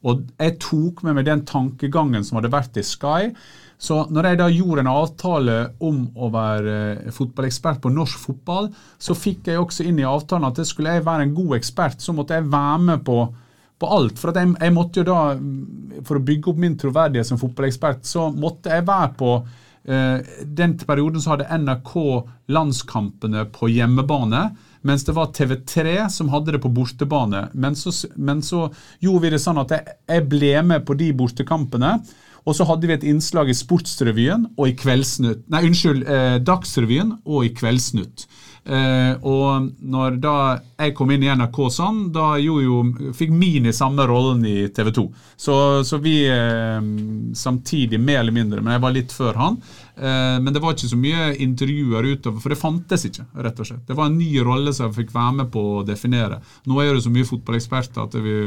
Og 0.05 0.23
jeg 0.39 0.57
tok 0.63 1.03
med 1.05 1.17
meg 1.17 1.27
den 1.27 1.43
tankegangen 1.45 2.23
som 2.25 2.39
hadde 2.39 2.53
vært 2.53 2.77
i 2.77 2.85
Sky. 2.85 3.33
Så 3.81 4.03
når 4.13 4.29
jeg 4.29 4.39
da 4.41 4.49
gjorde 4.53 4.83
en 4.83 4.91
avtale 4.91 5.55
om 5.81 6.03
å 6.13 6.29
være 6.33 6.73
eh, 6.91 7.13
fotballekspert 7.15 7.81
på 7.81 7.93
norsk 7.93 8.19
fotball, 8.27 8.69
så 9.01 9.17
fikk 9.17 9.49
jeg 9.49 9.61
også 9.61 9.87
inn 9.89 10.01
i 10.03 10.05
avtalen 10.07 10.49
at 10.51 10.61
skulle 10.69 10.93
jeg 10.97 11.07
være 11.07 11.25
en 11.25 11.33
god 11.37 11.55
ekspert, 11.57 12.03
så 12.03 12.13
måtte 12.13 12.37
jeg 12.37 12.51
være 12.51 12.83
med 12.91 13.01
på, 13.07 13.17
på 13.81 13.89
alt. 13.97 14.21
For 14.21 14.37
jeg, 14.37 14.53
jeg, 14.53 14.75
måtte 14.75 15.01
jo 15.01 15.07
da, 15.09 15.19
mm, 15.33 16.03
for 16.05 16.19
å 16.19 16.23
bygge 16.29 16.53
opp 16.53 16.61
min 16.61 16.77
troverdighet 16.77 17.31
som 17.31 17.41
fotballekspert, 17.41 18.05
så 18.05 18.29
måtte 18.29 18.73
jeg 18.75 18.85
være 18.87 19.11
på 19.17 19.33
Eh, 19.83 20.19
den 20.45 20.77
perioden 20.77 21.21
så 21.21 21.33
hadde 21.33 21.57
NRK 21.57 21.93
landskampene 22.53 23.47
på 23.53 23.69
hjemmebane, 23.71 24.43
mens 24.85 25.05
det 25.07 25.15
var 25.17 25.31
TV3 25.33 26.05
som 26.13 26.29
hadde 26.33 26.55
det 26.55 26.61
på 26.61 26.69
bortebane. 26.73 27.47
Men 27.53 27.75
så, 27.75 27.93
men 28.15 28.43
så 28.45 28.67
gjorde 29.01 29.25
vi 29.25 29.31
det 29.33 29.41
sånn 29.41 29.61
at 29.61 29.73
jeg, 29.73 29.97
jeg 30.09 30.27
ble 30.29 30.53
med 30.69 30.85
på 30.85 30.97
de 30.99 31.11
bortekampene. 31.17 31.95
Og 32.45 32.57
så 32.57 32.65
hadde 32.65 32.89
vi 32.89 32.95
et 32.95 33.07
innslag 33.07 33.51
i 33.51 33.57
Sportsrevyen 33.57 34.47
og 34.55 34.69
i 34.69 34.75
Kveldsnytt 34.77 35.43
Nei, 35.51 35.65
unnskyld, 35.67 36.05
eh, 36.09 36.37
Dagsrevyen 36.45 37.17
og 37.25 37.45
i 37.45 37.51
Kveldsnytt. 37.55 38.25
Eh, 38.61 39.15
og 39.25 39.71
når 39.89 40.17
da 40.21 40.33
jeg 40.77 40.93
kom 40.93 41.09
inn 41.09 41.23
i 41.25 41.29
NRK 41.33 41.57
sånn, 41.73 42.01
da 42.13 42.35
jo, 42.37 42.83
fikk 43.17 43.31
Mini 43.33 43.73
samme 43.73 44.05
rollen 44.09 44.43
i 44.45 44.67
TV 44.73 44.91
2. 44.93 45.05
Så, 45.33 45.55
så 45.87 45.97
vi 46.01 46.15
eh, 46.29 46.77
samtidig, 47.37 47.99
mer 48.01 48.21
eller 48.21 48.35
mindre, 48.35 48.61
men 48.61 48.75
jeg 48.75 48.83
var 48.85 48.95
litt 48.95 49.15
før 49.15 49.41
han. 49.41 49.57
Eh, 49.97 50.37
men 50.43 50.53
det 50.53 50.61
var 50.61 50.77
ikke 50.77 50.91
så 50.93 51.01
mye 51.01 51.31
intervjuer 51.41 52.11
utover, 52.13 52.37
for 52.43 52.53
det 52.53 52.61
fantes 52.61 53.07
ikke. 53.09 53.25
rett 53.41 53.63
og 53.63 53.71
slett. 53.71 53.87
Det 53.89 53.97
var 53.97 54.11
en 54.11 54.21
ny 54.21 54.29
rolle 54.45 54.75
som 54.77 54.89
jeg 54.89 54.99
fikk 55.01 55.17
være 55.17 55.39
med 55.41 55.51
på 55.53 55.65
å 55.79 55.83
definere. 55.87 56.41
Nå 56.69 56.77
er 56.83 56.93
det 56.93 57.05
så 57.07 57.13
mye 57.13 57.29
fotballeksperter 57.33 58.05
at 58.05 58.21
vi, 58.21 58.37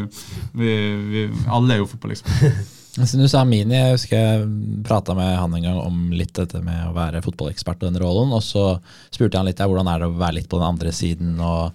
vi, 0.55 0.79
vi 1.11 1.27
alle 1.51 1.75
er 1.77 1.83
jo 1.83 1.91
fotballeksperter. 1.91 2.65
Du 2.95 3.27
sa 3.27 3.43
Mini, 3.43 3.75
jeg 3.75 3.97
husker 3.97 4.21
jeg 4.21 4.45
prata 4.87 5.17
med 5.19 5.33
han 5.35 5.55
en 5.57 5.65
gang 5.67 5.81
om 5.83 6.13
litt 6.15 6.35
dette 6.37 6.61
med 6.63 6.87
å 6.87 6.95
være 6.95 7.25
fotballekspert 7.25 7.83
og 7.83 7.91
den 7.91 8.01
rollen. 8.03 8.31
Og 8.37 8.43
så 8.47 8.77
spurte 9.11 9.41
han 9.41 9.49
litt 9.49 9.59
ja, 9.59 9.67
hvordan 9.71 9.91
er 9.91 10.05
det 10.05 10.11
å 10.13 10.17
være 10.21 10.39
litt 10.39 10.51
på 10.51 10.61
den 10.61 10.69
andre 10.69 10.95
siden, 10.95 11.35
og 11.43 11.75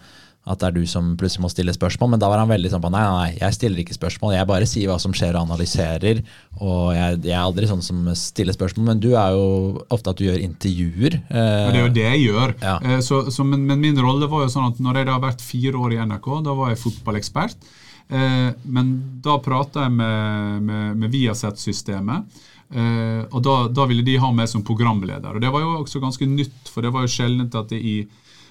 at 0.49 0.61
det 0.61 0.69
er 0.69 0.75
du 0.79 0.85
som 0.89 1.11
plutselig 1.19 1.43
må 1.43 1.49
stille 1.51 1.73
spørsmål. 1.75 2.13
Men 2.13 2.21
da 2.23 2.29
var 2.31 2.39
han 2.41 2.49
veldig 2.49 2.71
sånn 2.71 2.81
på 2.81 2.91
nei, 2.93 3.03
nei, 3.03 3.33
jeg 3.37 3.57
stiller 3.57 3.81
ikke 3.83 3.97
spørsmål, 3.97 4.33
jeg 4.33 4.49
bare 4.49 4.69
sier 4.69 4.89
hva 4.89 4.95
som 5.01 5.13
skjer 5.13 5.35
og 5.35 5.43
analyserer. 5.43 6.21
Og 6.57 6.95
jeg, 6.95 7.19
jeg 7.27 7.35
er 7.35 7.43
aldri 7.43 7.69
sånn 7.69 7.83
som 7.85 8.07
stiller 8.17 8.55
spørsmål, 8.55 8.87
men 8.93 9.03
du 9.03 9.11
er 9.11 9.35
jo 9.35 9.83
ofte 9.91 10.13
at 10.13 10.21
du 10.21 10.25
gjør 10.25 10.39
intervjuer. 10.47 11.19
Eh, 11.19 11.67
det 11.67 11.75
er 11.75 11.83
jo 11.83 11.93
det 11.99 12.07
jeg 12.07 12.23
gjør. 12.29 12.55
Ja. 12.63 12.77
Eh, 12.79 13.03
så, 13.05 13.21
så, 13.35 13.45
men, 13.45 13.67
men, 13.67 13.83
min 13.83 13.99
rolle 14.01 14.31
var 14.31 14.47
jo 14.47 14.55
sånn 14.55 14.71
at 14.71 14.81
når 14.81 15.01
jeg 15.01 15.11
da 15.11 15.19
har 15.19 15.27
vært 15.27 15.45
fire 15.45 15.83
år 15.83 15.93
i 15.97 16.01
NRK, 16.07 16.31
da 16.47 16.57
var 16.57 16.73
jeg 16.73 16.81
fotballekspert. 16.87 17.69
Eh, 18.09 18.49
men 18.63 18.93
da 19.21 19.37
prata 19.43 19.85
jeg 19.85 19.93
med, 19.93 20.63
med, 20.65 20.95
med 20.97 21.13
Viasat-systemet. 21.13 22.41
Eh, 22.69 23.21
og 23.29 23.41
da, 23.45 23.55
da, 23.73 23.85
ville 23.89 24.05
de 24.05 24.17
ha 24.21 24.31
meg 24.33 24.49
som 24.49 24.65
programleder. 24.65 25.35
Og 25.35 25.41
Det 25.41 25.53
var 25.53 25.65
jo 25.65 25.77
også 25.83 26.01
ganske 26.01 26.25
nytt, 26.29 26.69
for 26.69 26.85
det 26.85 26.93
var 26.93 27.05
jo 27.05 27.15
sjeldent 27.15 27.57
at 27.57 27.71
det 27.73 27.81
i 27.81 27.99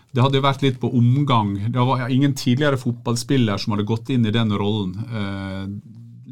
det 0.09 0.23
hadde 0.25 0.41
vært 0.41 0.63
litt 0.65 0.79
på 0.81 0.89
omgang. 0.97 1.53
Det 1.69 1.85
var 1.85 2.09
ingen 2.09 2.33
tidligere 2.33 2.81
fotballspiller 2.81 3.61
som 3.61 3.75
hadde 3.75 3.85
gått 3.91 4.09
inn 4.15 4.25
i 4.25 4.33
den 4.33 4.55
rollen. 4.57 4.95
Eh, 5.05 5.67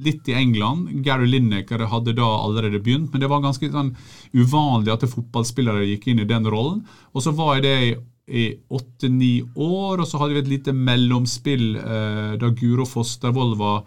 litt 0.06 0.28
i 0.28 0.36
England. 0.36 1.02
Gary 1.04 1.28
Lineker 1.28 1.84
hadde 1.90 2.14
da 2.16 2.28
allerede 2.40 2.80
begynt, 2.80 3.12
men 3.12 3.20
det 3.20 3.28
var 3.28 3.44
ganske 3.44 3.68
sånn 3.72 3.92
uvanlig 4.32 4.94
at 4.94 5.04
fotballspillere 5.12 5.84
gikk 5.90 6.08
inn 6.08 6.24
i 6.24 6.28
den 6.28 6.48
rollen. 6.48 6.86
Og 7.12 7.24
så 7.24 7.34
var 7.36 7.58
jeg 7.58 7.66
det 7.66 7.76
i 7.84 7.94
i 8.26 8.48
åtte-ni 8.68 9.42
år, 9.54 10.00
og 10.02 10.08
så 10.08 10.18
hadde 10.18 10.34
vi 10.34 10.42
et 10.42 10.50
lite 10.50 10.74
mellomspill 10.74 11.76
eh, 11.78 12.32
da 12.40 12.50
Guro 12.58 12.86
Fostervoll 12.88 13.54
var 13.60 13.84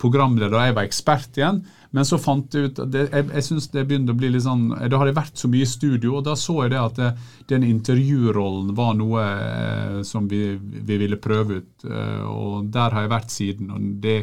programleder 0.00 0.56
og 0.56 0.68
jeg 0.68 0.76
var 0.76 0.88
ekspert 0.88 1.38
igjen. 1.38 1.60
Men 1.90 2.06
så 2.06 2.20
fant 2.22 2.54
jeg 2.54 2.70
ut 2.70 2.78
at 2.84 2.92
det, 2.92 3.02
jeg, 3.10 3.26
jeg 3.34 3.46
synes 3.48 3.66
det 3.72 3.82
begynte 3.88 4.14
å 4.14 4.18
bli 4.18 4.28
litt 4.30 4.44
sånn 4.44 4.68
Da 4.70 5.00
hadde 5.00 5.10
jeg 5.10 5.16
vært 5.16 5.40
så 5.42 5.50
mye 5.50 5.66
i 5.66 5.70
studio, 5.72 6.12
og 6.18 6.24
da 6.28 6.36
så 6.38 6.54
jeg 6.62 6.72
det 6.74 6.78
at 6.80 7.00
det, 7.00 7.10
den 7.50 7.66
intervjurollen 7.66 8.70
var 8.78 8.94
noe 8.98 9.24
eh, 9.26 9.98
som 10.06 10.28
vi, 10.30 10.54
vi, 10.60 11.00
ville 11.02 11.18
prøve 11.20 11.60
ut. 11.60 11.86
Eh, 11.90 12.22
og 12.30 12.70
der 12.72 12.94
har 12.94 13.06
jeg 13.06 13.14
vært 13.16 13.34
siden. 13.34 13.74
og 13.74 13.92
det 14.04 14.22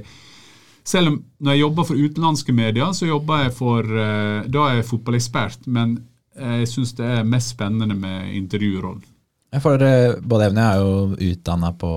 selv 0.88 1.12
om 1.12 1.18
når 1.44 1.52
jeg 1.52 1.60
jobber 1.66 1.88
for 1.90 2.00
utenlandske 2.00 2.54
medier, 2.56 2.94
så 2.96 3.10
jobber 3.10 3.44
jeg 3.44 3.58
for 3.58 3.84
eh, 3.84 4.48
Da 4.48 4.70
er 4.70 4.80
jeg 4.80 4.90
fotballekspert, 4.94 5.68
men 5.68 6.00
jeg 6.38 6.68
syns 6.70 6.92
det 6.94 7.06
er 7.18 7.24
mest 7.26 7.56
spennende 7.56 7.96
med 7.98 8.30
intervjurollen. 8.38 9.17
For 9.56 9.80
eh, 9.80 10.18
både 10.20 10.50
Evne 10.50 10.66
er 10.68 10.82
jo 10.82 11.32
utdanna 11.32 11.72
på 11.80 11.90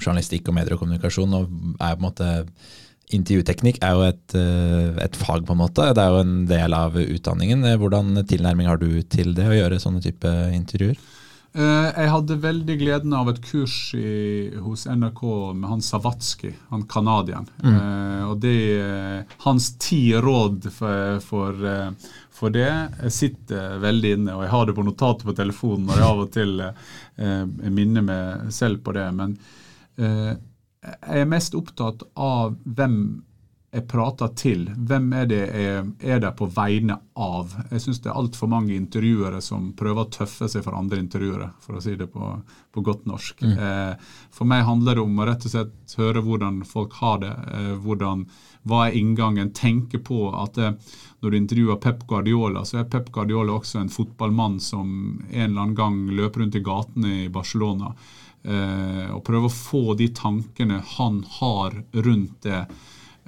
journalistikk 0.00 0.50
og 0.50 0.58
medier 0.58 0.74
og 0.74 0.82
kommunikasjon, 0.82 1.36
og 1.38 1.48
er 1.78 1.94
på 1.94 2.02
en 2.02 2.06
måte 2.08 2.30
Intervjuteknikk 3.08 3.78
er 3.80 3.94
jo 3.96 4.02
et, 4.04 4.34
eh, 4.36 4.98
et, 5.00 5.14
fag, 5.16 5.46
på 5.48 5.54
en 5.54 5.62
måte. 5.62 5.86
Det 5.96 6.02
er 6.02 6.10
jo 6.12 6.18
en 6.20 6.42
del 6.50 6.74
av 6.76 6.98
utdanningen. 7.00 7.62
Hvordan 7.80 8.18
tilnærming 8.28 8.68
har 8.68 8.76
du 8.76 9.00
til 9.08 9.32
det, 9.32 9.46
å 9.48 9.56
gjøre 9.56 9.78
sånne 9.80 10.02
type 10.04 10.28
intervjuer? 10.52 10.98
Eh, 11.56 11.86
jeg 11.88 12.10
hadde 12.12 12.36
veldig 12.42 12.76
gleden 12.82 13.14
av 13.16 13.30
et 13.32 13.40
kurs 13.40 13.94
i, 13.96 14.50
hos 14.60 14.84
NRK 14.92 15.22
med 15.56 15.70
han 15.70 15.80
Savatsky, 15.80 16.52
han 16.68 16.84
canadieren. 16.84 17.48
Mm. 17.64 18.28
og 18.28 18.42
det, 18.44 19.24
hans 19.46 19.70
ti 19.80 20.12
råd 20.12 20.68
for, 20.68 21.24
for, 21.24 21.64
for 22.38 22.54
det 22.54 22.70
sitter 23.12 23.80
veldig 23.82 24.12
inne, 24.16 24.36
og 24.36 24.44
jeg 24.46 24.52
har 24.54 24.68
det 24.68 24.76
på 24.76 24.86
notatet 24.86 25.26
på 25.26 25.36
telefonen 25.36 25.88
når 25.88 26.00
jeg 26.00 26.08
av 26.08 26.20
og 26.24 26.34
til 26.34 26.60
eh, 26.64 27.70
minner 27.74 28.06
meg 28.06 28.52
selv 28.54 28.84
på 28.86 28.94
det. 28.96 29.08
Men 29.18 29.34
eh, 29.98 30.34
jeg 30.86 31.24
er 31.24 31.32
mest 31.32 31.56
opptatt 31.58 32.06
av 32.14 32.54
hvem 32.62 33.00
jeg 33.68 33.84
prater 33.84 34.30
til. 34.38 34.62
Hvem 34.88 35.10
er 35.12 35.26
det 35.28 35.40
jeg 35.44 35.80
er 36.00 36.22
der 36.22 36.32
på 36.36 36.48
vegne 36.52 36.96
av? 37.20 37.52
Jeg 37.68 37.82
syns 37.84 38.00
det 38.00 38.08
er 38.08 38.16
altfor 38.16 38.48
mange 38.48 38.72
intervjuere 38.72 39.42
som 39.44 39.72
prøver 39.76 40.06
å 40.06 40.12
tøffe 40.14 40.48
seg 40.48 40.64
for 40.64 40.76
andre 40.78 41.00
intervjuere, 41.02 41.50
for 41.60 41.76
å 41.76 41.82
si 41.84 41.92
det 42.00 42.08
på, 42.12 42.30
på 42.72 42.84
godt 42.86 43.04
norsk. 43.10 43.44
Mm. 43.44 43.58
Eh, 43.66 44.14
for 44.32 44.48
meg 44.48 44.64
handler 44.68 44.96
det 44.96 45.04
om 45.04 45.20
å 45.20 45.28
rett 45.28 45.44
og 45.44 45.52
slett 45.52 45.98
høre 46.00 46.24
hvordan 46.24 46.62
folk 46.68 46.96
har 47.02 47.20
det. 47.26 47.34
Eh, 47.58 47.74
hvordan, 47.84 48.24
hva 48.68 48.86
er 48.86 48.98
inngangen? 48.98 49.52
Tenke 49.56 50.00
på 50.04 50.28
at 50.36 50.58
eh, 50.60 50.76
når 51.20 51.30
du 51.30 51.38
intervjuer 51.38 51.80
Pep 51.82 52.04
Guardiola, 52.10 52.64
så 52.68 52.82
er 52.82 52.90
Pep 52.90 53.10
Guardiola 53.14 53.56
også 53.58 53.80
en 53.82 53.92
fotballmann 53.92 54.58
som 54.62 54.90
en 55.30 55.50
eller 55.50 55.62
annen 55.64 55.78
gang 55.78 55.98
løper 56.14 56.44
rundt 56.44 56.58
i 56.58 56.64
gatene 56.64 57.14
i 57.24 57.32
Barcelona. 57.32 57.94
Eh, 58.44 59.08
og 59.14 59.24
prøve 59.26 59.50
å 59.50 59.56
få 59.56 59.96
de 59.98 60.12
tankene 60.14 60.82
han 60.96 61.24
har 61.40 61.82
rundt 62.04 62.46
det 62.46 62.62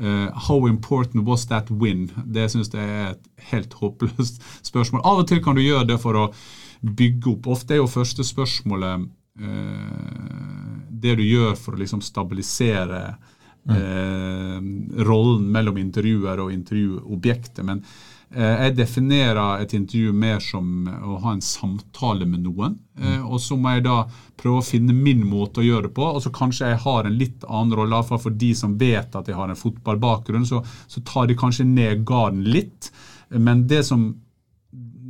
Uh, 0.01 0.33
how 0.33 0.67
important 0.67 1.27
was 1.27 1.47
that 1.47 1.71
win? 1.71 2.07
Det 2.25 2.47
syns 2.49 2.71
jeg 2.73 2.81
er 2.89 3.11
et 3.11 3.27
helt 3.51 3.75
håpløst 3.77 4.41
spørsmål. 4.71 5.03
Av 5.05 5.21
og 5.21 5.27
til 5.29 5.43
kan 5.45 5.59
du 5.59 5.61
gjøre 5.61 5.91
det 5.91 5.99
for 6.01 6.17
å 6.17 6.31
bygge 6.81 7.35
opp. 7.35 7.51
Ofte 7.53 7.77
er 7.77 7.83
jo 7.83 7.91
første 7.91 8.25
spørsmålet 8.25 9.05
uh, 9.45 10.79
det 10.89 11.19
du 11.21 11.25
gjør 11.27 11.53
for 11.61 11.77
å 11.77 11.83
liksom 11.83 12.01
stabilisere 12.05 13.03
uh, 13.69 14.57
rollen 15.05 15.51
mellom 15.53 15.83
intervjuer 15.83 16.41
og 16.45 16.55
intervjuobjektet. 16.55 17.63
Men 17.67 17.85
jeg 18.31 18.77
definerer 18.79 19.59
et 19.59 19.73
intervju 19.75 20.13
mer 20.15 20.37
som 20.39 20.85
å 20.87 21.17
ha 21.25 21.33
en 21.35 21.41
samtale 21.43 22.29
med 22.31 22.45
noen. 22.45 22.77
Og 23.27 23.41
så 23.43 23.57
må 23.59 23.73
jeg 23.75 23.83
da 23.89 24.05
prøve 24.39 24.61
å 24.61 24.67
finne 24.69 24.95
min 24.95 25.25
måte 25.27 25.59
å 25.59 25.65
gjøre 25.67 25.89
det 25.89 25.97
på. 25.97 26.07
Og 26.07 26.23
så 26.23 26.31
kanskje 26.31 26.69
jeg 26.71 26.79
har 26.85 27.09
en 27.09 27.17
litt 27.19 27.43
annen 27.49 27.75
rolle, 27.75 27.91
iallfall 27.91 28.23
for 28.23 28.39
de 28.39 28.53
som 28.55 28.77
vet 28.79 29.19
at 29.19 29.27
jeg 29.27 29.35
har 29.35 29.51
en 29.51 29.59
fotballbakgrunn. 29.59 30.47
Så, 30.47 30.63
så 30.63 31.03
tar 31.03 31.27
de 31.27 31.41
kanskje 31.43 31.67
ned 31.67 32.05
garden 32.07 32.47
litt. 32.47 32.93
Men 33.35 33.67
det 33.67 33.83
som 33.91 34.13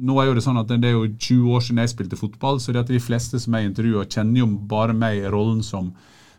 nå 0.01 0.17
er 0.21 0.31
jo 0.31 0.37
Det 0.39 0.45
sånn 0.45 0.61
at 0.61 0.71
det 0.71 0.89
er 0.89 0.97
jo 0.97 1.09
20 1.13 1.57
år 1.57 1.65
siden 1.65 1.83
jeg 1.83 1.93
spilte 1.93 2.19
fotball, 2.19 2.61
så 2.61 2.73
det 2.73 2.85
at 2.85 2.93
de 2.93 3.03
fleste 3.03 3.41
som 3.41 3.57
jeg 3.57 3.69
intervjuer, 3.69 4.09
kjenner 4.09 4.43
jo 4.43 4.47
bare 4.71 4.95
meg 4.97 5.21
i 5.21 5.33
rollen 5.33 5.61
som, 5.67 5.91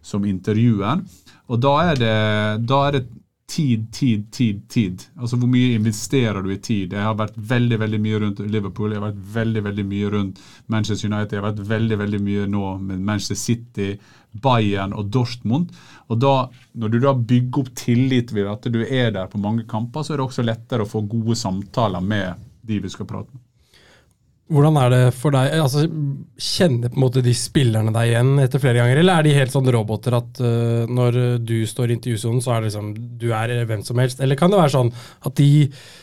som 0.01 0.25
intervjuer. 0.25 1.03
Og 1.51 1.59
da 1.59 1.73
er 1.91 1.99
det, 1.99 2.15
da 2.69 2.85
er 2.87 2.95
det 2.95 3.07
tid, 3.51 3.91
tid, 3.91 4.31
tid, 4.31 4.69
tid. 4.69 5.01
Altså 5.19 5.35
Hvor 5.35 5.49
mye 5.51 5.73
investerer 5.75 6.39
du 6.43 6.51
i 6.53 6.59
tid? 6.63 6.93
Jeg 6.93 7.03
har 7.03 7.17
vært 7.19 7.35
veldig 7.35 7.79
veldig 7.81 7.99
mye 7.99 8.21
rundt 8.23 8.39
Liverpool, 8.47 8.93
jeg 8.93 9.01
har 9.01 9.09
vært 9.09 9.25
veldig 9.35 9.63
veldig 9.65 9.85
mye 9.89 10.11
rundt 10.13 10.39
Manchester 10.71 11.11
United, 11.11 11.35
jeg 11.35 11.41
har 11.41 11.49
vært 11.49 11.67
veldig 11.73 11.99
veldig 12.03 12.21
mye 12.23 12.47
nå 12.53 12.71
med 12.85 13.03
Manchester 13.09 13.39
City, 13.41 13.89
Bayern 14.31 14.95
og 14.95 15.11
Dortmund. 15.11 15.75
Og 16.07 16.23
da, 16.23 16.35
Når 16.73 16.89
du 16.89 16.99
da 17.03 17.13
bygger 17.13 17.65
opp 17.65 17.75
tillit 17.75 18.31
ved 18.31 18.47
at 18.47 18.71
du 18.71 18.81
er 18.85 19.11
der 19.11 19.27
på 19.27 19.41
mange 19.41 19.67
kamper, 19.67 20.03
så 20.03 20.13
er 20.13 20.21
det 20.21 20.29
også 20.29 20.47
lettere 20.47 20.87
å 20.87 20.91
få 20.93 21.03
gode 21.03 21.35
samtaler 21.35 22.01
med 22.01 22.47
de 22.63 22.79
vi 22.79 22.89
skal 22.89 23.09
prate 23.09 23.33
med. 23.33 23.50
Hvordan 24.51 24.77
er 24.81 24.89
det 24.91 25.01
for 25.15 25.33
deg? 25.35 25.53
Altså, 25.63 25.85
kjenner 26.35 26.91
på 26.91 26.99
en 26.99 27.03
måte 27.05 27.23
de 27.23 27.33
spillerne 27.37 27.93
deg 27.95 28.11
igjen 28.11 28.31
etter 28.43 28.61
flere 28.61 28.81
ganger, 28.81 28.99
eller 29.01 29.19
er 29.19 29.27
de 29.27 29.35
helt 29.37 29.53
sånn 29.53 29.69
roboter 29.71 30.17
at 30.17 30.41
uh, 30.43 30.89
når 30.91 31.19
du 31.47 31.55
står 31.69 31.91
i 31.91 31.97
intervjusonen, 31.97 32.41
så 32.43 32.55
er 32.55 32.61
det 32.61 32.71
liksom 32.71 32.89
du 33.21 33.29
er 33.37 33.53
hvem 33.69 33.85
som 33.87 34.01
helst? 34.01 34.19
Eller 34.23 34.39
kan 34.39 34.51
det 34.51 34.59
være 34.59 34.73
sånn 34.75 34.91
at 34.91 35.37
de, 35.39 35.49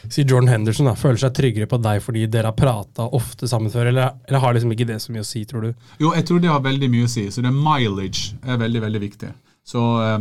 sier 0.07 0.25
Jordan 0.25 0.53
Henderson, 0.55 0.89
da, 0.89 0.97
føler 0.99 1.21
seg 1.21 1.37
tryggere 1.37 1.69
på 1.71 1.81
deg 1.85 2.01
fordi 2.05 2.25
dere 2.33 2.53
har 2.53 2.59
prata 2.59 3.11
ofte 3.19 3.51
sammen 3.51 3.73
før, 3.75 3.93
eller, 3.93 4.17
eller, 4.29 4.43
har 4.45 4.57
liksom 4.57 4.73
ikke 4.75 4.89
det 4.89 5.01
så 5.05 5.13
mye 5.13 5.27
å 5.27 5.29
si, 5.29 5.45
tror 5.49 5.69
du? 5.69 5.87
Jo, 6.01 6.15
jeg 6.17 6.25
tror 6.29 6.43
det 6.43 6.53
har 6.53 6.65
veldig 6.65 6.91
mye 6.95 7.09
å 7.09 7.13
si. 7.13 7.29
Så 7.35 7.45
det 7.45 7.53
mileage 7.53 8.39
er 8.47 8.61
veldig, 8.65 8.85
veldig 8.89 9.05
viktig. 9.05 9.31
Så 9.69 9.85
uh, 10.01 10.19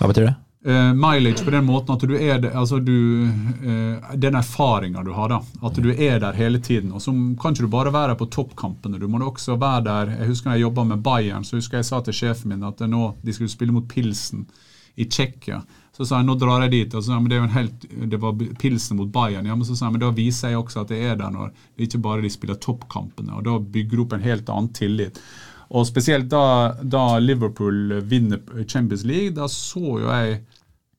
Hva 0.00 0.10
betyr 0.10 0.32
det? 0.32 0.36
Uh, 0.68 0.92
mileage 0.92 1.44
på 1.44 1.50
den 1.50 1.64
måten 1.64 1.94
at 1.94 2.02
du 2.04 2.10
er 2.12 2.42
altså 2.50 2.76
du, 2.84 3.24
uh, 3.24 4.10
Den 4.20 4.34
erfaringa 4.36 5.00
du 5.02 5.14
har, 5.16 5.30
da. 5.32 5.38
At 5.64 5.78
du 5.80 5.88
er 5.94 6.18
der 6.20 6.36
hele 6.36 6.60
tiden. 6.60 6.92
Og 6.92 7.00
så 7.00 7.14
kan 7.40 7.56
ikke 7.56 7.64
du 7.64 7.72
bare 7.72 7.92
være 7.94 8.18
på 8.20 8.28
toppkampene. 8.28 9.00
Du 9.00 9.08
må 9.08 9.22
også 9.24 9.56
være 9.56 9.84
der 9.86 10.12
Jeg 10.18 10.28
husker 10.28 10.52
jeg 10.52 10.66
jobba 10.66 10.84
med 10.84 11.00
Bayern, 11.02 11.44
så 11.44 11.56
husker 11.56 11.80
jeg 11.80 11.88
sa 11.88 12.02
til 12.04 12.18
sjefen 12.20 12.52
min 12.52 12.68
at 12.68 12.84
nå, 12.84 13.14
de 13.24 13.32
skulle 13.32 13.48
spille 13.48 13.72
mot 13.72 13.88
Pilsen 13.88 14.44
i 14.98 15.06
Tsjekkia. 15.08 15.62
Så 15.96 16.04
sa 16.04 16.20
jeg 16.20 16.28
nå 16.28 16.36
drar 16.36 16.66
jeg 16.66 16.74
dit. 16.74 16.94
og 16.94 17.02
så, 17.02 17.16
men 17.16 17.30
Det 17.30 17.36
er 17.38 17.40
jo 17.40 17.48
en 17.48 17.56
helt, 17.56 17.88
det 18.10 18.20
var 18.20 18.36
Pilsen 18.60 19.00
mot 19.00 19.08
Bayern. 19.12 19.46
ja, 19.46 19.54
men 19.54 19.64
så 19.64 19.76
sa 19.76 19.86
jeg, 19.86 19.96
men 19.96 20.04
Da 20.04 20.10
viser 20.10 20.52
jeg 20.52 20.58
også 20.58 20.82
at 20.84 20.90
jeg 20.90 21.14
er 21.14 21.16
der 21.16 21.30
når 21.30 21.52
ikke 21.78 21.98
bare 21.98 22.22
de 22.22 22.30
spiller 22.30 22.60
toppkampene. 22.60 23.32
og 23.38 23.44
Da 23.44 23.58
bygger 23.58 23.96
du 23.96 24.02
opp 24.02 24.12
en 24.12 24.26
helt 24.26 24.48
annen 24.50 24.68
tillit. 24.74 25.18
Og 25.70 25.86
spesielt 25.86 26.28
da, 26.32 26.74
da, 26.82 27.18
Liverpool 27.18 28.00
vinner 28.08 28.40
Champions 28.68 29.04
League, 29.04 29.34
da 29.36 29.48
så 29.48 29.98
jo 30.00 30.08
jeg 30.08 30.40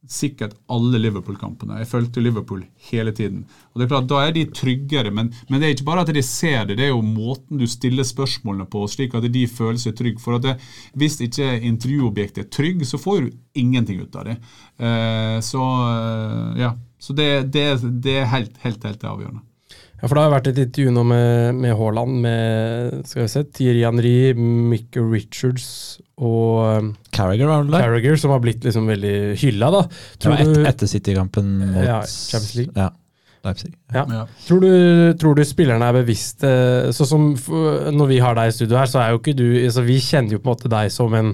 sikkert 0.10 0.55
alle 0.74 0.97
Liverpool-kampene. 1.03 1.78
Jeg 1.84 1.89
fulgte 1.91 2.24
Liverpool 2.24 2.64
hele 2.89 3.14
tiden. 3.16 3.43
Og 3.72 3.80
det 3.80 3.86
er 3.86 3.91
klart, 3.91 4.10
Da 4.10 4.24
er 4.26 4.34
de 4.34 4.45
tryggere, 4.49 5.12
men, 5.14 5.30
men, 5.49 5.60
det 5.60 5.68
er 5.68 5.76
ikke 5.76 5.89
bare 5.91 6.05
at 6.05 6.14
de 6.14 6.24
ser 6.26 6.66
det, 6.66 6.80
det 6.80 6.88
er 6.88 6.93
jo 6.93 7.03
måten 7.05 7.62
du 7.62 7.68
stiller 7.70 8.07
spørsmålene 8.07 8.66
på, 8.66 8.86
slik 8.89 9.14
at 9.14 9.28
de 9.30 9.45
føler 9.47 9.78
seg 9.82 9.97
trygge. 9.99 10.22
For 10.24 10.39
at 10.39 10.47
det, 10.47 10.55
Hvis 10.97 11.20
ikke 11.22 11.60
intervjuobjektet 11.70 12.45
er 12.45 12.49
trygg, 12.49 12.86
så 12.88 12.97
får 12.97 13.22
du 13.22 13.30
ingenting 13.53 14.01
ut 14.01 14.16
av 14.16 14.26
det. 14.32 14.39
Uh, 14.82 15.38
så 15.45 15.62
uh, 15.62 16.57
ja, 16.57 16.74
så 16.99 17.14
det, 17.14 17.53
det, 17.53 17.68
det 18.03 18.18
er 18.24 18.34
helt, 18.34 18.57
helt, 18.66 18.84
helt 18.84 19.03
avgjørende. 19.03 19.45
Ja, 20.00 20.08
for 20.08 20.16
Det 20.16 20.24
har 20.24 20.32
vært 20.32 20.47
et 20.52 20.62
intervju 20.64 20.93
nå 20.95 21.04
med, 21.08 21.58
med 21.60 21.76
Haaland, 21.76 22.20
med 22.24 23.02
skal 23.10 23.26
vi 23.26 23.32
se, 23.34 23.43
Thierry 23.58 23.84
Henry, 23.84 24.14
Mickey 24.38 25.04
Richards 25.04 26.00
og 26.20 26.95
Carriager, 27.12 27.45
Carragher, 27.45 27.52
var 27.52 27.68
det 27.68 27.74
der? 27.74 27.84
Carragher, 27.84 28.16
som 28.20 28.32
har 28.36 28.41
blitt 28.43 28.64
liksom 28.64 28.88
veldig 28.88 29.18
hylla. 29.41 29.74
da. 29.76 29.84
Tror 30.24 30.36
ja, 30.36 30.47
et, 30.47 30.64
etter 30.72 30.91
City-kampen 30.91 31.54
mot 31.66 31.84
ja, 31.84 32.00
Champions 32.08 32.56
League. 32.56 32.76
Ja. 32.76 32.89
Leipzig. 33.43 33.72
Ja. 33.93 34.04
Ja. 34.10 34.26
Tror, 34.47 34.60
du, 34.60 34.72
tror, 35.20 35.38
du, 35.38 35.45
spillerne 35.47 35.88
er 35.88 35.95
bevisste 35.95 36.50
Sånn 36.91 37.08
som 37.08 37.28
Når 37.95 38.10
vi 38.10 38.18
har 38.20 38.36
deg 38.36 38.52
i 38.52 38.56
studio 38.58 38.76
her, 38.76 38.89
så 38.91 39.00
er 39.00 39.14
jo 39.14 39.22
ikke 39.22 39.36
du 39.38 39.45
altså 39.62 39.86
Vi 39.88 39.95
kjenner 40.04 40.36
jo 40.36 40.41
på 40.41 40.50
en 40.50 40.58
måte 40.58 40.72
deg 40.74 40.91
som 40.91 41.16
en 41.16 41.32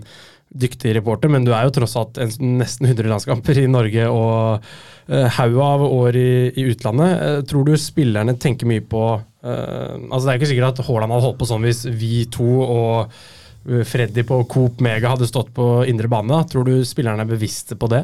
dyktig 0.55 0.95
reporter, 0.97 1.31
men 1.31 1.45
du 1.45 1.51
er 1.53 1.67
jo 1.67 1.73
tross 1.75 1.95
alt 1.99 2.19
en, 2.21 2.33
nesten 2.59 2.87
100 2.89 3.11
landskamper 3.11 3.59
i 3.61 3.67
Norge 3.71 4.07
og 4.11 4.65
uh, 4.65 5.27
haug 5.37 5.57
av 5.63 5.85
år 5.85 6.19
i, 6.19 6.33
i 6.55 6.67
utlandet. 6.71 7.15
Uh, 7.21 7.39
tror 7.47 7.67
du 7.67 7.75
spillerne 7.79 8.37
tenker 8.41 8.69
mye 8.69 8.83
på 8.83 9.05
uh, 9.19 9.95
altså 10.09 10.25
Det 10.25 10.33
er 10.33 10.39
ikke 10.39 10.51
sikkert 10.53 10.79
at 10.79 10.85
Haaland 10.87 11.15
hadde 11.15 11.27
holdt 11.27 11.41
på 11.41 11.49
sånn 11.49 11.67
hvis 11.67 11.85
vi 11.91 12.25
to 12.31 12.51
og 12.65 13.17
Freddy 13.65 14.21
på 14.29 14.43
Coop 14.45 14.81
Mega 14.85 15.15
hadde 15.15 15.25
stått 15.25 15.47
på 15.57 15.65
indre 15.89 16.09
bane. 16.11 16.37
Tror 16.51 16.67
du 16.67 16.75
spillerne 16.85 17.25
er 17.25 17.31
bevisste 17.31 17.73
på 17.79 17.89
det? 17.89 18.03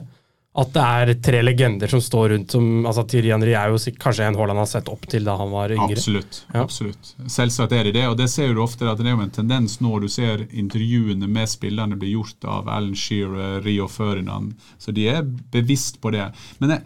At 0.52 0.72
det 0.76 0.84
er 0.84 1.10
tre 1.24 1.40
legender 1.46 1.88
som 1.88 2.02
står 2.04 2.34
rundt 2.34 2.52
som 2.52 2.66
altså 2.84 3.06
Thierry 3.08 3.30
Henry 3.32 3.54
er 3.56 3.72
jo 3.72 3.78
kanskje 4.02 4.26
en 4.28 4.36
Haaland 4.36 4.60
har 4.60 4.68
sett 4.68 4.90
opp 4.92 5.06
til 5.08 5.24
da 5.24 5.38
han 5.40 5.52
var 5.54 5.72
yngre. 5.72 5.96
Absolutt. 5.96 6.42
Ja. 6.50 6.66
absolutt. 6.66 7.14
Selvsagt 7.32 7.72
er 7.78 7.88
det 7.88 7.94
det. 7.96 8.04
og 8.10 8.18
Det 8.20 8.28
ser 8.32 8.52
du 8.52 8.60
ofte 8.64 8.90
at 8.92 9.00
det 9.00 9.08
er 9.08 9.16
jo 9.16 9.24
en 9.24 9.32
tendens 9.32 9.78
når 9.80 10.04
du 10.04 10.10
ser 10.12 10.44
intervjuene 10.52 11.30
med 11.32 11.48
spillerne 11.48 11.96
bli 12.00 12.12
gjort 12.18 12.44
av 12.44 12.68
Alan 12.68 12.98
Shearer, 13.00 13.62
Rio 13.64 13.88
Ferdinand. 13.88 14.58
Så 14.78 14.92
de 14.92 15.08
er 15.14 15.24
bevisst 15.56 16.02
på 16.04 16.12
det. 16.12 16.28
Men 16.60 16.76
jeg, 16.76 16.84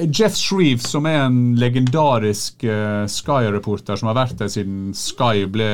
eh, 0.00 0.08
Jeff 0.10 0.34
Shreve, 0.34 0.82
som 0.82 1.06
er 1.06 1.20
en 1.28 1.54
legendarisk 1.60 2.64
uh, 2.66 3.06
Sky-reporter 3.06 4.00
som 4.00 4.10
har 4.10 4.18
vært 4.24 4.40
der 4.42 4.50
siden 4.50 4.90
Sky 4.96 5.46
ble 5.46 5.70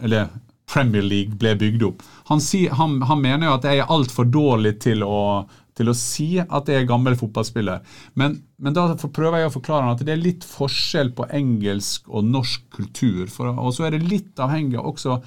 Eller 0.00 0.32
Premier 0.70 1.04
League 1.04 1.36
ble 1.36 1.52
bygd 1.60 1.82
opp, 1.84 2.00
han, 2.30 2.40
sier, 2.40 2.72
han, 2.78 2.96
han 3.04 3.20
mener 3.20 3.50
jo 3.50 3.56
at 3.58 3.66
jeg 3.68 3.82
er 3.82 3.90
altfor 3.92 4.24
dårlig 4.32 4.78
til 4.80 5.04
å 5.04 5.44
til 5.78 5.90
å 5.90 5.96
si 5.98 6.28
at 6.42 6.70
jeg 6.70 6.82
er 6.82 6.88
gammel 6.88 7.16
fotballspiller. 7.18 7.82
Men, 8.20 8.36
men 8.62 8.76
da 8.76 8.86
prøver 8.94 9.42
jeg 9.42 9.50
å 9.50 9.56
forklare 9.56 9.94
at 9.94 10.04
det 10.06 10.14
er 10.14 10.22
litt 10.22 10.46
forskjell 10.46 11.12
på 11.16 11.26
engelsk 11.34 12.06
og 12.10 12.28
norsk 12.28 12.68
kultur. 12.76 13.26
For, 13.32 13.50
og 13.50 13.74
så 13.74 13.88
er 13.88 13.96
det 13.96 14.06
litt 14.06 14.38
avhengig 14.42 14.80
også 14.80 15.18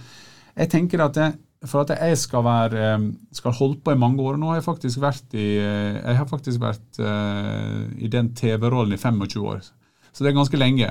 Jeg 0.57 0.71
tenker 0.71 1.03
at 1.03 1.17
det, 1.17 1.27
for 1.67 1.83
at 1.83 1.93
jeg 1.97 2.17
skal, 2.21 2.45
være, 2.45 2.83
eh, 2.85 3.07
skal 3.35 3.55
holde 3.57 3.81
på 3.83 3.93
i 3.93 3.99
mange 3.99 4.21
år 4.23 4.37
Nå 4.37 4.51
har 4.51 4.59
jeg 4.59 4.67
faktisk 4.67 5.01
vært 5.01 5.33
i, 5.33 5.57
eh, 5.61 5.97
jeg 5.97 6.19
har 6.19 6.29
faktisk 6.29 6.61
vært 6.61 6.99
uh, 7.01 7.87
i 7.97 8.09
den 8.13 8.31
TV-rollen 8.37 8.93
i 8.93 9.01
25 9.01 9.41
år. 9.43 9.65
Så 10.13 10.23
det 10.23 10.31
er 10.31 10.37
ganske 10.37 10.57
lenge. 10.57 10.87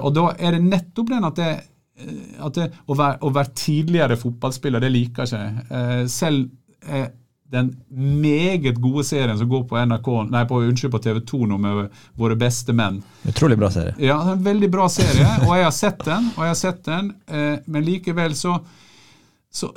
Og 0.00 0.14
da 0.16 0.30
er 0.40 0.54
det 0.56 0.62
nettopp 0.64 1.10
den 1.10 1.26
at 1.28 1.36
det, 1.36 1.50
at 2.40 2.56
det, 2.56 2.70
å, 2.88 2.94
være, 2.96 3.18
å, 3.20 3.32
være, 3.36 3.52
tidligere 3.52 4.16
fotballspiller, 4.16 4.80
det 4.80 4.92
liker 4.94 5.28
ikke 5.28 5.40
jeg. 5.42 6.08
Selv 6.08 6.46
den 7.52 7.70
meget 7.88 8.74
gode 8.82 9.04
serien 9.04 9.38
som 9.38 9.48
går 9.48 9.64
på 9.70 9.78
NRK, 9.78 10.08
nei, 10.32 10.44
på, 10.48 10.60
unnskyld, 10.66 10.92
på 10.92 11.02
TV 11.04 11.20
2 11.28 11.46
nå 11.50 11.58
med 11.62 12.00
Våre 12.18 12.36
beste 12.38 12.74
menn. 12.76 12.98
Utrolig 13.28 13.58
bra 13.60 13.70
serie. 13.70 13.94
Ja, 14.02 14.18
en 14.32 14.42
veldig 14.42 14.70
bra 14.72 14.88
serie, 14.90 15.28
og 15.46 15.52
jeg 15.54 15.68
har 15.68 15.76
sett 15.76 16.02
den. 16.04 16.32
og 16.34 16.42
jeg 16.44 16.52
har 16.54 16.58
sett 16.62 16.82
den, 16.88 17.12
eh, 17.26 17.54
Men 17.66 17.86
likevel 17.86 18.34
så, 18.36 18.58
så 19.52 19.70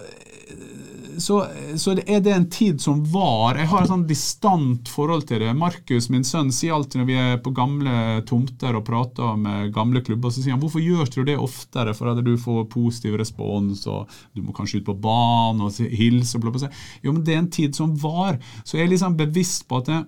så, 1.21 1.39
så 1.79 1.93
er 1.99 2.21
det 2.23 2.33
en 2.33 2.47
tid 2.51 2.81
som 2.81 3.01
var. 3.11 3.57
Jeg 3.59 3.69
har 3.71 3.83
et 3.83 3.91
sånn 3.91 4.05
distant 4.09 4.89
forhold 4.91 5.25
til 5.29 5.43
det. 5.43 5.53
Markus, 5.57 6.09
min 6.13 6.25
sønn, 6.27 6.51
sier 6.55 6.75
alltid 6.75 7.01
når 7.01 7.09
vi 7.09 7.17
er 7.21 7.41
på 7.43 7.53
gamle 7.55 7.93
tomter 8.29 8.77
og 8.77 8.85
prater 8.87 9.39
med 9.39 9.73
gamle 9.75 10.03
klubber, 10.05 10.33
så 10.33 10.43
sier 10.43 10.55
han 10.55 10.61
hvorfor 10.63 10.83
gjør 10.83 11.11
du 11.15 11.21
det 11.27 11.37
oftere 11.39 11.95
for 11.97 12.11
at 12.11 12.21
du 12.25 12.33
får 12.39 12.67
positiv 12.71 13.17
respons, 13.19 13.85
og 13.91 14.09
du 14.35 14.43
må 14.45 14.55
kanskje 14.55 14.81
ut 14.81 14.89
på 14.89 14.97
banen 15.03 15.65
og 15.65 15.75
hilse 15.93 16.37
og 16.37 16.45
blå 16.45 16.55
på 16.55 16.63
seg. 16.63 16.85
Jo, 17.03 17.13
men 17.13 17.23
det 17.25 17.35
er 17.35 17.43
en 17.43 17.51
tid 17.59 17.77
som 17.77 17.95
var. 17.99 18.39
Så 18.63 18.79
jeg 18.79 18.87
er 18.87 18.93
liksom 18.95 19.19
bevisst 19.19 19.67
på 19.69 19.81
at 19.81 19.91
det, 19.91 20.03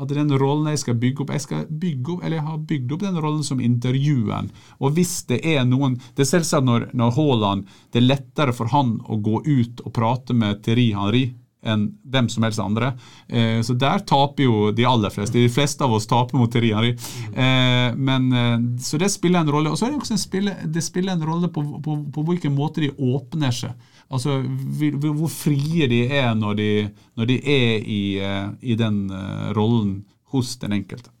at 0.00 0.14
den 0.14 0.32
rollen 0.40 0.70
jeg 0.72 0.82
skal 0.82 0.98
bygge 1.00 1.24
opp 1.24 1.34
Jeg 1.34 1.44
skal 1.44 1.66
bygge 1.68 2.14
opp, 2.14 2.24
eller 2.24 2.38
jeg 2.38 2.46
har 2.46 2.62
bygd 2.72 2.94
opp 2.96 3.04
den 3.04 3.20
rollen 3.20 3.44
som 3.46 3.60
intervjuen. 3.60 4.50
Og 4.80 4.96
hvis 4.96 5.20
det 5.30 5.42
er 5.44 5.66
noen 5.68 5.98
Det 6.16 6.24
er 6.24 6.32
selvsagt 6.32 6.66
når, 6.66 6.88
når 6.96 7.14
Haaland 7.18 7.68
Det 7.92 8.00
er 8.00 8.08
lettere 8.08 8.56
for 8.56 8.72
han 8.74 8.98
å 9.04 9.20
gå 9.20 9.42
ut 9.46 9.84
og 9.84 9.94
prate 9.96 10.36
med 10.36 10.64
Thierry 10.64 10.90
Henry 10.96 11.28
enn 11.60 11.82
hvem 12.08 12.28
som 12.32 12.44
helst 12.46 12.60
andre. 12.62 12.94
Eh, 13.28 13.60
så 13.60 13.74
der 13.76 14.00
taper 14.08 14.46
jo 14.46 14.70
de 14.72 14.86
aller 14.88 15.12
fleste. 15.12 15.36
De 15.36 15.52
fleste 15.52 15.84
av 15.84 15.92
oss 15.92 16.08
taper 16.08 16.38
mot 16.40 16.48
Thierry 16.52 16.72
Henry. 16.72 16.94
Eh, 17.34 17.96
men, 17.96 18.32
eh, 18.32 18.56
så 18.80 18.98
det 18.98 19.10
spiller 19.12 19.44
en 19.44 19.52
rolle. 19.52 19.70
Og 19.70 19.78
så 19.78 19.86
er 19.86 19.92
det 19.92 20.00
også 20.00 20.16
en 20.16 20.22
spille, 20.22 20.56
det 20.64 20.84
spiller 20.84 21.12
en 21.12 21.26
rolle 21.26 21.52
på, 21.52 21.64
på, 21.84 21.98
på 22.14 22.24
hvilken 22.30 22.54
måte 22.56 22.80
de 22.80 22.90
åpner 22.96 23.52
seg. 23.52 23.89
Altså 24.10 24.40
hvor 24.42 25.30
frie 25.30 25.86
de 25.90 26.02
er 26.10 26.34
når 26.34 26.58
de, 26.58 26.70
når 27.18 27.30
de 27.30 27.38
er 27.38 27.86
i, 27.86 28.02
eh, 28.18 28.48
i 28.72 28.76
den 28.78 29.04
uh, 29.12 29.50
rollen 29.54 30.00
hos 30.34 30.56
den 30.62 30.74
enkelte. 30.80 31.12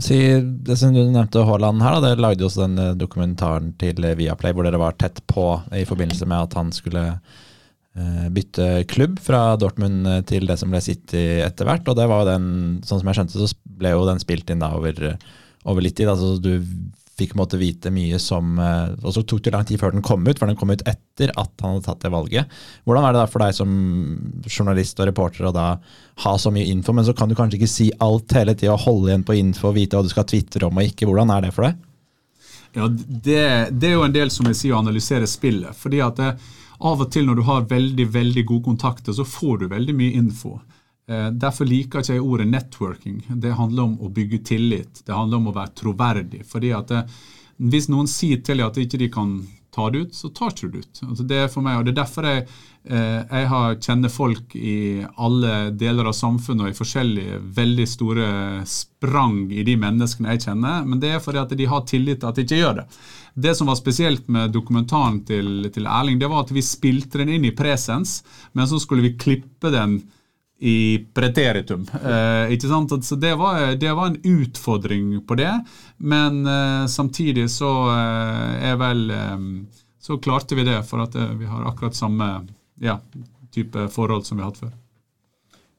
Si, 0.00 0.16
det 0.40 0.78
som 0.80 0.94
Du 0.96 1.02
nevnte 1.04 1.44
Haaland 1.44 1.84
her, 1.84 1.98
da, 2.00 2.14
det 2.14 2.24
lagde 2.24 2.46
også 2.46 2.64
den 2.64 2.80
eh, 2.80 2.94
dokumentaren 2.96 3.74
til 3.80 4.00
Viaplay 4.16 4.56
hvor 4.56 4.64
dere 4.64 4.80
var 4.80 4.96
tett 4.96 5.20
på 5.28 5.46
i 5.76 5.84
forbindelse 5.88 6.28
med 6.28 6.48
at 6.48 6.60
han 6.60 6.72
skulle 6.74 7.06
bytte 8.32 8.86
klubb 8.88 9.18
fra 9.20 9.50
Dortmund 9.60 10.06
til 10.24 10.46
det 10.48 10.54
som 10.56 10.70
ble 10.72 10.78
City 10.80 11.42
etter 11.44 11.68
hvert. 11.68 11.84
og 11.84 11.98
det 11.98 12.06
var 12.08 12.22
jo 12.22 12.30
den, 12.30 12.46
sånn 12.88 13.02
som 13.02 13.10
jeg 13.10 13.18
skjønte, 13.18 13.36
så 13.36 13.76
ble 13.82 13.90
jo 13.92 14.06
den 14.08 14.22
spilt 14.22 14.48
inn 14.48 14.64
da 14.64 14.70
over, 14.78 14.96
over 15.68 15.84
litt 15.84 15.98
tid. 15.98 16.08
altså 16.08 16.38
Du 16.40 16.54
fikk 17.22 17.36
måtte 17.38 17.60
vite 17.60 17.92
mye 17.94 18.18
som 18.22 18.58
eh, 18.60 18.92
Og 19.02 19.14
så 19.16 19.24
tok 19.24 19.44
det 19.44 19.54
lang 19.54 19.64
tid 19.68 19.80
før 19.80 19.94
den 19.94 20.04
kom 20.04 20.26
ut, 20.26 20.38
for 20.38 20.50
den 20.50 20.58
kom 20.58 20.72
ut 20.74 20.84
etter 20.84 21.32
at 21.38 21.52
han 21.62 21.76
hadde 21.76 21.86
tatt 21.86 22.02
det 22.04 22.12
valget. 22.12 22.58
Hvordan 22.84 23.06
er 23.06 23.14
det 23.14 23.22
da 23.22 23.30
for 23.30 23.44
deg 23.44 23.56
som 23.56 23.72
journalist 24.48 25.00
og 25.00 25.08
reporter 25.08 25.48
å 25.48 25.54
da 25.54 25.68
ha 26.24 26.34
så 26.38 26.52
mye 26.54 26.68
info, 26.72 26.94
men 26.96 27.06
så 27.06 27.14
kan 27.16 27.30
du 27.30 27.36
kanskje 27.38 27.60
ikke 27.60 27.70
si 27.70 27.88
alt 28.02 28.34
hele 28.36 28.56
tida 28.58 28.76
holde 28.76 29.10
igjen 29.10 29.26
på 29.26 29.38
info 29.38 29.70
og 29.70 29.78
vite 29.78 29.96
hva 29.96 30.04
du 30.04 30.12
skal 30.12 30.28
tvitre 30.28 30.68
om 30.68 30.82
og 30.82 30.90
ikke. 30.90 31.08
Hvordan 31.08 31.32
er 31.34 31.46
det 31.46 31.54
for 31.56 31.68
deg? 31.68 31.80
Ja, 32.72 32.88
det, 32.88 33.70
det, 33.70 33.88
er 33.88 33.96
jo 33.98 34.04
en 34.06 34.14
del 34.14 34.30
som 34.32 34.48
jeg 34.48 34.58
sier 34.58 34.76
å 34.76 34.80
analysere 34.80 35.28
spillet. 35.28 35.76
fordi 35.76 36.00
at 36.04 36.20
det, 36.20 36.34
av 36.82 37.02
og 37.04 37.10
til 37.12 37.26
når 37.28 37.38
du 37.38 37.42
har 37.46 37.66
veldig 37.70 38.06
veldig 38.14 38.44
gode 38.48 38.64
kontakter, 38.70 39.12
så 39.12 39.26
får 39.28 39.58
du 39.58 39.66
veldig 39.70 39.94
mye 39.94 40.16
info. 40.18 40.56
Eh, 41.10 41.28
derfor 41.30 41.66
liker 41.66 42.02
ikke 42.02 42.16
jeg 42.16 42.24
ordet 42.24 42.48
networking. 42.48 43.22
Det 43.42 43.56
handler 43.58 43.88
om 43.88 43.96
å 44.00 44.10
bygge 44.12 44.42
tillit. 44.52 45.02
Det 45.06 45.14
handler 45.14 45.42
om 45.42 45.50
å 45.50 45.56
være 45.56 45.74
troverdig. 45.82 46.44
fordi 46.46 46.72
at 46.72 46.88
det, 46.88 47.06
Hvis 47.58 47.88
noen 47.88 48.08
sier 48.08 48.42
til 48.42 48.58
deg 48.58 48.66
at 48.66 48.74
de 48.74 48.86
ikke 48.86 49.12
kan 49.12 49.46
ta 49.72 49.90
det 49.90 49.98
ut, 49.98 50.14
så 50.14 50.28
tar 50.28 50.52
ikke 50.52 50.68
du 50.68 50.72
det 50.72 50.84
ut. 50.84 51.00
Altså 51.08 51.24
det 51.26 51.36
er 51.36 51.48
for 51.48 51.64
meg, 51.64 51.78
og 51.78 51.84
det 51.84 51.92
er 51.92 52.02
derfor 52.02 52.26
jeg, 52.28 52.46
eh, 52.84 53.22
jeg 53.24 53.48
har, 53.48 53.76
kjenner 53.76 54.12
folk 54.12 54.56
i 54.56 55.04
alle 55.16 55.70
deler 55.70 56.10
av 56.10 56.12
samfunnet 56.12 56.66
og 56.66 56.70
i 56.70 56.76
forskjellige 56.76 57.38
veldig 57.56 57.86
store 57.88 58.28
sprang 58.68 59.50
i 59.52 59.62
de 59.62 59.76
menneskene 59.76 60.34
jeg 60.34 60.44
kjenner. 60.46 60.84
Men 60.84 61.00
det 61.00 61.14
er 61.14 61.24
fordi 61.24 61.38
at 61.38 61.56
de 61.56 61.68
har 61.72 61.86
tillit 61.88 62.20
til 62.20 62.28
at 62.28 62.36
de 62.36 62.42
ikke 62.42 62.60
gjør 62.60 62.82
det. 62.82 62.86
Det 63.34 63.56
som 63.56 63.66
var 63.66 63.80
spesielt 63.80 64.28
med 64.28 64.52
dokumentaren 64.52 65.22
til, 65.24 65.70
til 65.72 65.86
Erling, 65.86 66.18
det 66.20 66.28
var 66.28 66.44
at 66.44 66.52
vi 66.52 66.60
spilte 66.60 67.22
den 67.22 67.32
inn 67.32 67.48
i 67.48 67.56
presens, 67.56 68.20
men 68.52 68.68
så 68.68 68.80
skulle 68.80 69.02
vi 69.02 69.16
klippe 69.16 69.72
den 69.72 70.02
i 70.62 71.06
preteritum. 71.14 71.88
Eh, 72.04 72.52
ikke 72.54 72.68
sant? 72.70 72.92
Så 73.04 73.16
det 73.18 73.34
var, 73.34 73.74
det 73.74 73.92
var, 73.98 74.12
en 74.12 74.20
utfordring 74.22 75.16
på 75.26 75.34
det, 75.40 75.50
men 75.98 76.44
eh, 76.46 76.84
samtidig 76.86 77.48
så 77.50 77.70
eh, 77.90 78.68
er 78.70 78.76
vel 78.78 79.08
eh, 79.10 79.38
Så 80.02 80.18
klarte 80.18 80.54
vi 80.58 80.64
det, 80.66 80.80
for 80.86 81.02
at 81.02 81.14
eh, 81.18 81.34
vi 81.38 81.46
har 81.50 81.66
akkurat 81.66 81.98
samme 81.98 82.28
ja, 82.82 83.00
type 83.54 83.88
forhold 83.90 84.26
som 84.26 84.38
vi 84.38 84.44
har 84.44 84.52
hatt 84.52 84.62
før. 84.62 84.72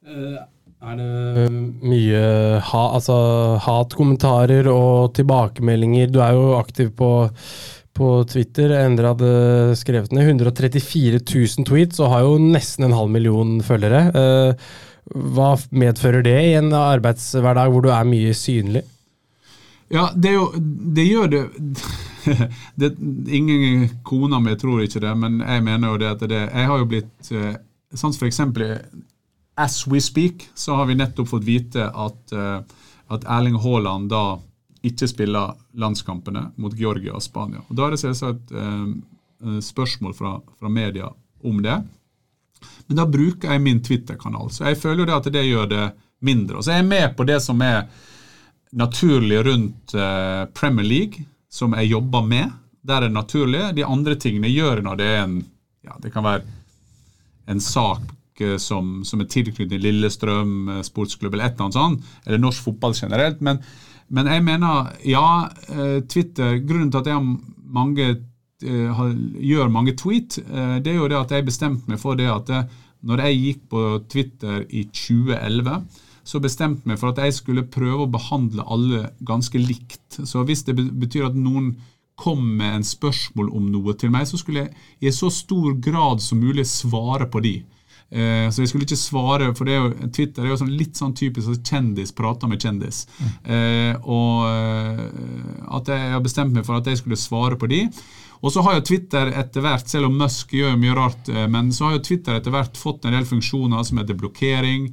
Eh, 0.04 0.42
er 0.84 1.00
det 1.00 1.48
mye 1.80 2.24
ha, 2.60 2.84
altså, 2.98 3.16
hatkommentarer 3.64 4.68
og 4.68 5.14
tilbakemeldinger? 5.16 6.12
Du 6.12 6.20
er 6.20 6.36
jo 6.36 6.58
aktiv 6.58 6.92
på 6.98 7.10
på 7.94 8.08
Twitter. 8.30 8.72
Endre 8.82 9.12
hadde 9.12 9.76
skrevet 9.78 10.14
ned 10.14 10.28
134 10.34 11.20
000 11.22 11.68
tweets 11.68 12.02
og 12.02 12.10
har 12.12 12.26
jo 12.26 12.40
nesten 12.42 12.88
en 12.88 12.96
halv 12.96 13.12
million 13.14 13.56
følgere. 13.64 14.02
Eh, 14.10 14.66
hva 15.36 15.52
medfører 15.76 16.24
det 16.24 16.36
i 16.46 16.56
en 16.58 16.72
arbeidshverdag 16.74 17.72
hvor 17.72 17.84
du 17.84 17.90
er 17.92 18.08
mye 18.08 18.34
synlig? 18.36 18.84
Ja, 19.92 20.08
det, 20.16 20.32
jo, 20.32 20.46
det 20.96 21.04
gjør 21.04 21.28
det, 21.30 21.42
det 22.80 22.94
Ingen 23.36 23.88
kona 24.06 24.40
mi 24.40 24.56
tror 24.58 24.80
ikke 24.82 25.02
det, 25.04 25.12
men 25.20 25.42
jeg 25.44 25.64
mener 25.66 25.92
jo 25.92 26.00
det 26.00 26.08
at 26.14 26.24
det 26.30 26.40
Jeg 26.40 26.70
har 26.70 26.80
jo 26.80 26.88
blitt 26.88 27.30
eh, 27.30 27.52
Sånn 27.94 28.16
for 28.16 28.26
eksempel 28.26 28.64
As 29.60 29.84
we 29.86 30.00
speak, 30.02 30.48
så 30.58 30.80
har 30.80 30.88
vi 30.88 30.96
nettopp 30.98 31.28
fått 31.30 31.44
vite 31.46 31.84
at, 31.86 32.32
eh, 32.34 32.56
at 33.14 33.26
Erling 33.36 33.60
Haaland 33.62 34.08
da 34.10 34.24
ikke 34.84 35.08
spiller 35.08 35.54
landskampene 35.80 36.48
mot 36.60 36.74
Georgia 36.78 37.16
og 37.16 37.22
Spania. 37.24 37.62
Og 37.68 37.76
Da 37.76 37.86
er 37.86 37.94
det 37.94 38.00
selvsagt 38.02 38.52
eh, 38.52 38.86
eh, 39.44 39.60
spørsmål 39.64 40.16
fra, 40.16 40.38
fra, 40.58 40.72
media 40.72 41.10
om 41.44 41.62
det. 41.62 41.76
Men 42.88 42.98
da 43.00 43.06
bruker 43.08 43.52
jeg 43.52 43.62
min 43.64 43.82
Twitter-kanal. 43.84 44.50
Så 44.50 44.68
jeg 44.68 44.80
føler 44.80 45.04
jo 45.04 45.08
det 45.10 45.20
at 45.20 45.30
det 45.32 45.46
gjør 45.46 45.70
det 45.70 45.86
mindre. 46.24 46.58
Og 46.58 46.64
så 46.64 46.74
er 46.74 46.82
jeg 46.82 46.90
med 46.90 47.16
på 47.16 47.26
det 47.28 47.40
som 47.44 47.60
er 47.64 47.86
naturlig 48.74 49.40
rundt 49.46 49.94
eh, 49.94 50.44
Premier 50.56 50.86
League, 50.86 51.26
som 51.50 51.76
jeg 51.78 51.92
jobber 51.92 52.24
med. 52.26 52.52
Der 52.84 52.96
er 52.96 53.08
det 53.08 53.16
naturlige. 53.16 53.72
De 53.76 53.86
andre 53.86 54.16
tingene 54.20 54.50
gjør 54.52 54.82
når 54.84 55.00
det 55.00 55.10
er 55.12 55.24
en 55.24 55.42
ja, 55.84 55.96
det 56.00 56.12
kan 56.14 56.24
være 56.24 56.44
en 57.52 57.60
sak 57.60 58.40
eh, 58.40 58.56
som, 58.60 59.02
som 59.04 59.22
er 59.22 59.30
tilknyttet 59.30 59.82
Lillestrøm 59.82 60.54
eh, 60.78 60.84
sportsklubb 60.86 61.34
eller 61.34 61.48
et 61.48 61.56
eller 61.56 61.68
annet 61.68 61.78
sånt, 61.78 62.14
eller 62.24 62.42
norsk 62.42 62.70
fotball 62.70 62.96
generelt. 62.96 63.40
men 63.44 63.60
men 64.08 64.28
jeg 64.30 64.44
mener, 64.44 64.92
ja, 65.08 65.48
eh, 65.68 66.00
Twitter 66.08 66.58
Grunnen 66.66 66.90
til 66.92 67.00
at 67.00 67.10
jeg 67.10 67.36
mange, 67.64 68.08
eh, 68.62 69.04
gjør 69.40 69.72
mange 69.72 69.96
tweet, 69.96 70.38
eh, 70.38 70.78
det 70.80 70.92
er 70.92 70.98
jo 70.98 71.08
det 71.08 71.20
at 71.20 71.30
jeg 71.30 71.46
bestemte 71.46 71.88
meg 71.90 72.00
for 72.00 72.14
det 72.14 72.28
at 72.30 72.68
når 73.04 73.20
jeg 73.20 73.40
gikk 73.40 73.62
på 73.68 73.80
Twitter 74.08 74.64
i 74.70 74.84
2011, 74.88 75.84
så 76.24 76.40
bestemte 76.40 76.88
meg 76.88 76.98
for 76.98 77.12
at 77.12 77.20
jeg 77.20 77.34
skulle 77.36 77.66
prøve 77.68 78.06
å 78.06 78.10
behandle 78.10 78.64
alle 78.64 79.10
ganske 79.20 79.60
likt. 79.60 80.24
Så 80.24 80.44
hvis 80.48 80.64
det 80.64 80.76
betyr 80.76 81.28
at 81.28 81.36
noen 81.36 81.74
kom 82.16 82.40
med 82.56 82.78
en 82.78 82.86
spørsmål 82.86 83.50
om 83.52 83.66
noe 83.72 83.92
til 83.98 84.12
meg, 84.14 84.24
så 84.30 84.38
skulle 84.40 84.64
jeg 84.64 84.74
i 85.04 85.12
så 85.12 85.28
stor 85.28 85.74
grad 85.82 86.22
som 86.24 86.40
mulig 86.40 86.64
svare 86.70 87.28
på 87.28 87.42
de. 87.44 87.58
Eh, 88.14 88.48
så 88.54 88.62
jeg 88.62 88.70
skulle 88.70 88.86
ikke 88.86 89.00
svare, 89.00 89.48
for 89.58 89.66
det 89.66 89.74
er 89.74 89.80
jo, 89.82 90.10
Twitter 90.14 90.44
er 90.44 90.52
jo 90.52 90.58
sånn 90.60 90.74
litt 90.78 91.00
sånn 91.00 91.16
typisk 91.18 91.50
at 91.50 91.72
kjendis 91.72 92.14
prater 92.14 92.50
med 92.50 92.62
kjendis. 92.62 93.04
Eh, 93.42 93.94
og 94.00 94.44
eh, 94.46 95.00
at 95.74 95.90
jeg 95.90 96.12
har 96.14 96.22
bestemt 96.22 96.54
meg 96.54 96.66
for 96.68 96.78
at 96.78 96.90
jeg 96.90 97.02
skulle 97.02 97.18
svare 97.18 97.58
på 97.58 97.70
de. 97.72 97.88
Og 98.44 98.52
så 98.52 98.62
har 98.62 98.76
jo 98.76 98.84
Twitter 98.84 99.32
etter 99.40 99.64
hvert, 99.64 99.88
selv 99.88 100.10
om 100.10 100.18
Musk 100.20 100.52
gjør 100.54 100.76
mye 100.78 100.94
rart, 100.94 101.32
eh, 101.32 101.48
men 101.50 101.72
så 101.74 101.88
har 101.88 101.98
jo 101.98 102.04
Twitter 102.06 102.38
etter 102.38 102.54
hvert 102.54 102.78
fått 102.78 103.08
en 103.08 103.16
del 103.16 103.26
funksjoner 103.28 103.82
som 103.88 103.98
heter 103.98 104.18
blokkering 104.20 104.92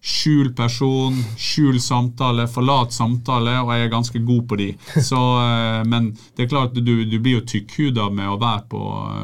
skjul 0.00 0.54
person, 0.56 1.16
skjul 1.36 1.80
samtale, 1.80 2.46
forlat 2.48 2.94
samtale, 2.96 3.58
og 3.60 3.72
jeg 3.74 3.84
er 3.84 3.92
ganske 3.92 4.22
god 4.24 4.46
på 4.48 4.56
de. 4.56 4.70
Så, 5.10 5.20
eh, 5.42 5.82
men 5.88 6.14
det 6.36 6.46
er 6.46 6.52
klart, 6.52 6.74
du, 6.74 6.94
du 7.04 7.18
blir 7.18 7.40
jo 7.40 7.44
tykkhuda 7.52 8.08
med 8.14 8.32
å 8.32 8.38
være 8.40 8.64
på, 8.72 8.80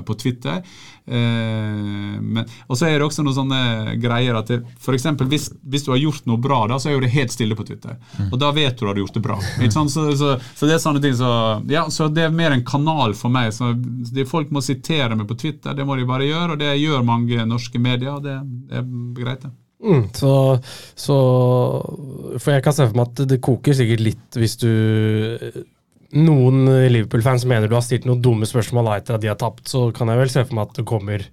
på 0.07 0.19
Twitter. 0.21 0.61
Eh, 1.07 2.21
men, 2.21 2.45
og 2.67 2.77
så 2.77 2.91
er 2.91 2.99
det 2.99 3.07
også 3.07 3.25
noen 3.25 3.39
sånne 3.39 3.97
greier 4.03 4.37
at 4.37 4.53
for 4.83 4.97
eksempel, 4.99 5.31
hvis, 5.33 5.49
hvis 5.65 5.87
du 5.87 5.93
har 5.95 6.03
gjort 6.03 6.29
noe 6.29 6.41
bra, 6.45 6.65
da, 6.69 6.81
så 6.83 6.91
er 6.91 6.99
jo 6.99 7.05
det 7.07 7.13
helt 7.17 7.33
stille 7.33 7.57
på 7.57 7.65
Twitter. 7.69 7.97
Mm. 8.19 8.29
Og 8.29 8.39
da 8.43 8.53
vet 8.53 8.77
du 8.77 8.85
at 8.85 8.85
du 8.85 8.93
har 8.93 9.05
gjort 9.07 9.17
det 9.17 9.25
bra. 9.25 9.41
Så, 9.73 9.89
så, 9.89 10.31
så, 10.53 10.67
det 10.67 10.77
er 10.77 10.83
sånne 10.83 11.01
ting 11.05 11.15
så, 11.17 11.31
ja, 11.73 11.87
så 11.93 12.11
det 12.13 12.27
er 12.27 12.35
mer 12.35 12.53
en 12.53 12.65
kanal 12.67 13.17
for 13.17 13.33
meg. 13.33 13.53
Så 13.57 13.73
det, 14.13 14.29
Folk 14.29 14.53
må 14.53 14.61
sitere 14.65 15.17
meg 15.17 15.29
på 15.31 15.39
Twitter, 15.41 15.77
det 15.77 15.87
må 15.89 15.97
de 15.97 16.09
bare 16.09 16.27
gjøre, 16.29 16.53
og 16.53 16.61
det 16.61 16.75
gjør 16.83 17.07
mange 17.07 17.49
norske 17.49 17.81
medier. 17.81 18.19
og 18.19 18.27
det, 18.27 18.41
det 18.69 18.83
er 18.83 18.91
greit, 19.17 19.47
det. 19.47 19.55
Mm, 19.85 20.07
så, 20.17 20.59
så, 20.97 21.17
For 22.41 22.55
jeg 22.55 22.65
kan 22.65 22.73
se 22.73 22.87
for 22.87 22.97
meg 22.97 23.11
at 23.11 23.27
det 23.29 23.43
koker 23.45 23.77
sikkert 23.77 24.01
litt 24.07 24.39
hvis 24.41 24.57
du 24.63 24.71
Noen 26.17 26.63
Liverpool-fans 26.89 27.45
mener 27.51 27.69
du 27.69 27.75
har 27.77 27.85
stilt 27.85 28.07
noen 28.09 28.23
dumme 28.25 28.49
spørsmål 28.49 28.95
etter 28.95 29.19
at 29.19 29.25
de 29.25 29.29
har 29.29 29.37
tapt, 29.41 29.67
så 29.69 29.91
kan 29.93 30.09
jeg 30.09 30.23
vel 30.23 30.33
se 30.33 30.45
for 30.47 30.57
meg 30.57 30.71
at 30.71 30.79
det 30.79 30.87
kommer 30.89 31.27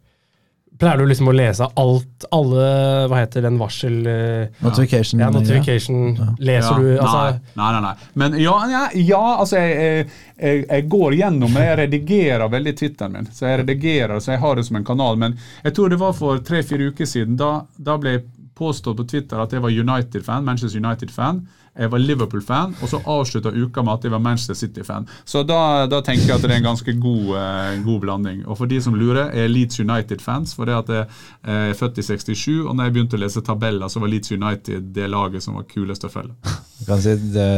Pleier 0.80 0.98
du 0.98 1.06
liksom 1.06 1.30
å 1.30 1.34
lese 1.36 1.68
alt, 1.80 2.26
alle 2.34 2.64
Hva 3.12 3.20
heter 3.22 3.46
den 3.46 3.60
varsel... 3.62 4.00
Eh, 4.10 4.62
notification. 4.64 5.22
Ja, 5.22 5.30
notification. 5.34 6.16
Ja. 6.18 6.30
Leser 6.50 6.72
ja, 6.72 6.80
du 6.80 7.04
altså, 7.04 7.52
nei, 7.60 7.68
nei, 7.76 7.82
nei, 7.86 7.94
Men 8.20 8.38
ja, 8.42 8.56
ja, 8.72 8.82
ja 8.98 9.22
altså 9.44 9.62
jeg, 9.62 10.08
jeg, 10.34 10.64
jeg, 10.66 10.88
går 10.92 11.18
gjennom 11.20 11.60
Jeg 11.62 11.78
redigerer 11.84 12.50
veldig 12.52 12.76
Twitteren 12.80 13.20
min. 13.20 13.30
Så 13.32 13.46
jeg 13.48 13.62
redigerer, 13.62 14.18
så 14.24 14.34
jeg 14.34 14.42
har 14.44 14.58
det 14.58 14.66
som 14.68 14.80
en 14.80 14.88
kanal. 14.88 15.20
Men 15.22 15.38
jeg 15.62 15.78
tror 15.78 15.94
det 15.94 16.02
var 16.02 16.18
for 16.18 16.42
tre-fire 16.46 16.90
uker 16.90 17.10
siden. 17.10 17.38
Da, 17.40 17.54
da 17.78 18.00
ble 18.02 18.18
jeg 18.18 18.26
påstått 18.56 18.98
på 18.98 19.06
Twitter 19.10 19.42
at 19.42 19.54
jeg 19.54 19.64
var 19.64 19.74
United-fan, 19.74 20.46
Manchester 20.46 20.80
United-fan. 20.80 21.44
jeg 21.74 21.90
var 21.90 21.98
Liverpool-fan, 21.98 22.76
og 22.86 22.90
så 22.90 23.00
avslutta 23.10 23.50
uka 23.50 23.82
med 23.82 23.94
at 23.96 24.04
jeg 24.06 24.14
var 24.14 24.20
Manchester 24.22 24.54
City-fan. 24.54 25.08
Så 25.26 25.42
da, 25.42 25.88
da, 25.90 26.04
tenker 26.06 26.28
jeg 26.28 26.36
at 26.36 26.44
det 26.46 26.52
er 26.52 26.60
en 26.60 26.68
ganske 26.68 26.94
god, 27.02 27.32
eh, 27.40 27.80
god 27.82 28.00
blanding. 28.04 28.44
Og 28.46 28.60
for 28.60 28.70
de 28.70 28.78
som 28.82 28.94
lurer, 28.94 29.32
jeg 29.34 29.48
er 29.48 29.50
Leeds 29.50 29.82
United-fans, 29.82 30.54
for 30.54 30.70
det 30.70 30.76
at 30.78 30.92
jeg 30.94 31.08
er 31.50 31.74
født 31.80 31.98
i 31.98 32.06
67, 32.06 32.62
og 32.68 32.76
når 32.76 32.92
jeg 32.92 32.94
begynte 32.94 33.18
å 33.18 33.24
lese 33.24 33.42
tabeller, 33.42 33.90
så 33.90 34.04
var 34.04 34.14
Leeds 34.14 34.36
United 34.36 34.94
det 34.94 35.10
laget 35.10 35.48
som 35.48 35.58
var 35.58 35.66
kulest 35.72 36.06
å 36.06 36.14
følge. 36.14 36.38
Si, 36.84 37.18
det, 37.34 37.50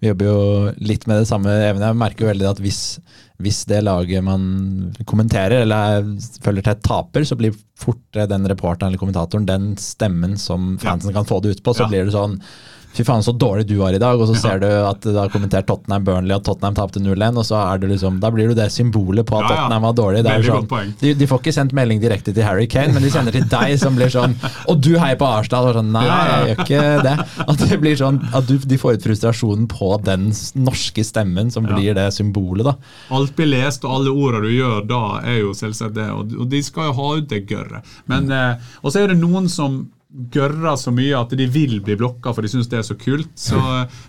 vi 0.00 0.08
jobber 0.08 0.30
jo 0.30 0.40
litt 0.88 1.04
med 1.10 1.20
det 1.20 1.28
samme, 1.28 1.52
Even. 1.68 1.84
Jeg 1.84 2.00
merker 2.00 2.24
jo 2.24 2.32
veldig 2.32 2.48
at 2.54 2.64
hvis, 2.64 2.82
hvis 3.38 3.60
det 3.70 3.84
laget 3.86 4.24
man 4.26 4.42
kommenterer 5.06 5.62
eller 5.62 6.08
følger 6.42 6.64
til, 6.66 6.80
taper, 6.82 7.26
så 7.26 7.36
blir 7.38 7.54
fort 7.78 8.18
den 8.30 8.48
reporteren 8.50 8.90
eller 8.90 8.98
kommentatoren 8.98 9.46
den 9.46 9.68
stemmen 9.78 10.34
som 10.42 10.72
fansen 10.82 11.12
ja. 11.12 11.20
kan 11.20 11.28
få 11.28 11.38
det 11.44 11.54
ut 11.54 11.62
på. 11.62 11.74
Så 11.74 11.86
ja. 11.86 11.92
blir 11.92 12.08
det 12.08 12.16
sånn 12.16 12.34
Fy 12.96 13.04
faen, 13.04 13.22
så 13.22 13.32
dårlig 13.32 13.66
du 13.68 13.76
var 13.78 13.94
i 13.94 14.00
dag. 14.00 14.20
Og 14.20 14.30
så 14.30 14.34
ser 14.38 14.62
du 14.62 14.66
at 14.66 15.04
det 15.04 15.16
har 15.16 15.30
kommentert 15.32 15.68
Tottenham 15.68 16.04
Burnley, 16.06 16.34
og 16.34 16.44
Tottenham 16.46 16.76
tapte 16.78 17.02
0-1. 17.02 17.36
Og 17.38 17.46
så 17.46 17.58
er 17.60 17.82
det 17.82 17.90
liksom, 17.92 18.18
da 18.22 18.30
blir 18.34 18.50
du 18.50 18.56
det 18.58 18.70
symbolet 18.74 19.26
på 19.28 19.38
at. 19.38 19.48
Tottenham 19.48 19.86
var 19.86 19.96
dårlig. 19.98 20.22
Sånn, 20.48 20.94
de, 21.00 21.12
de, 21.18 21.28
får 21.28 21.42
ikke 21.42 21.54
sendt 21.54 21.74
melding 21.76 22.00
direkte 22.02 22.34
til 22.34 22.46
Harry 22.46 22.66
Kane, 22.70 22.94
men 22.96 23.04
de 23.04 23.12
sender 23.12 23.34
til 23.34 23.46
deg, 23.50 23.74
som 23.80 23.96
blir 23.98 24.10
sånn 24.12 24.34
Og 24.70 24.80
du 24.82 24.94
heier 24.98 25.18
på 25.20 25.28
Arsenal. 25.28 25.70
Og 25.70 25.78
sånn, 25.78 25.92
Nei, 25.94 26.04
jeg 26.08 26.48
gjør 26.48 26.64
ikke 26.64 26.82
det. 27.06 27.14
At 27.44 27.62
det 27.62 27.80
blir 27.82 28.00
sånn, 28.00 28.22
at 28.34 28.48
du, 28.48 28.56
de 28.72 28.80
får 28.80 28.98
ut 28.98 29.08
frustrasjonen 29.08 29.68
på 29.70 29.92
den 30.06 30.30
norske 30.58 31.04
stemmen, 31.06 31.52
som 31.54 31.68
blir 31.68 31.94
det 31.98 32.08
symbolet. 32.16 32.66
da. 32.66 32.74
Alt 33.14 33.36
blir 33.38 33.52
lest, 33.52 33.86
og 33.86 34.00
alle 34.00 34.14
ordene 34.14 34.48
du 34.48 34.56
gjør 34.56 34.88
da, 34.88 35.04
er 35.22 35.42
jo 35.42 35.54
selvsagt 35.56 35.96
det. 35.98 36.08
Og 36.14 36.48
de 36.50 36.64
skal 36.64 36.90
jo 36.90 36.98
ha 36.98 37.12
ut 37.20 37.30
det 37.30 37.44
gørret. 37.50 37.94
Men, 38.10 38.26
mm. 38.26 38.34
eh, 38.38 38.74
og 38.82 38.92
så 38.92 39.04
er 39.04 39.12
det 39.12 39.20
noen 39.20 39.48
som 39.52 39.84
gørrer 40.08 40.76
så 40.80 40.92
mye 40.94 41.16
at 41.18 41.32
de 41.36 41.46
vil 41.52 41.78
bli 41.84 41.96
blokka, 41.98 42.32
for 42.32 42.44
de 42.44 42.50
syns 42.50 42.70
det 42.72 42.80
er 42.80 42.86
så 42.86 42.96
kult. 42.98 43.30
Så, 43.38 43.60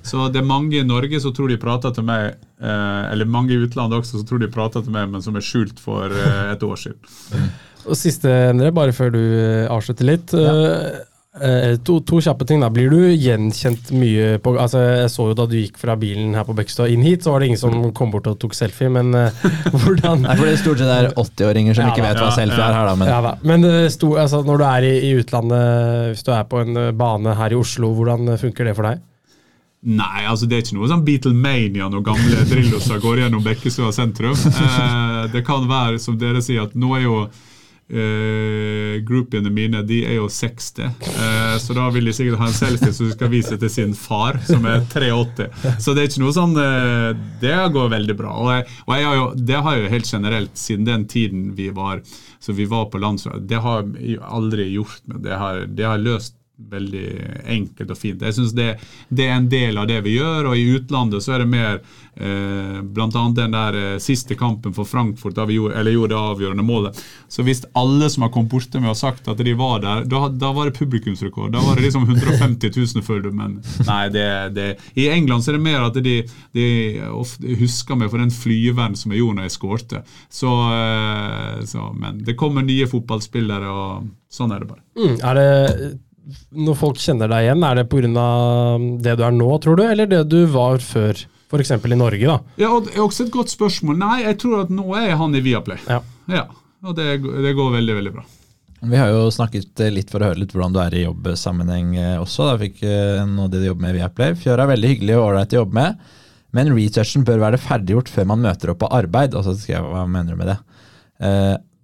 så, 0.01 0.27
det 0.31 0.41
er 0.41 0.47
mange 0.47 0.79
i 0.79 0.85
Norge 0.87 1.19
som 1.19 1.33
tror 1.35 1.51
de 1.51 1.59
prater 1.59 1.91
til 1.95 2.07
meg, 2.07 2.37
eh, 2.61 3.01
eller 3.11 3.27
mange 3.27 3.55
i 3.55 3.59
utlandet 3.59 3.99
også 3.99 4.21
som 4.21 4.29
tror 4.29 4.43
de 4.43 4.51
prater 4.51 4.85
til 4.85 4.95
meg, 4.95 5.09
men 5.11 5.23
som 5.25 5.35
er 5.35 5.43
skjult 5.45 5.81
for 5.83 6.07
eh, 6.07 6.45
et 6.53 6.63
år 6.63 6.79
siden. 6.79 7.49
Og 7.89 7.95
Siste, 7.95 8.31
Endre, 8.51 8.73
bare 8.75 8.93
før 8.95 9.13
du 9.15 9.21
eh, 9.21 9.67
avslutter 9.71 10.07
litt. 10.07 10.35
Ja. 10.35 11.05
Eh, 11.29 11.75
to, 11.85 11.99
to, 12.01 12.17
kjappe 12.25 12.45
ting. 12.49 12.61
da. 12.63 12.71
Blir 12.73 12.89
du 12.89 13.03
gjenkjent 13.13 13.91
mye 13.93 14.39
på 14.41 14.55
altså 14.57 14.81
Jeg 14.81 15.11
så 15.13 15.27
jo 15.29 15.35
da 15.37 15.45
du 15.45 15.59
gikk 15.59 15.77
fra 15.77 15.93
bilen 15.99 16.33
her 16.33 16.47
på 16.47 16.55
Bøkstad 16.57 16.89
inn 16.89 17.05
hit, 17.05 17.21
så 17.23 17.35
var 17.35 17.43
det 17.43 17.51
ingen 17.51 17.61
som 17.61 17.91
kom 17.95 18.09
bort 18.13 18.27
og 18.31 18.39
tok 18.41 18.57
selfie, 18.57 18.89
men 18.89 19.13
uh, 19.13 19.45
hvordan 19.83 20.25
Nei, 20.25 20.33
for 20.33 20.47
det 20.47 20.55
er 20.55 20.63
stort 20.63 20.81
sett 20.81 20.93
er 20.95 21.11
80-åringer 21.13 21.77
som 21.77 21.85
ja, 21.85 21.93
ikke 21.93 22.07
vet 22.07 22.23
hva 22.23 22.31
selfie 22.33 22.65
er 22.65 22.79
her, 22.79 22.89
da. 22.89 22.95
Men, 22.97 23.11
ja, 23.13 23.19
da. 23.27 23.35
men 23.45 23.67
uh, 23.69 23.83
sto, 23.93 24.15
altså, 24.17 24.41
når 24.47 24.61
du 24.61 24.65
er 24.71 24.89
i, 24.89 24.95
i, 25.11 25.13
utlandet, 25.21 26.09
hvis 26.15 26.25
du 26.25 26.33
er 26.33 26.49
på 26.49 26.63
en 26.65 26.81
bane 26.97 27.37
her 27.37 27.53
i 27.53 27.61
Oslo, 27.61 27.93
hvordan 27.99 28.33
funker 28.41 28.71
det 28.71 28.75
for 28.79 28.89
deg? 28.89 29.05
Nei, 29.79 30.25
altså 30.27 30.47
det 30.49 30.57
er 30.57 30.65
ikke 30.65 30.75
noe 30.75 30.89
sånn 30.91 31.05
Beatlemania 31.07 31.85
når 31.87 32.01
gamle 32.03 32.41
Drilloser 32.49 32.99
går 32.99 33.21
gjennom 33.21 33.45
Bekkestua 33.45 33.93
sentrum. 33.95 34.35
Eh, 34.35 35.21
det 35.31 35.45
kan 35.47 35.63
være, 35.69 36.01
som 36.03 36.17
dere 36.19 36.41
sier, 36.43 36.65
at 36.67 36.75
nå 36.75 36.89
er 36.97 37.05
jo 37.05 37.21
Uh, 37.89 38.99
groupiene 39.01 39.49
mine 39.49 39.79
de 39.81 40.03
er 40.05 40.19
jo 40.19 40.27
60, 40.29 40.75
uh, 40.83 41.07
eh, 41.09 41.55
så 41.57 41.73
da 41.73 41.87
vil 41.89 42.05
de 42.05 42.13
sikkert 42.13 42.37
ha 42.37 42.49
en 42.51 42.53
selfie 42.53 42.93
som 42.93 43.07
de 43.07 43.15
skal 43.15 43.31
vise 43.31 43.57
til 43.57 43.71
sin 43.73 43.95
far, 43.97 44.37
som 44.45 44.67
er 44.69 44.83
83. 44.91 45.47
Så 45.81 45.95
det 45.97 46.03
er 46.03 46.11
ikke 46.11 46.21
noe 46.21 46.35
sånn 46.35 46.53
uh, 46.53 47.09
Det 47.41 47.55
går 47.73 47.89
veldig 47.95 48.17
bra. 48.19 48.35
Og, 48.37 48.51
jeg, 48.53 48.67
og 48.85 48.93
jeg 48.93 49.07
har 49.07 49.17
jo, 49.17 49.25
det 49.49 49.61
har 49.65 49.77
jeg 49.77 49.85
jo 49.87 49.93
helt 49.95 50.11
generelt, 50.13 50.53
siden 50.61 50.85
den 50.85 51.07
tiden 51.09 51.47
vi 51.57 51.71
var, 51.73 52.03
så 52.37 52.53
vi 52.53 52.69
var 52.69 52.91
på 52.93 53.01
landslaget, 53.01 53.49
det 53.49 53.63
har 53.65 53.87
jeg 53.97 54.21
aldri 54.21 54.69
gjort. 54.75 55.01
Men 55.09 55.25
det 55.25 55.41
har, 55.41 55.65
det 55.65 55.89
har 55.89 56.05
løst 56.05 56.37
veldig 56.69 57.05
enkelt 57.49 57.91
og 57.93 57.97
fint. 57.97 58.21
Jeg 58.21 58.35
synes 58.35 58.53
det, 58.57 58.73
det, 59.09 59.25
er 59.25 59.37
en 59.37 59.49
del 59.49 59.77
av 59.79 59.87
det 59.89 60.01
vi 60.05 60.17
gjør, 60.17 60.51
og 60.51 60.57
i 60.57 60.67
utlandet 60.75 61.23
så 61.23 61.35
er 61.35 61.43
det 61.43 61.49
mer 61.51 61.79
eh, 61.79 62.79
Bl.a. 62.83 63.23
den 63.35 63.55
der 63.55 63.77
eh, 63.79 63.99
siste 64.03 64.35
kampen 64.39 64.75
for 64.75 64.87
Frankfurt 64.89 65.37
da 65.37 65.47
vi 65.49 65.59
gjorde, 65.59 65.77
eller 65.79 65.95
gjorde 65.95 66.13
det 66.13 66.33
avgjørende 66.33 66.65
målet. 66.67 66.99
Så 67.31 67.45
hvis 67.47 67.63
alle 67.79 68.09
som 68.11 68.25
har 68.25 68.33
kommet 68.33 68.51
borte 68.51 68.81
meg, 68.81 68.91
og 68.91 68.99
sagt 68.99 69.29
at 69.31 69.43
de 69.45 69.55
var 69.57 69.83
der, 69.85 70.03
da, 70.09 70.25
da 70.29 70.51
var 70.55 70.69
det 70.69 70.77
publikumsrekord. 70.79 71.53
Da 71.55 71.63
var 71.63 71.79
det 71.79 71.87
liksom 71.87 72.07
150 72.09 72.75
000 72.75 73.05
følger 73.05 73.33
men 73.35 73.59
nei, 73.89 74.03
det, 74.13 74.27
det, 74.55 74.69
I 74.99 75.09
England 75.13 75.45
så 75.45 75.53
er 75.53 75.59
det 75.59 75.65
mer 75.65 75.87
at 75.87 75.97
de, 76.03 76.17
de 76.55 76.67
ofte 77.13 77.59
husker 77.59 77.99
meg 77.99 78.11
for 78.11 78.21
den 78.21 78.33
flyveren 78.33 78.97
som 78.99 79.13
jeg 79.13 79.23
gjorde 79.23 79.39
når 79.39 79.49
jeg 79.49 79.55
skårte. 79.57 80.03
Så, 80.27 80.51
eh, 80.75 81.63
så, 81.69 81.89
men 81.95 82.21
det 82.25 82.37
kommer 82.39 82.65
nye 82.65 82.89
fotballspillere, 82.89 83.71
og 83.71 84.13
sånn 84.33 84.53
er 84.53 84.63
det 84.63 84.71
bare. 84.73 84.85
Mm, 84.99 85.17
er 85.23 85.39
det 85.39 85.49
når 86.53 86.77
folk 86.77 87.01
kjenner 87.01 87.29
deg 87.31 87.47
igjen, 87.47 87.65
er 87.65 87.79
det 87.79 87.89
pga. 87.89 88.29
det 89.05 89.17
du 89.19 89.25
er 89.25 89.35
nå, 89.35 89.49
tror 89.63 89.79
du, 89.79 89.83
eller 89.87 90.09
det 90.09 90.23
du 90.31 90.41
var 90.51 90.81
før? 90.83 91.19
F.eks. 91.49 91.71
i 91.73 91.97
Norge, 91.97 92.25
da. 92.25 92.37
Ja, 92.61 92.69
og 92.75 92.85
Det 92.85 92.93
er 92.93 93.01
også 93.01 93.25
et 93.25 93.31
godt 93.33 93.49
spørsmål. 93.49 93.97
Nei, 93.97 94.17
jeg 94.21 94.37
tror 94.43 94.65
at 94.67 94.73
nå 94.73 94.85
er 94.99 95.15
han 95.17 95.33
i 95.33 95.41
Viaplay. 95.41 95.79
Ja. 95.89 96.03
ja 96.29 96.43
og 96.85 96.93
det, 96.95 97.07
det, 97.25 97.55
går 97.57 97.71
veldig, 97.73 97.95
veldig 97.97 98.11
bra. 98.19 98.25
Vi 98.79 98.99
har 98.99 99.09
jo 99.11 99.31
snakket 99.33 99.81
litt 99.91 100.13
for 100.13 100.21
å 100.21 100.29
høre 100.29 100.39
litt 100.39 100.53
hvordan 100.53 100.75
du 100.75 100.79
er 100.83 100.93
i 100.95 101.01
jobbsammenheng 101.07 101.95
eh, 101.97 102.19
også. 102.21 102.45
Da 102.51 102.59
fikk 102.61 102.83
eh, 102.85 103.33
det 103.49 103.63
du 103.63 103.65
jobber 103.65 103.87
med 103.87 103.95
i 103.95 103.97
Viaplay. 103.97 104.37
Fjøra 104.39 104.67
er 104.67 104.73
veldig 104.75 104.91
hyggelig 104.93 105.17
og 105.17 105.25
ålreit 105.31 105.55
å 105.55 105.63
jobbe 105.63 105.79
med, 105.79 106.13
men 106.55 106.71
researchen 106.75 107.25
bør 107.25 107.41
være 107.47 107.61
ferdiggjort 107.65 108.13
før 108.13 108.29
man 108.29 108.45
møter 108.45 108.71
opp 108.75 108.83
på 108.85 108.91
arbeid. 108.99 109.33
Og 109.33 109.47
så 109.47 109.57
skrev 109.57 109.81
jeg 109.81 109.95
hva 109.95 110.05
mener 110.05 110.37
du 110.37 110.43
med 110.43 110.53
det? 110.53 110.59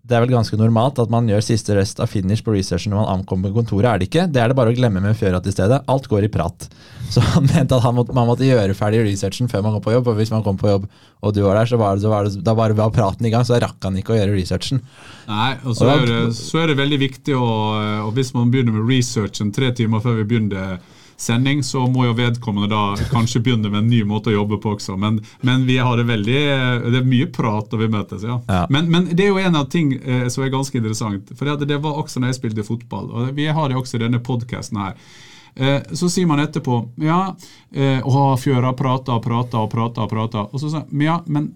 Det 0.06 0.14
er 0.14 0.22
vel 0.22 0.36
ganske 0.36 0.57
normalt 0.60 0.99
at 1.02 1.10
man 1.10 1.26
gjør 1.26 1.41
siste 1.41 1.73
rest 1.73 1.98
av 2.03 2.11
finish 2.11 2.45
på 2.45 2.53
researchen 2.53 2.94
når 2.94 2.99
man 3.02 3.19
ankommer 3.19 3.53
kontoret. 3.56 3.88
er 3.90 4.02
Det 4.02 4.10
ikke. 4.10 4.26
Det 4.30 4.41
er 4.41 4.52
det 4.52 4.57
bare 4.60 4.69
å 4.69 4.77
glemme 4.77 5.02
med 5.02 5.18
fjøra 5.18 5.40
til 5.41 5.56
stedet. 5.56 5.80
Alt 5.90 6.06
går 6.11 6.27
i 6.27 6.30
prat. 6.30 6.68
Så 7.14 7.23
han 7.26 7.48
mente 7.49 7.73
at 7.73 7.82
han 7.82 7.95
måtte, 7.98 8.14
man 8.14 8.30
måtte 8.30 8.45
gjøre 8.45 8.77
ferdig 8.77 9.02
researchen 9.07 9.49
før 9.49 9.64
man 9.65 9.73
kom 9.77 9.86
på 9.88 9.95
jobb. 9.95 10.11
Og 10.11 10.19
hvis 10.19 10.34
man 10.34 10.45
kom 10.45 10.60
på 10.61 10.69
jobb 10.69 10.86
og 11.26 11.34
du 11.34 11.41
var 11.41 11.57
der, 11.57 11.72
så 11.72 11.80
var 11.82 11.95
det, 11.98 12.06
så 12.06 12.11
var 12.14 12.30
det 12.30 12.44
da 12.45 12.53
var 12.53 12.76
praten 12.94 13.26
i 13.26 13.32
gang. 13.34 13.48
Så 13.48 13.57
rakk 13.61 13.82
han 13.82 13.98
ikke 13.98 14.14
å 14.14 14.19
gjøre 14.19 14.36
researchen. 14.38 14.84
Nei, 15.26 15.52
og 15.64 15.73
så, 15.73 15.88
og 15.88 15.94
er, 15.95 16.06
det, 16.11 16.22
så 16.38 16.61
er 16.61 16.69
det 16.69 16.77
veldig 16.84 17.02
viktig 17.02 17.38
å 17.38 17.49
og 18.06 18.11
Hvis 18.14 18.36
man 18.36 18.52
begynner 18.53 18.76
med 18.76 18.86
researchen 18.86 19.49
tre 19.56 19.72
timer 19.73 20.03
før 20.03 20.19
vi 20.19 20.27
begynner 20.30 20.77
sending, 21.18 21.64
så 21.64 21.86
må 21.88 22.06
jo 22.08 22.16
vedkommende 22.18 22.70
da 22.72 23.08
kanskje 23.12 23.42
begynne 23.44 23.70
med 23.70 23.84
en 23.84 23.92
ny 23.92 24.02
måte 24.08 24.32
å 24.32 24.36
jobbe 24.36 24.60
på 24.64 24.76
også. 24.76 24.98
Men, 25.00 25.22
men 25.46 25.68
vi 25.68 25.78
har 25.78 25.98
det 25.98 26.08
veldig 26.10 26.42
Det 26.86 27.00
er 27.00 27.08
mye 27.08 27.30
prat 27.32 27.72
når 27.72 27.84
vi 27.84 27.92
møtes, 27.94 28.26
ja. 28.28 28.40
ja. 28.48 28.66
Men, 28.70 28.90
men, 28.92 29.08
det 29.14 29.28
er 29.28 29.32
jo 29.32 29.40
en 29.44 29.62
av 29.62 29.70
ting 29.72 29.94
eh, 30.00 30.28
som 30.32 30.44
er 30.44 30.54
ganske 30.54 30.78
interessant. 30.78 31.32
For 31.38 31.48
det, 31.48 31.70
det 31.72 31.80
var 31.84 32.02
også 32.02 32.22
når 32.22 32.34
jeg 32.34 32.42
spilte 32.42 32.68
fotball, 32.68 33.10
og 33.12 33.32
vi 33.38 33.48
har 33.48 33.72
det 33.72 33.80
også 33.80 34.00
i 34.00 34.06
denne 34.06 34.24
podkasten 34.24 34.82
her. 34.82 35.00
Eh, 35.56 35.80
så 35.96 36.10
sier 36.12 36.28
man 36.28 36.44
etterpå 36.44 36.82
ja, 37.00 37.30
eh, 37.72 38.04
og 38.04 38.36
Fjøra 38.42 38.74
prata 38.76 39.16
og 39.16 39.24
prata 39.24 39.64
og 39.64 39.72
prata, 39.72 40.04
og 40.04 40.12
prater. 40.12 40.52
og 40.52 40.60
så 40.60 40.72
sier 40.74 41.06
ja, 41.06 41.22
men 41.32 41.54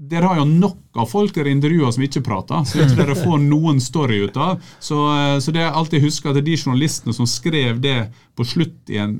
dere 0.00 0.30
har 0.30 0.38
jo 0.38 0.46
nok 0.48 1.00
av 1.02 1.08
folk 1.10 1.34
dere 1.34 1.52
intervjuer 1.52 1.90
som 1.92 2.04
ikke 2.06 2.22
prater, 2.24 2.62
så 2.64 2.80
ikke 2.80 2.96
dere 3.02 3.16
får 3.18 3.42
noen 3.42 3.80
story 3.82 4.22
ut 4.24 4.38
av. 4.40 4.62
Så, 4.80 4.96
eh, 5.16 5.36
så 5.42 5.52
det 5.52 5.64
jeg 5.64 5.74
alltid 5.76 6.06
husker 6.06 6.30
at 6.30 6.38
det 6.38 6.44
er 6.44 6.50
de 6.52 6.60
journalistene 6.60 7.16
som 7.16 7.28
skrev 7.28 7.82
det 7.82 7.98
på 8.38 8.46
slutt 8.46 8.90
igjen, 8.90 9.16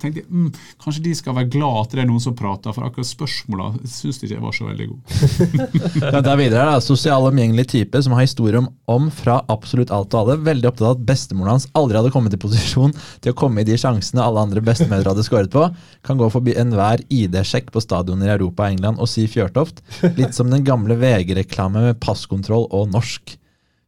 tenkte 0.00 0.20
jeg 0.20 0.26
mm, 0.28 0.50
kanskje 0.82 1.02
de 1.04 1.14
skal 1.18 1.36
være 1.36 1.50
glad 1.52 1.78
at 1.80 1.94
det 1.94 2.02
er 2.04 2.08
noen 2.10 2.22
som 2.22 2.36
prater, 2.36 2.74
for 2.76 2.86
akkurat 2.86 3.08
spørsmåla 3.08 3.70
syns 3.88 4.20
de 4.20 4.28
ikke 4.28 4.42
var 4.44 4.56
så 4.56 4.68
veldig 4.68 4.86
gode. 4.90 6.20
det 6.20 6.20
er 6.20 6.40
videre 6.40 6.66
da, 6.68 6.76
Sosial 6.84 7.26
omgjengelig 7.28 7.66
type 7.72 8.02
som 8.04 8.14
har 8.16 8.26
historier 8.26 8.60
om, 8.60 8.68
om, 8.90 9.08
fra 9.14 9.40
absolutt 9.52 9.92
alt 9.94 10.14
og 10.14 10.22
alle. 10.22 10.38
Veldig 10.50 10.70
opptatt 10.70 10.86
av 10.86 10.98
at 10.98 11.06
bestemoren 11.10 11.54
hans 11.56 11.68
aldri 11.78 11.98
hadde 11.98 12.12
kommet 12.14 12.36
i 12.36 12.40
posisjon 12.40 12.94
til 13.24 13.34
å 13.34 13.38
komme 13.38 13.64
i 13.64 13.68
de 13.68 13.78
sjansene 13.80 14.24
alle 14.24 14.44
andre 14.44 14.64
bestemødre 14.64 15.14
hadde 15.14 15.26
skåret 15.26 15.52
på. 15.52 15.66
Kan 16.06 16.20
gå 16.20 16.30
forbi 16.32 16.56
enhver 16.60 17.02
ID-sjekk 17.08 17.72
på 17.74 17.82
stadioner 17.84 18.30
i 18.30 18.34
Europa 18.36 18.66
og 18.66 18.76
England 18.76 19.02
og 19.02 19.10
si 19.10 19.26
Fjørtoft. 19.30 19.82
Litt 20.18 20.36
som 20.36 20.52
den 20.52 20.66
gamle 20.66 20.98
VG-reklame 21.00 21.88
med 21.90 22.00
passkontroll 22.02 22.68
og 22.70 22.90
norsk. 22.94 23.39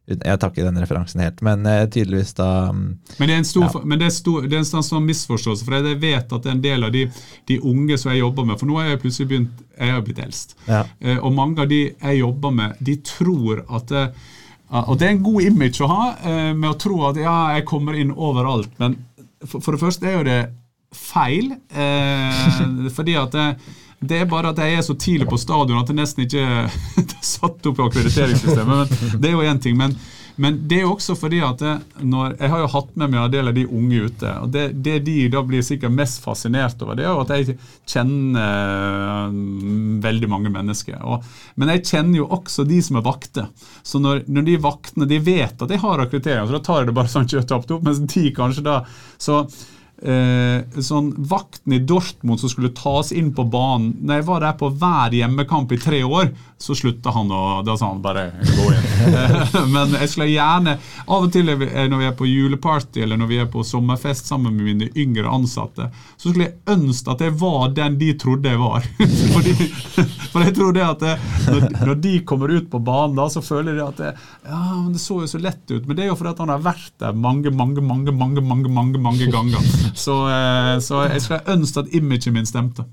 Jeg 0.03 0.35
tar 0.35 0.49
ikke 0.51 0.65
den 0.65 0.81
referansen 0.83 1.21
helt, 1.23 1.39
men 1.47 1.61
uh, 1.63 1.85
tydeligvis 1.87 2.33
da 2.35 2.47
um, 2.75 2.81
Men 3.21 3.29
det 3.29 3.35
er 3.35 3.39
en 3.39 3.47
stor, 3.47 3.69
ja. 3.69 3.81
men 3.87 4.01
det 4.01 4.09
er 4.09 4.15
stor, 4.15 4.47
det 4.51 4.57
er 4.57 4.63
en 4.65 4.83
sånn 4.83 5.05
misforståelse, 5.07 5.63
for 5.63 5.77
jeg 5.77 5.99
vet 6.01 6.33
at 6.35 6.43
det 6.43 6.49
er 6.51 6.57
en 6.57 6.63
del 6.65 6.87
av 6.89 6.91
de, 6.91 7.05
de, 7.47 7.59
unge 7.71 7.95
som 8.01 8.11
jeg 8.11 8.19
jobber 8.19 8.49
med 8.49 8.59
For 8.59 8.67
nå 8.67 8.81
har 8.81 8.89
jeg 8.89 8.99
plutselig 9.05 9.29
begynt 9.29 9.61
Jeg 9.79 9.93
har 9.95 10.03
blitt 10.03 10.19
eldst. 10.25 10.57
Ja. 10.67 10.81
Uh, 10.99 11.19
og 11.21 11.29
mange 11.37 11.63
av 11.63 11.71
de 11.71 11.79
jeg 11.87 12.19
jobber 12.19 12.57
med, 12.57 12.81
de 12.83 12.97
tror 13.07 13.63
at 13.63 13.93
det, 13.93 14.03
Og 14.81 14.99
det 14.99 15.07
er 15.07 15.15
en 15.15 15.23
god 15.23 15.47
image 15.47 15.85
å 15.85 15.89
ha, 15.91 16.03
med 16.51 16.67
å 16.67 16.75
tro 16.81 16.99
at 17.07 17.21
ja, 17.21 17.37
jeg 17.55 17.67
kommer 17.69 17.95
inn 17.95 18.11
overalt. 18.11 18.73
Men 18.81 18.97
for, 19.45 19.61
for 19.61 19.75
det 19.75 19.83
første 19.85 20.09
er 20.09 20.17
jo 20.17 20.27
det 20.27 20.41
feil, 20.97 21.53
fordi 22.97 23.15
at 23.21 23.37
det 23.37 23.47
er 24.11 24.25
bare 24.29 24.51
at 24.53 24.59
jeg 24.59 24.79
er 24.79 24.83
så 24.85 24.95
tidlig 24.99 25.29
på 25.29 25.39
stadion 25.41 25.79
at 25.79 25.89
jeg 25.91 25.99
nesten 25.99 26.25
ikke 26.25 26.43
er 27.03 27.13
satt 27.23 27.69
opp 27.69 27.79
i 27.79 27.85
akkrediteringssystemet. 27.87 28.97
Men 29.13 29.21
det 29.21 29.29
er 29.29 29.37
jo 29.37 29.47
én 29.47 29.61
ting. 29.63 29.77
Men, 29.79 29.95
men, 30.35 30.57
det 30.67 30.79
er 30.79 30.85
jo 30.87 30.95
også 30.95 31.15
fordi 31.15 31.39
at 31.45 31.61
jeg, 31.61 31.81
når, 32.01 32.35
Jeg 32.39 32.49
har 32.49 32.63
jo 32.63 32.69
hatt 32.73 32.95
med 32.97 33.11
meg 33.13 33.19
en 33.21 33.33
del 33.35 33.51
av 33.51 33.57
de 33.57 33.65
unge 33.67 33.99
ute. 34.07 34.33
og 34.41 34.53
Det, 34.53 34.65
det 34.85 34.97
de 35.07 35.17
da 35.33 35.43
blir 35.47 35.65
sikkert 35.65 35.95
mest 35.95 36.23
fascinert 36.23 36.81
over, 36.83 36.97
det 36.97 37.05
er 37.05 37.11
jo 37.11 37.23
at 37.23 37.35
jeg 37.35 37.57
kjenner 37.93 39.29
uh, 39.29 39.37
veldig 40.07 40.31
mange 40.31 40.53
mennesker. 40.53 40.97
Og, 41.03 41.27
men 41.55 41.73
jeg 41.75 41.85
kjenner 41.91 42.23
jo 42.23 42.31
også 42.39 42.65
de 42.69 42.81
som 42.83 42.99
er 42.99 43.05
vakter. 43.05 43.51
Så 43.83 44.01
når, 44.03 44.25
når 44.27 44.49
de 44.49 44.63
vaktene 44.63 45.09
de 45.09 45.21
vet 45.23 45.61
at 45.61 45.75
jeg 45.75 45.83
har 45.83 46.03
akkreditering, 46.03 46.49
så 46.49 46.57
da 46.57 46.65
tar 46.65 46.81
jeg 46.81 46.91
det 46.91 46.97
bare 46.99 47.13
sånn 47.13 47.29
kjøttet 47.29 47.77
opp, 47.77 47.87
mens 47.87 48.03
de 48.03 48.27
kanskje 48.35 48.67
da 48.67 48.81
så 49.21 49.45
eh, 50.01 50.81
sånn 50.81 51.11
Vakten 51.29 51.75
i 51.75 51.79
Dortmund 51.79 52.41
som 52.41 52.51
skulle 52.51 52.73
tas 52.75 53.11
inn 53.15 53.31
på 53.35 53.45
banen 53.45 53.93
Når 54.01 54.19
jeg 54.19 54.27
var 54.27 54.43
der 54.43 54.57
på 54.59 54.69
hver 54.69 55.15
hjemmekamp 55.15 55.71
i 55.71 55.79
tre 55.81 56.01
år, 56.03 56.31
så 56.57 56.75
slutta 56.77 57.13
han 57.15 57.31
å 57.31 57.61
Da 57.65 57.75
sa 57.79 57.91
han 57.91 58.01
bare 58.03 58.29
gå 58.39 58.67
inn. 58.71 58.87
Men 59.75 59.95
jeg 59.99 60.11
skulle 60.11 60.31
gjerne 60.31 60.77
Av 61.05 61.27
og 61.27 61.31
til 61.33 61.51
når 61.53 61.99
vi 61.99 62.07
er 62.07 62.17
på 62.17 62.27
juleparty 62.29 63.03
eller 63.03 63.19
når 63.19 63.31
vi 63.31 63.39
er 63.43 63.49
på 63.51 63.63
sommerfest 63.67 64.29
sammen 64.29 64.55
med 64.55 64.67
mine 64.69 64.89
yngre 64.99 65.29
ansatte, 65.29 65.89
så 66.17 66.29
skulle 66.29 66.47
jeg 66.47 66.73
ønske 66.73 67.11
at 67.13 67.23
jeg 67.23 67.35
var 67.39 67.73
den 67.75 67.97
de 67.99 68.11
trodde 68.19 68.49
jeg 68.49 68.59
var. 68.61 68.85
Fordi, 69.33 69.53
for 70.31 70.45
jeg 70.45 70.55
tror 70.55 70.75
det 70.75 70.83
at 70.85 71.05
jeg, 71.07 71.31
når, 71.47 71.65
når, 71.89 71.99
de 72.03 72.13
kommer 72.29 72.53
ut 72.53 72.69
på 72.71 72.81
banen, 72.83 73.17
da, 73.17 73.27
så 73.31 73.43
føler 73.43 73.77
de 73.77 73.83
at 73.85 74.01
jeg, 74.05 74.15
ja, 74.47 74.61
men 74.77 74.93
det 74.95 75.01
så 75.03 75.19
jo 75.21 75.29
så 75.29 75.41
lett 75.41 75.63
ut. 75.73 75.85
Men 75.85 75.97
det 75.97 76.05
er 76.05 76.11
jo 76.11 76.17
fordi 76.19 76.33
at 76.33 76.41
han 76.43 76.53
har 76.53 76.63
vært 76.63 76.93
der 77.03 77.17
mange, 77.25 77.53
mange, 77.53 77.83
mange, 77.83 78.15
mange, 78.15 78.45
mange, 78.53 78.71
mange, 78.71 79.03
mange 79.03 79.29
ganger. 79.33 79.67
Så, 79.93 80.17
eh, 80.31 80.75
så 80.83 81.05
jeg 81.07 81.23
skulle 81.23 81.55
ønske 81.55 81.85
at 81.85 81.95
imaget 81.95 82.33
min 82.35 82.49
stemte. 82.49 82.85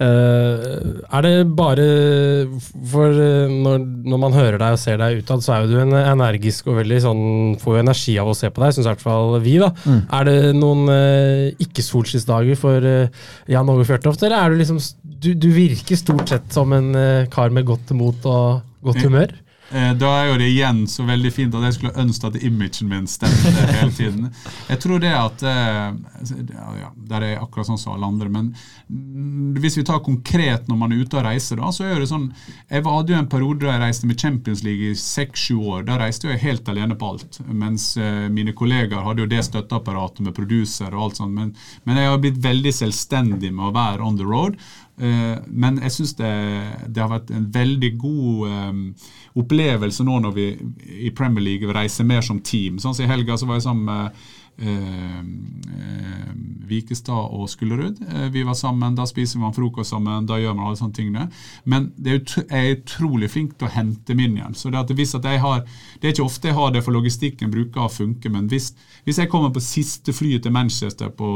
Uh, 0.00 1.04
er 1.12 1.24
det 1.26 1.32
bare 1.52 1.84
For 2.88 3.12
uh, 3.12 3.50
når, 3.52 3.82
når, 4.08 4.20
man 4.22 4.32
hører 4.32 4.56
deg 4.56 4.72
og 4.72 4.80
ser 4.80 4.96
deg 4.96 5.18
utad, 5.20 5.42
så 5.44 5.52
er 5.52 5.66
jo 5.66 5.74
du 5.74 5.82
en 5.82 5.92
energisk 5.92 6.70
og 6.72 6.78
veldig 6.78 7.00
sånn 7.04 7.20
Får 7.60 7.76
jo 7.76 7.82
energi 7.82 8.14
av 8.22 8.30
å 8.30 8.36
se 8.36 8.48
på 8.48 8.62
deg, 8.64 8.72
syns 8.72 8.86
i 8.86 8.88
hvert 8.88 9.04
fall 9.04 9.36
vi, 9.44 9.58
da. 9.60 9.68
Mm. 9.84 10.00
Er 10.16 10.26
det 10.30 10.38
noen 10.56 10.88
uh, 10.88 11.60
ikke-solskinnsdager 11.66 12.56
for 12.60 12.88
Jan 13.52 13.74
Åge 13.74 13.86
Fjørtoft, 13.90 14.24
eller 14.24 14.38
er 14.40 14.48
du 14.54 14.62
liksom 14.62 14.80
du, 15.20 15.34
du, 15.36 15.50
virker 15.52 16.00
stort 16.00 16.32
sett 16.32 16.48
som 16.56 16.72
en 16.72 16.94
kar 17.28 17.52
med 17.52 17.68
godt 17.68 17.92
mot 17.92 18.24
og 18.24 18.62
godt 18.86 19.04
humør? 19.04 19.36
Eh, 19.36 19.49
da 19.70 20.08
er 20.18 20.30
jo 20.30 20.38
det 20.40 20.48
igjen 20.50 20.80
så 20.90 21.04
veldig 21.06 21.30
fint 21.30 21.54
at 21.54 21.66
jeg 21.68 21.76
skulle 21.76 22.02
ønske 22.02 22.26
at 22.26 22.38
imagen 22.42 22.88
min 22.90 23.06
stemte 23.10 23.52
hele 23.70 23.92
tiden. 23.94 24.28
Jeg 24.68 24.80
tror 24.82 25.02
det 25.02 25.12
at 25.14 25.44
eh, 25.46 26.50
ja, 26.80 26.90
Der 27.10 27.26
er 27.26 27.42
akkurat 27.42 27.68
sånn 27.68 27.78
som 27.80 27.94
alle 27.94 28.08
andre. 28.08 28.30
Men 28.32 28.50
hvis 29.60 29.78
vi 29.78 29.84
tar 29.86 30.02
konkret 30.04 30.66
når 30.68 30.80
man 30.80 30.94
er 30.94 31.04
ute 31.04 31.20
og 31.20 31.26
reiser, 31.26 31.60
da, 31.60 31.70
så 31.74 31.86
er 31.86 32.02
det 32.02 32.10
sånn 32.10 32.28
Jeg 32.70 32.84
hadde 32.86 33.14
jo 33.14 33.20
en 33.20 33.30
periode 33.30 33.64
da 33.64 33.74
jeg 33.74 33.84
reiste 33.84 34.10
med 34.10 34.20
Champions 34.20 34.64
League 34.66 34.90
i 34.90 34.98
seks-sju 34.98 35.60
år. 35.60 35.86
Da 35.88 36.00
reiste 36.00 36.30
jeg 36.30 36.42
helt 36.44 36.68
alene 36.70 36.98
på 36.98 37.14
alt. 37.14 37.40
Mens 37.46 37.92
eh, 38.00 38.26
mine 38.32 38.54
kollegaer 38.56 39.06
hadde 39.06 39.24
jo 39.24 39.30
det 39.30 39.44
støtteapparatet 39.46 40.24
med 40.26 40.36
produser 40.36 40.90
og 40.94 41.08
alt 41.08 41.22
sånt. 41.22 41.36
Men, 41.36 41.54
men 41.86 42.00
jeg 42.00 42.10
har 42.10 42.22
blitt 42.22 42.42
veldig 42.42 42.74
selvstendig 42.74 43.54
med 43.54 43.70
å 43.70 43.74
være 43.76 44.06
on 44.06 44.18
the 44.18 44.26
road. 44.26 44.58
Men 45.00 45.78
jeg 45.80 45.92
syns 45.94 46.10
det, 46.18 46.30
det, 46.86 47.00
har 47.00 47.08
vært 47.08 47.30
en 47.32 47.46
veldig 47.54 47.90
god 48.00 48.50
opplevelse 49.38 50.04
nå 50.04 50.18
når 50.24 50.34
vi 50.34 50.46
i 51.06 51.12
Premier 51.16 51.44
League 51.44 51.74
reiser 51.74 52.06
mer 52.08 52.24
som 52.26 52.40
team. 52.42 52.78
Sånn 52.82 52.96
som 52.96 53.06
I 53.06 53.10
helga 53.10 53.38
så 53.38 53.48
var 53.48 53.60
jeg 53.60 53.66
sammen 53.68 53.86
med 53.86 54.04
eh, 54.06 54.10
eh, 54.10 54.38
Vikestad 56.70 57.34
og 57.34 57.48
Skullerud. 57.50 57.98
Eh, 58.14 58.28
vi 58.30 58.42
var 58.46 58.54
sammen, 58.54 58.94
Da 58.94 59.06
spiser 59.06 59.38
man 59.38 59.54
frokost 59.54 59.90
sammen, 59.90 60.26
da 60.26 60.38
gjør 60.38 60.54
man 60.54 60.66
alle 60.68 60.78
sånne 60.78 60.96
tingene. 60.96 61.28
Men 61.64 61.92
er 62.04 62.20
jeg 62.20 62.46
er 62.50 62.76
utrolig 62.76 63.30
flink 63.30 63.56
til 63.58 63.68
å 63.68 63.74
hente 63.74 64.14
min 64.14 64.36
igjen. 64.36 64.54
så 64.54 64.70
Det, 64.70 64.78
at 64.78 64.90
hvis 64.96 65.14
at 65.14 65.24
jeg 65.24 65.40
har, 65.40 65.64
det 66.00 66.08
er 66.08 66.12
ikke 66.12 66.28
ofte 66.28 66.48
jeg 66.48 66.54
har 66.54 66.70
det, 66.70 66.84
for 66.84 66.92
logistikken 66.92 67.50
bruker 67.50 67.80
å 67.86 67.90
funke. 67.90 68.30
Men 68.30 68.48
hvis, 68.48 68.72
hvis 69.04 69.18
jeg 69.18 69.28
kommer 69.28 69.50
på 69.50 69.60
siste 69.60 70.12
flyet 70.12 70.42
til 70.42 70.52
Manchester 70.52 71.08
på 71.08 71.30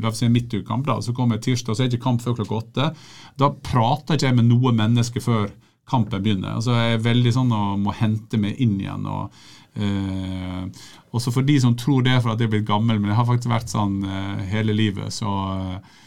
la 0.00 0.08
oss 0.08 0.18
si 0.18 0.28
midtukekamp, 0.28 0.86
så 1.00 1.12
kommer 1.12 1.36
jeg 1.36 1.42
tirsdag, 1.42 1.76
så 1.76 1.82
er 1.82 1.88
det 1.88 1.96
ikke 1.96 2.04
kamp 2.10 2.22
før 2.22 2.36
klokka 2.40 2.60
åtte. 2.60 2.90
Da 3.38 3.50
prater 3.50 4.14
ikke 4.14 4.26
jeg 4.26 4.36
med 4.36 4.50
noe 4.50 4.72
menneske 4.72 5.20
før 5.20 5.48
kampen 5.88 6.22
begynner. 6.22 6.56
Altså 6.56 6.74
Jeg 6.74 6.96
er 6.96 7.04
veldig 7.04 7.32
sånn 7.32 7.52
å 7.54 7.76
må 7.78 7.94
hente 7.94 8.38
meg 8.38 8.58
inn 8.58 8.80
igjen. 8.80 9.06
og 9.06 9.30
eh, 9.76 10.66
Også 11.16 11.32
for 11.32 11.46
de 11.46 11.56
som 11.62 11.76
tror 11.78 12.04
det 12.04 12.18
for 12.20 12.32
at 12.32 12.42
jeg 12.42 12.50
er 12.50 12.56
blitt 12.58 12.68
gammel, 12.68 13.00
men 13.00 13.12
jeg 13.12 13.18
har 13.20 13.28
faktisk 13.28 13.52
vært 13.52 13.72
sånn 13.72 14.02
uh, 14.04 14.42
hele 14.52 14.76
livet. 14.76 15.14
så 15.14 15.32
Uh, 15.56 16.02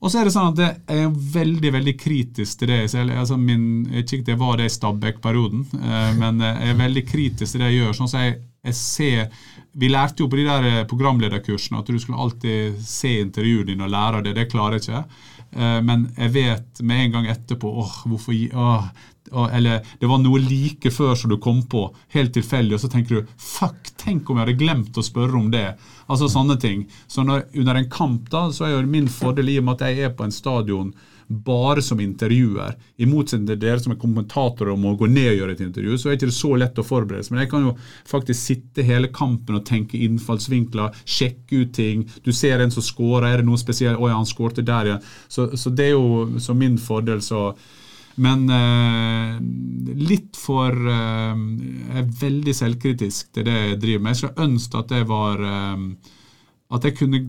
og 0.00 0.08
så 0.08 0.20
er 0.20 0.28
det 0.28 0.32
sånn 0.32 0.54
at 0.54 0.60
jeg 0.62 1.02
er 1.04 1.16
veldig 1.34 1.70
veldig 1.74 1.92
kritisk 2.00 2.62
til 2.62 2.70
det. 2.72 2.78
Altså 2.88 3.36
min, 3.36 3.64
jeg 3.92 4.22
det 4.24 4.36
var 4.40 4.56
det 4.56 4.70
i 4.70 4.72
Stabæk-perioden, 4.72 5.66
eh, 5.76 6.12
men 6.16 6.40
jeg 6.40 6.70
er 6.70 6.78
veldig 6.78 7.02
kritisk 7.08 7.52
til 7.52 7.60
det 7.60 7.68
jeg 7.68 7.82
gjør. 7.82 7.98
sånn 7.98 8.08
så 8.08 8.22
jeg, 8.24 8.38
jeg 8.64 8.78
ser, 8.78 9.42
Vi 9.72 9.90
lærte 9.92 10.24
jo 10.24 10.28
på 10.30 10.40
de 10.40 10.46
der 10.48 10.86
programlederkursene 10.88 11.78
at 11.78 11.92
du 11.92 11.98
skulle 12.00 12.18
alltid 12.18 12.80
se 12.82 13.12
intervjuet 13.20 13.68
dine 13.68 13.84
og 13.84 13.92
lære 13.92 14.24
det. 14.24 14.34
Det 14.38 14.48
klarer 14.50 14.80
jeg 14.80 14.88
ikke. 14.88 15.04
Men 15.86 16.08
jeg 16.16 16.32
vet 16.34 16.80
med 16.82 17.04
en 17.04 17.12
gang 17.14 17.28
etterpå 17.30 17.70
åh, 17.82 17.94
hvorfor, 18.06 18.34
åh, 18.54 18.88
eller 19.52 19.84
det 20.00 20.08
var 20.10 20.18
noe 20.22 20.40
like 20.42 20.90
før 20.90 21.14
som 21.14 21.30
du 21.30 21.36
kom 21.42 21.62
på, 21.70 21.84
helt 22.14 22.32
tilfeldig, 22.34 22.74
og 22.76 22.82
så 22.82 22.90
tenker 22.92 23.20
du 23.20 23.34
fuck, 23.36 23.92
tenk 24.00 24.30
om 24.30 24.40
jeg 24.40 24.48
hadde 24.48 24.60
glemt 24.62 24.98
å 24.98 25.04
spørre 25.06 25.38
om 25.38 25.50
det. 25.52 25.68
Altså 26.10 26.30
sånne 26.32 26.56
ting. 26.60 26.86
Så 27.06 27.24
når, 27.26 27.46
under 27.60 27.78
en 27.78 27.90
kamp 27.92 28.30
da, 28.32 28.48
så 28.54 28.66
er 28.66 28.74
jo 28.74 28.84
min 28.90 29.10
fordel 29.12 29.52
i 29.52 29.60
og 29.60 29.68
med 29.68 29.78
at 29.78 29.90
jeg 29.90 30.08
er 30.08 30.14
på 30.16 30.26
en 30.26 30.34
stadion 30.34 30.92
bare 31.30 31.82
som 31.82 32.00
intervjuer. 32.02 32.74
I 32.98 33.06
motsetning 33.06 33.46
til 33.52 33.60
dere 33.62 33.78
som 33.78 33.92
er 33.94 34.00
kommentatorer 34.02 34.72
og 34.72 34.80
må 34.82 34.96
gå 34.98 35.06
ned 35.06 35.28
og 35.30 35.36
gjøre 35.38 35.54
et 35.54 35.62
intervju, 35.62 35.94
så 35.94 36.08
er 36.08 36.16
det 36.16 36.26
ikke 36.26 36.34
så 36.34 36.50
lett 36.58 36.80
å 36.82 36.84
forberede 36.86 37.22
seg. 37.22 37.36
Men 37.36 37.44
jeg 37.44 37.52
kan 37.52 37.68
jo 37.68 37.74
faktisk 38.10 38.40
sitte 38.40 38.86
hele 38.86 39.12
kampen 39.14 39.60
og 39.60 39.66
tenke 39.68 40.00
innfallsvinkler, 40.00 40.96
sjekke 41.06 41.62
ut 41.62 41.76
ting. 41.76 42.02
Du 42.26 42.32
ser 42.34 42.58
en 42.58 42.74
som 42.74 42.82
scorer, 42.82 43.28
er 43.28 43.44
det 43.44 43.46
noe 43.46 43.62
spesielt? 43.62 44.00
Å 44.00 44.10
ja, 44.10 44.18
han 44.18 44.26
skårte 44.26 44.66
der, 44.66 44.96
ja. 44.96 44.98
Så, 45.30 45.52
så 45.54 45.70
det 45.70 45.92
er 45.92 45.94
jo 45.94 46.40
som 46.42 46.58
min 46.58 46.80
fordel, 46.82 47.22
så 47.22 47.52
men 48.20 48.48
eh, 48.52 49.36
litt 49.96 50.38
for 50.38 50.74
eh, 50.76 51.34
Jeg 51.34 52.00
er 52.02 52.14
veldig 52.20 52.54
selvkritisk 52.56 53.34
til 53.36 53.46
det 53.48 53.58
jeg 53.58 53.82
driver 53.82 54.02
med. 54.04 54.14
Jeg 54.14 54.20
skulle 54.22 54.48
ønske 54.48 54.80
at 54.80 54.96
jeg 54.96 55.06
var 55.08 55.44
eh, 55.50 55.84
At 56.76 56.88
jeg 56.88 56.98
kunne 56.98 57.22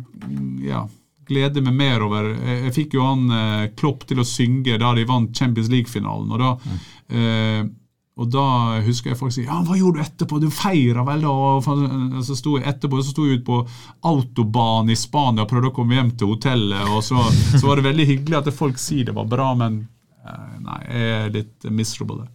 ja, 0.66 0.86
glede 1.28 1.64
meg 1.64 1.78
mer 1.80 2.08
over 2.08 2.34
Jeg, 2.34 2.64
jeg 2.68 2.78
fikk 2.80 2.98
jo 3.00 3.06
han 3.08 3.38
eh, 3.38 3.68
Klopp 3.78 4.08
til 4.10 4.24
å 4.24 4.28
synge 4.28 4.80
da 4.82 4.96
de 4.98 5.08
vant 5.08 5.32
Champions 5.38 5.72
League-finalen. 5.72 6.32
og 6.32 6.44
da 6.44 6.56
mm. 6.66 7.78
Og 8.22 8.28
da 8.30 8.44
husker 8.86 9.14
jeg 9.14 9.18
folk 9.18 9.32
sier 9.34 9.48
ja, 9.48 9.62
'Hva 9.64 9.78
gjorde 9.80 9.98
du 9.98 10.04
etterpå?' 10.04 10.40
Du 10.44 10.50
feira 10.54 11.02
vel, 11.08 11.24
da? 11.24 11.32
Og 11.32 12.26
så 12.28 12.36
sto 12.38 12.58
jeg 12.60 12.68
etterpå 12.70 13.00
så 13.00 13.14
sto 13.16 13.26
jeg 13.26 13.40
ut 13.40 13.46
på 13.48 13.62
autobahn 14.12 14.92
i 14.92 14.98
Spania 15.00 15.46
og 15.46 15.50
prøvde 15.50 15.72
å 15.72 15.76
komme 15.76 15.96
hjem 15.96 16.12
til 16.20 16.34
hotellet. 16.36 16.92
Og 16.92 17.02
så, 17.08 17.24
så 17.56 17.64
var 17.64 17.80
det 17.80 17.88
veldig 17.88 18.08
hyggelig 18.12 18.38
at 18.42 18.52
folk 18.54 18.78
sier 18.84 19.08
det 19.08 19.16
var 19.18 19.32
bra, 19.32 19.50
men 19.58 19.80
Eh, 19.82 20.01
nei, 20.62 20.80
jeg 20.88 21.18
er 21.18 21.34
litt 21.34 21.68
miserable 21.74 22.24
der. 22.24 22.32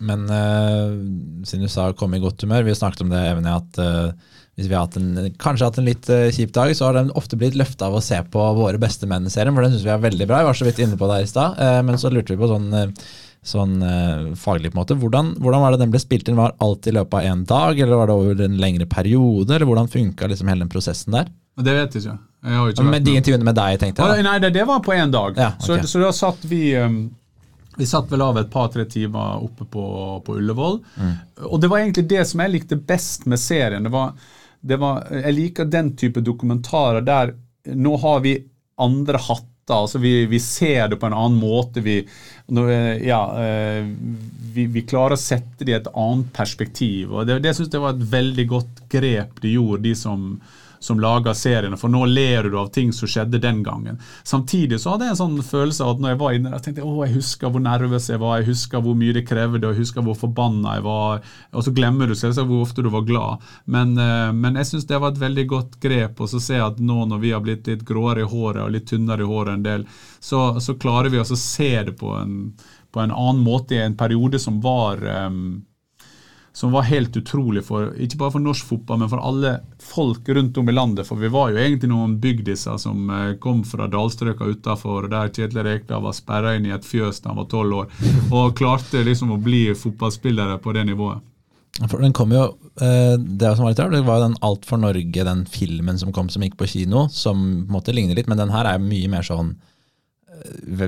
Men 0.00 0.24
uh, 0.32 0.96
siden 1.44 1.66
du 1.66 1.70
sa 1.70 1.90
komme 1.96 2.16
i 2.16 2.22
godt 2.22 2.40
humør, 2.44 2.64
vi 2.64 2.76
snakket 2.76 3.04
om 3.04 3.10
det, 3.12 3.20
Evne, 3.34 3.56
at 3.60 3.80
uh, 3.80 4.36
hvis 4.56 4.68
vi 4.70 4.76
har 4.76 4.86
hatt 4.86 4.96
en, 4.96 5.32
kanskje 5.40 5.68
hatt 5.68 5.80
en 5.80 5.88
litt 5.88 6.08
uh, 6.08 6.30
kjip 6.32 6.54
dag, 6.56 6.72
så 6.76 6.88
har 6.88 6.96
den 6.96 7.12
ofte 7.20 7.36
blitt 7.40 7.58
løfta 7.58 7.90
av 7.90 7.98
å 7.98 8.04
se 8.04 8.16
på 8.32 8.46
Våre 8.56 8.80
beste 8.80 9.08
menn-serien, 9.10 9.52
for 9.52 9.66
den 9.66 9.74
syns 9.74 9.84
vi 9.84 9.92
er 9.92 10.06
veldig 10.06 10.28
bra. 10.30 10.40
Jeg 10.40 10.48
var 10.48 10.60
så 10.60 10.68
vidt 10.68 10.80
inne 10.80 11.00
på 11.00 11.10
det 11.10 11.20
i 11.24 11.28
stad, 11.28 11.60
men 11.84 12.00
så 12.00 12.12
lurte 12.12 12.32
vi 12.32 12.40
på 12.40 12.48
sånn, 12.48 12.72
sånn 13.52 13.76
faglig 14.40 14.72
på 14.72 14.78
en 14.78 14.80
måte. 14.80 14.96
Hvordan, 15.00 15.34
hvordan, 15.36 15.64
var 15.64 15.76
det 15.76 15.82
den 15.84 15.92
ble 15.92 16.00
spilt 16.02 16.28
inn? 16.28 16.40
Var 16.40 16.56
alltid 16.64 16.94
i 16.94 16.96
løpet 16.96 17.20
av 17.20 17.28
én 17.28 17.44
dag, 17.52 17.84
eller 17.84 18.00
var 18.00 18.10
det 18.10 18.18
over 18.22 18.42
en 18.46 18.58
lengre 18.62 18.88
periode, 18.88 19.52
eller 19.52 19.68
hvordan 19.68 19.92
funka 19.92 20.32
liksom 20.32 20.52
hele 20.52 20.64
den 20.64 20.72
prosessen 20.72 21.18
der? 21.18 21.28
Det 21.60 21.76
vet 21.76 21.96
jeg 21.96 22.06
ikke. 22.06 22.18
Med 22.40 23.04
de 23.04 23.16
intervjuene 23.18 23.44
med 23.44 23.56
deg, 23.58 23.78
tenkte 23.80 24.02
jeg. 24.02 24.22
Da. 24.22 24.28
Nei, 24.30 24.36
det, 24.40 24.52
det, 24.56 24.66
var 24.68 24.80
på 24.84 24.94
én 24.96 25.12
dag. 25.12 25.36
Ja, 25.36 25.52
okay. 25.58 25.82
så, 25.82 25.88
så, 25.88 26.00
da 26.00 26.12
satt 26.16 26.44
vi 26.48 26.70
um, 26.80 27.02
vi 27.76 27.86
satt 27.86 28.10
vel 28.12 28.22
av 28.22 28.38
et 28.38 28.50
par-tre 28.52 28.84
timer 28.84 29.44
oppe 29.44 29.64
på, 29.64 29.84
på 30.26 30.36
Ullevål. 30.36 30.80
Mm. 30.96 31.12
Og 31.48 31.60
det 31.60 31.70
var 31.70 31.80
egentlig 31.80 32.08
det 32.10 32.24
som 32.28 32.42
jeg 32.42 32.52
likte 32.52 32.76
best 32.76 33.28
med 33.30 33.40
serien. 33.40 33.86
Det 33.86 33.92
var, 33.94 34.16
det 34.60 34.76
var, 34.80 35.06
jeg 35.14 35.36
liker 35.36 35.70
den 35.70 35.94
type 35.96 36.20
dokumentarer 36.24 37.04
der 37.06 37.32
nå 37.64 37.94
har 38.02 38.20
vi 38.24 38.34
andre 38.80 39.20
hatter. 39.20 39.46
altså 39.76 39.98
Vi, 40.02 40.26
vi 40.26 40.40
ser 40.40 40.88
det 40.88 40.98
på 41.00 41.06
en 41.08 41.16
annen 41.16 41.38
måte. 41.40 41.80
Vi, 41.84 42.00
ja, 43.06 43.20
eh, 43.44 43.84
vi, 44.52 44.66
vi, 44.66 44.82
klarer 44.82 45.16
å 45.16 45.20
sette 45.20 45.64
det 45.64 45.72
i 45.72 45.78
et 45.78 45.92
annet 45.94 46.32
perspektiv. 46.36 47.12
og 47.14 47.28
Det, 47.28 47.38
det 47.44 47.54
synes 47.56 47.72
jeg 47.72 47.84
var 47.84 47.96
et 47.96 48.08
veldig 48.12 48.46
godt 48.50 48.82
grep 48.92 49.40
de 49.44 49.54
gjorde, 49.54 49.84
de 49.86 49.94
som 49.96 50.32
som 50.80 51.00
lager 51.00 51.36
seriene, 51.36 51.76
for 51.76 51.92
nå 51.92 52.06
ler 52.08 52.48
du 52.48 52.56
av 52.58 52.70
ting 52.72 52.92
som 52.96 53.08
skjedde 53.10 53.38
den 53.42 53.60
gangen. 53.62 53.98
Samtidig 54.24 54.80
så 54.80 54.94
hadde 54.94 55.10
jeg 55.10 55.14
en 55.14 55.20
sånn 55.20 55.42
følelse 55.44 55.84
av 55.84 55.94
at 55.94 56.00
når 56.00 56.14
jeg 56.14 56.20
var 56.22 56.36
inne 56.36 56.52
der, 56.54 56.62
tenkte 56.64 56.80
jeg 56.80 56.88
å, 56.88 57.04
jeg 57.04 57.16
husker 57.18 57.52
hvor 57.52 57.64
nervøs 57.64 58.08
jeg 58.08 58.22
var, 58.22 58.38
jeg 58.40 58.48
husker 58.48 58.84
hvor 58.86 58.96
mye 58.96 59.16
det 59.18 59.26
krevde, 59.28 59.60
og 59.60 59.74
jeg 59.74 59.84
husker 59.84 60.06
hvor 60.06 60.16
forbanna 60.16 60.78
jeg 60.78 60.86
var. 60.88 61.22
Og 61.52 61.66
så 61.66 61.74
glemmer 61.76 62.08
du 62.08 62.16
selvsagt 62.16 62.48
hvor 62.48 62.64
ofte 62.64 62.84
du 62.86 62.90
var 62.94 63.04
glad. 63.08 63.46
Men, 63.68 63.92
eh, 64.00 64.32
men 64.32 64.56
jeg 64.60 64.72
syns 64.72 64.88
det 64.88 65.02
var 65.04 65.12
et 65.12 65.22
veldig 65.22 65.46
godt 65.52 65.80
grep. 65.84 66.24
Ser 66.30 66.56
jeg 66.56 66.66
at 66.66 66.80
nå 66.80 67.04
når 67.10 67.20
vi 67.20 67.34
har 67.34 67.44
blitt 67.44 67.68
litt 67.68 67.84
gråere 67.86 68.24
i 68.24 68.30
håret 68.32 68.64
og 68.64 68.72
litt 68.72 68.88
tynnere 68.88 69.26
i 69.26 69.28
håret 69.28 69.58
en 69.58 69.66
del, 69.66 69.88
så, 70.20 70.54
så 70.64 70.78
klarer 70.80 71.12
vi 71.12 71.20
også 71.20 71.36
å 71.36 71.44
se 71.44 71.72
det 71.90 71.98
på 72.00 72.14
en, 72.16 72.36
på 72.88 73.04
en 73.04 73.12
annen 73.12 73.44
måte 73.44 73.76
i 73.76 73.84
en 73.84 73.98
periode 74.00 74.40
som 74.40 74.62
var 74.64 75.04
um, 75.28 75.60
som 76.52 76.72
var 76.72 76.82
helt 76.82 77.16
utrolig 77.16 77.62
for 77.64 77.92
ikke 78.02 78.18
bare 78.18 78.34
for 78.34 78.42
norsk 78.42 78.66
fotball, 78.72 78.98
men 79.02 79.10
for 79.12 79.22
alle 79.22 79.52
folk 79.82 80.28
rundt 80.28 80.58
om 80.58 80.68
i 80.68 80.74
landet. 80.74 81.06
For 81.06 81.20
vi 81.20 81.30
var 81.30 81.52
jo 81.52 81.60
egentlig 81.62 81.90
noen 81.92 82.16
bygdiser 82.20 82.78
som 82.82 83.10
eh, 83.14 83.36
kom 83.42 83.62
fra 83.64 83.86
dalstrøka 83.90 84.48
utafor, 84.50 85.08
der 85.12 85.30
Kjetil 85.30 85.62
Rekdal 85.64 86.02
var 86.04 86.16
sperra 86.16 86.56
inn 86.58 86.66
i 86.66 86.74
et 86.74 86.86
fjøs 86.86 87.22
da 87.22 87.30
han 87.32 87.40
var 87.42 87.50
tolv 87.52 87.82
år, 87.82 87.98
og 88.34 88.56
klarte 88.58 89.04
liksom 89.06 89.34
å 89.36 89.40
bli 89.40 89.68
fotballspillere 89.78 90.58
på 90.62 90.74
det 90.76 90.86
nivået. 90.90 91.26
For 91.88 92.02
den 92.02 92.12
kom 92.12 92.32
jo, 92.34 92.42
eh, 92.82 93.16
Det 93.16 93.56
som 93.56 93.64
var 93.64 93.70
litt 93.70 93.78
rart, 93.78 93.92
det 93.92 94.04
var 94.04 94.20
den 94.20 94.36
Alt 94.42 94.66
for 94.66 94.76
Norge, 94.76 95.24
den 95.24 95.46
filmen 95.46 95.98
som 95.98 96.12
kom 96.12 96.28
som 96.28 96.42
gikk 96.42 96.58
på 96.58 96.68
kino, 96.68 97.08
som 97.08 97.38
på 97.38 97.70
en 97.70 97.76
måte 97.78 97.94
ligner 97.94 98.18
litt, 98.18 98.28
men 98.28 98.38
den 98.38 98.50
her 98.50 98.66
er 98.66 98.82
mye 98.82 99.08
mer 99.08 99.22
sånn 99.22 99.54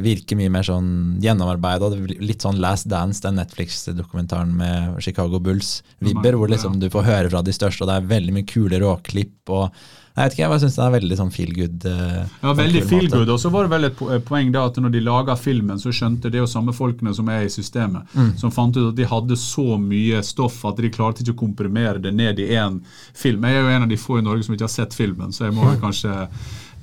Virker 0.02 0.38
mye 0.38 0.52
mer 0.52 0.66
sånn 0.66 0.92
gjennomarbeida. 1.22 1.90
Litt 2.22 2.44
sånn 2.44 2.60
Last 2.62 2.88
Dance, 2.90 3.22
den 3.24 3.40
Netflix-dokumentaren 3.40 4.52
med 4.56 5.00
Chicago 5.04 5.40
Bulls-vibber, 5.42 6.38
hvor 6.38 6.52
liksom 6.52 6.78
du 6.80 6.88
får 6.92 7.08
høre 7.08 7.32
fra 7.32 7.42
de 7.44 7.54
største, 7.56 7.84
og 7.84 7.90
det 7.90 7.98
er 7.98 8.14
veldig 8.14 8.36
mye 8.38 8.48
kule 8.48 8.80
råklipp. 8.82 9.40
og 9.50 9.68
jeg 10.12 10.26
vet 10.26 10.34
ikke, 10.34 10.44
jeg 10.44 10.60
syns 10.60 10.74
den 10.76 10.84
er 10.84 10.92
veldig 10.92 11.16
sånn 11.16 11.30
feel 11.32 11.52
good. 11.56 11.84
Uh, 11.88 12.32
ja, 12.42 12.50
veldig 12.56 12.80
feel 12.84 13.06
good. 13.08 13.30
Og 13.32 13.38
så 13.40 13.48
var 13.52 13.64
det 13.64 13.72
vel 13.72 13.88
et 13.88 14.26
poeng 14.28 14.50
da 14.52 14.66
at 14.68 14.76
når 14.76 14.92
de 14.92 15.00
laga 15.06 15.36
filmen, 15.40 15.80
så 15.80 15.92
skjønte 15.94 16.28
det 16.32 16.42
jo 16.42 16.48
samme 16.50 16.74
folkene 16.76 17.14
som 17.16 17.30
er 17.32 17.46
i 17.46 17.52
systemet, 17.52 18.12
mm. 18.12 18.34
som 18.42 18.52
fant 18.52 18.76
ut 18.76 18.90
at 18.90 18.98
de 18.98 19.08
hadde 19.08 19.38
så 19.40 19.78
mye 19.80 20.20
stoff 20.26 20.58
at 20.68 20.82
de 20.84 20.92
klarte 20.92 21.24
ikke 21.24 21.32
å 21.38 21.40
komprimere 21.46 22.02
det 22.04 22.12
ned 22.12 22.42
i 22.44 22.50
én 22.52 22.82
film. 23.16 23.48
Jeg 23.48 23.56
er 23.56 23.64
jo 23.64 23.72
en 23.72 23.86
av 23.86 23.94
de 23.94 24.00
få 24.02 24.20
i 24.20 24.26
Norge 24.26 24.44
som 24.44 24.56
ikke 24.56 24.68
har 24.68 24.74
sett 24.74 24.98
filmen, 24.98 25.32
så 25.32 25.48
jeg 25.48 25.56
må 25.56 25.72
kanskje 25.86 26.12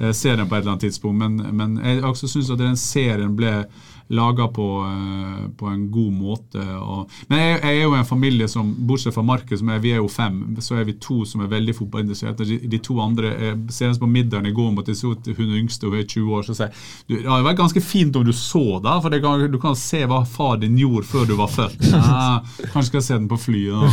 uh, 0.02 0.12
se 0.12 0.36
den 0.36 0.50
på 0.50 0.56
et 0.56 0.62
eller 0.62 0.76
annet 0.76 0.88
tidspunkt. 0.88 1.20
Men, 1.20 1.56
men 1.56 1.80
jeg 1.84 2.04
også 2.04 2.30
syns 2.32 2.52
at 2.54 2.62
den 2.62 2.78
serien 2.80 3.36
ble 3.38 3.64
laga 4.10 4.48
på, 4.48 4.80
uh, 4.82 5.50
på, 5.58 5.66
en 5.66 5.92
god 5.92 6.14
måte. 6.14 6.64
Og, 6.82 7.12
men 7.28 7.40
jeg, 7.40 7.60
jeg, 7.62 7.76
er 7.76 7.84
jo 7.84 7.94
en 7.94 8.08
familie 8.10 8.48
som, 8.50 8.72
bortsett 8.90 9.14
fra 9.14 9.22
Markus, 9.26 9.62
vi 9.62 9.92
er 9.94 10.02
jo 10.02 10.08
fem, 10.10 10.58
så 10.66 10.80
er 10.80 10.88
vi 10.88 10.98
to 11.02 11.22
som 11.30 11.44
er 11.46 11.52
veldig 11.52 11.76
fotballinteresserte. 11.78 12.48
De, 12.50 12.58
de, 12.72 12.80
to 12.82 12.98
andre 13.04 13.34
er, 13.36 13.60
Senest 13.70 14.02
på 14.02 14.10
middagen 14.10 14.50
i 14.50 14.56
går 14.56 14.72
måtte 14.74 14.96
jeg 14.96 15.02
så 15.04 15.14
hun 15.14 15.54
yngste, 15.60 15.92
hun 15.92 16.00
er 16.00 16.08
20 16.10 16.34
år, 16.40 16.48
så 16.48 16.58
sier 16.58 16.72
jeg 16.72 17.20
ja, 17.20 17.38
det 17.38 17.46
var 17.46 17.58
ganske 17.58 17.82
fint 17.84 18.16
om 18.18 18.26
du 18.26 18.34
så 18.34 18.80
da, 18.84 18.98
for 19.04 19.14
kan, 19.22 19.46
du 19.52 19.60
kan 19.62 19.78
se 19.78 20.02
hva 20.10 20.24
far 20.26 20.58
din 20.62 20.78
gjorde 20.80 21.06
før 21.10 21.30
du 21.30 21.36
var 21.38 21.54
født. 21.54 21.86
Ja, 21.92 22.40
kanskje 22.74 22.90
skal 22.90 23.02
jeg 23.02 23.08
se 23.12 23.20
den 23.20 23.30
på 23.30 23.38
flyet. 23.46 23.84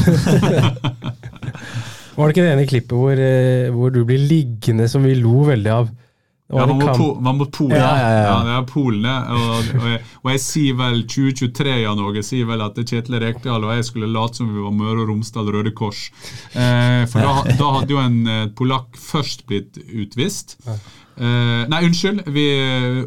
Var 2.17 2.25
det 2.25 2.35
ikke 2.35 2.47
det 2.47 2.55
ene 2.55 2.67
klippet 2.71 2.97
hvor, 2.97 3.21
eh, 3.21 3.69
hvor 3.75 3.93
du 3.93 4.03
blir 4.09 4.23
liggende, 4.25 4.89
som 4.89 5.05
vi 5.05 5.15
lo 5.19 5.45
veldig 5.49 5.73
av? 5.73 5.95
Ja, 6.47 6.63
man 6.63 6.79
må, 6.79 6.93
po 6.95 7.07
man 7.19 7.41
mot 7.41 7.51
Polen. 7.51 7.75
Ja, 7.75 7.89
ja, 7.99 8.11
ja. 8.15 8.27
ja, 8.29 8.35
det 8.47 8.53
er 8.55 8.67
Polen, 8.71 9.07
og, 9.07 9.71
og, 9.81 9.87
jeg, 9.91 10.03
og, 10.21 10.29
jeg, 10.31 10.43
sier 10.45 10.77
vel 10.79 11.01
2023 11.11 11.73
ja, 11.81 11.95
noe, 11.99 12.13
jeg 12.21 12.29
sier 12.29 12.47
vel 12.47 12.63
at 12.63 12.79
Kjetil 12.79 13.19
Rekdal 13.19 13.67
og 13.67 13.73
jeg 13.75 13.89
skulle 13.89 14.11
late 14.15 14.39
som 14.39 14.53
vi 14.55 14.63
var 14.63 14.77
Møre 14.77 15.03
og 15.03 15.11
Romsdal 15.11 15.51
Røde 15.51 15.75
Kors. 15.75 16.05
Eh, 16.55 17.03
for 17.11 17.27
da, 17.27 17.33
da, 17.51 17.73
hadde 17.81 17.97
jo 17.97 17.99
en 17.99 18.21
eh, 18.31 18.47
polakk 18.55 18.95
først 19.09 19.43
blitt 19.51 19.83
utvist. 19.91 20.55
Eh, 21.17 21.63
nei, 21.73 21.83
unnskyld. 21.89 22.27
Vi, 22.31 22.47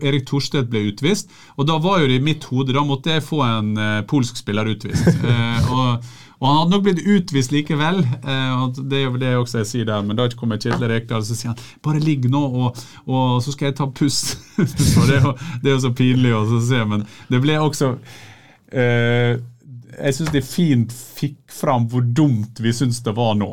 Erik 0.02 0.27
Thorstvedt 0.27 0.68
ble 0.72 0.88
utvist. 0.90 1.31
Og 1.56 1.68
da 1.69 1.77
var 1.80 2.02
jo 2.02 2.10
det 2.10 2.18
i 2.19 2.26
mitt 2.26 2.48
hode 2.49 2.73
Da 2.73 2.81
måtte 2.86 3.14
jeg 3.14 3.26
få 3.26 3.44
en 3.45 3.76
eh, 3.77 4.02
polsk 4.10 4.41
spiller 4.41 4.68
utvist. 4.76 5.07
Eh, 5.30 5.72
og 5.72 6.03
og 6.39 6.47
han 6.47 6.57
hadde 6.57 6.71
nok 6.71 6.83
blitt 6.85 7.01
utvist 7.03 7.51
likevel. 7.51 7.99
Eh, 7.99 8.61
og 8.63 8.79
Det 8.79 8.97
er 9.01 9.05
jo 9.05 9.19
det 9.19 9.35
også 9.35 9.59
jeg 9.59 9.69
sier 9.73 9.89
der, 9.89 10.05
men 10.07 10.15
da 10.15 10.29
kommer 10.39 10.59
Kjetil 10.59 10.87
Rekdal 10.87 11.19
og 11.19 11.27
sier 11.27 11.51
han 11.51 11.59
bare 11.83 11.99
ligg 11.99 12.29
nå, 12.31 12.39
og, 12.39 12.79
og 13.11 13.41
så 13.43 13.51
skal 13.51 13.69
jeg 13.69 13.79
ta 13.79 13.89
pust. 13.91 14.37
det 14.57 15.17
er, 15.17 15.25
jo, 15.25 15.35
det 15.59 15.71
er 15.71 15.75
jo 15.75 15.85
så 15.89 15.93
pinlig 15.95 16.31
å 16.37 16.45
se, 16.63 16.79
men 16.87 17.03
det 17.27 17.41
ble 17.43 17.59
også 17.59 17.91
eh, 18.71 19.35
jeg 19.89 20.15
syns 20.15 20.31
de 20.33 20.41
fint 20.45 20.93
fikk 20.93 21.53
fram 21.53 21.87
hvor 21.89 22.03
dumt 22.03 22.59
vi 22.61 22.71
syns 22.75 23.01
det 23.05 23.13
var 23.17 23.35
nå. 23.37 23.49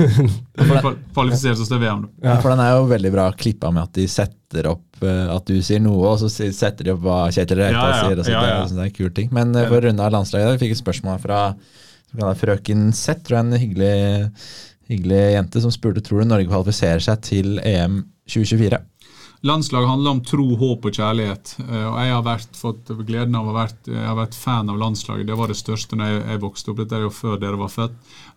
Kvalifisere 1.14 1.54
oss 1.54 1.70
til 1.70 1.80
VM. 1.82 2.06
Ja, 2.24 2.36
for 2.42 2.52
den 2.52 2.62
er 2.64 2.74
jo 2.74 2.88
veldig 2.90 3.12
bra 3.14 3.28
klippa 3.38 3.70
med 3.74 3.86
at 3.86 3.94
de 3.98 4.06
setter 4.10 4.70
opp 4.72 5.04
uh, 5.04 5.30
at 5.36 5.46
du 5.48 5.60
sier 5.64 5.82
noe, 5.84 6.14
og 6.14 6.18
så 6.22 6.30
setter 6.30 6.88
de 6.88 6.94
opp 6.94 7.04
hva 7.04 7.20
Kjetil 7.32 7.62
Rekdal 7.62 7.78
ja, 7.78 7.94
ja, 7.94 8.02
sier. 8.02 8.18
Og 8.18 8.26
så, 8.26 8.34
ja, 8.34 8.42
ja. 8.48 8.58
Det, 8.66 8.78
er 8.78 8.90
en 8.90 8.98
kul 8.98 9.14
ting. 9.16 9.30
Men 9.36 9.54
uh, 9.54 9.62
for 9.66 9.78
å 9.78 9.84
runde 9.86 10.06
av 10.06 10.14
landslaget, 10.16 10.56
vi 10.56 10.66
fikk 10.66 10.76
et 10.76 10.82
spørsmål 10.82 11.22
fra 11.22 11.42
frøken 12.40 12.88
Z, 12.96 13.22
tror 13.22 13.38
jeg 13.38 13.46
en 13.46 13.62
hyggelig, 13.62 13.96
hyggelig 14.90 15.24
jente, 15.36 15.62
som 15.62 15.74
spurte 15.74 16.02
tror 16.02 16.24
du 16.24 16.32
Norge 16.32 16.50
kvalifiserer 16.50 17.04
seg 17.06 17.22
til 17.28 17.60
EM 17.62 18.02
2024. 18.26 18.80
Landslag 19.42 19.86
handler 19.86 20.10
om 20.10 20.24
tro, 20.24 20.44
håp 20.56 20.84
og 20.84 20.96
kjærlighet. 20.96 21.54
Eh, 21.64 21.86
og 21.88 21.98
Jeg 22.04 22.12
har 22.12 22.24
vært, 22.24 22.56
fått 22.56 22.90
gleden 23.08 23.36
av 23.38 23.48
å 23.48 23.56
vært, 23.56 23.86
jeg 23.88 24.04
har 24.04 24.18
vært 24.18 24.36
fan 24.36 24.68
av 24.68 24.80
landslaget. 24.80 25.26
Det 25.26 25.36
var 25.38 25.48
det 25.48 25.56
største 25.56 25.96
når 25.96 26.10
jeg, 26.10 26.24
jeg 26.28 26.42
vokste 26.42 26.72
opp. 26.72 26.80
Dette 26.82 26.98
er 26.98 27.06
jo 27.06 27.12
før 27.14 27.38
dere 27.40 27.60
var 27.60 27.72
født. 27.72 27.94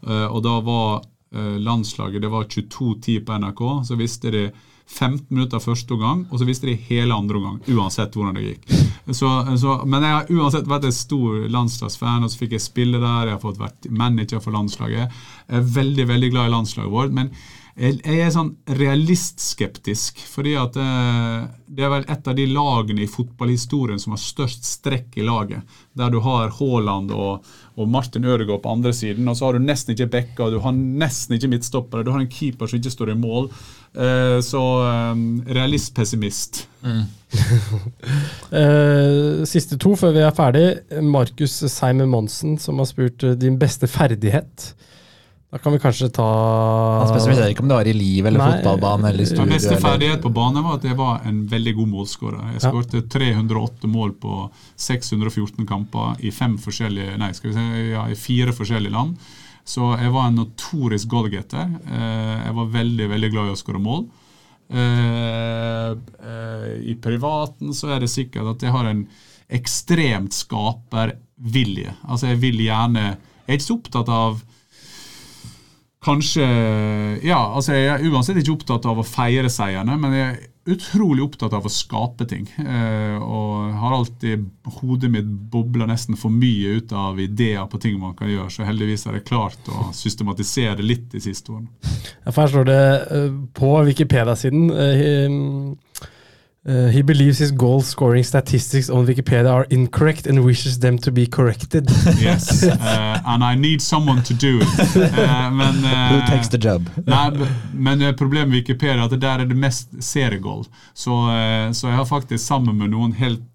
Eh, 0.08 0.28
og 0.30 0.44
da 0.46 0.54
var 0.64 1.02
eh, 1.36 1.58
landslaget 1.60 2.24
det 2.24 2.32
var 2.32 2.48
22-10 2.48 3.26
på 3.28 3.40
NRK. 3.44 3.64
Så 3.90 3.98
visste 4.00 4.32
de 4.32 4.44
15 4.88 5.26
minutter 5.32 5.60
første 5.64 5.98
gang, 6.00 6.22
og 6.30 6.40
så 6.40 6.48
visste 6.48 6.70
de 6.70 6.76
hele 6.88 7.16
andre 7.16 7.40
omgang. 7.40 7.60
Uansett 7.68 8.16
hvordan 8.16 8.40
det 8.40 8.46
gikk. 8.46 8.72
Så, 9.12 9.28
så, 9.60 9.76
men 9.84 10.06
jeg 10.06 10.16
har 10.16 10.32
uansett 10.32 10.70
vært 10.72 10.88
en 10.88 10.96
stor 10.96 11.42
landslagsfan, 11.52 12.24
og 12.24 12.32
så 12.32 12.40
fikk 12.40 12.56
jeg 12.56 12.64
spille 12.64 13.02
der. 13.04 13.28
Jeg 13.28 13.36
har 13.36 13.44
fått 13.44 13.60
vært 13.60 13.90
manager 13.92 14.40
for 14.44 14.56
landslaget. 14.56 15.20
Jeg 15.50 15.60
er 15.60 15.68
veldig, 15.80 16.08
veldig 16.14 16.32
glad 16.32 16.48
i 16.48 16.56
landslaget 16.56 16.96
vårt. 16.96 17.12
men 17.12 17.34
jeg, 17.74 18.04
er 18.06 18.28
sånn 18.30 18.52
realistskeptisk, 18.70 20.20
fordi 20.30 20.52
at 20.62 20.76
eh, 20.78 21.46
det 21.74 21.86
er 21.86 21.90
vel 21.90 22.04
et 22.06 22.28
av 22.30 22.36
de 22.38 22.44
lagene 22.52 23.02
i 23.02 23.10
fotballhistorien 23.10 23.98
som 24.02 24.14
har 24.14 24.22
størst 24.22 24.68
strekk 24.68 25.18
i 25.18 25.26
laget. 25.26 25.66
Der 25.98 26.14
du 26.14 26.20
har 26.22 26.54
Haaland 26.54 27.10
og, 27.18 27.48
og 27.74 27.90
Martin 27.90 28.30
Ødegaard 28.30 28.62
på 28.62 28.76
andre 28.76 28.94
siden, 28.94 29.26
og 29.26 29.40
så 29.40 29.48
har 29.48 29.58
du 29.58 29.66
nesten 29.66 29.96
ikke 29.96 30.12
backer, 30.20 30.54
du 30.54 30.62
har 30.62 30.76
nesten 30.78 31.40
ikke 31.40 31.50
midtstoppere, 31.56 32.06
du 32.06 32.14
har 32.14 32.22
en 32.22 32.30
keeper 32.30 32.70
som 32.70 32.78
ikke 32.78 32.94
står 32.94 33.16
i 33.16 33.18
mål. 33.24 33.50
Eh, 33.98 34.38
så 34.46 34.64
eh, 34.92 35.26
realist-pessimist. 35.58 36.68
Mm. 36.86 37.04
Siste 39.50 39.82
to 39.82 39.98
før 39.98 40.14
vi 40.14 40.22
er 40.22 40.38
ferdig. 40.38 40.68
Markus 41.02 41.58
Seimen 41.74 42.14
Monsen 42.14 42.60
som 42.62 42.78
har 42.78 42.86
spurt 42.92 43.26
din 43.42 43.58
beste 43.58 43.90
ferdighet. 43.90 44.76
Da 45.54 45.60
kan 45.62 45.74
vi 45.76 45.80
kanskje 45.80 46.08
ta 46.10 46.26
Han 47.00 47.12
spesifiserer 47.12 47.52
ikke 47.54 47.62
om 47.62 47.70
det 47.70 47.76
var 47.78 47.88
i 47.88 47.94
liv 47.94 48.26
eller 48.26 48.42
Nei, 48.42 48.48
fotballbane 48.56 49.10
eller 49.12 49.28
studio. 49.30 49.44
Min 49.46 49.54
beste 49.54 49.76
ferdighet 49.78 50.24
på 50.24 50.32
bane 50.34 50.64
var 50.66 50.80
at 50.80 50.88
jeg 50.88 50.98
var 50.98 51.28
en 51.30 51.44
veldig 51.52 51.74
god 51.78 51.92
målskårer. 51.92 52.48
Jeg 52.56 52.64
skåret 52.64 53.12
308 53.14 53.90
mål 53.94 54.16
på 54.24 54.38
614 54.82 55.68
kamper 55.70 56.24
i, 56.26 56.32
fem 56.34 56.56
forskjellige, 56.58 57.20
nei, 57.22 57.30
skal 57.38 57.52
vi 57.52 57.54
si, 57.60 57.84
ja, 57.92 58.08
i 58.10 58.18
fire 58.18 58.56
forskjellige 58.58 58.96
land. 58.96 59.30
Så 59.62 59.92
jeg 60.02 60.14
var 60.16 60.32
en 60.32 60.40
notorisk 60.42 61.12
goalgetter. 61.12 61.70
Eh, 61.86 62.34
jeg 62.48 62.56
var 62.58 62.72
veldig, 62.80 63.08
veldig 63.12 63.30
glad 63.36 63.52
i 63.52 63.54
å 63.54 63.60
skåre 63.60 63.82
mål. 63.84 64.02
Eh, 64.74 65.92
eh, 66.32 66.66
I 66.90 66.96
privaten 67.04 67.78
så 67.78 67.92
er 67.94 68.02
det 68.02 68.10
sikkert 68.10 68.56
at 68.56 68.66
jeg 68.66 68.74
har 68.74 68.90
en 68.90 69.06
ekstremt 69.54 70.34
skapervilje. 70.34 71.94
Altså 72.10 72.34
jeg 72.34 72.42
vil 72.42 72.66
gjerne 72.66 73.06
Jeg 73.44 73.52
er 73.52 73.60
ikke 73.60 73.68
så 73.68 73.78
opptatt 73.78 74.10
av 74.10 74.42
kanskje 76.04 76.48
Ja, 77.24 77.40
altså 77.56 77.78
jeg 77.78 77.92
er 77.94 78.10
uansett 78.12 78.40
ikke 78.42 78.58
opptatt 78.58 78.88
av 78.90 79.00
å 79.00 79.08
feire 79.08 79.52
seierne, 79.52 79.96
men 80.00 80.18
jeg 80.18 80.32
er 80.32 80.42
utrolig 80.70 81.24
opptatt 81.26 81.54
av 81.56 81.66
å 81.68 81.72
skape 81.72 82.26
ting. 82.30 82.46
Eh, 82.62 83.18
og 83.20 83.74
har 83.82 83.96
alltid 83.98 84.46
hodet 84.80 85.12
mitt 85.12 85.28
bobla 85.52 85.88
nesten 85.90 86.18
for 86.20 86.32
mye 86.32 86.78
ut 86.80 86.94
av 86.96 87.20
ideer 87.20 87.66
på 87.72 87.82
ting 87.84 87.98
man 88.00 88.16
kan 88.20 88.32
gjøre, 88.32 88.52
så 88.54 88.68
heldigvis 88.68 89.04
har 89.10 89.18
jeg 89.20 89.28
klart 89.28 89.72
å 89.72 89.90
systematisere 89.96 90.86
litt 90.86 91.10
de 91.12 91.24
siste 91.24 91.52
årene. 91.52 91.68
Ja, 92.24 92.32
for 92.32 92.44
her 92.46 92.54
står 92.54 92.70
det 92.70 92.82
uh, 93.12 93.36
på 93.60 93.74
Wikipedia-siden 93.90 94.70
uh, 94.72 96.08
Uh, 96.66 96.88
he 96.88 97.02
believes 97.02 97.40
his 97.40 97.52
goal 97.52 97.82
scoring 97.82 98.24
statistics 98.24 98.90
on 98.90 99.06
Wikipedia 99.06 99.52
are 99.52 99.68
incorrect 99.70 100.26
and 100.28 100.46
wishes 100.46 100.80
them 100.80 100.98
to 100.98 101.12
be 101.12 101.28
corrected. 101.28 101.90
yes, 102.18 102.64
uh, 102.64 103.22
and 103.26 103.44
I 103.44 103.54
need 103.54 103.82
someone 103.82 104.24
to 104.24 104.34
do 104.34 104.60
it. 104.62 104.68
Uh, 105.24 105.52
men, 105.52 105.76
Who 105.76 106.28
takes 106.28 106.48
the 106.48 106.58
job? 106.58 106.90
nei, 107.06 107.32
men 107.74 108.16
problemet 108.16 108.48
med 108.50 108.56
Wikipedia 108.58 108.96
er 108.96 109.04
at 109.06 109.12
det 109.12 109.22
der 109.22 109.40
er 109.40 109.46
det 109.46 109.58
mest 109.58 109.90
seriegoal. 110.00 110.66
Så, 110.94 111.12
så 111.74 111.88
jeg 111.88 111.96
har 111.96 112.06
faktisk 112.06 112.46
sammen 112.46 112.78
med 112.78 112.90
noen 112.90 113.14
helt 113.14 113.53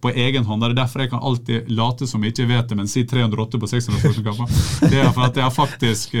på 0.00 0.10
egen 0.10 0.44
hånd. 0.46 0.62
Det 0.62 0.70
er 0.70 0.76
derfor 0.78 1.02
jeg 1.02 1.10
kan 1.10 1.22
alltid 1.24 1.70
late 1.74 2.06
som 2.06 2.22
jeg 2.22 2.34
ikke 2.34 2.48
vet 2.52 2.68
det, 2.70 2.78
men 2.78 2.90
si 2.90 3.02
308 3.10 3.60
på 3.60 3.70
600 3.72 4.24
kamper. 4.26 4.58
Det 4.86 5.00
er 5.02 5.12
for 5.12 5.26
at 5.26 5.38
jeg 5.38 5.46
har 5.46 5.54
faktisk, 5.54 6.14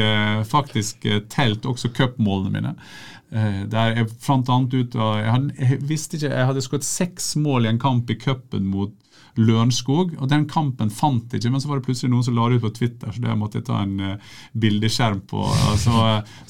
faktisk 0.50 1.06
telt 1.30 1.68
også 1.70 1.92
cupmålene 1.94 2.54
mine. 2.56 2.74
Eh, 3.34 3.62
der 3.66 3.96
jeg 3.96 4.10
fant 4.22 4.50
annet 4.52 4.74
ut 4.76 4.92
jeg, 4.94 5.30
hadde, 5.32 5.54
jeg 5.58 5.80
visste 5.88 6.18
ikke, 6.18 6.30
jeg 6.30 6.48
hadde 6.50 6.62
skåret 6.62 6.86
seks 6.86 7.32
mål 7.40 7.66
i 7.66 7.72
en 7.72 7.80
kamp 7.82 8.10
i 8.12 8.18
cupen 8.20 8.68
mot 8.70 8.92
Lørenskog. 9.40 10.14
og 10.20 10.28
Den 10.30 10.46
kampen 10.50 10.90
fant 10.94 11.32
jeg 11.32 11.42
ikke, 11.42 11.54
men 11.54 11.62
så 11.62 11.70
var 11.70 11.80
det 11.80 11.88
plutselig 11.88 12.12
noen 12.12 12.26
som 12.26 12.36
la 12.36 12.48
det 12.48 12.60
ut 12.60 12.66
på 12.68 12.74
Twitter, 12.78 13.10
så 13.10 13.24
det 13.24 13.38
måtte 13.38 13.60
jeg 13.60 13.68
ta 13.68 13.80
en 13.82 13.98
uh, 13.98 14.38
bildeskjerm 14.52 15.24
på. 15.30 15.42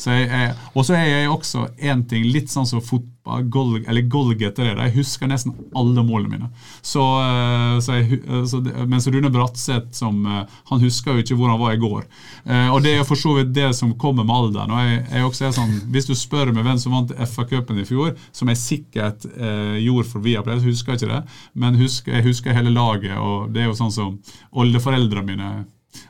Jeg, 0.05 0.55
og 0.75 0.87
så 0.87 0.97
er 0.99 1.09
jeg 1.09 1.33
også 1.33 1.69
én 1.81 2.05
ting, 2.09 2.29
litt 2.29 2.53
sånn 2.53 2.69
som 2.69 2.85
fotball 2.85 3.13
gol, 3.49 3.79
eller 3.89 4.05
goalgetter 4.11 4.67
er 4.69 4.75
det. 4.77 4.91
Jeg 4.91 4.99
husker 4.99 5.31
nesten 5.31 5.55
alle 5.77 6.05
målene 6.05 6.35
mine. 6.35 6.51
Så, 6.85 7.01
uh, 7.01 7.79
så 7.81 7.99
jeg, 7.99 8.21
eh, 8.21 8.45
så, 8.51 8.61
mens 8.91 9.09
Rune 9.09 9.31
Bratseth 9.33 9.97
som, 9.97 10.21
uh, 10.29 10.43
han 10.69 10.83
husker 10.85 11.15
jo 11.17 11.25
ikke 11.25 11.39
hvor 11.39 11.53
han 11.53 11.61
var 11.61 11.73
i 11.73 11.81
går. 11.81 12.05
Og 12.45 12.83
Det 12.85 12.93
er 12.99 13.07
for 13.09 13.17
så 13.17 13.33
vidt 13.39 13.55
det 13.57 13.71
som 13.77 13.95
kommer 13.97 14.27
med 14.27 14.35
alderen. 14.35 14.71
og 14.71 14.81
jeg, 14.85 14.99
jeg 15.11 15.25
også 15.25 15.47
er 15.47 15.53
sånn, 15.57 15.73
Hvis 15.95 16.07
du 16.07 16.15
spør 16.15 16.53
meg 16.53 16.67
hvem 16.67 16.79
som 16.79 16.93
vant 16.93 17.15
FA-cupen 17.17 17.81
i 17.81 17.87
fjor, 17.89 18.13
som 18.33 18.51
jeg 18.53 18.61
sikkert 18.61 19.25
eh, 19.33 19.81
gjorde 19.85 20.09
for 20.11 20.25
Viaplay, 20.25 20.59
så 20.61 20.69
husker 20.69 20.93
jeg 20.93 21.03
ikke 21.03 21.13
det. 21.15 21.39
Men 21.55 21.79
husker, 21.81 22.13
jeg 22.19 22.27
husker 22.29 22.54
hele 22.57 22.73
laget, 22.75 23.17
og 23.19 23.53
det 23.55 23.65
er 23.65 23.71
jo 23.71 23.79
sånn 23.79 23.93
som 23.95 24.17
oldeforeldrene 24.53 25.29
mine 25.29 25.51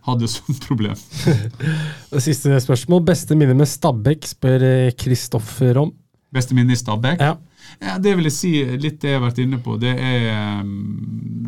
hadde 0.07 0.29
som 0.31 0.57
problem. 0.69 0.97
Siste 2.27 2.61
spørsmål. 2.65 3.05
Beste 3.09 3.37
minne 3.39 3.57
med 3.59 3.69
Stabæk, 3.71 4.29
spør 4.35 4.69
Kristoffer 5.01 5.83
om. 5.85 5.93
Beste 6.35 6.57
minne 6.57 6.75
i 6.75 6.81
Stabæk? 6.81 7.21
Ja. 7.23 7.37
Ja, 7.81 7.97
det 7.99 8.13
vil 8.17 8.29
jeg 8.29 8.35
si 8.37 8.51
litt 8.79 9.01
det 9.03 9.15
jeg 9.15 9.19
har 9.19 9.25
vært 9.25 9.41
inne 9.43 9.59
på. 9.63 9.77
Det 9.81 9.93
er 9.97 10.61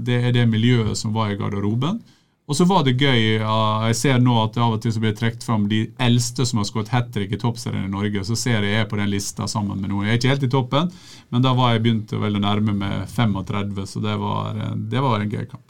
det, 0.07 0.17
er 0.29 0.33
det 0.35 0.47
miljøet 0.49 0.99
som 0.99 1.13
var 1.15 1.31
i 1.33 1.37
garderoben. 1.39 2.01
Og 2.47 2.55
så 2.55 2.65
var 2.69 2.85
det 2.87 2.95
gøy. 2.95 3.41
Jeg 3.43 3.97
ser 3.99 4.21
nå 4.23 4.37
at 4.45 4.55
det 4.55 4.63
av 4.63 4.77
og 4.77 4.83
til 4.83 4.93
så 4.95 5.03
blir 5.03 5.15
trukket 5.19 5.43
fram 5.43 5.65
de 5.71 5.81
eldste 6.03 6.47
som 6.47 6.61
har 6.61 6.69
skåret 6.69 6.93
hat 6.95 7.09
trick 7.15 7.33
i 7.35 7.39
toppserien 7.43 7.89
i 7.89 7.91
Norge. 7.91 8.23
Så 8.29 8.39
ser 8.39 8.61
jeg 8.61 8.71
jeg 8.77 8.85
er 8.85 8.91
på 8.91 8.99
den 9.01 9.11
lista 9.11 9.49
sammen 9.51 9.81
med 9.81 9.91
noen. 9.91 10.07
Jeg 10.07 10.15
er 10.15 10.21
ikke 10.21 10.35
helt 10.35 10.47
i 10.47 10.51
toppen, 10.53 10.93
men 11.35 11.43
da 11.43 11.55
var 11.59 11.75
jeg 11.75 11.83
begynt 11.87 12.15
å 12.15 12.21
nærme 12.37 12.77
med 12.77 13.09
35, 13.11 13.81
så 13.91 14.03
det 14.05 14.15
var, 14.21 14.61
det 14.77 15.03
var 15.03 15.19
en 15.19 15.33
gøy 15.33 15.49
kamp. 15.49 15.65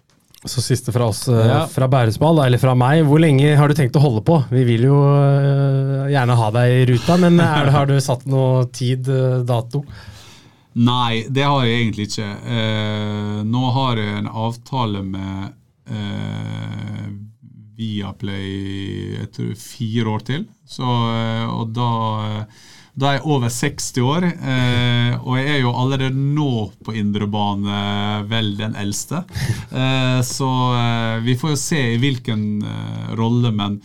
Så 0.46 0.60
siste 0.62 0.92
fra 0.94 1.08
oss 1.10 1.24
ja. 1.32 1.62
fra 1.70 1.88
Bærumsball, 1.90 2.42
eller 2.44 2.60
fra 2.60 2.74
meg. 2.78 3.00
Hvor 3.08 3.18
lenge 3.24 3.56
har 3.56 3.72
du 3.72 3.74
tenkt 3.74 3.96
å 3.96 4.02
holde 4.04 4.20
på? 4.26 4.36
Vi 4.52 4.66
vil 4.68 4.84
jo 4.90 4.98
gjerne 6.12 6.36
ha 6.38 6.50
deg 6.58 6.74
i 6.74 6.84
ruta, 6.92 7.16
men 7.18 7.40
det, 7.40 7.72
har 7.72 7.88
du 7.88 7.96
satt 8.04 8.28
noe 8.30 8.66
tid, 8.68 9.08
dato? 9.48 9.82
Nei, 10.76 11.24
det 11.32 11.46
har 11.48 11.64
jeg 11.64 11.80
egentlig 11.80 12.10
ikke. 12.10 12.28
Eh, 12.52 13.36
nå 13.48 13.70
har 13.72 13.96
jeg 13.96 14.18
en 14.20 14.28
avtale 14.28 15.00
med 15.00 15.54
eh, 15.90 17.06
Viaplay 17.76 19.18
jeg 19.18 19.28
tror, 19.36 19.52
fire 19.60 20.08
år 20.14 20.24
til. 20.30 20.46
Så, 20.66 20.86
eh, 20.86 21.44
og 21.50 21.74
da, 21.76 21.90
da, 22.96 23.10
er 23.10 23.18
jeg 23.18 23.26
over 23.34 23.52
60 23.52 24.00
år, 24.02 24.26
eh, 24.32 25.12
og 25.20 25.36
jeg 25.38 25.52
er 25.52 25.60
jo 25.60 25.74
allerede 25.76 26.16
nå 26.16 26.50
på 26.84 26.96
indre 26.96 27.28
bane 27.30 27.82
vel 28.30 28.54
den 28.58 28.76
eldste. 28.80 29.22
Eh, 29.70 30.20
så 30.24 30.50
eh, 30.80 31.16
vi 31.26 31.36
får 31.38 31.54
jo 31.54 31.60
se 31.60 31.82
i 31.94 32.00
hvilken 32.00 32.46
eh, 32.64 33.08
rolle, 33.18 33.52
men 33.52 33.80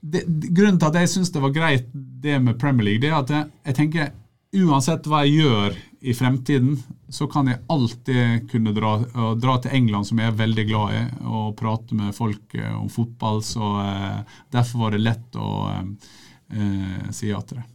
det, 0.00 0.24
grunnen 0.26 0.78
til 0.80 0.88
at 0.88 1.00
jeg 1.02 1.12
syns 1.12 1.32
det 1.34 1.42
var 1.42 1.54
greit 1.54 1.90
det 1.92 2.38
med 2.42 2.58
Premier 2.60 2.92
League, 2.92 3.02
det 3.02 3.10
er 3.10 3.18
at 3.20 3.32
jeg, 3.34 3.50
jeg 3.66 3.78
tenker 3.80 4.14
uansett 4.56 5.06
hva 5.10 5.24
jeg 5.26 5.42
gjør 5.42 5.76
i 6.00 6.14
fremtiden, 6.14 6.76
så 7.08 7.26
kan 7.30 7.48
jeg 7.50 7.62
alltid 7.72 8.50
kunne 8.50 8.74
dra, 8.76 8.96
dra, 9.38 9.56
til 9.62 9.76
England, 9.76 10.08
som 10.08 10.20
jeg 10.20 10.30
er 10.30 10.40
veldig 10.40 10.66
glad 10.68 10.96
i, 10.96 11.04
og 11.26 11.54
prate 11.58 11.96
med 11.96 12.16
folk 12.16 12.58
eh, 12.58 12.74
om 12.76 12.90
fotball. 12.92 13.40
Så 13.44 13.70
eh, 13.82 14.36
derfor 14.54 14.86
var 14.86 14.96
det 14.96 15.06
lett 15.06 15.40
å 15.40 15.54
eh, 15.72 16.12
eh 16.56 17.08
si 17.14 17.32
ja 17.32 17.40
til 17.42 17.60
det. 17.60 17.70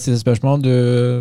Siste 0.00 0.22
spørsmål. 0.22 0.62
Du, 0.64 0.72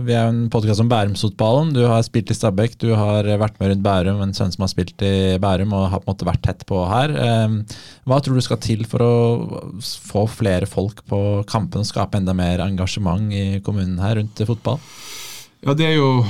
vi 0.07 0.13
er 0.15 0.29
en 0.29 0.45
podkast 0.47 0.79
om 0.79 0.87
Bærumsfotballen. 0.87 1.73
Du 1.75 1.81
har 1.83 2.05
spilt 2.07 2.29
i 2.31 2.37
Stabæk, 2.37 2.77
du 2.79 2.93
har 2.95 3.27
vært 3.41 3.57
med 3.59 3.73
rundt 3.73 3.83
Bærum, 3.83 4.21
en 4.23 4.31
sønn 4.37 4.53
som 4.53 4.63
har 4.63 4.71
spilt 4.71 5.03
i 5.03 5.35
Bærum 5.43 5.73
og 5.75 5.89
har 5.91 5.99
på 5.99 6.07
en 6.07 6.13
måte 6.13 6.29
vært 6.29 6.45
tett 6.47 6.63
på 6.69 6.79
her. 6.87 7.11
Hva 8.07 8.21
tror 8.23 8.39
du 8.39 8.45
skal 8.45 8.61
til 8.63 8.85
for 8.87 9.03
å 9.03 9.11
få 9.83 10.23
flere 10.31 10.69
folk 10.69 11.03
på 11.11 11.19
kampen 11.51 11.83
og 11.83 11.91
skape 11.91 12.21
enda 12.21 12.31
mer 12.39 12.63
engasjement 12.63 13.35
i 13.35 13.59
kommunen 13.67 13.99
her 13.99 14.15
rundt 14.21 14.39
fotball? 14.47 14.79
Ja, 15.61 15.73
Det 15.73 15.85
er 15.85 15.95
jo 15.97 16.25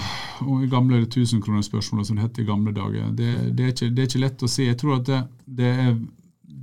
i 0.63 0.69
gamle 0.69 1.05
tusenkronerspørsmålet 1.05 2.07
som 2.07 2.17
det 2.17 2.27
het 2.27 2.39
i 2.39 2.45
gamle 2.47 2.71
dager. 2.71 3.09
Det, 3.11 3.31
det, 3.57 3.63
er 3.63 3.73
ikke, 3.73 3.89
det, 3.89 4.03
er 4.03 4.09
ikke, 4.11 4.23
lett 4.23 4.45
å 4.45 4.49
si. 4.51 4.67
Jeg 4.67 4.77
tror 4.79 4.99
at 4.99 5.09
det, 5.09 5.21
det 5.59 5.73
er 5.73 5.97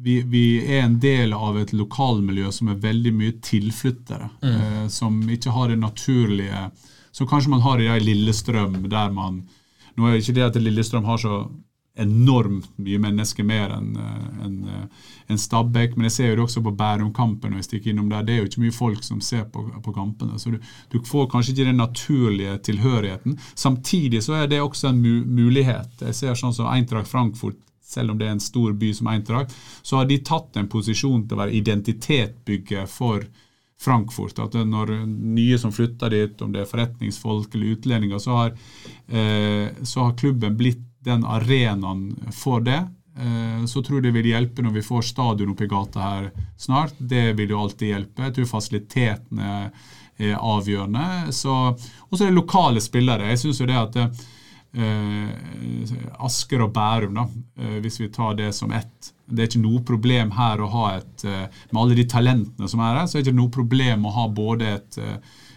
vi, 0.05 0.19
vi, 0.29 0.45
er 0.61 0.83
en 0.85 0.99
del 1.01 1.33
av 1.33 1.57
et 1.57 1.73
lokalmiljø 1.73 2.51
som 2.53 2.69
er 2.69 2.81
veldig 2.81 3.13
mye 3.17 3.37
tilflyttere. 3.45 4.29
Mm. 4.43 4.55
Eh, 4.55 4.83
som 4.93 5.17
ikke 5.33 5.55
har 5.55 5.73
det 5.73 5.81
naturlige 5.81 6.71
Som 7.15 7.29
kanskje 7.31 7.51
man 7.51 7.63
har 7.63 7.81
i 7.81 8.01
Lillestrøm, 8.01 8.89
der 8.91 9.13
man 9.15 9.45
Nå 9.95 10.07
er 10.07 10.13
det 10.13 10.25
ikke 10.25 10.35
det 10.35 10.49
at 10.49 10.57
Lillestrøm 10.61 11.05
har 11.07 11.21
så 11.23 11.45
enormt 11.97 12.73
mye 12.83 12.99
mennesker 12.99 13.47
mer 13.47 13.71
enn 13.77 13.93
en, 14.43 14.55
eh, 14.69 15.11
en 15.27 15.39
Stabæk, 15.39 15.97
men 15.97 16.09
jeg 16.09 16.13
ser 16.13 16.31
jo 16.31 16.37
det 16.37 16.45
også 16.45 16.63
på 16.65 16.75
Bærumkampen 16.75 17.53
når 17.53 17.63
jeg 17.63 17.69
stikker 17.69 17.91
innom 17.93 18.09
der. 18.11 18.25
Det 18.27 18.35
er 18.35 18.41
jo 18.43 18.49
ikke 18.51 18.65
mye 18.65 18.75
folk 18.75 19.05
som 19.07 19.21
ser 19.23 19.45
på, 19.45 19.63
på 19.83 19.95
kampene. 19.95 20.39
Så 20.39 20.51
du, 20.51 20.59
du, 20.91 20.99
får 21.07 21.29
kanskje 21.31 21.55
ikke 21.55 21.69
den 21.71 21.79
naturlige 21.79 22.57
tilhørigheten. 22.67 23.39
Samtidig 23.55 24.25
så 24.27 24.41
er 24.41 24.51
det 24.51 24.61
også 24.63 24.91
en 24.91 25.01
mu 25.03 25.15
mulighet. 25.45 25.95
Jeg 26.01 26.19
ser 26.19 26.35
sånn 26.35 26.57
som 26.57 26.71
Eintracht 26.73 27.11
Frankfurt 27.11 27.61
selv 27.85 28.11
om 28.11 28.19
det 28.19 28.27
er 28.27 28.35
en 28.35 28.43
stor 28.43 28.73
by 28.73 28.91
som 28.97 29.09
Eintracht, 29.13 29.55
så 29.83 30.01
har 30.01 30.09
de 30.09 30.19
tatt 30.25 30.57
en 30.57 30.71
posisjon 30.73 31.27
til 31.29 31.37
å 31.37 31.43
være 31.45 31.59
identitetbygget 31.61 32.91
for 32.91 33.27
Frankfurt. 33.81 34.39
At 34.41 34.57
når 34.67 34.95
nye 35.07 35.59
som 35.61 35.73
flytter 35.75 36.11
dit, 36.11 36.43
om 36.43 36.53
det 36.55 36.65
er 36.65 36.71
forretningsfolk 36.71 37.55
eller 37.55 37.77
utlendinger, 37.77 38.19
så 38.19 38.39
har, 38.39 38.57
eh, 39.09 39.69
så 39.83 40.09
har 40.09 40.19
klubben 40.19 40.57
blitt 40.57 40.83
den 41.05 41.25
arenaen 41.25 42.33
for 42.35 42.65
det. 42.65 42.83
Eh, 43.17 43.65
så 43.71 43.83
tror 43.83 44.01
jeg 44.01 44.09
det 44.09 44.15
vil 44.17 44.31
hjelpe 44.33 44.65
når 44.65 44.79
vi 44.79 44.87
får 44.87 45.09
stadion 45.11 45.53
opp 45.55 45.63
i 45.63 45.71
gata 45.71 46.07
her 46.07 46.31
snart. 46.61 46.97
Det 46.99 47.33
vil 47.39 47.55
jo 47.55 47.61
alltid 47.63 47.93
hjelpe. 47.93 48.27
Jeg 48.27 48.39
tror 48.39 48.51
fasilitetene 48.57 49.51
er 50.19 50.39
avgjørende. 50.39 51.05
Og 51.31 51.35
så 51.37 52.23
er 52.23 52.29
det 52.29 52.39
lokale 52.39 52.83
spillere. 52.83 53.31
Jeg 53.33 53.45
synes 53.45 53.61
jo 53.61 53.69
det 53.71 53.79
at 53.81 54.01
eh, 54.75 55.29
Asker 56.25 56.65
og 56.67 56.73
Bærum, 56.75 57.15
da, 57.19 57.27
eh, 57.59 57.79
hvis 57.83 58.01
vi 58.01 58.11
tar 58.15 58.35
det 58.39 58.53
som 58.55 58.73
ett. 58.75 59.13
Det 59.27 59.43
er 59.43 59.49
ikke 59.49 59.65
noe 59.65 59.83
problem 59.87 60.35
her 60.37 60.61
å 60.61 60.69
ha 60.69 60.85
et 60.99 61.25
eh, 61.25 61.47
Med 61.71 61.81
alle 61.81 61.97
de 61.97 62.05
talentene 62.11 62.69
som 62.69 62.83
er 62.85 63.01
her, 63.01 63.07
så 63.07 63.19
er 63.19 63.23
det 63.23 63.31
ikke 63.31 63.41
noe 63.41 63.55
problem 63.55 64.05
å 64.07 64.15
ha 64.19 64.29
både 64.29 64.75
et, 64.77 64.99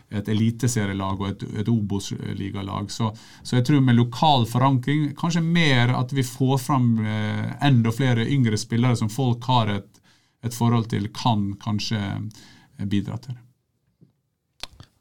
et 0.10 0.30
eliteserielag 0.32 1.22
og 1.22 1.30
et, 1.30 1.48
et 1.62 1.72
Obos-ligalag. 1.72 2.92
Så, 2.92 3.10
så, 3.42 3.58
jeg 3.58 3.66
tror 3.68 3.82
med 3.84 3.98
lokal 3.98 4.48
forankring, 4.50 5.10
kanskje 5.20 5.44
mer 5.44 5.92
at 5.98 6.14
vi 6.16 6.24
får 6.24 6.62
fram 6.64 6.94
eh, 7.04 7.50
enda 7.68 7.92
flere 7.96 8.28
yngre 8.28 8.60
spillere 8.60 8.96
som 9.00 9.12
folk 9.12 9.44
har 9.52 9.74
et, 9.80 9.90
et 10.46 10.56
forhold 10.56 10.88
til, 10.94 11.10
kan 11.16 11.52
kanskje 11.64 12.00
bidra 12.88 13.20
til. 13.24 13.36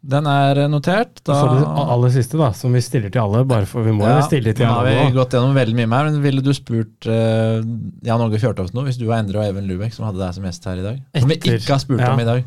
Den 0.06 0.26
er 0.30 0.60
notert. 0.70 1.18
Da... 1.26 1.34
Så 1.34 1.54
det 1.54 1.62
aller 1.66 2.12
siste, 2.14 2.38
da, 2.38 2.52
som 2.54 2.74
vi 2.76 2.82
stiller 2.84 3.10
til 3.10 3.24
alle. 3.24 3.42
bare 3.48 3.66
for 3.66 3.86
Vi 3.86 3.94
må 3.94 4.06
ja, 4.06 4.20
stille 4.26 4.54
til 4.54 4.68
alle. 4.68 4.92
Ja, 4.92 5.00
vi 5.00 5.08
har 5.08 5.16
gått 5.16 5.34
gjennom 5.34 5.56
veldig 5.56 5.74
mye 5.80 5.90
mer, 5.90 6.10
men 6.10 6.20
Ville 6.22 6.44
du 6.46 6.52
spurt 6.54 7.08
uh, 7.10 7.58
Jan 8.06 8.22
Åge 8.22 8.38
Fjørtoft 8.42 8.76
nå, 8.76 8.86
hvis 8.86 9.00
du 9.00 9.08
var 9.08 9.24
Endre 9.24 9.42
og 9.42 9.48
Even 9.50 9.66
Lubek 9.66 9.96
som 9.96 10.06
hadde 10.06 10.22
deg 10.22 10.36
som 10.36 10.46
gjest 10.46 10.70
her 10.70 10.82
i 10.82 10.86
dag? 10.86 11.00
Som 11.18 11.32
vi 11.32 11.40
ikke 11.40 11.72
har 11.72 11.82
spurt 11.82 12.04
ja. 12.04 12.12
om 12.12 12.22
i 12.22 12.28
dag. 12.28 12.46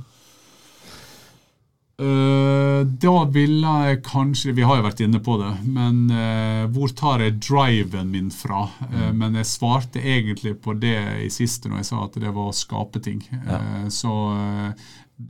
Uh, 1.99 2.85
da 3.03 3.25
ville 3.27 3.71
jeg 3.83 3.97
kanskje 4.07 4.53
Vi 4.55 4.63
har 4.63 4.77
jo 4.79 4.85
vært 4.85 5.01
inne 5.03 5.19
på 5.19 5.33
det, 5.41 5.49
men 5.67 6.05
uh, 6.13 6.63
hvor 6.71 6.93
tar 6.95 7.25
jeg 7.25 7.41
driven 7.43 8.13
min 8.13 8.29
fra? 8.31 8.61
Uh. 8.87 9.09
Men 9.11 9.35
jeg 9.35 9.49
svarte 9.49 9.99
egentlig 9.99 10.55
på 10.63 10.77
det 10.79 10.95
i 11.25 11.27
siste 11.33 11.67
når 11.67 11.81
jeg 11.81 11.89
sa 11.89 12.05
at 12.05 12.15
det 12.23 12.31
var 12.31 12.53
å 12.53 12.55
skape 12.55 13.03
ting. 13.03 13.19
Ja. 13.43 13.59
så 13.91 14.15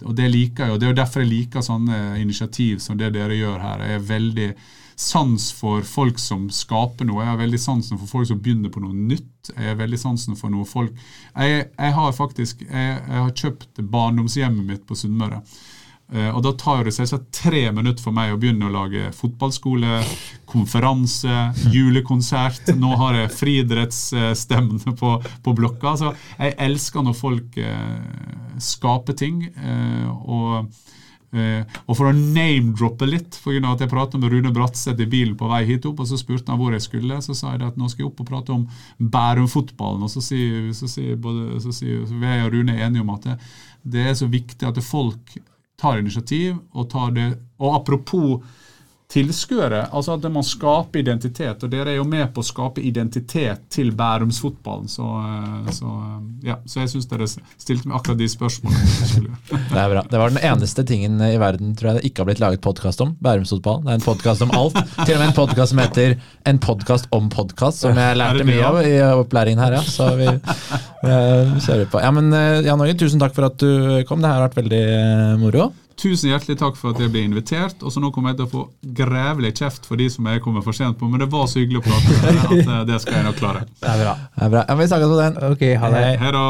og 0.05 0.13
det 0.13 0.27
liker 0.29 0.67
jeg, 0.67 0.73
og 0.75 0.77
det 0.77 0.85
er 0.85 0.91
jo 0.91 0.99
derfor 0.99 1.23
jeg 1.23 1.31
liker 1.31 1.65
sånne 1.65 2.19
initiativ 2.21 2.77
som 2.83 2.97
det 2.99 3.09
dere 3.15 3.33
gjør 3.33 3.57
her. 3.63 3.81
Jeg 3.81 3.97
er 3.97 4.05
veldig 4.05 4.49
sans 4.99 5.47
for 5.55 5.85
folk 5.87 6.19
som 6.21 6.49
skaper 6.53 7.07
noe. 7.07 7.23
Jeg 7.23 7.31
har 7.31 7.39
veldig 7.39 7.61
sansen 7.63 7.97
for 7.97 8.11
folk 8.11 8.29
som 8.29 8.41
begynner 8.43 8.69
på 8.73 8.83
noe 8.83 8.93
nytt. 8.93 9.49
Jeg 9.55 9.71
er 9.71 9.79
veldig 9.79 9.97
sansen 9.97 10.37
for 10.37 10.51
noe 10.53 10.67
folk 10.67 10.91
Jeg, 10.93 11.69
jeg 11.71 11.93
har 11.95 12.11
faktisk 12.13 12.59
jeg, 12.67 12.97
jeg 12.99 13.21
har 13.23 13.31
kjøpt 13.33 13.79
barndomshjemmet 13.81 14.67
mitt 14.67 14.83
på 14.85 14.97
Sunnmøre. 14.99 15.39
Uh, 16.09 16.31
og 16.33 16.41
Da 16.45 16.55
tar 16.57 16.83
det 16.87 16.95
selvsagt 16.95 17.29
tre 17.35 17.67
minutter 17.75 18.01
for 18.03 18.15
meg 18.15 18.33
å 18.33 18.39
begynne 18.41 18.67
å 18.67 18.73
lage 18.73 19.11
fotballskole, 19.15 20.01
konferanse, 20.49 21.49
julekonsert. 21.69 22.73
Nå 22.79 22.95
har 22.97 23.19
jeg 23.19 23.33
friidrettsstevne 23.37 24.95
på, 24.97 25.15
på 25.45 25.55
blokka. 25.57 25.95
Så 26.01 26.13
jeg 26.39 26.57
elsker 26.69 27.05
når 27.05 27.19
folk 27.19 27.59
skaper 28.59 28.89
skape 28.89 29.17
ting. 29.17 29.43
Eh, 29.55 30.07
og, 30.25 30.69
Uh, 31.29 31.61
og 31.85 31.93
for 31.93 32.09
å 32.09 32.11
name-droppe 32.17 33.05
litt, 33.05 33.35
for 33.37 33.53
grunn 33.53 33.67
av 33.69 33.75
at 33.75 33.83
jeg 33.83 33.91
pratet 33.91 34.17
med 34.17 34.31
Rune 34.33 34.49
Bratseth 34.49 34.97
i 34.97 35.05
bilen 35.05 35.35
på 35.37 35.45
vei 35.45 35.59
hit 35.67 35.83
opp, 35.85 35.99
og 36.01 36.07
så 36.09 36.17
spurte 36.17 36.49
han 36.49 36.57
hvor 36.57 36.73
jeg 36.73 36.81
skulle, 36.81 37.19
så 37.21 37.35
sa 37.37 37.51
jeg 37.53 37.61
at 37.67 37.77
nå 37.77 37.85
skal 37.85 38.01
jeg 38.01 38.07
opp 38.07 38.23
og 38.23 38.29
prate 38.31 38.55
om 38.55 38.63
Bærum-fotballen. 38.97 40.07
Og 40.07 40.09
så 40.09 40.23
sier, 40.25 40.71
så 40.73 40.89
sier, 40.89 41.19
både, 41.21 41.59
så 41.61 41.69
sier 41.69 42.01
så 42.09 42.17
vi 42.17 42.33
og 42.33 42.49
Rune 42.55 42.79
enige 42.81 43.05
om 43.05 43.13
at 43.13 43.27
det, 43.27 43.37
det 43.93 44.07
er 44.09 44.17
så 44.17 44.25
viktig 44.25 44.71
at 44.71 44.81
folk 44.81 45.37
tar 45.79 45.99
initiativ 46.01 46.57
og 46.73 46.89
tar 46.91 47.13
det 47.15 47.29
Og 47.59 47.75
apropos 47.75 48.43
tilskuere. 49.09 49.87
Altså 49.89 50.13
at 50.13 50.25
man 50.29 50.45
skaper 50.45 51.01
identitet. 51.01 51.63
Og 51.65 51.71
dere 51.71 51.95
er 51.95 51.97
jo 51.97 52.05
med 52.07 52.29
på 52.33 52.43
å 52.43 52.45
skape 52.45 52.81
identitet 52.85 53.63
til 53.73 53.89
Bærumsfotballen. 53.97 54.85
Så, 54.91 55.05
eh, 55.05 55.71
så, 55.73 55.89
eh, 55.89 56.51
ja, 56.51 56.57
så 56.69 56.83
jeg 56.83 56.91
syns 56.93 57.09
dere 57.09 57.25
stilte 57.29 57.89
meg 57.89 57.97
akkurat 57.97 58.19
de 58.19 58.27
spørsmålene. 58.29 59.31
det 59.73 59.81
er 59.81 59.89
bra. 59.95 60.03
Det 60.11 60.21
var 60.21 60.35
den 60.35 60.43
eneste 60.51 60.85
tingen 60.85 61.17
i 61.25 61.39
verden 61.41 61.73
tror 61.75 61.91
jeg 61.91 61.99
det 61.99 62.11
ikke 62.11 62.23
har 62.23 62.29
blitt 62.29 62.43
laget 62.43 62.63
podkast 62.65 63.01
om. 63.01 63.15
Bærumsfotballen. 63.25 63.87
Det 63.87 63.95
er 63.95 63.99
en 63.99 64.05
podkast 64.05 64.45
om 64.45 64.53
alt. 64.59 64.77
Til 65.01 65.15
og 65.15 65.23
med 65.23 65.27
en 65.31 65.37
podkast 65.41 65.73
som 65.73 65.81
heter 65.81 66.17
En 66.49 66.61
podkast 66.61 67.09
om 67.15 67.33
podkast, 67.33 67.81
som 67.81 67.97
jeg 67.97 68.17
lærte 68.17 68.45
mye 68.45 68.63
av 68.65 68.79
i 68.85 68.95
opplæringen 69.09 69.65
her. 69.65 69.79
ja. 69.79 69.83
Så 69.89 70.13
vi, 70.21 70.29
vi 70.29 71.17
kjører 71.65 71.89
på. 71.89 72.05
Ja, 72.05 72.13
men 72.13 72.29
eh, 72.33 72.61
Jan 72.69 72.81
Åge, 72.85 72.97
tusen 73.01 73.21
takk 73.21 73.33
for 73.33 73.49
at 73.49 73.57
du 73.57 74.03
kom. 74.05 74.21
Det 74.21 74.29
her 74.29 74.37
har 74.37 74.49
vært 74.51 74.61
veldig 74.61 74.85
moro. 75.41 75.71
Tusen 75.99 76.31
hjertelig 76.31 76.55
takk 76.61 76.77
for 76.79 76.93
at 76.93 77.01
jeg 77.03 77.11
ble 77.11 77.25
invitert. 77.27 77.81
Og 77.83 77.91
så 77.91 77.99
nå 77.99 78.11
kommer 78.15 78.31
jeg 78.31 78.39
til 78.39 78.47
å 78.47 78.51
få 78.53 78.61
grevelig 78.95 79.51
kjeft 79.59 79.87
for 79.89 79.99
de 79.99 80.07
som 80.13 80.29
jeg 80.31 80.43
kommer 80.45 80.63
for 80.63 80.75
sent 80.77 80.95
på, 80.99 81.09
men 81.11 81.19
det 81.19 81.27
var 81.33 81.47
så 81.51 81.59
hyggelig 81.59 81.81
å 81.81 81.87
prate 81.89 82.15
med 82.15 82.27
deg 82.29 82.43
at 82.47 82.73
eh, 82.73 82.81
det 82.87 82.99
skal 83.03 83.19
jeg 83.19 83.27
nok 83.27 83.39
klare. 83.41 83.65
Det 83.83 83.93
er 83.93 84.03
bra. 84.05 84.17
Det 84.35 84.45
er 84.47 84.53
bra. 84.55 84.65
Ja, 84.69 84.77
vi 84.79 84.89
snakkes 84.93 85.13
på 85.13 85.19
den. 85.19 85.39
Ok, 85.49 85.65
ha 85.83 85.91
det. 85.95 86.03
Hei. 86.07 86.13
Hei 86.23 86.35
da. 86.37 86.45